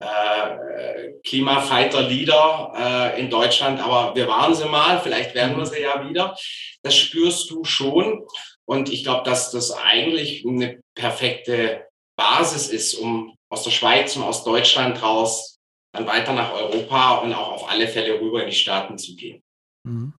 äh, 0.00 1.12
Klimafighter-Leader 1.24 3.14
äh, 3.14 3.20
in 3.20 3.30
Deutschland, 3.30 3.80
aber 3.80 4.14
wir 4.14 4.28
waren 4.28 4.54
sie 4.54 4.66
mal, 4.66 5.00
vielleicht 5.00 5.34
werden 5.34 5.56
wir 5.56 5.66
sie 5.66 5.80
ja 5.80 6.08
wieder. 6.08 6.36
Das 6.82 6.94
spürst 6.94 7.50
du 7.50 7.64
schon. 7.64 8.26
Und 8.68 8.90
ich 8.90 9.02
glaube, 9.02 9.24
dass 9.24 9.50
das 9.50 9.72
eigentlich 9.72 10.46
eine 10.46 10.82
perfekte 10.94 11.88
Basis 12.18 12.68
ist, 12.68 12.94
um 12.94 13.34
aus 13.50 13.62
der 13.62 13.70
Schweiz 13.70 14.14
und 14.14 14.22
aus 14.22 14.44
Deutschland 14.44 15.02
raus 15.02 15.58
dann 15.94 16.06
weiter 16.06 16.34
nach 16.34 16.52
Europa 16.52 17.18
und 17.18 17.32
auch 17.32 17.52
auf 17.52 17.70
alle 17.70 17.88
Fälle 17.88 18.20
rüber 18.20 18.42
in 18.42 18.50
die 18.50 18.56
Staaten 18.56 18.98
zu 18.98 19.16
gehen. 19.16 19.42
Mhm. 19.84 20.12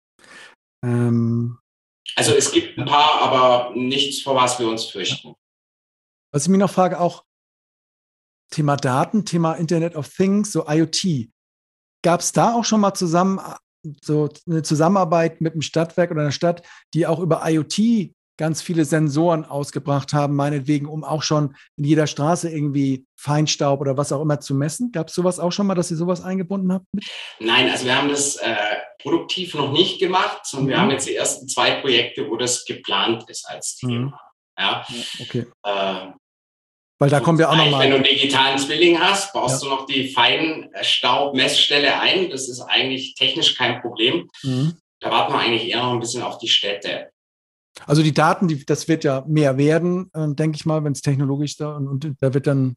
Ähm, 0.83 1.59
also 2.17 2.33
es 2.33 2.51
gibt 2.51 2.79
ein 2.79 2.87
paar, 2.87 3.21
aber 3.21 3.75
nichts, 3.75 4.23
vor 4.23 4.35
was 4.35 4.59
wir 4.59 4.67
uns 4.67 4.87
fürchten. 4.87 5.35
Was 6.33 6.45
ich 6.45 6.49
mich 6.49 6.59
noch 6.59 6.71
frage, 6.71 7.01
auch 7.01 7.25
Thema 8.51 8.77
Daten, 8.77 9.27
Thema 9.27 9.55
Internet 9.55 9.95
of 9.95 10.09
Things, 10.09 10.53
so 10.53 10.67
IoT. 10.67 11.29
Gab 12.03 12.21
es 12.21 12.33
da 12.33 12.55
auch 12.55 12.65
schon 12.65 12.81
mal 12.81 12.95
zusammen 12.95 13.41
so 14.01 14.31
eine 14.47 14.63
Zusammenarbeit 14.63 15.43
mit 15.43 15.53
einem 15.53 15.63
Stadtwerk 15.63 16.11
oder 16.11 16.23
einer 16.23 16.33
Stadt, 16.33 16.67
die 16.95 17.07
auch 17.07 17.21
über 17.21 17.43
IoT 17.45 18.15
ganz 18.39 18.62
viele 18.62 18.84
Sensoren 18.84 19.45
ausgebracht 19.45 20.14
haben, 20.14 20.34
meinetwegen, 20.34 20.86
um 20.86 21.05
auch 21.05 21.22
schon 21.22 21.57
in 21.76 21.84
jeder 21.84 22.07
Straße 22.07 22.49
irgendwie 22.49 23.05
Feinstaub 23.16 23.80
oder 23.80 23.97
was 23.97 24.12
auch 24.12 24.22
immer 24.22 24.41
zu 24.41 24.55
messen. 24.55 24.93
Gab 24.93 25.09
es 25.09 25.14
sowas 25.14 25.39
auch 25.39 25.53
schon 25.53 25.66
mal, 25.66 25.74
dass 25.74 25.91
ihr 25.91 25.97
sowas 25.97 26.22
eingebunden 26.22 26.72
habt? 26.72 26.86
Nein, 27.41 27.68
also 27.68 27.84
wir 27.84 27.97
haben 27.97 28.09
das 28.09 28.36
äh, 28.36 28.57
produktiv 29.03 29.55
noch 29.55 29.72
nicht 29.72 29.99
gemacht, 29.99 30.43
sondern 30.45 30.66
mhm. 30.66 30.70
wir 30.70 30.80
haben 30.80 30.91
jetzt 30.93 31.09
die 31.09 31.16
ersten 31.16 31.49
zwei 31.49 31.72
Projekte, 31.80 32.30
wo 32.30 32.36
das 32.36 32.64
geplant 32.64 33.28
ist 33.28 33.47
als 33.47 33.76
Thema. 33.76 34.07
Mhm. 34.07 34.14
Ja. 34.59 34.86
Okay. 35.20 35.47
Äh, 35.64 36.12
weil 37.01 37.11
da 37.11 37.20
kommen 37.20 37.39
wir 37.39 37.49
auch 37.49 37.57
nochmal. 37.57 37.84
Wenn 37.84 37.91
du 37.91 37.97
einen 37.97 38.05
digitalen 38.05 38.59
Zwilling 38.59 38.99
hast, 38.99 39.32
baust 39.32 39.62
ja. 39.62 39.68
du 39.68 39.74
noch 39.74 39.86
die 39.86 40.09
Feinstaubmessstelle 40.09 42.01
ein. 42.01 42.28
Das 42.30 42.49
ist 42.49 42.61
eigentlich 42.61 43.14
technisch 43.14 43.55
kein 43.55 43.80
Problem. 43.80 44.28
Mhm. 44.43 44.78
Da 45.01 45.12
warten 45.12 45.32
wir 45.32 45.39
eigentlich 45.39 45.68
eher 45.68 45.82
noch 45.82 45.93
ein 45.93 46.01
bisschen 46.01 46.24
auf 46.24 46.39
die 46.39 46.49
Städte. 46.49 47.12
Also 47.87 48.03
die 48.03 48.14
Daten, 48.14 48.49
die, 48.49 48.64
das 48.64 48.89
wird 48.89 49.05
ja 49.05 49.24
mehr 49.26 49.57
werden, 49.57 50.11
äh, 50.12 50.29
denke 50.35 50.57
ich 50.57 50.66
mal, 50.66 50.85
wenn 50.85 50.93
es 50.93 51.03
technologisch 51.03 51.57
da 51.57 51.76
und, 51.76 51.89
und, 51.89 52.16
da 52.20 52.35
wird 52.35 52.47
dann 52.47 52.74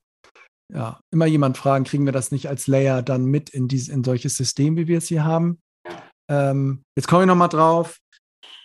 ja 0.74 1.00
immer 1.12 1.26
jemand 1.26 1.58
fragen, 1.58 1.84
kriegen 1.84 2.06
wir 2.06 2.14
das 2.14 2.32
nicht 2.32 2.48
als 2.48 2.68
Layer 2.68 3.02
dann 3.02 3.26
mit 3.26 3.50
in, 3.50 3.68
dieses, 3.68 3.90
in 3.90 4.04
solches 4.04 4.36
System, 4.36 4.78
wie 4.78 4.88
wir 4.88 5.00
es 5.00 5.08
hier 5.08 5.24
haben? 5.24 5.60
Ähm, 6.30 6.84
jetzt 6.96 7.08
komme 7.08 7.24
ich 7.24 7.28
nochmal 7.28 7.50
drauf. 7.50 7.98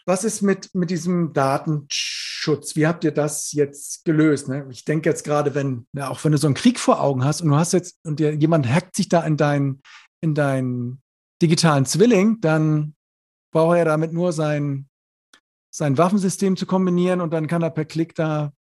Was 0.09 0.23
ist 0.23 0.41
mit, 0.41 0.73
mit 0.73 0.91
diesem 0.91 1.33
Datenschutz? 1.33 2.77
Wie 2.77 2.87
habt 2.87 3.03
ihr 3.03 3.11
das 3.11 3.51
jetzt 3.51 4.05
gelöst? 4.05 4.49
Ne? 4.49 4.65
Ich 4.71 4.85
denke 4.85 5.09
jetzt 5.09 5.25
gerade, 5.25 5.57
wenn, 5.57 5.89
ja, 5.95 6.09
auch 6.09 6.23
wenn 6.23 6.31
du 6.31 6.39
so 6.39 6.47
einen 6.47 6.55
Krieg 6.55 6.79
vor 6.79 7.01
Augen 7.01 7.25
hast 7.25 7.41
und 7.41 7.49
du 7.49 7.57
hast 7.57 7.73
jetzt, 7.73 7.99
und 8.05 8.21
dir, 8.21 8.33
jemand 8.33 8.69
hackt 8.73 8.95
sich 8.95 9.09
da 9.09 9.25
in 9.27 9.37
deinen 9.37 9.83
in 10.21 10.35
deinen 10.35 11.03
digitalen 11.43 11.87
Zwilling, 11.87 12.41
dann 12.41 12.95
braucht 13.53 13.77
er 13.77 13.85
damit 13.85 14.13
nur 14.13 14.33
sein, 14.33 14.89
sein 15.77 15.99
Waffensystem 15.99 16.57
zu 16.57 16.65
kombinieren 16.65 17.21
und 17.21 17.33
dann 17.33 17.47
kann 17.47 17.63
er 17.63 17.69
per 17.69 17.85
Klick 17.85 18.15
da 18.15 18.55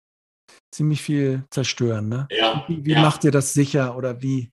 ziemlich 0.75 1.01
viel 1.01 1.45
zerstören. 1.51 2.09
Ne? 2.09 2.27
Ja, 2.31 2.65
wie, 2.67 2.85
wie 2.85 2.93
ja. 2.93 3.03
macht 3.03 3.23
ihr 3.23 3.31
das 3.31 3.53
sicher 3.53 3.97
oder 3.97 4.21
wie? 4.21 4.51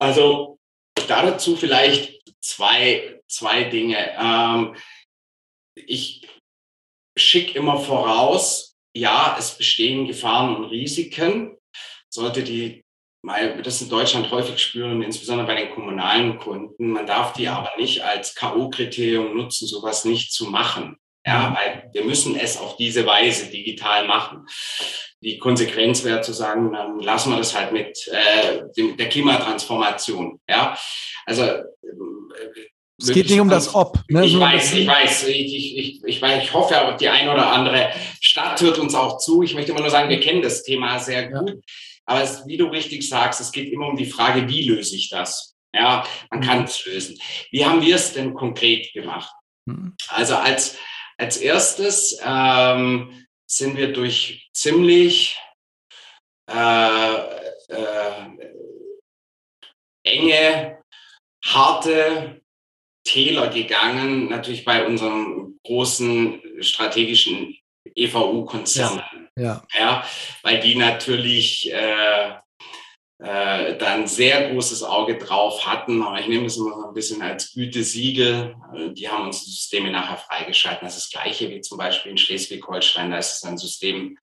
Also 0.00 0.60
dazu 1.08 1.56
vielleicht 1.56 2.22
zwei, 2.40 3.20
zwei 3.28 3.64
Dinge. 3.64 3.96
Ähm, 4.16 4.76
ich 5.74 6.28
schicke 7.18 7.58
immer 7.58 7.80
voraus, 7.80 8.76
ja, 8.96 9.36
es 9.38 9.58
bestehen 9.58 10.06
Gefahren 10.06 10.54
und 10.54 10.66
Risiken. 10.66 11.58
Sollte 12.14 12.44
die, 12.44 12.84
weil 13.26 13.56
wir 13.56 13.62
das 13.62 13.82
in 13.82 13.88
Deutschland 13.88 14.30
häufig 14.30 14.58
spüren, 14.58 15.02
insbesondere 15.02 15.46
bei 15.46 15.56
den 15.56 15.70
kommunalen 15.70 16.38
Kunden, 16.38 16.90
man 16.90 17.06
darf 17.06 17.32
die 17.32 17.48
aber 17.48 17.72
nicht 17.76 18.04
als 18.04 18.34
K.O.-Kriterium 18.34 19.34
nutzen, 19.34 19.66
sowas 19.66 20.04
nicht 20.04 20.32
zu 20.32 20.46
machen. 20.46 20.96
Ja, 21.26 21.50
mhm. 21.50 21.56
weil 21.56 21.90
wir 21.92 22.04
müssen 22.04 22.36
es 22.36 22.56
auf 22.56 22.76
diese 22.76 23.04
Weise 23.04 23.50
digital 23.50 24.06
machen. 24.06 24.46
Die 25.20 25.38
Konsequenz 25.38 26.04
wäre 26.04 26.20
zu 26.20 26.32
sagen, 26.32 26.72
dann 26.72 27.00
lassen 27.00 27.30
wir 27.30 27.38
das 27.38 27.56
halt 27.56 27.72
mit 27.72 27.98
äh, 28.08 28.62
dem, 28.76 28.96
der 28.96 29.08
Klimatransformation. 29.08 30.38
Ja, 30.48 30.78
also 31.24 31.42
äh, 31.42 31.64
es 32.98 33.12
geht 33.12 33.28
nicht 33.28 33.40
um 33.40 33.50
das 33.50 33.74
Ob. 33.74 33.98
Ne? 34.08 34.24
Ich, 34.24 34.38
weiß, 34.38 34.72
ich 34.74 34.86
weiß, 34.86 35.26
ich, 35.26 35.54
ich, 35.54 36.04
ich, 36.04 36.22
weiß, 36.22 36.44
ich 36.44 36.52
hoffe, 36.54 36.96
die 36.98 37.08
eine 37.08 37.32
oder 37.32 37.50
andere 37.50 37.90
Stadt 38.20 38.60
hört 38.60 38.78
uns 38.78 38.94
auch 38.94 39.18
zu. 39.18 39.42
Ich 39.42 39.54
möchte 39.54 39.72
immer 39.72 39.80
nur 39.80 39.90
sagen, 39.90 40.08
wir 40.08 40.20
kennen 40.20 40.40
das 40.40 40.62
Thema 40.62 40.98
sehr 40.98 41.28
gut. 41.28 41.50
Ja. 41.50 41.56
Aber 42.06 42.22
es, 42.22 42.46
wie 42.46 42.56
du 42.56 42.66
richtig 42.66 43.08
sagst, 43.08 43.40
es 43.40 43.52
geht 43.52 43.72
immer 43.72 43.88
um 43.88 43.96
die 43.96 44.06
Frage, 44.06 44.48
wie 44.48 44.68
löse 44.68 44.96
ich 44.96 45.10
das? 45.10 45.56
Ja, 45.74 46.06
man 46.30 46.40
kann 46.40 46.64
es 46.64 46.84
lösen. 46.86 47.18
Wie 47.50 47.64
haben 47.64 47.82
wir 47.82 47.96
es 47.96 48.12
denn 48.12 48.32
konkret 48.32 48.92
gemacht? 48.92 49.32
Mhm. 49.66 49.94
Also 50.08 50.36
als, 50.36 50.78
als 51.18 51.36
erstes 51.36 52.18
ähm, 52.24 53.26
sind 53.46 53.76
wir 53.76 53.92
durch 53.92 54.48
ziemlich 54.54 55.38
äh, 56.48 57.16
äh, 57.68 58.30
enge, 60.04 60.78
harte 61.44 62.40
Täler 63.04 63.48
gegangen, 63.48 64.28
natürlich 64.28 64.64
bei 64.64 64.86
unserem 64.86 65.58
großen 65.64 66.62
strategischen 66.62 67.56
EVU-Konzern. 67.96 69.02
Ja, 69.36 69.42
ja. 69.42 69.62
ja. 69.78 70.04
weil 70.42 70.60
die 70.60 70.76
natürlich 70.76 71.72
äh, 71.72 72.34
äh, 73.18 73.78
dann 73.78 74.06
sehr 74.06 74.50
großes 74.50 74.82
Auge 74.82 75.16
drauf 75.16 75.66
hatten. 75.66 76.02
Aber 76.02 76.20
ich 76.20 76.28
nehme 76.28 76.44
das 76.44 76.58
immer 76.58 76.74
so 76.74 76.88
ein 76.88 76.94
bisschen 76.94 77.22
als 77.22 77.54
Gütesiegel. 77.54 78.54
Äh, 78.74 78.90
die 78.90 79.08
haben 79.08 79.24
unsere 79.24 79.46
Systeme 79.46 79.90
nachher 79.90 80.18
freigeschalten. 80.18 80.86
Das 80.86 80.96
ist 80.96 81.14
das 81.14 81.22
Gleiche 81.22 81.50
wie 81.50 81.62
zum 81.62 81.78
Beispiel 81.78 82.12
in 82.12 82.18
Schleswig-Holstein. 82.18 83.10
Da 83.10 83.18
ist 83.18 83.36
es 83.36 83.44
ein 83.44 83.56
System 83.56 84.18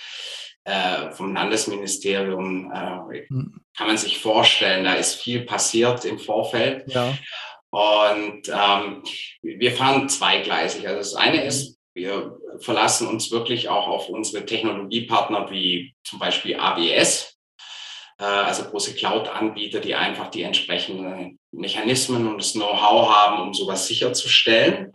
äh, 0.66 1.12
vom 1.12 1.34
Landesministerium. 1.34 2.72
Äh, 2.72 3.26
hm. 3.28 3.62
Kann 3.76 3.88
man 3.88 3.98
sich 3.98 4.20
vorstellen, 4.20 4.84
da 4.84 4.94
ist 4.94 5.16
viel 5.16 5.42
passiert 5.42 6.06
im 6.06 6.20
Vorfeld. 6.20 6.92
Ja. 6.94 7.18
Und 7.72 8.48
ähm, 8.50 9.02
wir 9.42 9.72
fahren 9.72 10.08
zweigleisig. 10.08 10.88
Also 10.88 11.00
das 11.00 11.16
eine 11.16 11.44
ist, 11.44 11.80
wir 11.94 12.38
verlassen 12.60 13.08
uns 13.08 13.32
wirklich 13.32 13.70
auch 13.70 13.88
auf 13.88 14.10
unsere 14.10 14.46
Technologiepartner 14.46 15.50
wie 15.52 15.96
zum 16.04 16.20
Beispiel 16.20 16.60
AWS, 16.60 17.38
äh, 18.20 18.24
also 18.24 18.64
große 18.64 18.96
Cloud-Anbieter, 18.96 19.80
die 19.80 19.96
einfach 19.96 20.30
die 20.30 20.44
entsprechenden 20.44 21.40
Mechanismen 21.52 22.28
und 22.28 22.40
das 22.40 22.54
Know-how 22.54 23.10
haben, 23.10 23.42
um 23.42 23.54
sowas 23.54 23.88
sicherzustellen. 23.88 24.92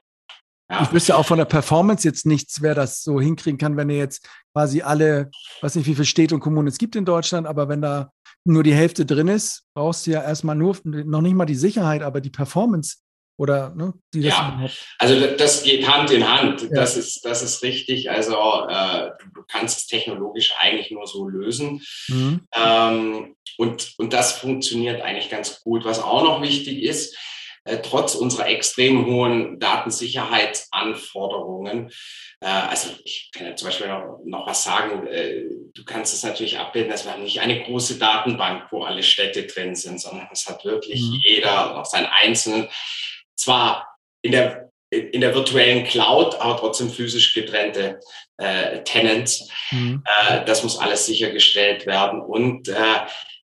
Ja. 0.71 0.83
Ich 0.83 0.93
wüsste 0.93 1.17
auch 1.17 1.25
von 1.25 1.39
der 1.39 1.47
Performance 1.47 2.07
jetzt 2.07 2.27
nichts, 2.27 2.61
wer 2.61 2.75
das 2.75 3.03
so 3.03 3.21
hinkriegen 3.21 3.59
kann, 3.59 3.77
wenn 3.77 3.89
ihr 3.89 3.97
jetzt 3.97 4.29
quasi 4.53 4.83
alle, 4.83 5.31
weiß 5.63 5.77
nicht, 5.77 5.87
wie 5.87 5.95
viele 5.95 6.05
Städte 6.05 6.35
und 6.35 6.41
Kommunen 6.41 6.69
es 6.69 6.79
gibt 6.79 6.95
in 6.95 7.07
Deutschland, 7.07 7.47
aber 7.47 7.69
wenn 7.69 7.81
da 7.81 8.13
nur 8.45 8.63
die 8.63 8.75
Hälfte 8.75 9.07
drin 9.07 9.29
ist, 9.29 9.65
brauchst 9.75 10.07
du 10.07 10.11
ja 10.11 10.23
erstmal 10.23 10.57
nur, 10.57 10.77
noch 10.85 11.23
nicht 11.23 11.35
mal 11.35 11.47
die 11.47 11.55
Sicherheit, 11.55 12.03
aber 12.03 12.21
die 12.21 12.31
Performance 12.31 12.99
oder 13.39 13.73
ne, 13.75 13.95
die 14.13 14.23
das 14.23 14.35
ja, 14.35 14.69
also 14.99 15.27
das 15.37 15.63
geht 15.63 15.89
Hand 15.89 16.11
in 16.11 16.29
Hand. 16.29 16.63
Ja. 16.63 16.69
Das 16.71 16.97
ist 16.97 17.25
das 17.25 17.43
ist 17.43 17.63
richtig. 17.63 18.11
Also 18.11 18.35
äh, 18.69 19.11
du, 19.33 19.43
kannst 19.47 19.79
es 19.79 19.87
technologisch 19.87 20.53
eigentlich 20.61 20.91
nur 20.91 21.07
so 21.07 21.27
lösen 21.27 21.81
mhm. 22.09 22.47
ähm, 22.55 23.37
und 23.57 23.95
und 23.97 24.13
das 24.13 24.33
funktioniert 24.33 25.01
eigentlich 25.01 25.31
ganz 25.31 25.63
gut. 25.63 25.85
Was 25.85 26.03
auch 26.03 26.25
noch 26.25 26.43
wichtig 26.43 26.83
ist, 26.83 27.17
äh, 27.69 27.83
trotz 27.83 28.15
unserer 28.15 28.49
extrem 28.49 29.05
hohen 29.07 29.59
Datensicherheitsanforderungen. 29.61 31.91
Äh, 32.41 32.47
also 32.47 32.89
ich 33.05 33.31
kann 33.33 33.47
ja 33.47 33.55
zum 33.57 33.69
Beispiel 33.69 33.89
noch, 33.89 34.21
noch 34.25 34.47
was 34.47 34.65
sagen. 34.65 35.07
Äh, 35.07 35.43
du 35.75 35.85
kannst 35.85 36.15
es 36.15 36.23
natürlich 36.23 36.59
abbilden, 36.59 36.91
dass 36.91 37.05
wir 37.05 37.13
haben 37.13 37.25
nicht 37.25 37.41
eine 37.41 37.63
große 37.63 37.99
Datenbank, 37.99 38.69
wo 38.71 38.85
alle 38.85 39.03
Städte 39.03 39.43
drin 39.45 39.75
sind, 39.75 40.01
sondern 40.01 40.29
es 40.33 40.47
hat 40.47 40.65
wirklich 40.65 41.03
mhm. 41.03 41.21
jeder 41.27 41.75
noch 41.75 41.85
seinen 41.85 42.07
einzelnen 42.07 42.71
zwar 43.39 43.97
in 44.23 44.33
der, 44.33 44.71
in 44.91 45.21
der 45.21 45.35
virtuellen 45.35 45.85
Cloud, 45.85 46.41
aber 46.41 46.57
trotzdem 46.57 46.91
physisch 46.91 47.35
getrennte 47.35 48.01
äh, 48.39 48.83
Tenants. 48.85 49.51
Mhm. 49.71 50.03
Äh, 50.05 50.45
das 50.45 50.63
muss 50.63 50.79
alles 50.79 51.07
sichergestellt 51.07 51.87
werden. 51.87 52.21
Und 52.21 52.69
äh, 52.69 53.07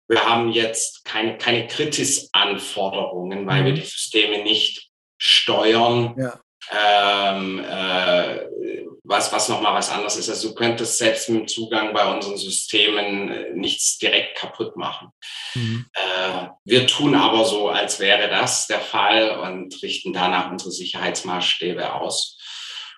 wir 0.08 0.26
haben 0.26 0.52
jetzt 0.52 1.06
keine, 1.06 1.38
keine 1.38 1.68
Kritis-Anforderungen, 1.68 3.46
weil 3.46 3.62
mhm. 3.62 3.66
wir 3.66 3.74
die 3.74 3.82
Systeme 3.82 4.44
nicht 4.44 4.90
steuern. 5.18 6.16
Ja. 6.18 6.40
Ähm, 6.70 7.60
äh, 7.60 8.87
was, 9.08 9.32
was 9.32 9.48
nochmal 9.50 9.74
was 9.74 9.90
anderes 9.90 10.18
ist. 10.18 10.30
Also 10.30 10.50
du 10.50 10.56
könntest 10.56 10.98
selbst 10.98 11.30
mit 11.30 11.40
dem 11.42 11.48
Zugang 11.48 11.94
bei 11.94 12.14
unseren 12.14 12.38
Systemen 12.38 13.30
äh, 13.30 13.54
nichts 13.54 13.98
direkt 13.98 14.38
kaputt 14.38 14.76
machen. 14.76 15.10
Mhm. 15.56 15.86
Äh, 15.94 16.48
wir 16.66 16.88
tun 16.88 17.16
aber 17.16 17.46
so, 17.46 17.70
als 17.70 18.00
wäre 18.00 18.30
das 18.30 18.68
der 18.68 18.82
Fall 18.82 19.40
und 19.40 19.82
richten 19.82 20.14
danach 20.14 20.52
unsere 20.52 20.72
Sicherheitsmaßstäbe 20.72 21.94
aus. 21.94 22.38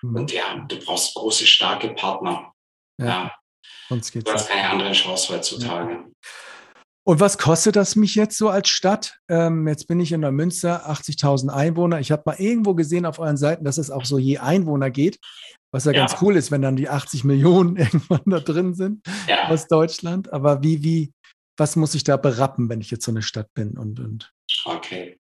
Mhm. 0.02 0.16
Und 0.16 0.32
ja, 0.32 0.64
du 0.68 0.78
brauchst 0.78 1.14
große, 1.14 1.46
starke 1.46 1.94
Partner. 1.94 2.52
Ja. 2.98 3.06
ja. 3.06 3.34
Sonst 3.88 4.12
geht's 4.12 4.24
du 4.24 4.32
hast 4.32 4.48
keine 4.48 4.68
andere 4.68 4.92
Chance 4.92 5.32
heutzutage. 5.32 5.92
Ja. 5.92 6.04
Und 7.04 7.18
was 7.18 7.38
kostet 7.38 7.76
das 7.76 7.96
mich 7.96 8.14
jetzt 8.14 8.36
so 8.36 8.50
als 8.50 8.68
Stadt? 8.68 9.18
Ähm, 9.28 9.66
jetzt 9.66 9.88
bin 9.88 9.98
ich 10.00 10.12
in 10.12 10.20
Neumünster, 10.20 10.88
80.000 10.88 11.48
Einwohner. 11.48 11.98
Ich 11.98 12.12
habe 12.12 12.22
mal 12.26 12.36
irgendwo 12.36 12.74
gesehen 12.74 13.06
auf 13.06 13.18
euren 13.18 13.36
Seiten, 13.36 13.64
dass 13.64 13.78
es 13.78 13.90
auch 13.90 14.04
so 14.04 14.18
je 14.18 14.38
Einwohner 14.38 14.90
geht. 14.90 15.18
Was 15.72 15.84
ja, 15.84 15.92
ja, 15.92 16.00
ganz 16.00 16.20
cool 16.20 16.36
ist, 16.36 16.50
wenn 16.50 16.62
dann 16.62 16.76
die 16.76 16.88
80 16.88 17.24
Millionen 17.24 17.76
irgendwann 17.76 18.22
da 18.26 18.40
drin 18.40 18.74
sind 18.74 19.06
ja. 19.28 19.48
aus 19.48 19.66
Deutschland. 19.68 20.32
Aber 20.32 20.62
wie, 20.62 20.82
wie, 20.82 21.12
was 21.56 21.76
muss 21.76 21.94
ich 21.94 22.04
da 22.04 22.16
berappen, 22.16 22.68
wenn 22.68 22.80
ich 22.80 22.90
jetzt 22.90 23.04
so 23.04 23.12
eine 23.12 23.22
Stadt 23.22 23.52
bin 23.54 23.76
und, 23.78 24.00
und? 24.00 24.32
Okay. 24.64 25.18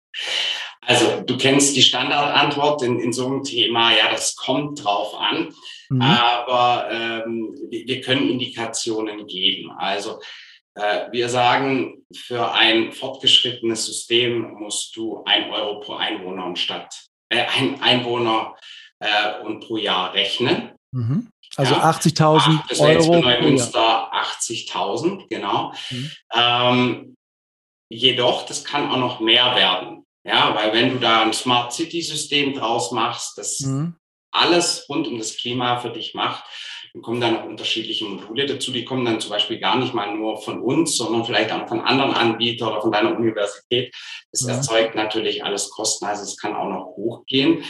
Also 0.82 1.22
du 1.22 1.38
kennst 1.38 1.76
die 1.76 1.82
Standardantwort 1.82 2.84
in, 2.84 3.00
in 3.00 3.12
so 3.12 3.26
einem 3.26 3.44
Thema, 3.44 3.92
ja, 3.96 4.12
das 4.12 4.36
kommt 4.36 4.84
drauf 4.84 5.16
an. 5.20 5.54
Mhm. 5.90 6.02
Aber 6.02 6.90
ähm, 6.92 7.56
wir, 7.70 8.02
können 8.02 8.30
Indikationen 8.30 9.26
geben. 9.28 9.72
Also 9.72 10.20
äh, 10.76 11.12
wir 11.12 11.30
sagen, 11.30 12.06
für 12.14 12.54
ein 12.54 12.92
fortgeschrittenes 12.92 13.86
System 13.86 14.54
musst 14.54 14.96
du 14.96 15.24
ein 15.26 15.50
Euro 15.50 15.80
pro 15.80 15.96
Einwohner 15.96 16.46
und 16.46 16.60
Stadt, 16.60 17.08
äh, 17.30 17.46
ein 17.58 17.82
Einwohner 17.82 18.56
äh, 19.06 19.44
und 19.46 19.62
pro 19.62 19.78
Jahr 19.78 20.14
rechnen. 20.14 20.72
Mhm. 20.92 21.30
Also 21.58 21.76
ja. 21.76 21.90
80.000 21.90 22.80
Euro. 22.80 23.20
Neumünster 23.22 24.12
80.000, 24.14 25.28
genau. 25.30 25.74
Mhm. 25.90 26.12
Ähm, 26.34 27.16
jedoch, 27.90 28.46
das 28.46 28.64
kann 28.64 28.90
auch 28.90 28.98
noch 28.98 29.20
mehr 29.20 29.56
werden. 29.56 30.06
Ja, 30.26 30.56
weil 30.56 30.74
wenn 30.74 30.90
du 30.90 31.00
da 31.00 31.22
ein 31.22 31.34
Smart 31.34 31.72
City 31.72 32.02
System 32.02 32.54
draus 32.56 32.92
machst, 32.92 33.38
das 33.38 33.60
mhm. 33.60 33.96
alles 34.32 34.88
rund 34.90 35.08
um 35.08 35.20
das 35.20 35.38
Klima 35.38 35.78
für 35.80 35.92
dich 35.92 36.16
macht, 36.16 36.44
dann 36.94 37.02
kommen 37.04 37.22
da 37.22 37.30
noch 37.30 37.44
unterschiedliche 37.44 38.06
Module 38.06 38.46
dazu. 38.46 38.72
Die 38.72 38.86
kommen 38.86 39.06
dann 39.06 39.20
zum 39.20 39.30
Beispiel 39.30 39.60
gar 39.60 39.78
nicht 39.78 39.94
mal 39.94 40.16
nur 40.16 40.42
von 40.42 40.62
uns, 40.62 40.98
sondern 40.98 41.26
vielleicht 41.26 41.52
auch 41.52 41.68
von 41.68 41.82
anderen 41.82 42.14
Anbietern 42.14 42.70
oder 42.70 42.82
von 42.82 42.92
deiner 42.92 43.16
Universität. 43.16 43.94
Das 44.32 44.42
ja. 44.48 44.56
erzeugt 44.56 44.96
natürlich 44.96 45.44
alles 45.44 45.70
Kosten, 45.70 46.06
also 46.06 46.24
es 46.24 46.38
kann 46.38 46.56
auch 46.56 46.70
noch 46.70 46.86
hochgehen. 46.96 47.64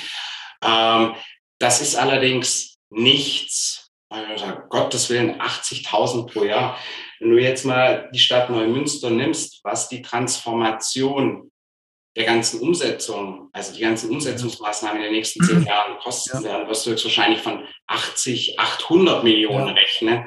Ähm, 0.66 1.16
das 1.60 1.82
ist 1.82 1.96
allerdings 1.96 2.78
nichts, 2.90 3.92
also 4.10 4.46
Gottes 4.70 5.10
Willen, 5.10 5.40
80.000 5.40 6.32
pro 6.32 6.44
Jahr. 6.44 6.78
Wenn 7.20 7.32
du 7.32 7.42
jetzt 7.42 7.66
mal 7.66 8.10
die 8.14 8.20
Stadt 8.20 8.50
Neumünster 8.50 9.10
nimmst, 9.10 9.62
was 9.64 9.90
die 9.90 10.02
Transformation 10.02 11.52
der 12.16 12.26
ganzen 12.26 12.62
Umsetzung, 12.62 13.50
also 13.52 13.74
die 13.74 13.82
ganzen 13.82 14.10
Umsetzungsmaßnahmen 14.10 14.98
in 14.98 15.04
den 15.04 15.14
nächsten 15.14 15.44
zehn 15.44 15.60
mhm. 15.60 15.66
Jahren 15.66 15.98
kosten 16.00 16.38
ja. 16.38 16.44
werden, 16.44 16.68
wirst 16.68 16.86
du 16.86 16.92
jetzt 16.92 17.04
wahrscheinlich 17.04 17.42
von 17.42 17.68
80, 17.88 18.60
800 18.60 19.24
Millionen 19.24 19.68
ja. 19.68 19.74
rechnen. 19.74 20.26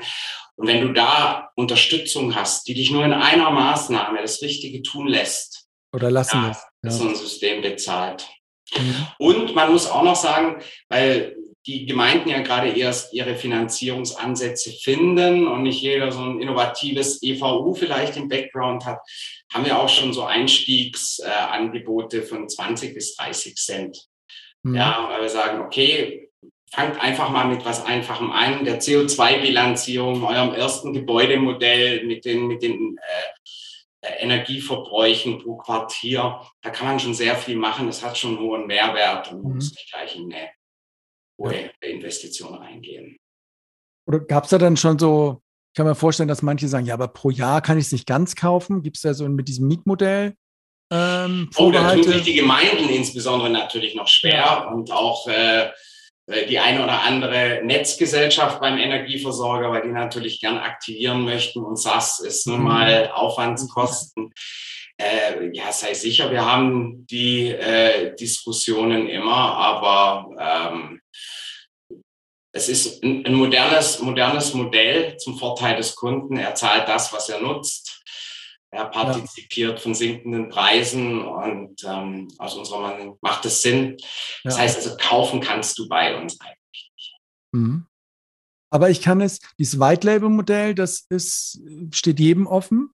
Und 0.57 0.67
wenn 0.67 0.83
du 0.83 0.93
da 0.93 1.51
Unterstützung 1.57 2.35
hast, 2.35 2.67
die 2.69 2.75
dich 2.75 2.91
nur 2.91 3.05
in 3.05 3.13
einer 3.13 3.51
Maßnahme 3.51 4.21
das 4.21 4.43
Richtige 4.43 4.83
tun 4.83 5.07
lässt, 5.07 5.67
oder 5.93 6.11
lassen 6.11 6.43
ja, 6.43 6.49
lässt, 6.49 6.67
ja. 6.83 6.91
so 6.91 7.09
ein 7.09 7.15
System 7.17 7.63
bezahlt. 7.63 8.29
Mhm. 8.77 9.07
Und 9.19 9.55
man 9.55 9.73
muss 9.73 9.89
auch 9.89 10.03
noch 10.03 10.17
sagen, 10.17 10.63
weil 10.89 11.37
die 11.67 11.85
Gemeinden 11.85 12.31
ja 12.31 12.41
gerade 12.41 12.71
erst 12.71 13.13
ihre 13.13 13.37
Finanzierungsansätze 13.37 14.73
finden 14.73 15.47
und 15.47 15.63
nicht 15.63 15.83
jeder 15.83 16.11
so 16.11 16.21
ein 16.21 16.41
innovatives 16.41 17.23
EVU 17.23 17.75
vielleicht 17.75 18.17
im 18.17 18.29
Background 18.29 18.87
hat, 18.87 19.01
haben 19.53 19.67
wir 19.67 19.79
auch 19.79 19.89
schon 19.89 20.13
so 20.13 20.25
Einstiegsangebote 20.25 22.23
von 22.23 22.49
20 22.49 22.95
bis 22.95 23.17
30 23.17 23.57
Cent. 23.57 23.99
Mhm. 24.63 24.77
Ja, 24.77 25.09
weil 25.11 25.23
wir 25.23 25.29
sagen, 25.29 25.61
okay, 25.61 26.31
fangt 26.71 27.01
einfach 27.01 27.31
mal 27.31 27.47
mit 27.47 27.65
was 27.65 27.85
Einfachem 27.85 28.31
an, 28.31 28.65
der 28.65 28.81
CO2-Bilanzierung, 28.81 30.23
eurem 30.25 30.55
ersten 30.55 30.93
Gebäudemodell 30.93 32.05
mit 32.05 32.25
den, 32.25 32.47
mit 32.47 32.63
den 32.63 32.97
äh, 32.97 33.38
Energieverbräuchen 34.03 35.43
pro 35.43 35.57
Quartier. 35.57 36.41
Da 36.63 36.71
kann 36.71 36.87
man 36.87 37.01
schon 37.01 37.15
sehr 37.15 37.37
viel 37.37 37.57
machen. 37.57 37.87
Das 37.87 38.05
hat 38.05 38.17
schon 38.17 38.37
einen 38.37 38.47
hohen 38.47 38.67
Mehrwert 38.67 39.33
und 39.33 39.43
man 39.43 39.51
mhm. 39.53 39.57
muss 39.57 39.71
nicht 39.71 39.91
gleich 39.93 40.17
in 40.17 40.33
eine 40.33 40.51
hohe 41.39 41.71
Investition 41.81 42.55
reingehen. 42.55 43.17
Oder 44.07 44.21
gab 44.21 44.45
es 44.45 44.51
da 44.51 44.59
dann 44.59 44.77
schon 44.77 44.99
so, 44.99 45.43
ich 45.73 45.77
kann 45.77 45.87
mir 45.87 45.95
vorstellen, 45.95 46.29
dass 46.29 46.43
manche 46.43 46.69
sagen, 46.69 46.87
ja, 46.87 46.95
aber 46.95 47.09
pro 47.09 47.31
Jahr 47.31 47.61
kann 47.61 47.79
ich 47.79 47.87
es 47.87 47.93
nicht 47.93 48.07
ganz 48.07 48.35
kaufen. 48.35 48.83
Gibt 48.83 48.97
es 48.97 49.03
da 49.03 49.15
so 49.15 49.29
mit 49.29 49.49
diesem 49.49 49.69
Mietmodell? 49.69 50.35
Ähm, 50.91 51.51
oh, 51.57 51.71
da 51.71 51.93
tun 51.95 52.05
sich 52.05 52.23
die 52.23 52.35
Gemeinden 52.35 52.89
insbesondere 52.89 53.51
natürlich 53.51 53.95
noch 53.95 54.09
schwer 54.09 54.71
und 54.73 54.91
auch 54.91 55.27
äh, 55.29 55.69
die 56.49 56.59
eine 56.59 56.85
oder 56.85 57.03
andere 57.05 57.63
Netzgesellschaft 57.65 58.61
beim 58.61 58.79
Energieversorger, 58.79 59.71
weil 59.71 59.83
die 59.83 59.93
natürlich 59.93 60.41
gern 60.41 60.59
aktivieren 60.59 61.25
möchten 61.25 61.65
und 61.65 61.79
SAS 61.79 62.21
ist 62.21 62.47
nun 62.47 62.63
mal 62.63 63.07
mhm. 63.07 63.13
Aufwandskosten. 63.13 64.33
Äh, 65.01 65.51
ja, 65.53 65.73
sei 65.73 65.95
sicher, 65.95 66.31
wir 66.31 66.45
haben 66.45 67.07
die 67.07 67.49
äh, 67.49 68.15
Diskussionen 68.17 69.09
immer, 69.09 69.57
aber 69.57 70.35
ähm, 70.39 71.01
es 72.53 72.69
ist 72.69 73.03
ein, 73.05 73.25
ein 73.25 73.35
modernes, 73.35 74.01
modernes 74.01 74.53
Modell 74.55 75.17
zum 75.17 75.39
Vorteil 75.39 75.77
des 75.77 75.95
Kunden. 75.95 76.37
Er 76.37 76.55
zahlt 76.57 76.89
das, 76.89 77.13
was 77.13 77.29
er 77.29 77.41
nutzt. 77.41 77.98
Er 78.71 78.85
partizipiert 78.87 79.77
ja. 79.77 79.77
von 79.79 79.95
sinkenden 79.95 80.51
Preisen 80.51 81.27
und 81.27 81.83
ähm, 81.87 82.29
aus 82.39 82.55
unserer 82.55 82.81
Meinung 82.81 83.19
macht 83.23 83.45
es 83.47 83.63
Sinn. 83.63 83.97
Das 84.45 84.57
ja. 84.57 84.63
heißt 84.63 84.77
also, 84.85 84.97
kaufen 84.99 85.41
kannst 85.41 85.79
du 85.79 85.89
bei 85.89 86.21
uns 86.21 86.39
eigentlich 86.41 86.91
nicht. 86.95 87.17
Mhm. 87.53 87.87
Aber 88.71 88.91
ich 88.91 89.01
kann 89.01 89.23
es, 89.23 89.41
dieses 89.59 89.81
White 89.81 90.07
Label 90.07 90.29
Modell, 90.29 90.75
das 90.75 91.07
ist, 91.09 91.63
steht 91.93 92.21
jedem 92.21 92.47
offen. 92.47 92.91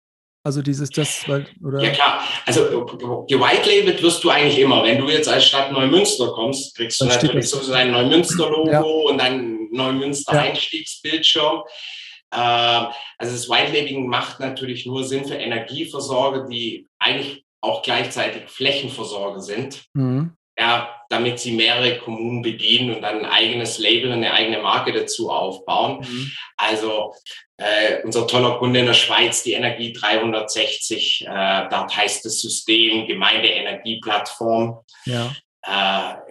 Also 0.47 0.61
dieses, 0.61 0.91
das, 0.91 1.25
oder? 1.27 1.83
Ja 1.83 1.91
klar, 1.91 2.23
also 2.45 2.85
gewitelabelt 3.27 4.03
wirst 4.03 4.23
du 4.23 4.29
eigentlich 4.29 4.59
immer. 4.59 4.85
Wenn 4.85 4.99
du 4.99 5.09
jetzt 5.09 5.27
als 5.27 5.47
Stadt 5.47 5.73
Neumünster 5.73 6.33
kommst, 6.33 6.77
kriegst 6.77 7.01
du 7.01 7.07
natürlich 7.07 7.49
so 7.49 7.73
ein 7.73 7.91
Neumünster-Logo 7.91 8.71
ja. 8.71 8.81
und 8.83 9.17
dann 9.17 9.71
Neumünster-Einstiegsbildschirm. 9.73 11.57
Ähm, 11.57 11.63
also 12.41 13.33
das 13.33 13.49
Whitelabeling 13.49 14.07
macht 14.07 14.41
natürlich 14.41 14.87
nur 14.87 15.05
Sinn 15.05 15.25
für 15.25 15.35
Energieversorger, 15.35 16.47
die 16.49 16.89
eigentlich 16.99 17.45
auch 17.61 17.83
gleichzeitig 17.83 18.49
Flächenversorger 18.49 19.41
sind. 19.41 19.85
Mhm. 19.95 20.37
Ja, 20.57 20.95
damit 21.09 21.41
sie 21.41 21.53
mehrere 21.53 21.99
Kommunen 21.99 22.43
bedienen 22.43 22.95
und 22.95 23.03
dann 23.03 23.21
ein 23.21 23.25
eigenes 23.25 23.79
Label 23.79 24.13
und 24.13 24.19
eine 24.19 24.33
eigene 24.33 24.61
Marke 24.61 24.93
dazu 24.93 25.31
aufbauen. 25.31 26.07
Mhm. 26.09 26.31
Also 26.57 27.13
äh, 27.57 28.03
unser 28.05 28.27
toller 28.27 28.59
Kunde 28.59 28.81
in 28.81 28.87
der 28.87 28.95
Schweiz, 28.95 29.43
die 29.43 29.53
Energie 29.53 29.93
360, 29.93 31.27
äh, 31.27 31.69
dort 31.71 31.97
heißt 31.97 32.25
das 32.25 32.41
System 32.41 33.07
Gemeindeenergieplattform. 33.07 34.81
Ja. 35.07 35.33
Äh, 35.63 36.24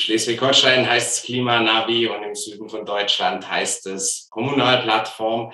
Schleswig-Holstein 0.00 0.88
heißt 0.88 1.16
es 1.18 1.22
Klimanavi 1.24 2.08
und 2.08 2.22
im 2.22 2.34
Süden 2.34 2.68
von 2.68 2.84
Deutschland 2.84 3.48
heißt 3.50 3.86
es 3.86 4.28
Kommunalplattform. 4.30 5.52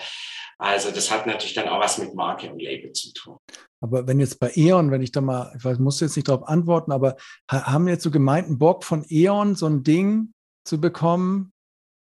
Also 0.58 0.90
das 0.90 1.10
hat 1.10 1.26
natürlich 1.26 1.54
dann 1.54 1.68
auch 1.68 1.80
was 1.80 1.98
mit 1.98 2.14
Marke 2.14 2.50
und 2.50 2.60
Label 2.60 2.92
zu 2.92 3.12
tun. 3.12 3.36
Aber 3.80 4.06
wenn 4.06 4.20
jetzt 4.20 4.38
bei 4.38 4.52
E.ON, 4.54 4.90
wenn 4.92 5.02
ich 5.02 5.10
da 5.10 5.20
mal, 5.20 5.52
ich 5.56 5.64
weiß, 5.64 5.78
muss 5.80 6.00
jetzt 6.00 6.16
nicht 6.16 6.28
darauf 6.28 6.46
antworten, 6.46 6.92
aber 6.92 7.16
haben 7.50 7.88
jetzt 7.88 8.04
so 8.04 8.10
Gemeinden 8.10 8.58
Bock 8.58 8.84
von 8.84 9.04
E.ON 9.08 9.56
so 9.56 9.66
ein 9.66 9.82
Ding 9.82 10.32
zu 10.64 10.80
bekommen, 10.80 11.52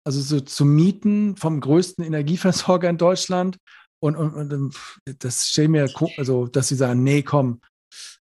also 0.03 0.22
so 0.22 0.39
zu 0.39 0.65
mieten 0.65 1.38
vom 1.38 1.59
größten 1.59 2.03
Energieversorger 2.03 2.89
in 2.89 2.97
Deutschland? 2.97 3.57
Und, 3.99 4.15
und, 4.15 4.51
und 4.51 4.76
das 5.19 5.49
stelle 5.49 5.69
mir, 5.69 5.89
also 6.18 6.47
dass 6.47 6.68
sie 6.68 6.76
sagen, 6.76 7.03
nee, 7.03 7.22
komm, 7.22 7.61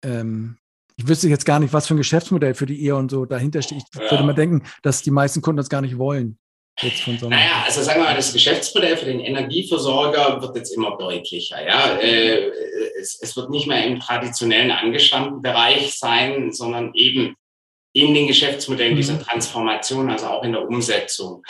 ähm, 0.04 0.58
ich 1.02 1.08
wüsste 1.08 1.28
jetzt 1.28 1.44
gar 1.44 1.58
nicht, 1.58 1.72
was 1.72 1.86
für 1.86 1.94
ein 1.94 1.98
Geschäftsmodell 1.98 2.54
für 2.54 2.66
die 2.66 2.86
E.ON 2.86 3.08
so 3.08 3.24
dahinter 3.24 3.60
steht. 3.62 3.82
Ich 3.94 4.00
ja. 4.00 4.10
würde 4.10 4.24
mal 4.24 4.34
denken, 4.34 4.62
dass 4.82 5.02
die 5.02 5.10
meisten 5.10 5.42
Kunden 5.42 5.56
das 5.56 5.68
gar 5.68 5.80
nicht 5.80 5.98
wollen. 5.98 6.38
Jetzt 6.80 7.02
von 7.02 7.18
so 7.18 7.28
naja, 7.28 7.64
also 7.66 7.82
sagen 7.82 8.00
wir 8.00 8.04
mal, 8.04 8.16
das 8.16 8.32
Geschäftsmodell 8.32 8.96
für 8.96 9.04
den 9.04 9.20
Energieversorger 9.20 10.40
wird 10.40 10.56
jetzt 10.56 10.74
immer 10.74 10.96
deutlicher. 10.96 11.62
Ja? 11.66 11.96
Äh, 11.96 12.50
es, 12.98 13.18
es, 13.20 13.36
wird 13.36 13.50
nicht 13.50 13.66
mehr 13.66 13.84
im 13.84 14.00
traditionellen 14.00 14.70
angestammten 14.70 15.42
Bereich 15.42 15.98
sein, 15.98 16.50
sondern 16.52 16.94
eben 16.94 17.34
in 17.92 18.14
den 18.14 18.26
Geschäftsmodellen 18.26 18.94
mhm. 18.94 18.96
dieser 18.96 19.20
Transformation, 19.20 20.08
also 20.08 20.26
auch 20.26 20.44
in 20.44 20.52
der 20.52 20.66
Umsetzung. 20.66 21.42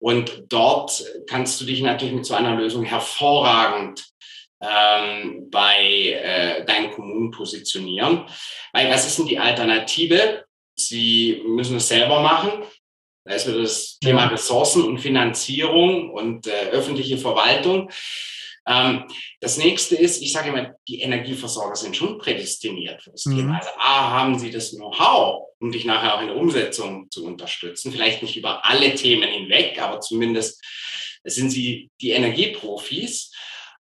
Und 0.00 0.44
dort 0.48 1.04
kannst 1.28 1.60
du 1.60 1.64
dich 1.64 1.80
natürlich 1.80 2.14
mit 2.14 2.26
so 2.26 2.34
einer 2.34 2.56
Lösung 2.56 2.84
hervorragend 2.84 4.04
ähm, 4.64 5.50
bei 5.50 6.10
äh, 6.10 6.64
deinen 6.64 6.90
Kommunen 6.90 7.30
positionieren. 7.30 8.24
Weil 8.72 8.90
was 8.90 9.06
ist 9.06 9.18
denn 9.18 9.26
die 9.26 9.38
Alternative? 9.38 10.44
Sie 10.76 11.42
müssen 11.46 11.76
es 11.76 11.88
selber 11.88 12.20
machen. 12.20 12.64
Da 13.24 13.34
ist 13.34 13.46
wieder 13.46 13.62
das 13.62 13.98
Thema 14.00 14.26
Ressourcen 14.26 14.84
und 14.84 14.98
Finanzierung 14.98 16.10
und 16.10 16.46
äh, 16.46 16.68
öffentliche 16.70 17.16
Verwaltung. 17.16 17.90
Ähm, 18.66 19.04
das 19.40 19.58
nächste 19.58 19.94
ist, 19.94 20.22
ich 20.22 20.32
sage 20.32 20.48
immer, 20.48 20.74
die 20.88 21.00
Energieversorger 21.00 21.76
sind 21.76 21.96
schon 21.96 22.18
prädestiniert 22.18 23.02
für 23.02 23.10
das 23.10 23.26
mhm. 23.26 23.36
Thema. 23.36 23.58
Also 23.58 23.70
A, 23.78 24.10
haben 24.10 24.38
sie 24.38 24.50
das 24.50 24.72
Know-how, 24.72 25.48
um 25.60 25.70
dich 25.70 25.84
nachher 25.84 26.14
auch 26.14 26.20
in 26.22 26.28
der 26.28 26.36
Umsetzung 26.36 27.10
zu 27.10 27.24
unterstützen. 27.24 27.92
Vielleicht 27.92 28.22
nicht 28.22 28.36
über 28.36 28.64
alle 28.64 28.94
Themen 28.94 29.28
hinweg, 29.28 29.80
aber 29.80 30.00
zumindest 30.00 30.62
sind 31.24 31.50
sie 31.50 31.90
die 32.00 32.10
Energieprofis. 32.10 33.32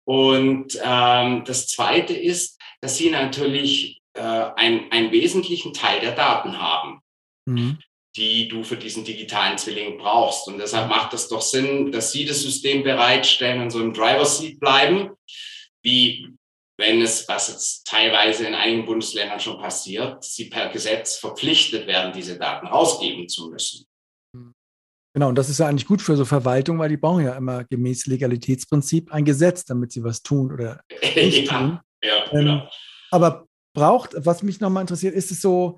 Und 0.05 0.79
ähm, 0.83 1.43
das 1.45 1.67
Zweite 1.67 2.13
ist, 2.13 2.59
dass 2.81 2.97
sie 2.97 3.09
natürlich 3.09 4.01
äh, 4.13 4.21
ein, 4.21 4.91
einen 4.91 5.11
wesentlichen 5.11 5.73
Teil 5.73 5.99
der 6.01 6.13
Daten 6.13 6.59
haben, 6.59 7.01
mhm. 7.45 7.77
die 8.15 8.47
du 8.47 8.63
für 8.63 8.77
diesen 8.77 9.05
digitalen 9.05 9.57
Zwilling 9.57 9.97
brauchst. 9.97 10.47
Und 10.47 10.57
deshalb 10.57 10.89
macht 10.89 11.13
es 11.13 11.27
doch 11.27 11.41
Sinn, 11.41 11.91
dass 11.91 12.11
sie 12.11 12.25
das 12.25 12.41
System 12.41 12.83
bereitstellen 12.83 13.61
und 13.61 13.69
so 13.69 13.79
im 13.79 13.93
Driver 13.93 14.25
Seat 14.25 14.59
bleiben, 14.59 15.11
wie 15.83 16.27
wenn 16.77 17.01
es, 17.01 17.27
was 17.27 17.49
jetzt 17.49 17.85
teilweise 17.85 18.47
in 18.47 18.55
einigen 18.55 18.85
Bundesländern 18.85 19.39
schon 19.39 19.59
passiert, 19.59 20.23
sie 20.23 20.45
per 20.45 20.69
Gesetz 20.69 21.17
verpflichtet 21.17 21.85
werden, 21.85 22.11
diese 22.11 22.39
Daten 22.39 22.67
ausgeben 22.67 23.29
zu 23.29 23.49
müssen. 23.49 23.85
Genau, 25.13 25.29
und 25.29 25.35
das 25.37 25.49
ist 25.49 25.59
ja 25.59 25.67
eigentlich 25.67 25.87
gut 25.87 26.01
für 26.01 26.15
so 26.15 26.23
Verwaltung, 26.23 26.79
weil 26.79 26.89
die 26.89 26.97
brauchen 26.97 27.25
ja 27.25 27.33
immer 27.35 27.65
gemäß 27.65 28.05
Legalitätsprinzip 28.05 29.11
ein 29.11 29.25
Gesetz, 29.25 29.65
damit 29.65 29.91
sie 29.91 30.03
was 30.03 30.21
tun 30.21 30.51
oder 30.51 30.81
nicht 31.15 31.51
ja, 31.51 31.59
tun. 31.59 31.79
Ja, 32.03 32.23
ähm, 32.31 32.31
genau. 32.31 32.69
Aber 33.11 33.45
braucht, 33.73 34.13
was 34.17 34.41
mich 34.41 34.61
nochmal 34.61 34.81
interessiert, 34.81 35.13
ist 35.13 35.31
es 35.31 35.41
so, 35.41 35.77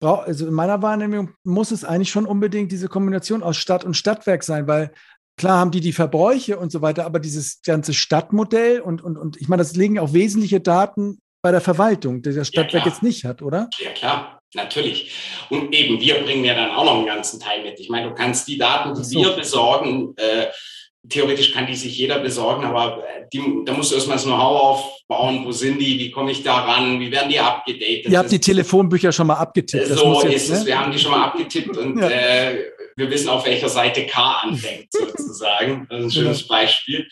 brauch, 0.00 0.24
also 0.24 0.48
in 0.48 0.54
meiner 0.54 0.82
Wahrnehmung 0.82 1.34
muss 1.44 1.70
es 1.70 1.84
eigentlich 1.84 2.10
schon 2.10 2.26
unbedingt 2.26 2.72
diese 2.72 2.88
Kombination 2.88 3.42
aus 3.42 3.56
Stadt 3.56 3.84
und 3.84 3.94
Stadtwerk 3.94 4.42
sein, 4.42 4.66
weil 4.66 4.92
klar 5.36 5.58
haben 5.58 5.70
die 5.70 5.80
die 5.80 5.92
Verbräuche 5.92 6.58
und 6.58 6.72
so 6.72 6.82
weiter, 6.82 7.06
aber 7.06 7.20
dieses 7.20 7.62
ganze 7.62 7.94
Stadtmodell 7.94 8.80
und, 8.80 9.02
und, 9.02 9.16
und 9.16 9.40
ich 9.40 9.48
meine, 9.48 9.62
das 9.62 9.76
liegen 9.76 9.98
auch 9.98 10.12
wesentliche 10.12 10.60
Daten 10.60 11.20
bei 11.42 11.52
der 11.52 11.60
Verwaltung, 11.60 12.22
die 12.22 12.32
das 12.32 12.48
Stadtwerk 12.48 12.84
ja, 12.84 12.90
jetzt 12.90 13.02
nicht 13.02 13.24
hat, 13.24 13.42
oder? 13.42 13.68
Ja, 13.78 13.92
klar. 13.92 14.39
Natürlich. 14.54 15.12
Und 15.48 15.72
eben, 15.74 16.00
wir 16.00 16.22
bringen 16.22 16.44
ja 16.44 16.54
dann 16.54 16.70
auch 16.70 16.84
noch 16.84 16.96
einen 16.96 17.06
ganzen 17.06 17.38
Teil 17.38 17.62
mit. 17.62 17.78
Ich 17.78 17.88
meine, 17.88 18.08
du 18.08 18.14
kannst 18.14 18.48
die 18.48 18.58
Daten, 18.58 18.94
die 18.94 19.04
so. 19.04 19.20
wir 19.20 19.30
besorgen, 19.30 20.14
äh, 20.16 20.46
theoretisch 21.08 21.52
kann 21.52 21.66
die 21.66 21.76
sich 21.76 21.96
jeder 21.96 22.18
besorgen, 22.18 22.64
aber 22.64 23.04
äh, 23.04 23.26
die, 23.32 23.40
da 23.64 23.72
musst 23.72 23.90
du 23.90 23.94
erstmal 23.94 24.16
das 24.16 24.24
Know-how 24.24 24.60
aufbauen. 25.08 25.44
Wo 25.44 25.52
sind 25.52 25.78
die? 25.80 25.98
Wie 25.98 26.10
komme 26.10 26.32
ich 26.32 26.42
da 26.42 26.56
ran? 26.56 27.00
Wie 27.00 27.10
werden 27.10 27.30
die 27.30 27.38
abgedatet? 27.38 28.08
Ihr 28.08 28.18
habt 28.18 28.32
die 28.32 28.40
Telefonbücher 28.40 29.12
schon 29.12 29.28
mal 29.28 29.36
abgetippt. 29.36 29.86
so 29.86 30.22
jetzt, 30.24 30.34
ist 30.34 30.50
es. 30.50 30.60
Ne? 30.60 30.66
Wir 30.66 30.80
haben 30.80 30.92
die 30.92 30.98
schon 30.98 31.12
mal 31.12 31.24
abgetippt 31.24 31.76
und 31.76 31.98
ja. 31.98 32.08
äh, 32.08 32.64
wir 32.96 33.10
wissen, 33.10 33.28
auf 33.28 33.46
welcher 33.46 33.68
Seite 33.68 34.06
K 34.06 34.40
anfängt, 34.42 34.88
sozusagen. 34.92 35.86
Das 35.88 36.00
ist 36.00 36.04
ein 36.04 36.10
schönes 36.10 36.40
ja. 36.42 36.46
Beispiel. 36.48 37.08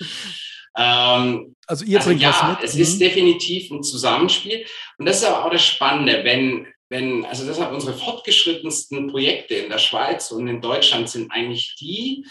Ähm, 0.76 1.56
also 1.66 1.84
ihr 1.84 1.98
also 1.98 2.10
bringt 2.10 2.22
ja, 2.22 2.28
was 2.28 2.48
mit. 2.50 2.64
Es 2.64 2.74
mhm. 2.74 2.82
ist 2.82 3.00
definitiv 3.00 3.70
ein 3.70 3.82
Zusammenspiel. 3.82 4.64
Und 4.98 5.06
das 5.06 5.18
ist 5.18 5.24
aber 5.24 5.46
auch 5.46 5.50
das 5.50 5.64
Spannende, 5.64 6.24
wenn 6.24 6.66
wenn, 6.88 7.24
also 7.24 7.46
deshalb 7.46 7.72
unsere 7.72 7.94
fortgeschrittensten 7.94 9.08
Projekte 9.08 9.54
in 9.54 9.70
der 9.70 9.78
Schweiz 9.78 10.30
und 10.30 10.48
in 10.48 10.60
Deutschland 10.60 11.08
sind 11.08 11.30
eigentlich 11.30 11.76
die, 11.78 12.26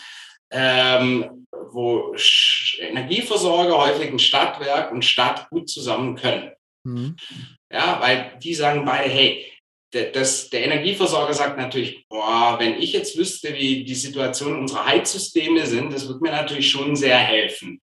ähm, 0.52 1.46
wo 1.52 2.16
Energieversorger 2.80 3.78
häufig 3.78 4.10
ein 4.10 4.20
Stadtwerk 4.20 4.92
und 4.92 5.06
Stadt 5.06 5.50
gut 5.50 5.70
zusammen 5.70 6.16
können. 6.16 6.52
Mhm. 6.84 7.16
Ja, 7.72 8.00
weil 8.02 8.40
die 8.42 8.54
sagen 8.54 8.86
beide, 8.86 9.10
hey, 9.10 9.46
das, 9.92 10.50
der 10.50 10.66
Energieversorger 10.66 11.34
sagt 11.34 11.58
natürlich, 11.58 12.06
boah, 12.10 12.58
wenn 12.60 12.80
ich 12.80 12.94
jetzt 12.94 13.18
wüsste, 13.18 13.54
wie 13.56 13.84
die 13.84 13.96
Situation 13.96 14.60
unserer 14.60 14.86
Heizsysteme 14.86 15.66
sind, 15.66 15.94
das 15.94 16.08
würde 16.08 16.22
mir 16.22 16.32
natürlich 16.32 16.70
schon 16.70 16.96
sehr 16.96 17.18
helfen. 17.18 17.82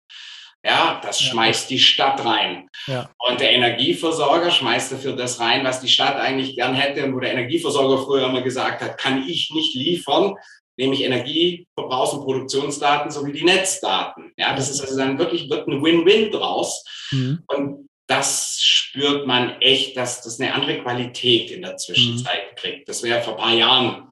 Ja, 0.64 1.02
das 1.04 1.20
ja. 1.20 1.32
schmeißt 1.32 1.70
die 1.70 1.80
Stadt 1.80 2.24
rein. 2.24 2.68
Ja. 2.86 3.10
Und 3.18 3.40
der 3.40 3.52
Energieversorger 3.52 4.52
schmeißt 4.52 4.92
dafür 4.92 5.16
das 5.16 5.40
rein, 5.40 5.64
was 5.64 5.82
die 5.82 5.88
Stadt 5.88 6.18
eigentlich 6.18 6.56
gern 6.56 6.76
hätte 6.76 7.04
und 7.04 7.16
wo 7.16 7.20
der 7.20 7.32
Energieversorger 7.32 8.04
früher 8.04 8.28
immer 8.28 8.42
gesagt 8.42 8.82
hat, 8.82 8.98
kann 8.98 9.28
ich 9.28 9.52
nicht 9.52 9.74
liefern, 9.74 10.36
nämlich 10.78 11.04
Energieverbrauchs- 11.04 12.14
und 12.14 12.24
Produktionsdaten 12.24 13.10
sowie 13.10 13.34
die 13.34 13.44
Netzdaten. 13.44 14.34
Ja, 14.38 14.56
das 14.56 14.70
ist 14.70 14.82
also 14.82 14.98
dann 14.98 15.18
wirklich 15.18 15.50
wird 15.50 15.68
ein 15.68 15.84
Win-Win 15.84 16.32
draus. 16.32 16.84
Mhm. 17.12 17.44
Und 17.48 17.90
das 18.08 18.60
spürt 18.62 19.26
man 19.26 19.62
echt, 19.62 19.98
dass 19.98 20.22
das 20.22 20.40
eine 20.40 20.54
andere 20.54 20.82
Qualität 20.82 21.50
in 21.50 21.62
der 21.62 21.78
Zwischenzeit 21.78 22.52
mhm. 22.52 22.56
kriegt. 22.56 22.90
Das 22.90 23.02
wäre 23.04 23.22
vor 23.22 23.34
ein 23.34 23.40
paar 23.40 23.54
Jahren 23.54 24.10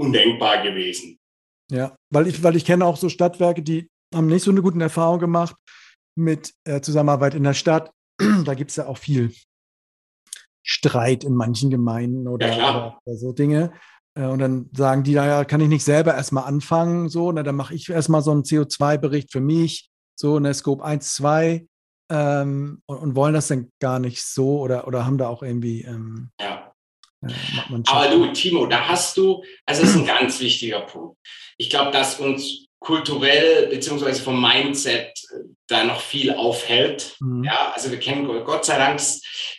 undenkbar 0.00 0.62
gewesen. 0.62 1.18
Ja, 1.70 1.94
weil 2.10 2.28
ich, 2.28 2.42
weil 2.42 2.56
ich 2.56 2.64
kenne 2.64 2.86
auch 2.86 2.96
so 2.96 3.08
Stadtwerke, 3.08 3.62
die 3.62 3.88
haben 4.14 4.26
nicht 4.26 4.44
so 4.44 4.50
eine 4.50 4.62
gute 4.62 4.80
Erfahrung 4.80 5.18
gemacht 5.18 5.56
mit 6.16 6.52
äh, 6.64 6.80
Zusammenarbeit 6.80 7.34
in 7.34 7.44
der 7.44 7.54
Stadt. 7.54 7.90
da 8.44 8.54
gibt 8.54 8.70
es 8.70 8.76
ja 8.76 8.86
auch 8.86 8.98
viel 8.98 9.32
Streit 10.62 11.24
in 11.24 11.34
manchen 11.34 11.70
Gemeinden 11.70 12.28
oder, 12.28 12.54
ja, 12.54 12.98
oder 13.04 13.16
so 13.16 13.32
Dinge. 13.32 13.72
Äh, 14.14 14.26
und 14.26 14.38
dann 14.40 14.70
sagen 14.72 15.02
die, 15.02 15.14
naja, 15.14 15.44
kann 15.44 15.60
ich 15.60 15.68
nicht 15.68 15.84
selber 15.84 16.14
erstmal 16.14 16.44
anfangen, 16.44 17.08
so, 17.08 17.32
na, 17.32 17.42
dann 17.42 17.56
mache 17.56 17.74
ich 17.74 17.88
erstmal 17.88 18.22
so 18.22 18.32
einen 18.32 18.42
CO2-Bericht 18.42 19.32
für 19.32 19.40
mich, 19.40 19.90
so 20.18 20.36
eine 20.36 20.52
Scope 20.52 20.84
1, 20.84 21.14
2 21.14 21.66
ähm, 22.10 22.82
und, 22.86 22.98
und, 22.98 23.16
wollen 23.16 23.34
das 23.34 23.48
dann 23.48 23.70
gar 23.80 23.98
nicht 23.98 24.22
so 24.22 24.60
oder, 24.60 24.86
oder 24.86 25.04
haben 25.04 25.18
da 25.18 25.28
auch 25.28 25.42
irgendwie 25.42 25.82
ähm, 25.82 26.30
ja. 26.40 26.72
Äh, 27.22 27.32
Aber 27.86 28.08
du, 28.08 28.32
Timo, 28.32 28.66
da 28.66 28.88
hast 28.88 29.16
du, 29.16 29.42
also 29.66 29.82
das 29.82 29.90
ist 29.90 29.96
ein 29.96 30.06
ganz 30.18 30.40
wichtiger 30.40 30.80
Punkt. 30.80 31.16
Ich 31.56 31.70
glaube, 31.70 31.90
dass 31.90 32.20
uns 32.20 32.67
kulturell 32.80 33.68
beziehungsweise 33.68 34.22
vom 34.22 34.40
Mindset 34.40 35.12
äh, 35.30 35.44
da 35.66 35.84
noch 35.84 36.00
viel 36.00 36.32
aufhält. 36.32 37.16
Mhm. 37.20 37.44
Ja, 37.44 37.72
also 37.74 37.90
wir 37.90 37.98
kennen 37.98 38.26
Gott 38.44 38.64
sei 38.64 38.78
Dank 38.78 39.00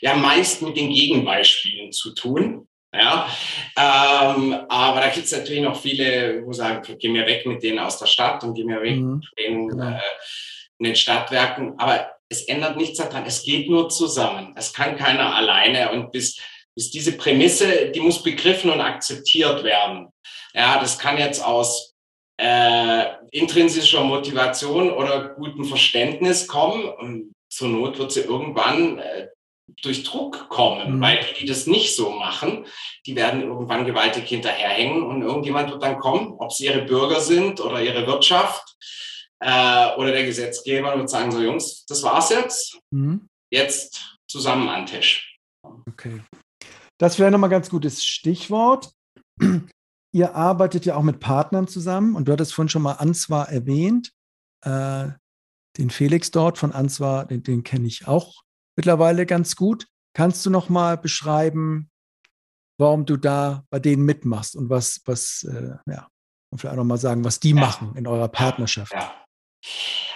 ja 0.02 0.16
meist 0.16 0.62
mit 0.62 0.78
den 0.78 0.90
Gegenbeispielen 0.90 1.92
zu 1.92 2.14
tun. 2.14 2.68
Ja, 2.92 3.30
ähm, 3.78 4.56
aber 4.68 5.02
da 5.02 5.10
gibt 5.10 5.28
es 5.28 5.32
natürlich 5.32 5.62
noch 5.62 5.80
viele, 5.80 6.44
wo 6.44 6.54
sagen, 6.54 6.82
geh 6.98 7.10
mir 7.10 7.28
weg 7.28 7.46
mit 7.46 7.62
denen 7.62 7.78
aus 7.78 8.00
der 8.00 8.08
Stadt 8.08 8.44
und 8.44 8.56
geh 8.56 8.64
mir 8.64 8.82
weg 8.82 8.96
mhm. 8.96 9.18
mit 9.20 9.30
denen 9.38 9.68
genau. 9.68 9.90
äh, 9.92 10.02
in 10.80 10.86
den 10.86 10.96
Stadtwerken. 10.96 11.78
Aber 11.78 12.12
es 12.30 12.44
ändert 12.44 12.78
nichts 12.78 12.98
daran. 12.98 13.26
Es 13.26 13.44
geht 13.44 13.70
nur 13.70 13.90
zusammen. 13.90 14.54
Es 14.56 14.74
kann 14.74 14.98
keiner 14.98 15.36
alleine. 15.36 15.92
Und 15.92 16.12
bis, 16.12 16.40
bis 16.74 16.90
diese 16.90 17.18
Prämisse, 17.18 17.92
die 17.92 18.00
muss 18.00 18.24
begriffen 18.24 18.72
und 18.72 18.82
akzeptiert 18.82 19.64
werden. 19.64 20.08
Ja, 20.54 20.80
das 20.80 20.98
kann 20.98 21.20
jetzt 21.20 21.44
aus 21.44 21.96
äh, 22.40 23.06
intrinsischer 23.32 24.04
Motivation 24.04 24.92
oder 24.92 25.30
gutem 25.36 25.66
Verständnis 25.66 26.48
kommen. 26.48 26.88
Und 26.88 27.34
zur 27.50 27.68
Not 27.68 28.00
wird 28.00 28.12
sie 28.12 28.22
irgendwann 28.22 29.00
äh, 29.00 29.28
durch 29.82 30.04
Druck 30.04 30.50
kommen, 30.50 30.98
mhm. 30.98 31.02
weil 31.02 31.20
die, 31.20 31.42
die 31.42 31.46
das 31.46 31.68
nicht 31.68 31.96
so 31.96 32.12
machen, 32.12 32.66
die 33.06 33.16
werden 33.16 33.42
irgendwann 33.42 33.86
gewaltig 33.86 34.28
hinterherhängen 34.28 35.04
und 35.04 35.22
irgendjemand 35.22 35.70
wird 35.70 35.84
dann 35.84 36.00
kommen, 36.00 36.34
ob 36.40 36.52
es 36.52 36.60
ihre 36.60 36.84
Bürger 36.84 37.20
sind 37.20 37.62
oder 37.62 37.82
ihre 37.82 38.08
Wirtschaft 38.08 38.76
äh, 39.40 39.96
oder 39.96 40.12
der 40.12 40.26
Gesetzgeber 40.26 40.98
wird 40.98 41.10
sagen, 41.10 41.32
so 41.32 41.42
Jungs, 41.42 41.86
das 41.86 42.04
war's 42.04 42.30
jetzt, 42.30 42.80
mhm. 42.92 43.28
jetzt 43.52 44.18
zusammen 44.30 44.70
an 44.70 44.86
den 44.86 44.96
Tisch. 44.96 45.38
Okay. 45.88 46.22
Das 46.98 47.20
wäre 47.20 47.32
nochmal 47.32 47.50
ganz 47.50 47.70
gutes 47.70 48.04
Stichwort. 48.04 48.92
Ihr 50.12 50.36
arbeitet 50.36 50.86
ja 50.86 50.96
auch 50.96 51.04
mit 51.04 51.20
Partnern 51.20 51.68
zusammen 51.68 52.16
und 52.16 52.28
du 52.28 52.32
hattest 52.32 52.54
vorhin 52.54 52.70
schon 52.70 52.82
mal 52.82 52.94
Answar 52.94 53.50
erwähnt. 53.50 54.12
Äh, 54.66 55.10
den 55.78 55.90
Felix 55.90 56.32
dort 56.32 56.58
von 56.58 56.72
Answar, 56.72 57.26
den, 57.26 57.44
den 57.44 57.64
kenne 57.64 57.88
ich 57.88 58.08
auch 58.08 58.42
mittlerweile 58.76 59.26
ganz 59.26 59.56
gut. 59.56 59.88
Kannst 60.16 60.46
du 60.46 60.50
noch 60.50 60.70
mal 60.70 60.98
beschreiben, 60.98 61.90
warum 62.80 63.06
du 63.06 63.18
da 63.18 63.66
bei 63.70 63.80
denen 63.80 64.04
mitmachst 64.04 64.56
und 64.56 64.70
was, 64.70 65.02
was, 65.06 65.44
äh, 65.44 65.76
ja, 65.86 66.08
und 66.52 66.60
vielleicht 66.60 66.74
auch 66.74 66.78
noch 66.78 66.86
mal 66.86 66.98
sagen, 66.98 67.24
was 67.24 67.40
die 67.40 67.50
ja. 67.50 67.56
machen 67.56 67.96
in 67.96 68.08
eurer 68.08 68.30
Partnerschaft? 68.30 68.94
Ja. 68.94 69.14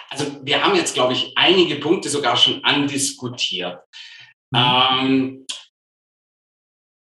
Also 0.09 0.43
wir 0.43 0.63
haben 0.63 0.75
jetzt, 0.75 0.93
glaube 0.93 1.13
ich, 1.13 1.33
einige 1.35 1.75
Punkte 1.75 2.09
sogar 2.09 2.37
schon 2.37 2.63
andiskutiert. 2.63 3.79
Mhm. 4.51 4.59
Ähm, 4.59 5.45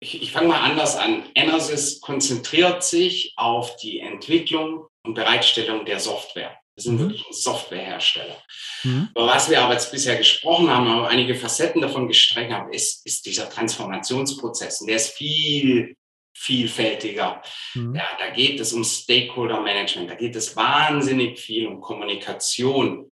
ich, 0.00 0.22
ich 0.22 0.32
fange 0.32 0.48
mal 0.48 0.60
anders 0.60 0.96
an. 0.96 1.24
Enersys 1.34 2.00
konzentriert 2.00 2.82
sich 2.82 3.32
auf 3.36 3.76
die 3.76 4.00
Entwicklung 4.00 4.86
und 5.02 5.14
Bereitstellung 5.14 5.84
der 5.84 6.00
Software. 6.00 6.58
Wir 6.74 6.82
sind 6.82 6.96
mhm. 6.96 6.98
wirklich 7.00 7.26
ein 7.26 7.32
Softwarehersteller. 7.32 8.36
Mhm. 8.82 9.08
Über 9.12 9.26
was 9.26 9.48
wir 9.48 9.62
aber 9.62 9.72
jetzt 9.72 9.90
bisher 9.90 10.16
gesprochen 10.16 10.68
haben, 10.68 10.88
aber 10.88 11.08
einige 11.08 11.34
Facetten 11.34 11.80
davon 11.80 12.06
gestreckt 12.06 12.52
haben, 12.52 12.72
ist, 12.72 13.06
ist 13.06 13.24
dieser 13.24 13.48
Transformationsprozess. 13.48 14.82
Und 14.82 14.88
der 14.88 14.96
ist 14.96 15.16
viel 15.16 15.96
vielfältiger. 16.36 17.40
Mhm. 17.74 17.94
Ja, 17.94 18.06
da 18.18 18.28
geht 18.28 18.60
es 18.60 18.74
um 18.74 18.84
Stakeholder 18.84 19.60
Management, 19.62 20.10
da 20.10 20.14
geht 20.14 20.36
es 20.36 20.54
wahnsinnig 20.54 21.38
viel 21.38 21.66
um 21.66 21.80
Kommunikation 21.80 23.10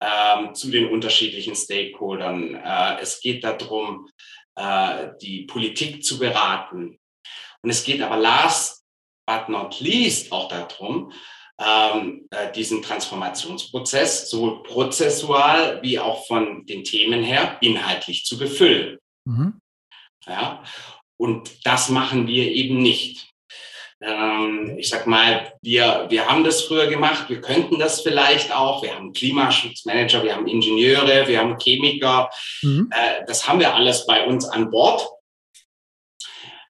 ähm, 0.00 0.54
zu 0.54 0.70
den 0.70 0.88
unterschiedlichen 0.88 1.54
Stakeholdern. 1.54 2.54
Äh, 2.54 3.00
es 3.00 3.20
geht 3.20 3.44
darum, 3.44 4.08
äh, 4.56 5.10
die 5.20 5.42
Politik 5.42 6.04
zu 6.04 6.18
beraten. 6.18 6.98
Und 7.62 7.70
es 7.70 7.84
geht 7.84 8.02
aber 8.02 8.16
last 8.16 8.84
but 9.26 9.48
not 9.48 9.80
least 9.80 10.32
auch 10.32 10.48
darum, 10.48 11.12
ähm, 11.58 12.28
äh, 12.30 12.52
diesen 12.52 12.82
Transformationsprozess 12.82 14.30
sowohl 14.30 14.62
prozessual 14.62 15.82
wie 15.82 15.98
auch 15.98 16.26
von 16.26 16.66
den 16.66 16.84
Themen 16.84 17.22
her 17.22 17.56
inhaltlich 17.60 18.24
zu 18.24 18.38
befüllen. 18.38 18.98
Mhm. 19.24 19.60
Ja, 20.26 20.62
und 21.18 21.66
das 21.66 21.88
machen 21.88 22.26
wir 22.26 22.50
eben 22.50 22.78
nicht. 22.78 23.32
Ähm, 24.00 24.76
ich 24.78 24.88
sag 24.88 25.06
mal, 25.06 25.52
wir, 25.62 26.06
wir 26.10 26.26
haben 26.28 26.44
das 26.44 26.62
früher 26.62 26.86
gemacht, 26.86 27.28
wir 27.28 27.40
könnten 27.40 27.78
das 27.78 28.02
vielleicht 28.02 28.54
auch. 28.54 28.82
Wir 28.82 28.94
haben 28.94 29.12
Klimaschutzmanager, 29.12 30.22
wir 30.22 30.34
haben 30.34 30.46
Ingenieure, 30.46 31.26
wir 31.26 31.38
haben 31.38 31.56
Chemiker. 31.58 32.30
Mhm. 32.62 32.90
Äh, 32.92 33.24
das 33.26 33.48
haben 33.48 33.60
wir 33.60 33.74
alles 33.74 34.06
bei 34.06 34.26
uns 34.26 34.44
an 34.46 34.70
Bord. 34.70 35.08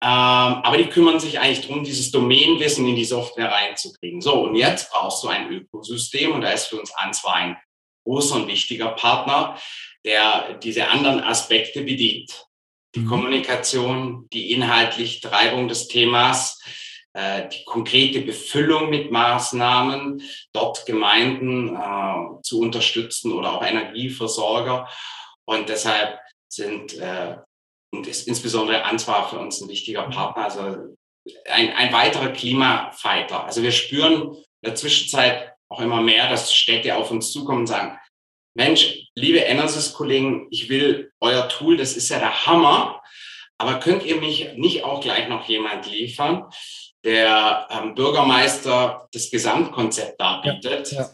Ähm, 0.02 0.60
aber 0.62 0.76
die 0.76 0.90
kümmern 0.90 1.18
sich 1.18 1.40
eigentlich 1.40 1.66
darum, 1.66 1.82
dieses 1.82 2.10
Domänenwissen 2.10 2.86
in 2.86 2.94
die 2.94 3.06
Software 3.06 3.50
reinzukriegen. 3.50 4.20
So, 4.20 4.44
und 4.44 4.54
jetzt 4.54 4.90
brauchst 4.90 5.24
du 5.24 5.28
ein 5.28 5.50
Ökosystem 5.50 6.32
und 6.32 6.42
da 6.42 6.50
ist 6.50 6.66
für 6.66 6.76
uns 6.76 6.94
Answar 6.94 7.36
ein 7.36 7.56
großer 8.04 8.36
und 8.36 8.48
wichtiger 8.48 8.88
Partner, 8.88 9.58
der 10.04 10.58
diese 10.62 10.88
anderen 10.88 11.20
Aspekte 11.20 11.80
bedient. 11.80 12.44
Die 12.94 13.00
mhm. 13.00 13.08
Kommunikation, 13.08 14.28
die 14.30 14.52
inhaltliche 14.52 15.26
Treibung 15.26 15.68
des 15.68 15.88
Themas, 15.88 16.60
die 17.16 17.64
konkrete 17.64 18.22
Befüllung 18.22 18.90
mit 18.90 19.12
Maßnahmen, 19.12 20.20
dort 20.52 20.84
Gemeinden 20.84 21.76
äh, 21.76 22.42
zu 22.42 22.60
unterstützen 22.60 23.32
oder 23.32 23.52
auch 23.52 23.64
Energieversorger. 23.64 24.88
Und 25.44 25.68
deshalb 25.68 26.18
sind 26.48 26.94
äh, 26.98 27.36
und 27.94 28.06
ist 28.06 28.26
insbesondere 28.26 28.84
Answar 28.84 29.28
für 29.28 29.38
uns 29.38 29.60
ein 29.60 29.68
wichtiger 29.68 30.02
Partner, 30.04 30.44
also 30.44 30.96
ein, 31.48 31.72
ein 31.72 31.92
weiterer 31.92 32.28
Klimafighter. 32.28 33.44
Also 33.44 33.62
wir 33.62 33.72
spüren 33.72 34.34
in 34.34 34.44
der 34.64 34.74
Zwischenzeit 34.74 35.52
auch 35.68 35.80
immer 35.80 36.00
mehr, 36.00 36.28
dass 36.28 36.52
Städte 36.52 36.96
auf 36.96 37.10
uns 37.10 37.32
zukommen 37.32 37.60
und 37.60 37.66
sagen, 37.66 37.98
Mensch, 38.56 39.08
liebe 39.14 39.38
Enersys-Kollegen, 39.38 40.46
ich 40.50 40.68
will 40.68 41.12
euer 41.20 41.48
Tool, 41.48 41.76
das 41.76 41.96
ist 41.96 42.08
ja 42.10 42.18
der 42.18 42.46
Hammer, 42.46 43.02
aber 43.58 43.80
könnt 43.80 44.04
ihr 44.04 44.16
mich 44.16 44.52
nicht 44.54 44.84
auch 44.84 45.00
gleich 45.00 45.28
noch 45.28 45.48
jemand 45.48 45.90
liefern, 45.90 46.44
der 47.04 47.68
ähm, 47.70 47.94
Bürgermeister 47.94 49.06
das 49.12 49.30
Gesamtkonzept 49.30 50.20
darbietet? 50.20 50.92
Ja, 50.92 51.02
ja 51.02 51.10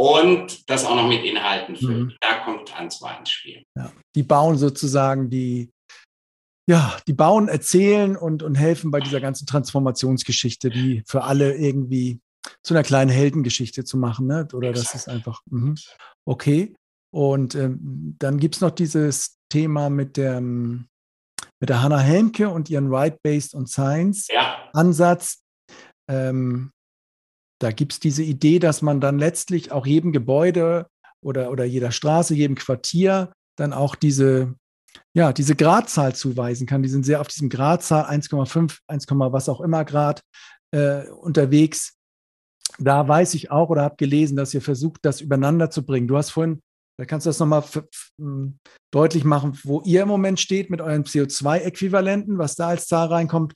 und 0.00 0.70
das 0.70 0.86
auch 0.86 0.96
noch 0.96 1.06
mit 1.06 1.26
Inhalten 1.26 1.76
füllt. 1.76 2.06
Mhm. 2.06 2.16
Da 2.20 2.38
kommt 2.42 2.70
Tanzwahl 2.70 3.18
ins 3.18 3.32
Spiel. 3.32 3.64
Ja. 3.76 3.92
Die 4.14 4.22
bauen 4.22 4.56
sozusagen 4.56 5.28
die, 5.28 5.70
ja, 6.66 6.96
die 7.06 7.12
bauen, 7.12 7.48
erzählen 7.48 8.16
und, 8.16 8.42
und 8.42 8.54
helfen 8.54 8.90
bei 8.90 9.00
dieser 9.00 9.20
ganzen 9.20 9.46
Transformationsgeschichte, 9.46 10.70
die 10.70 11.02
für 11.06 11.24
alle 11.24 11.54
irgendwie 11.54 12.18
zu 12.62 12.72
einer 12.72 12.82
kleinen 12.82 13.10
Heldengeschichte 13.10 13.84
zu 13.84 13.98
machen. 13.98 14.26
Ne? 14.26 14.48
Oder 14.54 14.70
Exakt. 14.70 14.94
das 14.94 15.02
ist 15.02 15.08
einfach, 15.10 15.42
mh. 15.50 15.74
okay. 16.24 16.74
Und 17.12 17.54
ähm, 17.54 18.16
dann 18.18 18.38
gibt 18.38 18.54
es 18.54 18.62
noch 18.62 18.70
dieses 18.70 19.38
Thema 19.50 19.90
mit 19.90 20.16
der, 20.16 20.40
mit 20.40 20.88
der 21.60 21.82
Hannah 21.82 22.00
Helmke 22.00 22.48
und 22.48 22.70
ihren 22.70 22.88
Right-Based 22.90 23.52
und 23.52 23.68
Science-Ansatz. 23.68 24.28
Ja. 24.32 24.59
Ähm, 26.08 26.72
da 27.60 27.72
gibt 27.72 27.92
es 27.92 28.00
diese 28.00 28.22
Idee, 28.22 28.58
dass 28.58 28.82
man 28.82 29.00
dann 29.00 29.18
letztlich 29.18 29.70
auch 29.72 29.86
jedem 29.86 30.12
Gebäude 30.12 30.86
oder, 31.22 31.50
oder 31.50 31.64
jeder 31.64 31.92
Straße, 31.92 32.34
jedem 32.34 32.56
Quartier 32.56 33.32
dann 33.56 33.72
auch 33.72 33.94
diese, 33.94 34.54
ja, 35.14 35.32
diese 35.32 35.54
Gradzahl 35.54 36.14
zuweisen 36.14 36.66
kann. 36.66 36.82
Die 36.82 36.88
sind 36.88 37.04
sehr 37.04 37.20
auf 37.20 37.28
diesem 37.28 37.48
Gradzahl 37.48 38.04
1,5, 38.04 38.78
1, 38.86 39.06
was 39.08 39.48
auch 39.48 39.60
immer 39.60 39.84
Grad 39.84 40.20
äh, 40.74 41.06
unterwegs. 41.08 41.96
Da 42.78 43.06
weiß 43.06 43.34
ich 43.34 43.50
auch 43.50 43.68
oder 43.68 43.82
habe 43.82 43.96
gelesen, 43.96 44.36
dass 44.36 44.54
ihr 44.54 44.62
versucht, 44.62 45.00
das 45.02 45.20
übereinander 45.20 45.70
zu 45.70 45.84
bringen. 45.84 46.08
Du 46.08 46.16
hast 46.16 46.30
vorhin 46.30 46.60
da 47.00 47.06
kannst 47.06 47.24
du 47.24 47.30
das 47.30 47.38
nochmal 47.38 47.64
deutlich 48.92 49.24
machen, 49.24 49.58
wo 49.64 49.80
ihr 49.86 50.02
im 50.02 50.08
Moment 50.08 50.38
steht 50.38 50.68
mit 50.68 50.82
euren 50.82 51.04
CO2-Äquivalenten, 51.04 52.36
was 52.36 52.56
da 52.56 52.68
als 52.68 52.88
Zahl 52.88 53.08
reinkommt 53.08 53.54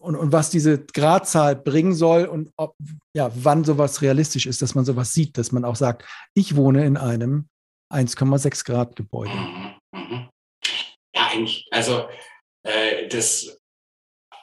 und, 0.00 0.16
und 0.16 0.32
was 0.32 0.50
diese 0.50 0.84
Gradzahl 0.84 1.56
bringen 1.56 1.94
soll 1.94 2.24
und 2.26 2.52
ob, 2.56 2.76
ja, 3.14 3.30
wann 3.34 3.64
sowas 3.64 4.02
realistisch 4.02 4.46
ist, 4.46 4.62
dass 4.62 4.74
man 4.74 4.84
sowas 4.84 5.12
sieht, 5.14 5.38
dass 5.38 5.52
man 5.52 5.64
auch 5.64 5.76
sagt, 5.76 6.04
ich 6.34 6.56
wohne 6.56 6.84
in 6.84 6.96
einem 6.96 7.48
1,6 7.92 8.64
Grad 8.64 8.96
Gebäude. 8.96 9.32
Mhm, 9.32 9.74
mhm. 9.92 10.28
Ja, 11.14 11.28
eigentlich, 11.28 11.66
also 11.70 12.08
äh, 12.64 13.06
das 13.08 13.60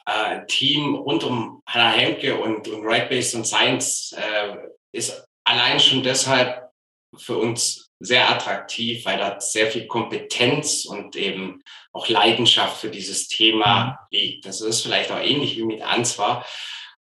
äh, 0.06 0.46
Team 0.46 0.94
rund 0.94 1.24
um 1.24 1.62
Hannah 1.68 1.92
Hemke 1.92 2.40
und, 2.40 2.66
und 2.68 2.84
Right 2.84 3.08
Based 3.08 3.34
und 3.34 3.46
Science 3.46 4.14
äh, 4.16 4.56
ist 4.92 5.24
allein 5.46 5.78
schon 5.78 6.02
deshalb 6.02 6.70
für 7.16 7.36
uns 7.36 7.83
sehr 8.04 8.30
attraktiv, 8.30 9.04
weil 9.04 9.18
da 9.18 9.40
sehr 9.40 9.70
viel 9.70 9.86
Kompetenz 9.86 10.84
und 10.84 11.16
eben 11.16 11.62
auch 11.92 12.08
Leidenschaft 12.08 12.80
für 12.80 12.90
dieses 12.90 13.28
Thema 13.28 13.84
mhm. 14.10 14.16
liegt. 14.16 14.46
Das 14.46 14.60
ist 14.60 14.82
vielleicht 14.82 15.10
auch 15.10 15.20
ähnlich 15.20 15.56
wie 15.56 15.64
mit 15.64 15.82
Answar. 15.82 16.46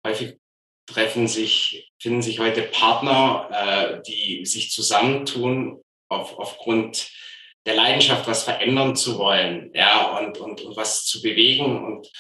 Häufig 0.07 0.39
treffen 0.87 1.29
sich, 1.29 1.93
finden 2.01 2.23
sich 2.23 2.39
heute 2.39 2.63
Partner, 2.63 3.49
äh, 3.51 4.03
die 4.07 4.45
sich 4.45 4.71
zusammentun 4.71 5.83
auf, 6.09 6.39
aufgrund 6.39 7.11
der 7.65 7.75
Leidenschaft, 7.75 8.27
was 8.27 8.43
verändern 8.43 8.97
zu 8.97 9.19
wollen, 9.19 9.71
ja, 9.75 10.19
und, 10.19 10.39
und, 10.39 10.63
und 10.63 10.77
was 10.77 11.05
zu 11.05 11.23
bewegen 11.23 11.85
und 11.85 12.11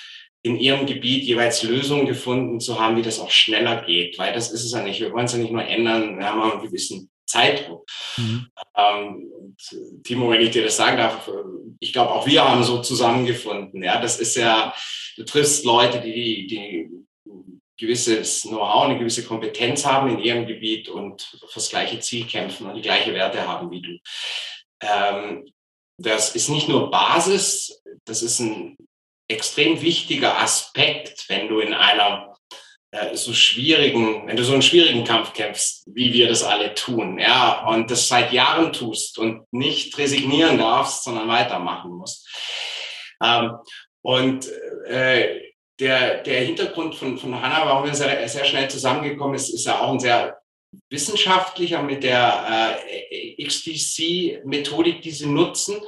in 0.43 0.57
ihrem 0.57 0.87
Gebiet 0.87 1.25
jeweils 1.25 1.63
Lösungen 1.63 2.07
gefunden 2.07 2.61
zu 2.61 2.79
haben, 2.79 2.97
wie 2.97 3.03
das 3.03 3.21
auch 3.21 3.31
schneller 3.31 3.83
geht, 3.83 4.19
weil 4.19 4.33
das 4.33 4.51
ist 4.51 4.65
es 4.65 4.73
ja 4.73 4.83
nicht. 4.83 5.01
Wir 5.01 5.13
wollen 5.13 5.27
es 5.27 5.33
ja 5.33 5.39
nicht 5.39 5.53
nur 5.53 5.65
ändern, 5.65 6.19
wir 6.19 6.27
haben 6.27 6.43
einen 6.43 6.63
gewissen 6.63 7.12
Zeitdruck. 7.33 7.87
Mhm. 8.19 8.47
Ähm, 8.77 9.57
Timo, 10.05 10.31
wenn 10.31 10.43
ich 10.43 10.51
dir 10.51 10.65
das 10.65 10.77
sagen 10.77 10.99
darf, 10.99 11.31
ich 11.81 11.93
glaube, 11.93 12.13
auch 12.13 12.27
wir 12.27 12.47
haben 12.47 12.63
so 12.63 12.83
zusammengefunden. 12.83 13.83
Ja, 13.83 14.01
das 14.01 14.21
ist 14.21 14.37
ja, 14.37 14.75
du 15.17 15.25
triffst 15.25 15.65
Leute, 15.65 16.01
die, 16.01 16.47
die 16.47 16.91
gewisses 17.79 18.43
Know-how, 18.43 18.85
eine 18.85 18.99
gewisse 18.99 19.25
Kompetenz 19.25 19.85
haben 19.87 20.11
in 20.11 20.19
ihrem 20.19 20.47
Gebiet 20.47 20.89
und 20.89 21.23
fürs 21.49 21.71
gleiche 21.71 21.99
Ziel 22.01 22.27
kämpfen 22.27 22.67
und 22.67 22.75
die 22.75 22.83
gleiche 22.83 23.15
Werte 23.15 23.47
haben 23.49 23.71
wie 23.71 23.83
du. 23.83 23.99
Ähm, 24.81 25.51
das 25.99 26.35
ist 26.35 26.49
nicht 26.49 26.69
nur 26.69 26.91
Basis, 26.91 27.83
das 28.05 28.23
ist 28.23 28.41
ein 28.41 28.77
extrem 29.29 29.81
wichtiger 29.81 30.39
Aspekt, 30.39 31.29
wenn 31.29 31.49
du 31.49 31.61
in 31.61 31.73
einer 31.73 32.32
so 33.15 33.33
schwierigen, 33.33 34.27
wenn 34.27 34.37
du 34.37 34.45
so 34.45 34.53
einen 34.53 34.63
schwierigen 34.63 35.05
Kampf 35.05 35.33
kämpfst, 35.33 35.85
wie 35.87 36.13
wir 36.13 36.29
das 36.29 36.43
alle 36.43 36.75
tun, 36.75 37.19
ja, 37.19 37.67
und 37.67 37.91
das 37.91 38.09
seit 38.09 38.33
Jahren 38.33 38.73
tust 38.73 39.19
und 39.19 39.51
nicht 39.51 39.97
resignieren 39.97 40.59
darfst, 40.59 41.05
sondern 41.05 41.29
weitermachen 41.29 41.93
musst. 41.93 42.29
Ähm, 43.23 43.53
und 44.03 44.47
äh, 44.87 45.41
der, 45.79 46.23
der 46.23 46.45
Hintergrund 46.45 46.95
von, 46.95 47.17
von 47.17 47.41
Hanna, 47.41 47.65
warum 47.65 47.87
wir 47.87 47.95
sehr, 47.95 48.29
sehr 48.29 48.45
schnell 48.45 48.69
zusammengekommen 48.69 49.37
ist, 49.37 49.49
ist 49.49 49.65
ja 49.65 49.81
auch 49.81 49.93
ein 49.93 50.01
sehr 50.01 50.39
wissenschaftlicher 50.91 51.83
mit 51.83 52.05
der 52.05 52.79
äh, 52.81 53.45
XDC-Methodik, 53.45 55.01
die 55.01 55.11
sie 55.11 55.27
nutzen. 55.27 55.81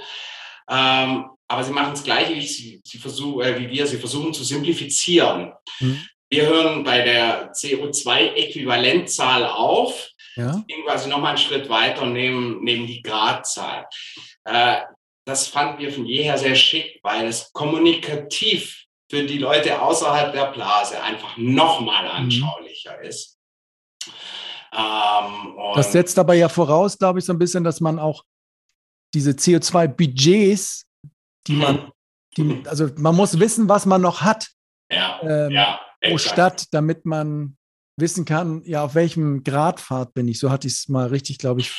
Ähm, 0.70 1.26
aber 1.48 1.64
sie 1.64 1.72
machen 1.72 1.92
das 1.92 2.04
Gleiche 2.04 2.34
wie, 2.34 2.46
sie, 2.46 2.80
sie 2.84 2.98
versuch, 2.98 3.42
äh, 3.42 3.58
wie 3.60 3.68
wir. 3.68 3.86
Sie 3.86 3.98
versuchen 3.98 4.32
zu 4.32 4.44
simplifizieren. 4.44 5.52
Mhm. 5.80 6.06
Wir 6.34 6.48
hören 6.48 6.82
bei 6.82 7.00
der 7.00 7.52
CO2-Äquivalentzahl 7.52 9.44
auf, 9.44 10.10
ja. 10.34 10.64
gehen 10.66 10.84
quasi 10.84 11.08
nochmal 11.08 11.28
einen 11.28 11.38
Schritt 11.38 11.68
weiter 11.68 12.02
und 12.02 12.12
nehmen, 12.12 12.64
nehmen 12.64 12.88
die 12.88 13.02
Gradzahl. 13.02 13.86
Äh, 14.42 14.80
das 15.24 15.46
fanden 15.46 15.78
wir 15.78 15.92
von 15.92 16.04
jeher 16.04 16.36
sehr 16.36 16.56
schick, 16.56 16.98
weil 17.04 17.28
es 17.28 17.52
kommunikativ 17.52 18.86
für 19.08 19.22
die 19.22 19.38
Leute 19.38 19.80
außerhalb 19.80 20.32
der 20.32 20.46
Blase 20.46 21.00
einfach 21.00 21.36
nochmal 21.36 22.02
mhm. 22.02 22.10
anschaulicher 22.10 22.98
mhm. 22.98 23.08
ist. 23.08 23.38
Ähm, 24.72 25.56
das 25.76 25.92
setzt 25.92 26.18
aber 26.18 26.34
ja 26.34 26.48
voraus, 26.48 26.98
glaube 26.98 27.20
ich, 27.20 27.24
so 27.26 27.32
ein 27.32 27.38
bisschen, 27.38 27.62
dass 27.62 27.80
man 27.80 28.00
auch 28.00 28.24
diese 29.14 29.30
CO2-Budgets, 29.30 30.84
die 31.46 31.52
man, 31.52 31.92
die, 32.36 32.64
also 32.66 32.88
man 32.96 33.14
muss 33.14 33.38
wissen, 33.38 33.68
was 33.68 33.86
man 33.86 34.00
noch 34.00 34.22
hat 34.22 34.48
ähm, 35.28 35.50
ja, 35.50 35.80
pro 36.02 36.18
Stadt, 36.18 36.66
damit 36.72 37.04
man 37.04 37.56
wissen 37.96 38.24
kann, 38.24 38.62
ja, 38.64 38.84
auf 38.84 38.94
welchem 38.94 39.44
Gradpfad 39.44 40.14
bin 40.14 40.26
ich. 40.28 40.38
So 40.38 40.50
hatte 40.50 40.66
ich 40.66 40.74
es 40.74 40.88
mal 40.88 41.08
richtig, 41.08 41.38
glaube 41.38 41.60
ich, 41.60 41.72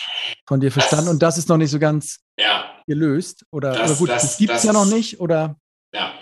von 0.47 0.61
dir 0.61 0.71
verstanden. 0.71 1.05
Das, 1.05 1.13
Und 1.13 1.21
das 1.21 1.37
ist 1.37 1.49
noch 1.49 1.57
nicht 1.57 1.71
so 1.71 1.79
ganz 1.79 2.19
ja, 2.39 2.73
gelöst. 2.87 3.45
Oder, 3.51 3.73
das, 3.73 3.91
oder 3.91 3.99
gut, 3.99 4.09
das, 4.09 4.21
das 4.21 4.37
gibt 4.37 4.53
es 4.53 4.63
ja 4.63 4.73
noch 4.73 4.85
nicht, 4.85 5.19
oder? 5.19 5.57
Ja. 5.93 6.13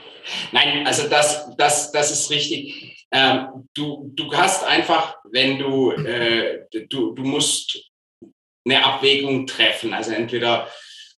Nein, 0.52 0.88
also 0.88 1.08
das, 1.10 1.56
das, 1.58 1.92
das 1.92 2.12
ist 2.12 2.30
richtig. 2.30 3.06
Ähm, 3.12 3.68
du, 3.74 4.12
du 4.16 4.34
hast 4.34 4.64
einfach, 4.64 5.18
wenn 5.32 5.60
du, 5.60 5.92
äh, 5.92 6.66
du, 6.90 7.14
du 7.14 7.24
musst 7.24 7.92
eine 8.66 8.84
Abwägung 8.84 9.46
treffen. 9.46 9.94
Also 9.94 10.12
entweder 10.12 10.68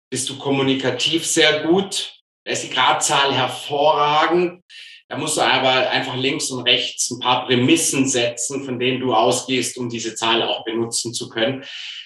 bist 0.10 0.30
du 0.30 0.38
kommunikativ 0.38 1.26
sehr 1.26 1.64
gut, 1.64 2.14
da 2.44 2.52
ist 2.52 2.64
die 2.64 2.69
Gradzahl 2.69 3.34
hervorragend, 3.34 4.64
da 5.07 5.18
musst 5.18 5.38
du 5.38 5.41
aber 5.41 5.90
einfach 5.90 6.15
links 6.15 6.49
und 6.49 6.64
rechts 6.64 7.11
ein 7.11 7.19
paar 7.19 7.45
Prämissen 7.45 8.07
setzen, 8.07 8.64
von 8.64 8.80
denen 8.80 8.99
du 8.99 9.14
ausgehst, 9.14 9.77
um 9.77 9.90
diese 9.90 10.15
Zahl 10.15 10.41
auch 10.41 10.64
benutzen 10.64 11.14
zu 11.14 11.30
können. 11.30 11.64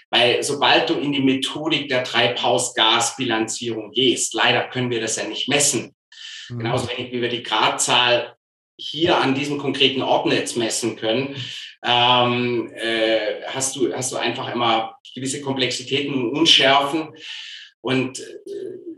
Weil 0.09 0.43
sobald 0.43 0.89
du 0.89 0.95
in 0.95 1.13
die 1.13 1.21
Methodik 1.21 1.87
der 1.87 2.03
Treibhausgasbilanzierung 2.03 3.91
gehst, 3.91 4.33
leider 4.33 4.67
können 4.67 4.89
wir 4.89 4.99
das 4.99 5.15
ja 5.15 5.23
nicht 5.25 5.47
messen. 5.47 5.95
Mhm. 6.49 6.59
Genauso 6.59 6.89
wenig 6.89 7.11
wie 7.11 7.21
wir 7.21 7.29
die 7.29 7.43
Gradzahl 7.43 8.35
hier 8.77 9.17
an 9.17 9.35
diesem 9.35 9.57
konkreten 9.57 10.01
Ort 10.01 10.31
jetzt 10.31 10.57
messen 10.57 10.95
können, 10.95 11.35
ähm, 11.85 12.71
äh, 12.73 13.43
hast, 13.47 13.75
du, 13.75 13.93
hast 13.93 14.11
du 14.11 14.17
einfach 14.17 14.53
immer 14.53 14.97
gewisse 15.13 15.41
Komplexitäten 15.41 16.13
und 16.13 16.37
Unschärfen. 16.37 17.09
Und 17.81 18.19
äh, 18.19 18.23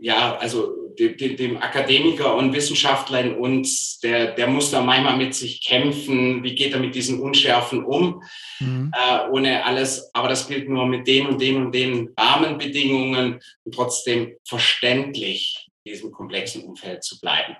ja, 0.00 0.36
also 0.36 0.81
dem, 0.98 1.36
dem, 1.36 1.56
Akademiker 1.56 2.34
und 2.34 2.52
Wissenschaftler 2.52 3.20
in 3.20 3.34
uns, 3.34 3.98
der, 4.00 4.32
der 4.32 4.46
muss 4.46 4.70
da 4.70 4.80
manchmal 4.80 5.16
mit 5.16 5.34
sich 5.34 5.64
kämpfen. 5.64 6.42
Wie 6.42 6.54
geht 6.54 6.72
er 6.72 6.80
mit 6.80 6.94
diesen 6.94 7.20
Unschärfen 7.20 7.84
um? 7.84 8.22
Mhm. 8.60 8.92
Äh, 8.94 9.30
ohne 9.30 9.64
alles, 9.64 10.10
aber 10.12 10.28
das 10.28 10.48
gilt 10.48 10.68
nur 10.68 10.86
mit 10.86 11.06
den 11.06 11.26
und 11.26 11.40
den 11.40 11.56
und 11.56 11.74
den 11.74 12.10
Rahmenbedingungen 12.18 13.40
und 13.64 13.74
trotzdem 13.74 14.34
verständlich 14.46 15.68
in 15.84 15.92
diesem 15.92 16.12
komplexen 16.12 16.62
Umfeld 16.64 17.02
zu 17.02 17.20
bleiben. 17.20 17.56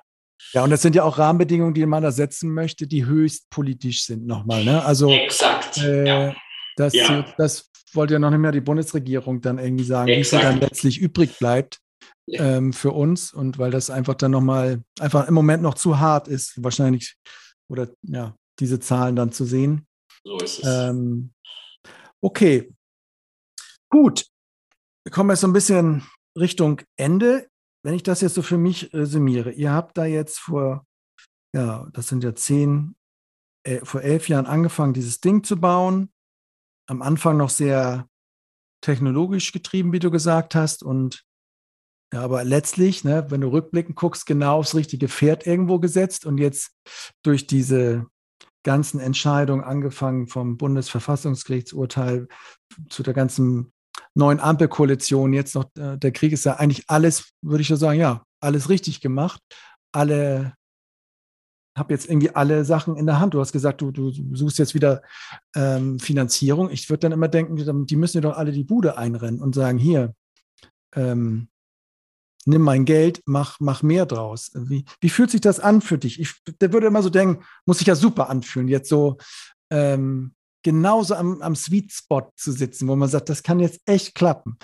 Ja, 0.53 0.65
und 0.65 0.71
das 0.71 0.83
sind 0.83 0.95
ja 0.95 1.05
auch 1.05 1.19
Rahmenbedingungen, 1.19 1.75
die 1.75 1.87
man 1.87 2.03
da 2.03 2.11
setzen 2.11 2.53
möchte, 2.53 2.87
die 2.87 3.07
höchst 3.07 3.49
politisch 3.51 4.03
sind 4.03 4.27
nochmal. 4.27 4.65
Ne? 4.65 4.85
Also, 4.85 5.11
Exakt. 5.11 5.79
Äh, 5.79 6.07
ja. 6.07 6.37
Das, 6.77 6.95
ja. 6.95 7.25
das 7.37 7.71
wollte 7.93 8.15
ja 8.15 8.19
noch 8.19 8.31
nicht 8.31 8.41
mehr 8.41 8.53
die 8.53 8.61
Bundesregierung 8.61 9.41
dann 9.41 9.59
irgendwie 9.59 9.85
sagen, 9.85 10.09
wie 10.09 10.25
sie 10.25 10.39
dann 10.39 10.61
letztlich 10.61 10.99
übrig 10.99 11.39
bleibt 11.39 11.82
ja. 12.33 12.57
ähm, 12.57 12.73
für 12.73 12.93
uns. 12.93 13.33
Und 13.33 13.59
weil 13.59 13.71
das 13.71 13.91
einfach 13.91 14.15
dann 14.15 14.31
nochmal, 14.31 14.83
einfach 14.99 15.29
im 15.29 15.35
Moment 15.35 15.63
noch 15.63 15.75
zu 15.75 15.99
hart 15.99 16.29
ist, 16.29 16.63
wahrscheinlich, 16.63 17.17
oder 17.69 17.89
ja, 18.03 18.37
diese 18.59 18.81
Zahlen 18.81 19.17
dann 19.17 19.33
zu 19.33 19.45
sehen. 19.45 19.87
So 20.25 20.39
ist 20.39 20.59
es. 20.61 20.67
Ähm, 20.67 21.33
okay. 22.21 22.73
Gut. 23.91 24.27
Wir 25.05 25.13
kommen 25.13 25.31
jetzt 25.31 25.41
so 25.41 25.49
ein 25.49 25.53
bisschen 25.53 26.07
Richtung 26.39 26.81
Ende. 26.97 27.49
Wenn 27.85 27.95
ich 27.95 28.05
das 28.05 28.21
jetzt 28.21 28.35
so 28.35 28.43
für 28.43 28.59
mich 28.59 28.95
resümiere, 28.95 29.51
ihr 29.51 29.73
habt 29.73 29.99
da 29.99 30.05
jetzt 30.05 30.39
vor, 30.39 30.87
ja, 31.55 31.89
das 31.93 32.09
sind 32.09 32.23
ja 32.23 32.35
zehn, 32.35 32.95
äh, 33.65 33.85
vor 33.85 34.03
elf 34.03 34.29
Jahren 34.29 34.47
angefangen, 34.47 34.95
dieses 34.95 35.21
Ding 35.21 35.43
zu 35.43 35.61
bauen. 35.61 36.13
Am 36.89 37.03
Anfang 37.03 37.37
noch 37.37 37.51
sehr 37.51 38.09
technologisch 38.81 39.53
getrieben, 39.53 39.93
wie 39.93 39.99
du 39.99 40.11
gesagt 40.11 40.55
hast. 40.55 40.83
Und 40.83 41.25
ja, 42.13 42.21
aber 42.21 42.45
letztlich, 42.45 43.05
ne, 43.05 43.27
wenn 43.31 43.41
du 43.41 43.49
rückblickend 43.49 43.97
guckst, 43.97 44.27
genau 44.27 44.59
aufs 44.59 44.75
richtige 44.75 45.09
Pferd 45.09 45.47
irgendwo 45.47 45.79
gesetzt 45.79 46.27
und 46.27 46.39
jetzt 46.39 46.73
durch 47.23 47.47
diese 47.47 48.07
ganzen 48.65 49.01
Entscheidungen, 49.01 49.65
angefangen 49.65 50.29
vom 50.29 50.59
Bundesverfassungsgerichtsurteil 50.59 52.29
zu 52.91 53.03
der 53.03 53.15
ganzen 53.15 53.73
neuen 54.15 54.41
Ampelkoalition, 54.41 55.33
jetzt 55.33 55.55
noch 55.55 55.65
äh, 55.77 55.97
der 55.97 56.13
Krieg 56.13 56.33
ist 56.33 56.45
ja 56.45 56.57
eigentlich 56.57 56.85
alles, 56.89 57.33
würde 57.41 57.63
ich 57.63 57.69
so 57.69 57.77
sagen, 57.77 57.99
ja, 57.99 58.23
alles 58.41 58.69
richtig 58.69 59.01
gemacht. 59.01 59.41
Alle, 59.93 60.55
habe 61.77 61.95
jetzt 61.95 62.09
irgendwie 62.09 62.35
alle 62.35 62.67
Sachen 62.67 62.97
in 62.97 63.07
der 63.07 63.21
Hand. 63.21 63.33
Du 63.33 63.41
hast 63.41 63.53
gesagt, 63.53 63.81
du, 63.81 63.91
du 63.91 64.13
suchst 64.35 64.59
jetzt 64.59 64.75
wieder 64.75 65.03
ähm, 65.57 65.99
Finanzierung. 65.99 66.71
Ich 66.71 66.91
würde 66.91 67.01
dann 67.01 67.13
immer 67.13 67.29
denken, 67.29 67.87
die 67.87 67.97
müssen 67.97 68.19
ja 68.19 68.21
doch 68.21 68.37
alle 68.37 68.53
die 68.53 68.65
Bude 68.65 68.99
einrennen 68.99 69.41
und 69.41 69.55
sagen, 69.55 69.79
hier, 69.79 70.15
ähm, 70.95 71.49
nimm 72.45 72.63
mein 72.63 72.85
Geld, 72.85 73.23
mach, 73.27 73.59
mach 73.61 73.83
mehr 73.83 74.07
draus. 74.07 74.51
Wie, 74.55 74.85
wie 75.01 75.11
fühlt 75.11 75.31
sich 75.31 75.41
das 75.41 75.61
an 75.61 75.81
für 75.81 75.99
dich? 75.99 76.21
Ich 76.21 76.35
der 76.61 76.73
würde 76.73 76.87
immer 76.87 77.03
so 77.03 77.11
denken, 77.11 77.45
muss 77.67 77.79
sich 77.79 77.87
ja 77.87 77.95
super 77.95 78.29
anfühlen, 78.29 78.69
jetzt 78.69 78.89
so 78.89 79.17
ähm, 79.71 80.35
genauso 80.63 81.15
am, 81.15 81.43
am 81.43 81.57
Sweet 81.57 81.93
Spot 81.93 82.31
zu 82.37 82.53
sitzen, 82.53 82.89
wo 82.89 82.97
man 82.97 83.09
sagt, 83.09 83.29
das 83.29 83.43
kann 83.43 83.61
jetzt 83.61 83.81
echt 83.87 84.15
klappen. 84.15 84.59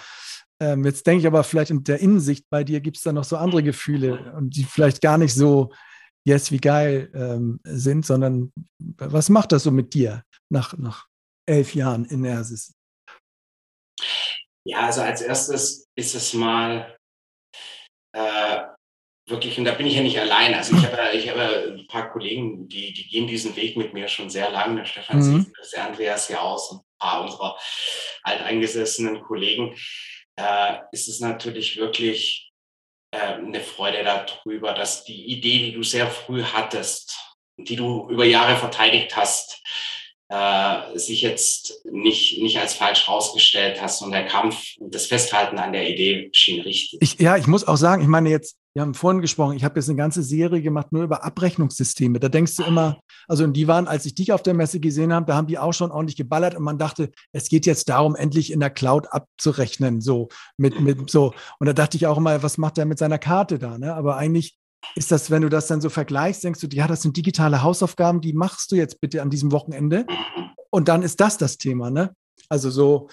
Ähm, 0.60 0.84
jetzt 0.84 1.06
denke 1.06 1.20
ich 1.20 1.26
aber 1.26 1.44
vielleicht 1.44 1.70
in 1.70 1.84
der 1.84 2.00
Innensicht 2.00 2.46
bei 2.50 2.64
dir 2.64 2.80
gibt 2.80 2.96
es 2.96 3.04
da 3.04 3.12
noch 3.12 3.24
so 3.24 3.36
andere 3.36 3.62
Gefühle 3.62 4.32
und 4.36 4.56
die 4.56 4.64
vielleicht 4.64 5.00
gar 5.00 5.18
nicht 5.18 5.34
so 5.34 5.70
yes, 6.24 6.50
wie 6.50 6.58
geil 6.58 7.10
ähm, 7.14 7.60
sind, 7.64 8.04
sondern 8.04 8.52
was 8.78 9.28
macht 9.28 9.52
das 9.52 9.62
so 9.62 9.70
mit 9.70 9.94
dir 9.94 10.24
nach, 10.50 10.76
nach 10.76 11.06
elf 11.46 11.74
Jahren 11.74 12.04
in 12.04 12.24
Ersis? 12.24 12.74
Ja, 14.64 14.80
also 14.80 15.00
als 15.00 15.22
erstes 15.22 15.88
ist 15.96 16.14
es 16.14 16.34
mal 16.34 16.97
äh, 18.12 18.62
wirklich, 19.26 19.58
und 19.58 19.64
da 19.64 19.72
bin 19.72 19.86
ich 19.86 19.94
ja 19.94 20.02
nicht 20.02 20.18
allein. 20.18 20.54
Also 20.54 20.76
ich 20.76 20.84
habe, 20.84 21.16
ich 21.16 21.28
habe 21.28 21.76
ein 21.78 21.86
paar 21.86 22.10
Kollegen, 22.10 22.68
die, 22.68 22.92
die 22.92 23.08
gehen 23.08 23.26
diesen 23.26 23.54
Weg 23.56 23.76
mit 23.76 23.92
mir 23.94 24.08
schon 24.08 24.30
sehr 24.30 24.50
lange. 24.50 24.76
Der 24.76 24.84
Stefan 24.86 25.18
mhm. 25.18 25.42
Sievers, 25.42 25.70
der 25.70 25.84
Andreas 25.84 26.28
Jaus 26.28 26.70
und 26.70 26.78
ein 26.78 26.98
paar 26.98 27.22
unserer 27.22 27.58
alteingesessenen 28.22 29.22
Kollegen. 29.22 29.76
Äh, 30.36 30.78
ist 30.92 31.08
es 31.08 31.20
natürlich 31.20 31.76
wirklich 31.76 32.52
äh, 33.10 33.34
eine 33.34 33.60
Freude 33.60 34.04
darüber, 34.04 34.72
dass 34.72 35.04
die 35.04 35.26
Idee, 35.26 35.58
die 35.58 35.72
du 35.72 35.82
sehr 35.82 36.08
früh 36.08 36.42
hattest, 36.42 37.16
die 37.56 37.76
du 37.76 38.08
über 38.08 38.24
Jahre 38.24 38.56
verteidigt 38.56 39.16
hast, 39.16 39.62
äh, 40.28 40.98
sich 40.98 41.22
jetzt 41.22 41.84
nicht, 41.90 42.40
nicht 42.42 42.58
als 42.58 42.74
falsch 42.74 43.08
rausgestellt 43.08 43.80
hast 43.80 44.02
und 44.02 44.12
der 44.12 44.26
Kampf 44.26 44.74
und 44.78 44.94
das 44.94 45.06
Festhalten 45.06 45.58
an 45.58 45.72
der 45.72 45.88
Idee 45.88 46.28
schien 46.32 46.60
richtig. 46.62 47.00
Ich, 47.02 47.18
ja, 47.18 47.36
ich 47.36 47.46
muss 47.46 47.66
auch 47.66 47.76
sagen, 47.76 48.02
ich 48.02 48.08
meine 48.08 48.28
jetzt, 48.28 48.56
wir 48.74 48.82
haben 48.82 48.94
vorhin 48.94 49.22
gesprochen, 49.22 49.56
ich 49.56 49.64
habe 49.64 49.80
jetzt 49.80 49.88
eine 49.88 49.96
ganze 49.96 50.22
Serie 50.22 50.60
gemacht 50.60 50.92
nur 50.92 51.02
über 51.02 51.24
Abrechnungssysteme. 51.24 52.20
Da 52.20 52.28
denkst 52.28 52.56
du 52.56 52.64
immer, 52.64 53.00
also 53.26 53.44
und 53.44 53.54
die 53.54 53.66
waren, 53.66 53.88
als 53.88 54.04
ich 54.04 54.14
dich 54.14 54.32
auf 54.32 54.42
der 54.42 54.54
Messe 54.54 54.78
gesehen 54.80 55.12
habe, 55.12 55.26
da 55.26 55.34
haben 55.34 55.46
die 55.46 55.58
auch 55.58 55.72
schon 55.72 55.90
ordentlich 55.90 56.16
geballert 56.16 56.54
und 56.54 56.62
man 56.62 56.78
dachte, 56.78 57.10
es 57.32 57.48
geht 57.48 57.64
jetzt 57.64 57.88
darum, 57.88 58.14
endlich 58.14 58.52
in 58.52 58.60
der 58.60 58.70
Cloud 58.70 59.06
abzurechnen, 59.10 60.00
so 60.00 60.28
mit, 60.58 60.78
mit 60.78 61.10
so. 61.10 61.32
Und 61.58 61.66
da 61.66 61.72
dachte 61.72 61.96
ich 61.96 62.06
auch 62.06 62.18
immer, 62.18 62.42
was 62.42 62.58
macht 62.58 62.76
er 62.78 62.84
mit 62.84 62.98
seiner 62.98 63.18
Karte 63.18 63.58
da? 63.58 63.78
Ne? 63.78 63.94
Aber 63.94 64.16
eigentlich 64.18 64.57
ist 64.94 65.10
das, 65.10 65.30
wenn 65.30 65.42
du 65.42 65.48
das 65.48 65.66
dann 65.66 65.80
so 65.80 65.90
vergleichst, 65.90 66.44
denkst 66.44 66.60
du, 66.60 66.68
ja, 66.72 66.86
das 66.86 67.02
sind 67.02 67.16
digitale 67.16 67.62
Hausaufgaben, 67.62 68.20
die 68.20 68.32
machst 68.32 68.72
du 68.72 68.76
jetzt 68.76 69.00
bitte 69.00 69.22
an 69.22 69.30
diesem 69.30 69.52
Wochenende. 69.52 70.06
Und 70.70 70.88
dann 70.88 71.02
ist 71.02 71.20
das 71.20 71.38
das 71.38 71.58
Thema, 71.58 71.90
ne? 71.90 72.14
Also 72.48 72.70
so, 72.70 73.08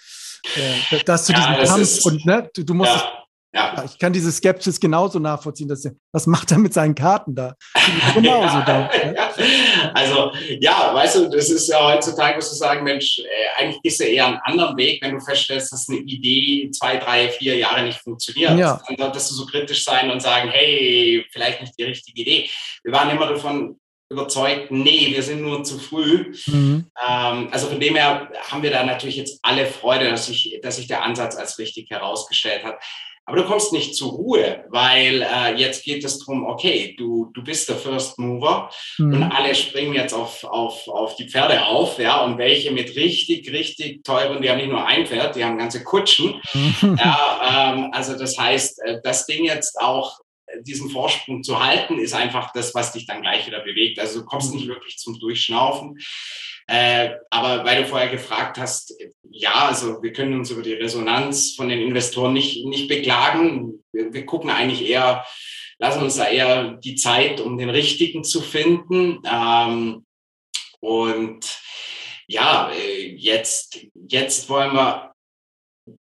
äh, 0.55 0.99
das 1.05 1.25
zu 1.25 1.33
ja, 1.33 1.59
diesem 1.59 1.75
Kampf 1.75 2.05
und 2.05 2.25
ne, 2.25 2.49
du, 2.53 2.63
du 2.63 2.73
musst 2.73 2.91
ja. 2.91 3.24
Ja. 3.55 3.85
Ich 3.85 3.97
kann 3.97 4.11
diese 4.11 4.33
Skepsis 4.33 4.81
genauso 4.81 5.17
nachvollziehen. 5.17 5.69
Dass, 5.69 5.87
was 6.11 6.27
macht 6.27 6.51
er 6.51 6.57
mit 6.57 6.73
seinen 6.73 6.93
Karten 6.93 7.33
da? 7.33 7.55
Genauso 8.13 8.57
ja, 8.57 8.65
da. 8.65 9.13
Ja. 9.13 9.33
Also, 9.93 10.31
ja, 10.59 10.93
weißt 10.93 11.15
du, 11.15 11.29
das 11.29 11.49
ist 11.49 11.69
ja 11.69 11.81
heutzutage, 11.81 12.35
musst 12.35 12.51
du 12.51 12.55
sagen, 12.57 12.83
Mensch, 12.83 13.19
äh, 13.19 13.61
eigentlich 13.61 13.81
gehst 13.81 14.01
du 14.01 14.03
eher 14.03 14.27
einen 14.27 14.39
anderen 14.43 14.75
Weg, 14.75 15.01
wenn 15.01 15.13
du 15.13 15.21
feststellst, 15.21 15.71
dass 15.71 15.87
eine 15.87 15.99
Idee 15.99 16.69
zwei, 16.71 16.97
drei, 16.97 17.29
vier 17.29 17.55
Jahre 17.55 17.83
nicht 17.83 17.99
funktioniert. 17.99 18.57
Ja. 18.59 18.81
Dann 18.87 18.97
solltest 18.97 19.31
du 19.31 19.35
so 19.35 19.45
kritisch 19.45 19.85
sein 19.85 20.11
und 20.11 20.21
sagen, 20.21 20.49
hey, 20.49 21.25
vielleicht 21.31 21.61
nicht 21.61 21.79
die 21.79 21.83
richtige 21.83 22.21
Idee. 22.21 22.49
Wir 22.83 22.91
waren 22.91 23.09
immer 23.09 23.27
davon 23.27 23.79
überzeugt, 24.09 24.69
nee, 24.69 25.11
wir 25.13 25.23
sind 25.23 25.41
nur 25.41 25.63
zu 25.63 25.79
früh. 25.79 26.33
Mhm. 26.47 26.85
Ähm, 27.07 27.47
also 27.51 27.67
von 27.67 27.79
dem 27.79 27.95
her 27.95 28.29
haben 28.51 28.63
wir 28.63 28.71
da 28.71 28.83
natürlich 28.83 29.15
jetzt 29.15 29.39
alle 29.43 29.65
Freude, 29.65 30.09
dass 30.09 30.27
sich, 30.27 30.59
dass 30.61 30.75
sich 30.75 30.87
der 30.87 31.03
Ansatz 31.03 31.35
als 31.37 31.57
richtig 31.57 31.89
herausgestellt 31.89 32.63
hat. 32.65 32.79
Aber 33.27 33.37
du 33.37 33.45
kommst 33.45 33.73
nicht 33.73 33.95
zur 33.95 34.11
Ruhe, 34.11 34.65
weil 34.69 35.23
äh, 35.23 35.55
jetzt 35.55 35.83
geht 35.83 36.03
es 36.03 36.19
darum, 36.19 36.45
okay, 36.45 36.95
du, 36.97 37.31
du 37.33 37.43
bist 37.43 37.67
der 37.67 37.75
First 37.75 38.19
Mover 38.19 38.69
mhm. 38.99 39.13
und 39.13 39.23
alle 39.23 39.55
springen 39.55 39.95
jetzt 39.95 40.13
auf, 40.13 40.43
auf, 40.43 40.87
auf 40.87 41.15
die 41.15 41.27
Pferde 41.27 41.65
auf, 41.65 41.97
ja, 41.97 42.23
und 42.23 42.37
welche 42.37 42.71
mit 42.71 42.95
richtig, 42.95 43.51
richtig 43.51 44.03
teuren, 44.03 44.43
die 44.43 44.49
haben 44.49 44.57
nicht 44.57 44.69
nur 44.69 44.85
ein 44.85 45.07
Pferd, 45.07 45.35
die 45.35 45.43
haben 45.43 45.57
ganze 45.57 45.83
Kutschen. 45.83 46.39
Mhm. 46.53 46.97
Ja, 46.99 47.73
ähm, 47.73 47.89
also 47.93 48.15
das 48.15 48.37
heißt, 48.37 48.81
äh, 48.83 48.99
das 49.03 49.25
Ding 49.25 49.43
jetzt 49.43 49.79
auch 49.81 50.19
äh, 50.45 50.61
diesen 50.61 50.91
Vorsprung 50.91 51.41
zu 51.41 51.63
halten, 51.63 51.97
ist 51.97 52.13
einfach 52.13 52.51
das, 52.53 52.75
was 52.75 52.91
dich 52.91 53.07
dann 53.07 53.23
gleich 53.23 53.47
wieder 53.47 53.61
bewegt. 53.61 53.97
Also 53.97 54.19
du 54.19 54.25
kommst 54.25 54.51
mhm. 54.51 54.57
nicht 54.57 54.67
wirklich 54.67 54.97
zum 54.99 55.17
Durchschnaufen. 55.19 55.97
Äh, 56.67 57.11
aber 57.29 57.63
weil 57.63 57.83
du 57.83 57.87
vorher 57.87 58.09
gefragt 58.09 58.57
hast, 58.57 58.95
ja, 59.29 59.67
also 59.67 60.01
wir 60.01 60.13
können 60.13 60.33
uns 60.33 60.49
über 60.49 60.63
die 60.63 60.73
Resonanz 60.73 61.55
von 61.55 61.69
den 61.69 61.79
Investoren 61.79 62.33
nicht, 62.33 62.65
nicht 62.65 62.87
beklagen. 62.87 63.83
Wir, 63.91 64.11
wir 64.13 64.25
gucken 64.25 64.49
eigentlich 64.49 64.87
eher, 64.87 65.25
lassen 65.77 66.01
uns 66.01 66.15
da 66.15 66.27
eher 66.27 66.73
die 66.83 66.95
Zeit, 66.95 67.39
um 67.39 67.57
den 67.57 67.69
richtigen 67.69 68.23
zu 68.23 68.41
finden. 68.41 69.19
Ähm, 69.29 70.05
und 70.79 71.45
ja, 72.27 72.71
äh, 72.71 73.15
jetzt, 73.15 73.85
jetzt 73.93 74.49
wollen 74.49 74.73
wir, 74.73 75.13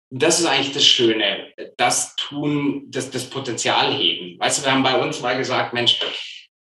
das 0.09 0.39
ist 0.39 0.45
eigentlich 0.45 0.73
das 0.73 0.85
Schöne, 0.85 1.53
das 1.75 2.15
tun, 2.15 2.85
das, 2.89 3.11
das 3.11 3.29
Potenzial 3.29 3.93
heben. 3.93 4.39
Weißt 4.39 4.59
du, 4.59 4.63
wir 4.65 4.71
haben 4.71 4.83
bei 4.83 5.01
uns 5.01 5.19
mal 5.19 5.37
gesagt, 5.37 5.73
Mensch, 5.73 5.99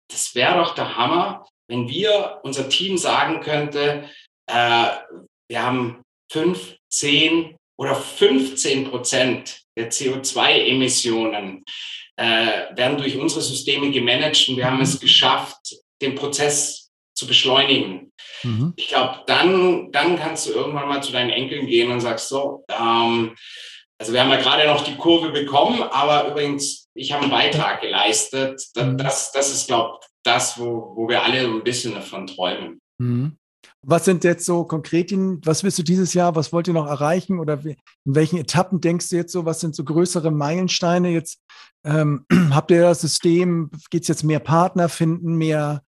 das 0.07 0.35
wäre 0.35 0.60
doch 0.60 0.76
der 0.76 0.95
Hammer, 0.95 1.45
wenn 1.68 1.88
wir 1.88 2.40
unser 2.44 2.69
Team 2.69 2.98
sagen 2.98 3.41
könnte, 3.41 4.10
äh, 4.48 4.88
wir 5.48 5.64
haben 5.64 6.02
fünf, 6.31 6.77
zehn 6.90 7.56
oder 7.77 7.95
15 7.95 8.90
Prozent 8.90 9.61
der 9.77 9.91
CO2-Emissionen 9.91 11.64
äh, 12.18 12.76
werden 12.76 12.98
durch 12.98 13.18
unsere 13.18 13.41
Systeme 13.41 13.91
gemanagt 13.91 14.48
und 14.48 14.57
wir 14.57 14.65
haben 14.65 14.81
es 14.81 14.99
geschafft, 14.99 15.76
den 16.02 16.15
Prozess 16.15 16.91
zu 17.15 17.27
beschleunigen. 17.27 18.11
Mhm. 18.44 18.73
Ich 18.76 18.90
glaube, 18.90 19.22
dann, 19.27 19.91
dann 19.91 20.18
kannst 20.18 20.48
du 20.48 20.52
irgendwann 20.52 20.88
mal 20.88 21.02
zu 21.02 21.11
deinen 21.11 21.30
Enkeln 21.30 21.68
gehen 21.68 21.91
und 21.91 22.02
sagst 22.02 22.30
so, 22.30 22.64
ähm, 22.69 23.35
also 23.98 24.11
wir 24.11 24.22
haben 24.22 24.31
ja 24.31 24.38
gerade 24.38 24.68
noch 24.68 24.84
die 24.84 24.95
Kurve 24.95 25.30
bekommen, 25.30 25.81
aber 25.81 26.27
übrigens, 26.27 26.90
ich 26.94 27.11
habe 27.11 27.23
einen 27.23 27.31
Beitrag 27.31 27.81
geleistet. 27.81 28.61
Das, 28.73 28.85
mhm. 28.85 28.98
das, 28.98 29.31
das 29.31 29.52
ist, 29.52 29.68
glaube 29.68 29.99
ich, 30.02 30.07
das, 30.24 30.58
wo, 30.58 30.94
wo 30.95 31.08
wir 31.10 31.24
alle 31.24 31.40
ein 31.40 31.64
bisschen 31.64 31.94
davon 31.94 32.28
träumen. 32.28 32.80
Mhm. 32.98 33.38
Was 33.86 34.06
sind 34.06 34.24
jetzt 34.24 34.45
so 34.45 34.64
konkret, 34.64 35.12
was 35.45 35.64
willst 35.64 35.78
du 35.78 35.84
dieses 35.84 36.14
Jahr, 36.14 36.36
was 36.36 36.54
wollt 36.54 36.68
ihr 36.68 36.74
noch 36.74 36.88
erreichen 36.88 37.40
oder 37.40 37.64
in 37.66 37.76
welchen 38.06 38.38
Etappen 38.38 38.80
denkst 38.80 39.10
du 39.10 39.18
jetzt 39.18 39.34
so, 39.34 39.45
was 39.45 39.60
sind 39.60 39.76
so 39.76 39.84
größere 39.84 40.32
Meilensteine 40.32 41.10
jetzt? 41.10 41.40
Ähm, 41.84 42.26
habt 42.52 42.72
ihr 42.72 42.82
das 42.82 43.02
System, 43.02 43.72
geht 43.90 44.04
es 44.04 44.08
jetzt 44.08 44.24
mehr 44.24 44.40
Partner 44.40 44.88
finden, 44.88 45.36
mehr 45.36 45.84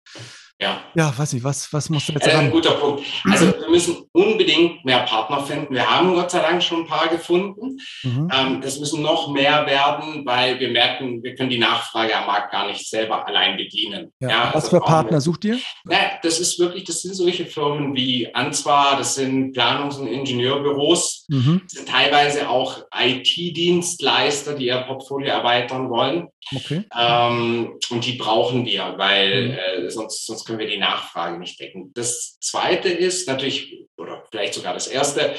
ja. 0.63 0.81
Ja, 0.95 1.17
weiß 1.17 1.33
nicht, 1.33 1.43
was, 1.43 1.71
was 1.73 1.89
muss 1.89 2.07
da 2.07 2.13
jetzt 2.13 2.27
äh, 2.27 2.31
Ein 2.31 2.49
guter 2.49 2.71
Punkt. 2.71 3.03
Also 3.29 3.47
wir 3.47 3.69
müssen 3.69 3.97
unbedingt 4.13 4.83
mehr 4.85 4.99
Partner 4.99 5.43
finden. 5.43 5.73
Wir 5.73 5.89
haben 5.89 6.13
Gott 6.13 6.31
sei 6.31 6.39
Dank 6.39 6.63
schon 6.63 6.81
ein 6.81 6.87
paar 6.87 7.09
gefunden. 7.09 7.77
Mhm. 8.03 8.29
Ähm, 8.33 8.61
es 8.63 8.79
müssen 8.79 9.01
noch 9.01 9.31
mehr 9.31 9.65
werden, 9.65 10.25
weil 10.25 10.59
wir 10.59 10.69
merken, 10.69 11.21
wir 11.21 11.35
können 11.35 11.49
die 11.49 11.57
Nachfrage 11.57 12.15
am 12.15 12.27
Markt 12.27 12.51
gar 12.51 12.67
nicht 12.67 12.89
selber 12.89 13.27
allein 13.27 13.57
bedienen. 13.57 14.13
Ja. 14.19 14.29
ja 14.29 14.45
was 14.53 14.65
also 14.65 14.77
für 14.77 14.83
Partner 14.83 15.19
sucht 15.19 15.45
ihr? 15.45 15.59
Ja, 15.89 16.11
das 16.21 16.39
ist 16.39 16.57
wirklich, 16.59 16.85
das 16.85 17.01
sind 17.01 17.13
solche 17.15 17.45
Firmen 17.45 17.93
wie 17.95 18.33
Anzwa, 18.33 18.95
das 18.95 19.15
sind 19.15 19.55
Planungs- 19.55 19.97
und 19.99 20.07
Ingenieurbüros, 20.07 21.25
mhm. 21.27 21.61
das 21.63 21.73
sind 21.73 21.89
teilweise 21.89 22.49
auch 22.49 22.77
IT-Dienstleister, 22.95 24.53
die 24.53 24.67
ihr 24.67 24.77
Portfolio 24.77 25.29
erweitern 25.29 25.89
wollen. 25.89 26.29
Okay. 26.55 26.83
Ähm, 26.97 27.79
und 27.89 28.05
die 28.05 28.13
brauchen 28.13 28.65
wir, 28.65 28.95
weil 28.97 29.49
mhm. 29.49 29.85
äh, 29.85 29.89
sonst, 29.89 30.25
sonst 30.25 30.45
können 30.45 30.52
wir 30.59 30.67
die 30.67 30.77
Nachfrage 30.77 31.37
nicht 31.37 31.59
decken. 31.59 31.91
Das 31.93 32.39
zweite 32.39 32.89
ist 32.89 33.27
natürlich, 33.27 33.85
oder 33.97 34.23
vielleicht 34.29 34.53
sogar 34.53 34.73
das 34.73 34.87
erste, 34.87 35.35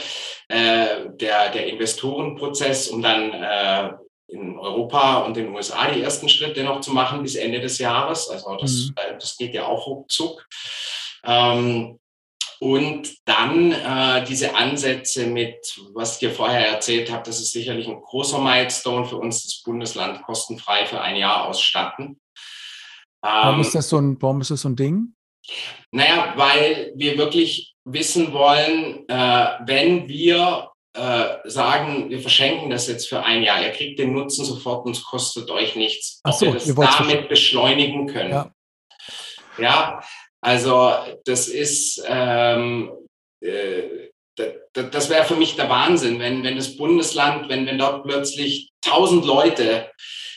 äh, 0.49 1.07
der, 1.09 1.51
der 1.51 1.67
Investorenprozess, 1.69 2.89
um 2.89 3.03
dann 3.03 3.33
äh, 3.33 3.93
in 4.29 4.59
Europa 4.59 5.19
und 5.19 5.37
in 5.37 5.47
den 5.47 5.55
USA 5.55 5.91
die 5.91 6.03
ersten 6.03 6.29
Schritte 6.29 6.65
noch 6.65 6.81
zu 6.81 6.93
machen 6.93 7.23
bis 7.23 7.35
Ende 7.35 7.61
des 7.61 7.79
Jahres. 7.79 8.29
Also 8.29 8.57
das, 8.57 8.73
mhm. 8.73 8.95
Äh, 8.97 9.19
das 9.19 9.37
geht 9.37 9.55
ja 9.55 9.67
auch 9.67 9.87
ruckzuck. 9.87 10.47
Ähm, 11.25 11.99
und 12.61 13.17
dann 13.27 13.73
äh, 13.73 14.25
diese 14.25 14.55
Ansätze 14.55 15.27
mit, 15.27 15.79
was 15.93 16.15
ich 16.15 16.19
dir 16.21 16.31
vorher 16.31 16.69
erzählt 16.69 17.13
habe, 17.13 17.25
das 17.25 17.41
ist 17.41 17.53
sicherlich 17.53 17.89
ein 17.89 18.01
großer 18.01 18.39
Milestone 18.39 19.05
für 19.05 19.17
uns, 19.17 19.45
das 19.45 19.63
Bundesland 19.63 20.23
kostenfrei 20.23 20.87
für 20.87 21.01
ein 21.01 21.17
Jahr 21.17 21.47
ausstatten. 21.47 22.21
Warum, 23.25 23.55
ähm, 23.55 23.61
ist 23.63 23.75
das 23.75 23.89
so 23.89 23.97
ein, 23.97 24.21
warum 24.21 24.43
ist 24.43 24.51
das 24.51 24.61
so 24.61 24.69
ein 24.69 24.77
Ding? 24.77 25.15
Naja, 25.91 26.35
weil 26.37 26.93
wir 26.95 27.17
wirklich 27.17 27.75
wissen 27.85 28.33
wollen, 28.35 29.09
äh, 29.09 29.49
wenn 29.67 30.09
wir 30.09 30.71
äh, 30.93 31.37
sagen, 31.45 32.11
wir 32.11 32.21
verschenken 32.21 32.69
das 32.69 32.87
jetzt 32.87 33.09
für 33.09 33.23
ein 33.23 33.43
Jahr, 33.43 33.63
ihr 33.63 33.71
kriegt 33.71 33.99
den 33.99 34.13
Nutzen 34.13 34.45
sofort 34.45 34.85
und 34.85 34.97
es 34.97 35.03
kostet 35.03 35.51
euch 35.51 35.75
nichts, 35.75 36.21
ob 36.23 36.35
so, 36.35 36.47
wir 36.47 36.55
das 36.55 36.99
damit 36.99 37.29
beschleunigen 37.31 38.07
können. 38.09 38.31
Ja. 38.31 38.53
ja, 39.59 40.01
also 40.43 40.93
das 41.25 41.49
ist, 41.49 42.05
ähm, 42.07 42.93
äh, 43.41 44.11
das, 44.37 44.91
das 44.91 45.09
wäre 45.09 45.25
für 45.25 45.37
mich 45.37 45.57
der 45.57 45.71
Wahnsinn, 45.71 46.21
wenn, 46.21 46.43
wenn 46.45 46.57
das 46.57 46.77
Bundesland, 46.77 47.49
wenn, 47.49 47.67
wenn 47.67 47.79
dort 47.79 48.05
plötzlich 48.05 48.71
tausend 48.83 49.25
Leute 49.25 49.91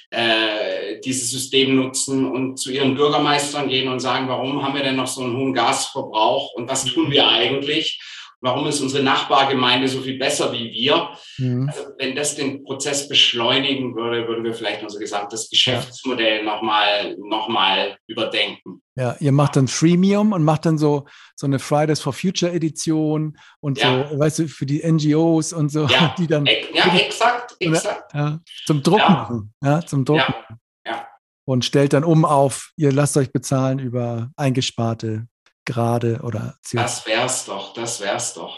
äh, 0.09 0.99
dieses 1.01 1.31
System 1.31 1.75
nutzen 1.75 2.25
und 2.25 2.57
zu 2.57 2.71
ihren 2.71 2.95
Bürgermeistern 2.95 3.67
gehen 3.67 3.89
und 3.89 3.99
sagen, 3.99 4.27
warum 4.27 4.63
haben 4.63 4.75
wir 4.75 4.83
denn 4.83 4.95
noch 4.95 5.07
so 5.07 5.21
einen 5.21 5.35
hohen 5.35 5.53
Gasverbrauch 5.53 6.53
und 6.53 6.69
was 6.69 6.85
tun 6.85 7.11
wir 7.11 7.27
eigentlich? 7.27 7.99
Warum 8.39 8.67
ist 8.67 8.81
unsere 8.81 9.03
Nachbargemeinde 9.03 9.87
so 9.87 10.01
viel 10.01 10.19
besser 10.19 10.53
wie 10.53 10.71
wir? 10.71 11.09
Mhm. 11.39 11.67
Also 11.67 11.89
wenn 11.97 12.15
das 12.15 12.35
den 12.35 12.63
Prozess 12.63 13.09
beschleunigen 13.09 13.95
würde, 13.95 14.27
würden 14.27 14.43
wir 14.43 14.53
vielleicht 14.53 14.83
unser 14.83 14.99
gesamtes 14.99 15.49
Geschäftsmodell 15.49 16.43
nochmal 16.43 17.15
noch 17.17 17.47
mal 17.47 17.97
überdenken. 18.05 18.83
Ja, 18.95 19.15
ihr 19.19 19.31
macht 19.31 19.55
dann 19.55 19.67
Freemium 19.67 20.33
und 20.33 20.43
macht 20.43 20.67
dann 20.67 20.77
so, 20.77 21.05
so 21.35 21.47
eine 21.47 21.57
Fridays 21.57 21.99
for 21.99 22.13
Future 22.13 22.51
Edition 22.51 23.37
und 23.59 23.79
ja. 23.79 24.07
so, 24.07 24.19
weißt 24.19 24.39
du, 24.39 24.47
für 24.47 24.67
die 24.67 24.85
NGOs 24.85 25.51
und 25.53 25.69
so, 25.69 25.87
ja. 25.87 26.13
die 26.17 26.27
dann. 26.27 26.45
Ja, 26.45 26.93
exakt, 26.95 27.55
exakt. 27.59 28.13
Ja, 28.13 28.39
zum 28.67 28.83
Druck 28.83 28.99
ja. 28.99 29.09
machen. 29.09 29.53
Ja, 29.63 29.81
zum 29.81 30.05
Druck. 30.05 30.17
Ja. 30.17 30.45
ja. 30.85 31.07
Und 31.45 31.65
stellt 31.65 31.93
dann 31.93 32.03
um 32.03 32.23
auf, 32.23 32.71
ihr 32.75 32.91
lasst 32.91 33.17
euch 33.17 33.31
bezahlen 33.31 33.79
über 33.79 34.29
eingesparte 34.35 35.27
gerade 35.67 36.21
oder 36.23 36.55
CO2. 36.65 36.75
Das 36.75 37.05
wär's 37.05 37.45
doch, 37.45 37.73
das 37.73 38.01
wär's 38.01 38.33
doch. 38.33 38.57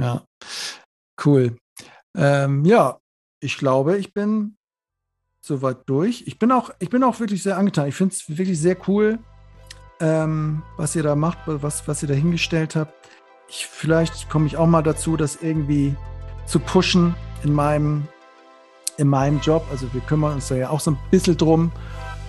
Ja, 0.00 0.22
cool. 1.24 1.56
Ähm, 2.16 2.64
ja, 2.64 2.98
ich 3.40 3.56
glaube, 3.56 3.98
ich 3.98 4.14
bin 4.14 4.56
soweit 5.40 5.78
durch. 5.86 6.22
Ich 6.26 6.38
bin 6.38 6.52
auch, 6.52 6.70
ich 6.78 6.90
bin 6.90 7.02
auch 7.02 7.18
wirklich 7.18 7.42
sehr 7.42 7.56
angetan. 7.56 7.88
Ich 7.88 7.94
finde 7.96 8.14
es 8.14 8.28
wirklich 8.28 8.60
sehr 8.60 8.76
cool, 8.86 9.18
ähm, 10.00 10.62
was 10.76 10.94
ihr 10.94 11.02
da 11.02 11.16
macht, 11.16 11.38
was, 11.46 11.88
was 11.88 12.02
ihr 12.02 12.08
da 12.08 12.14
hingestellt 12.14 12.76
habt. 12.76 12.94
Ich, 13.48 13.66
vielleicht 13.66 14.30
komme 14.30 14.46
ich 14.46 14.56
auch 14.56 14.66
mal 14.66 14.82
dazu, 14.82 15.16
das 15.16 15.36
irgendwie 15.42 15.96
zu 16.46 16.60
pushen 16.60 17.16
in 17.42 17.52
meinem, 17.52 18.06
in 18.98 19.08
meinem 19.08 19.40
Job. 19.40 19.66
Also 19.70 19.92
wir 19.94 20.02
kümmern 20.02 20.34
uns 20.34 20.48
da 20.48 20.56
ja 20.56 20.70
auch 20.70 20.80
so 20.80 20.92
ein 20.92 20.98
bisschen 21.10 21.36
drum. 21.36 21.72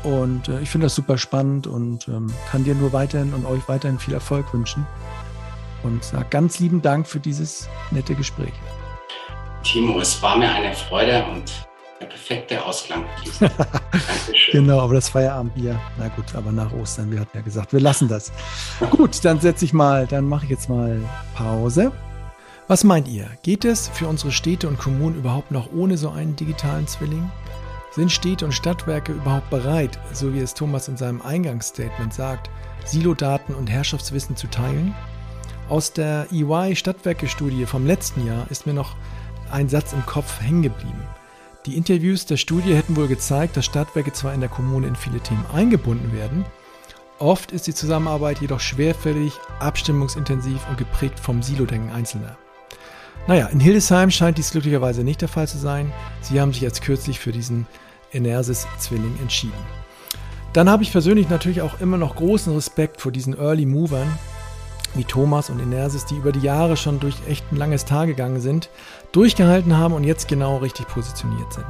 Und 0.04 0.48
äh, 0.48 0.60
ich 0.62 0.70
finde 0.70 0.86
das 0.86 0.96
super 0.96 1.18
spannend 1.18 1.68
und 1.68 2.08
ähm, 2.08 2.34
kann 2.50 2.64
dir 2.64 2.76
nur 2.76 2.94
weiterhin 2.94 3.34
und 3.34 3.46
euch 3.46 3.68
weiterhin 3.68 4.00
viel 4.00 4.14
Erfolg 4.14 4.54
wünschen. 4.54 4.86
Und 5.84 6.04
sage 6.04 6.26
ganz 6.30 6.60
lieben 6.60 6.82
Dank 6.82 7.08
für 7.08 7.20
dieses 7.20 7.68
nette 7.92 8.16
Gespräch. 8.16 8.54
Timo, 9.64 10.00
es 10.00 10.22
war 10.22 10.38
mir 10.38 10.50
eine 10.50 10.74
Freude 10.74 11.24
und 11.32 11.52
der 12.00 12.08
perfekte 12.08 12.64
Ausklang. 12.64 13.06
genau, 14.52 14.80
aber 14.80 14.96
das 14.96 15.10
Feierabendbier, 15.10 15.80
na 16.00 16.08
gut, 16.10 16.34
aber 16.36 16.52
nach 16.52 16.72
Ostern, 16.74 17.12
wir 17.12 17.20
hatten 17.20 17.38
ja 17.38 17.44
gesagt, 17.44 17.74
wir 17.74 17.80
lassen 17.80 18.08
das. 18.08 18.32
gut, 18.90 19.24
dann 19.24 19.40
setze 19.40 19.66
ich 19.66 19.74
mal, 19.74 20.08
dann 20.08 20.28
mache 20.28 20.46
ich 20.46 20.52
jetzt 20.52 20.68
mal 20.68 21.00
Pause. 21.36 21.92
Was 22.68 22.84
meint 22.84 23.08
ihr? 23.08 23.28
Geht 23.44 23.66
es 23.66 23.90
für 23.90 24.08
unsere 24.08 24.32
Städte 24.32 24.68
und 24.68 24.80
Kommunen 24.80 25.18
überhaupt 25.18 25.52
noch 25.52 25.72
ohne 25.74 25.98
so 25.98 26.10
einen 26.10 26.36
digitalen 26.36 26.88
Zwilling? 26.88 27.30
Sind 27.92 28.10
Städte 28.10 28.46
und 28.46 28.54
Stadtwerke 28.54 29.12
überhaupt 29.12 29.50
bereit, 29.50 30.00
so 30.14 30.34
wie 30.34 30.40
es 30.40 30.54
Thomas 30.54 30.88
in 30.88 30.96
seinem 30.96 31.22
Eingangsstatement 31.22 32.14
sagt, 32.14 32.50
Silodaten 32.86 33.54
und 33.54 33.70
Herrschaftswissen 33.70 34.38
zu 34.38 34.48
teilen? 34.48 34.96
Aus 35.68 35.92
der 35.92 36.28
EY 36.32 36.76
Stadtwerke-Studie 36.76 37.66
vom 37.66 37.86
letzten 37.86 38.26
Jahr 38.26 38.50
ist 38.50 38.66
mir 38.66 38.74
noch 38.74 38.96
ein 39.52 39.68
Satz 39.68 39.92
im 39.92 40.06
Kopf 40.06 40.42
hängen 40.42 40.62
geblieben. 40.62 41.06
Die 41.66 41.76
Interviews 41.76 42.26
der 42.26 42.38
Studie 42.38 42.74
hätten 42.74 42.96
wohl 42.96 43.10
gezeigt, 43.10 43.58
dass 43.58 43.66
Stadtwerke 43.66 44.14
zwar 44.14 44.34
in 44.34 44.40
der 44.40 44.50
Kommune 44.50 44.88
in 44.88 44.96
viele 44.96 45.20
Themen 45.20 45.46
eingebunden 45.54 46.14
werden, 46.14 46.46
oft 47.20 47.52
ist 47.52 47.68
die 47.68 47.74
Zusammenarbeit 47.74 48.40
jedoch 48.40 48.62
schwerfällig, 48.62 49.34
abstimmungsintensiv 49.60 50.68
und 50.70 50.78
geprägt 50.78 51.20
vom 51.20 51.44
Silodenken 51.44 51.92
Einzelner. 51.92 52.38
Naja, 53.28 53.48
in 53.48 53.60
Hildesheim 53.60 54.10
scheint 54.10 54.38
dies 54.38 54.52
glücklicherweise 54.52 55.04
nicht 55.04 55.22
der 55.22 55.28
Fall 55.28 55.48
zu 55.48 55.60
sein. 55.60 55.94
Sie 56.22 56.42
haben 56.42 56.54
sich 56.54 56.62
jetzt 56.62 56.82
kürzlich 56.82 57.20
für 57.20 57.32
diesen 57.32 57.68
Enersis-Zwilling 58.14 59.18
entschieden. 59.22 59.54
Dann 60.54 60.70
habe 60.70 60.84
ich 60.84 60.92
persönlich 60.92 61.30
natürlich 61.30 61.62
auch 61.62 61.80
immer 61.80 61.98
noch 61.98 62.16
großen 62.16 62.54
Respekt 62.54 63.00
vor 63.00 63.12
diesen 63.12 63.38
Early 63.38 63.66
Movern, 63.66 64.18
wie 64.96 65.06
Thomas 65.06 65.50
und 65.50 65.60
Enersis, 65.60 66.06
die 66.06 66.16
über 66.16 66.32
die 66.32 66.42
Jahre 66.42 66.76
schon 66.76 67.00
durch 67.00 67.16
echt 67.28 67.50
ein 67.52 67.56
langes 67.58 67.86
Tag 67.86 68.08
gegangen 68.08 68.42
sind, 68.42 68.70
durchgehalten 69.14 69.78
haben 69.78 69.94
und 69.94 70.04
jetzt 70.04 70.28
genau 70.28 70.58
richtig 70.58 70.88
positioniert 70.88 71.54
sind. 71.54 71.66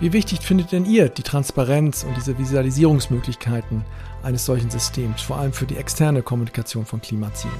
Wie 0.00 0.12
wichtig 0.12 0.40
findet 0.40 0.72
denn 0.72 0.86
ihr 0.86 1.08
die 1.08 1.22
Transparenz 1.22 2.02
und 2.02 2.16
diese 2.16 2.38
Visualisierungsmöglichkeiten 2.38 3.84
eines 4.22 4.44
solchen 4.44 4.70
Systems, 4.70 5.20
vor 5.20 5.36
allem 5.36 5.52
für 5.52 5.66
die 5.66 5.76
externe 5.76 6.22
Kommunikation 6.22 6.86
von 6.86 7.00
Klimazielen? 7.02 7.54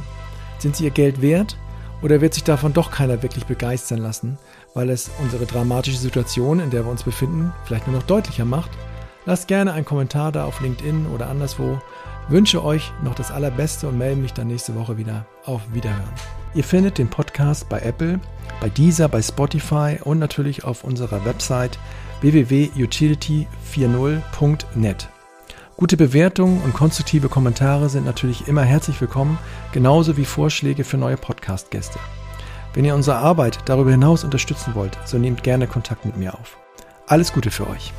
Sind 0.58 0.76
sie 0.76 0.84
ihr 0.84 0.90
Geld 0.90 1.20
wert 1.20 1.56
oder 2.02 2.20
wird 2.20 2.34
sich 2.34 2.44
davon 2.44 2.72
doch 2.72 2.90
keiner 2.90 3.22
wirklich 3.22 3.44
begeistern 3.46 3.98
lassen, 3.98 4.38
weil 4.74 4.90
es 4.90 5.10
unsere 5.20 5.46
dramatische 5.46 5.98
Situation, 5.98 6.60
in 6.60 6.70
der 6.70 6.84
wir 6.84 6.90
uns 6.90 7.02
befinden, 7.02 7.52
vielleicht 7.64 7.86
nur 7.86 7.96
noch 7.96 8.04
deutlicher 8.04 8.44
macht? 8.44 8.70
Lasst 9.24 9.48
gerne 9.48 9.72
einen 9.72 9.84
Kommentar 9.84 10.32
da 10.32 10.44
auf 10.44 10.60
LinkedIn 10.60 11.06
oder 11.06 11.28
anderswo. 11.28 11.80
Wünsche 12.28 12.64
euch 12.64 12.92
noch 13.02 13.14
das 13.14 13.30
Allerbeste 13.30 13.88
und 13.88 13.98
melde 13.98 14.20
mich 14.20 14.32
dann 14.32 14.48
nächste 14.48 14.74
Woche 14.74 14.98
wieder. 14.98 15.26
Auf 15.44 15.60
Wiederhören. 15.72 16.12
Ihr 16.54 16.64
findet 16.64 16.98
den 16.98 17.08
Podcast 17.08 17.68
bei 17.68 17.78
Apple, 17.80 18.18
bei 18.60 18.68
Deezer, 18.68 19.08
bei 19.08 19.22
Spotify 19.22 19.98
und 20.02 20.18
natürlich 20.18 20.64
auf 20.64 20.82
unserer 20.84 21.24
Website 21.24 21.78
www.utility40.net. 22.20 25.08
Gute 25.76 25.96
Bewertungen 25.96 26.60
und 26.62 26.74
konstruktive 26.74 27.28
Kommentare 27.28 27.88
sind 27.88 28.04
natürlich 28.04 28.46
immer 28.46 28.62
herzlich 28.62 29.00
willkommen, 29.00 29.38
genauso 29.72 30.16
wie 30.16 30.24
Vorschläge 30.24 30.84
für 30.84 30.98
neue 30.98 31.16
Podcast-Gäste. 31.16 31.98
Wenn 32.74 32.84
ihr 32.86 32.94
unsere 32.94 33.18
Arbeit 33.18 33.58
darüber 33.66 33.90
hinaus 33.90 34.24
unterstützen 34.24 34.74
wollt, 34.74 34.96
so 35.04 35.18
nehmt 35.18 35.42
gerne 35.42 35.66
Kontakt 35.66 36.06
mit 36.06 36.16
mir 36.16 36.32
auf. 36.32 36.56
Alles 37.06 37.32
Gute 37.32 37.50
für 37.50 37.68
euch. 37.68 37.92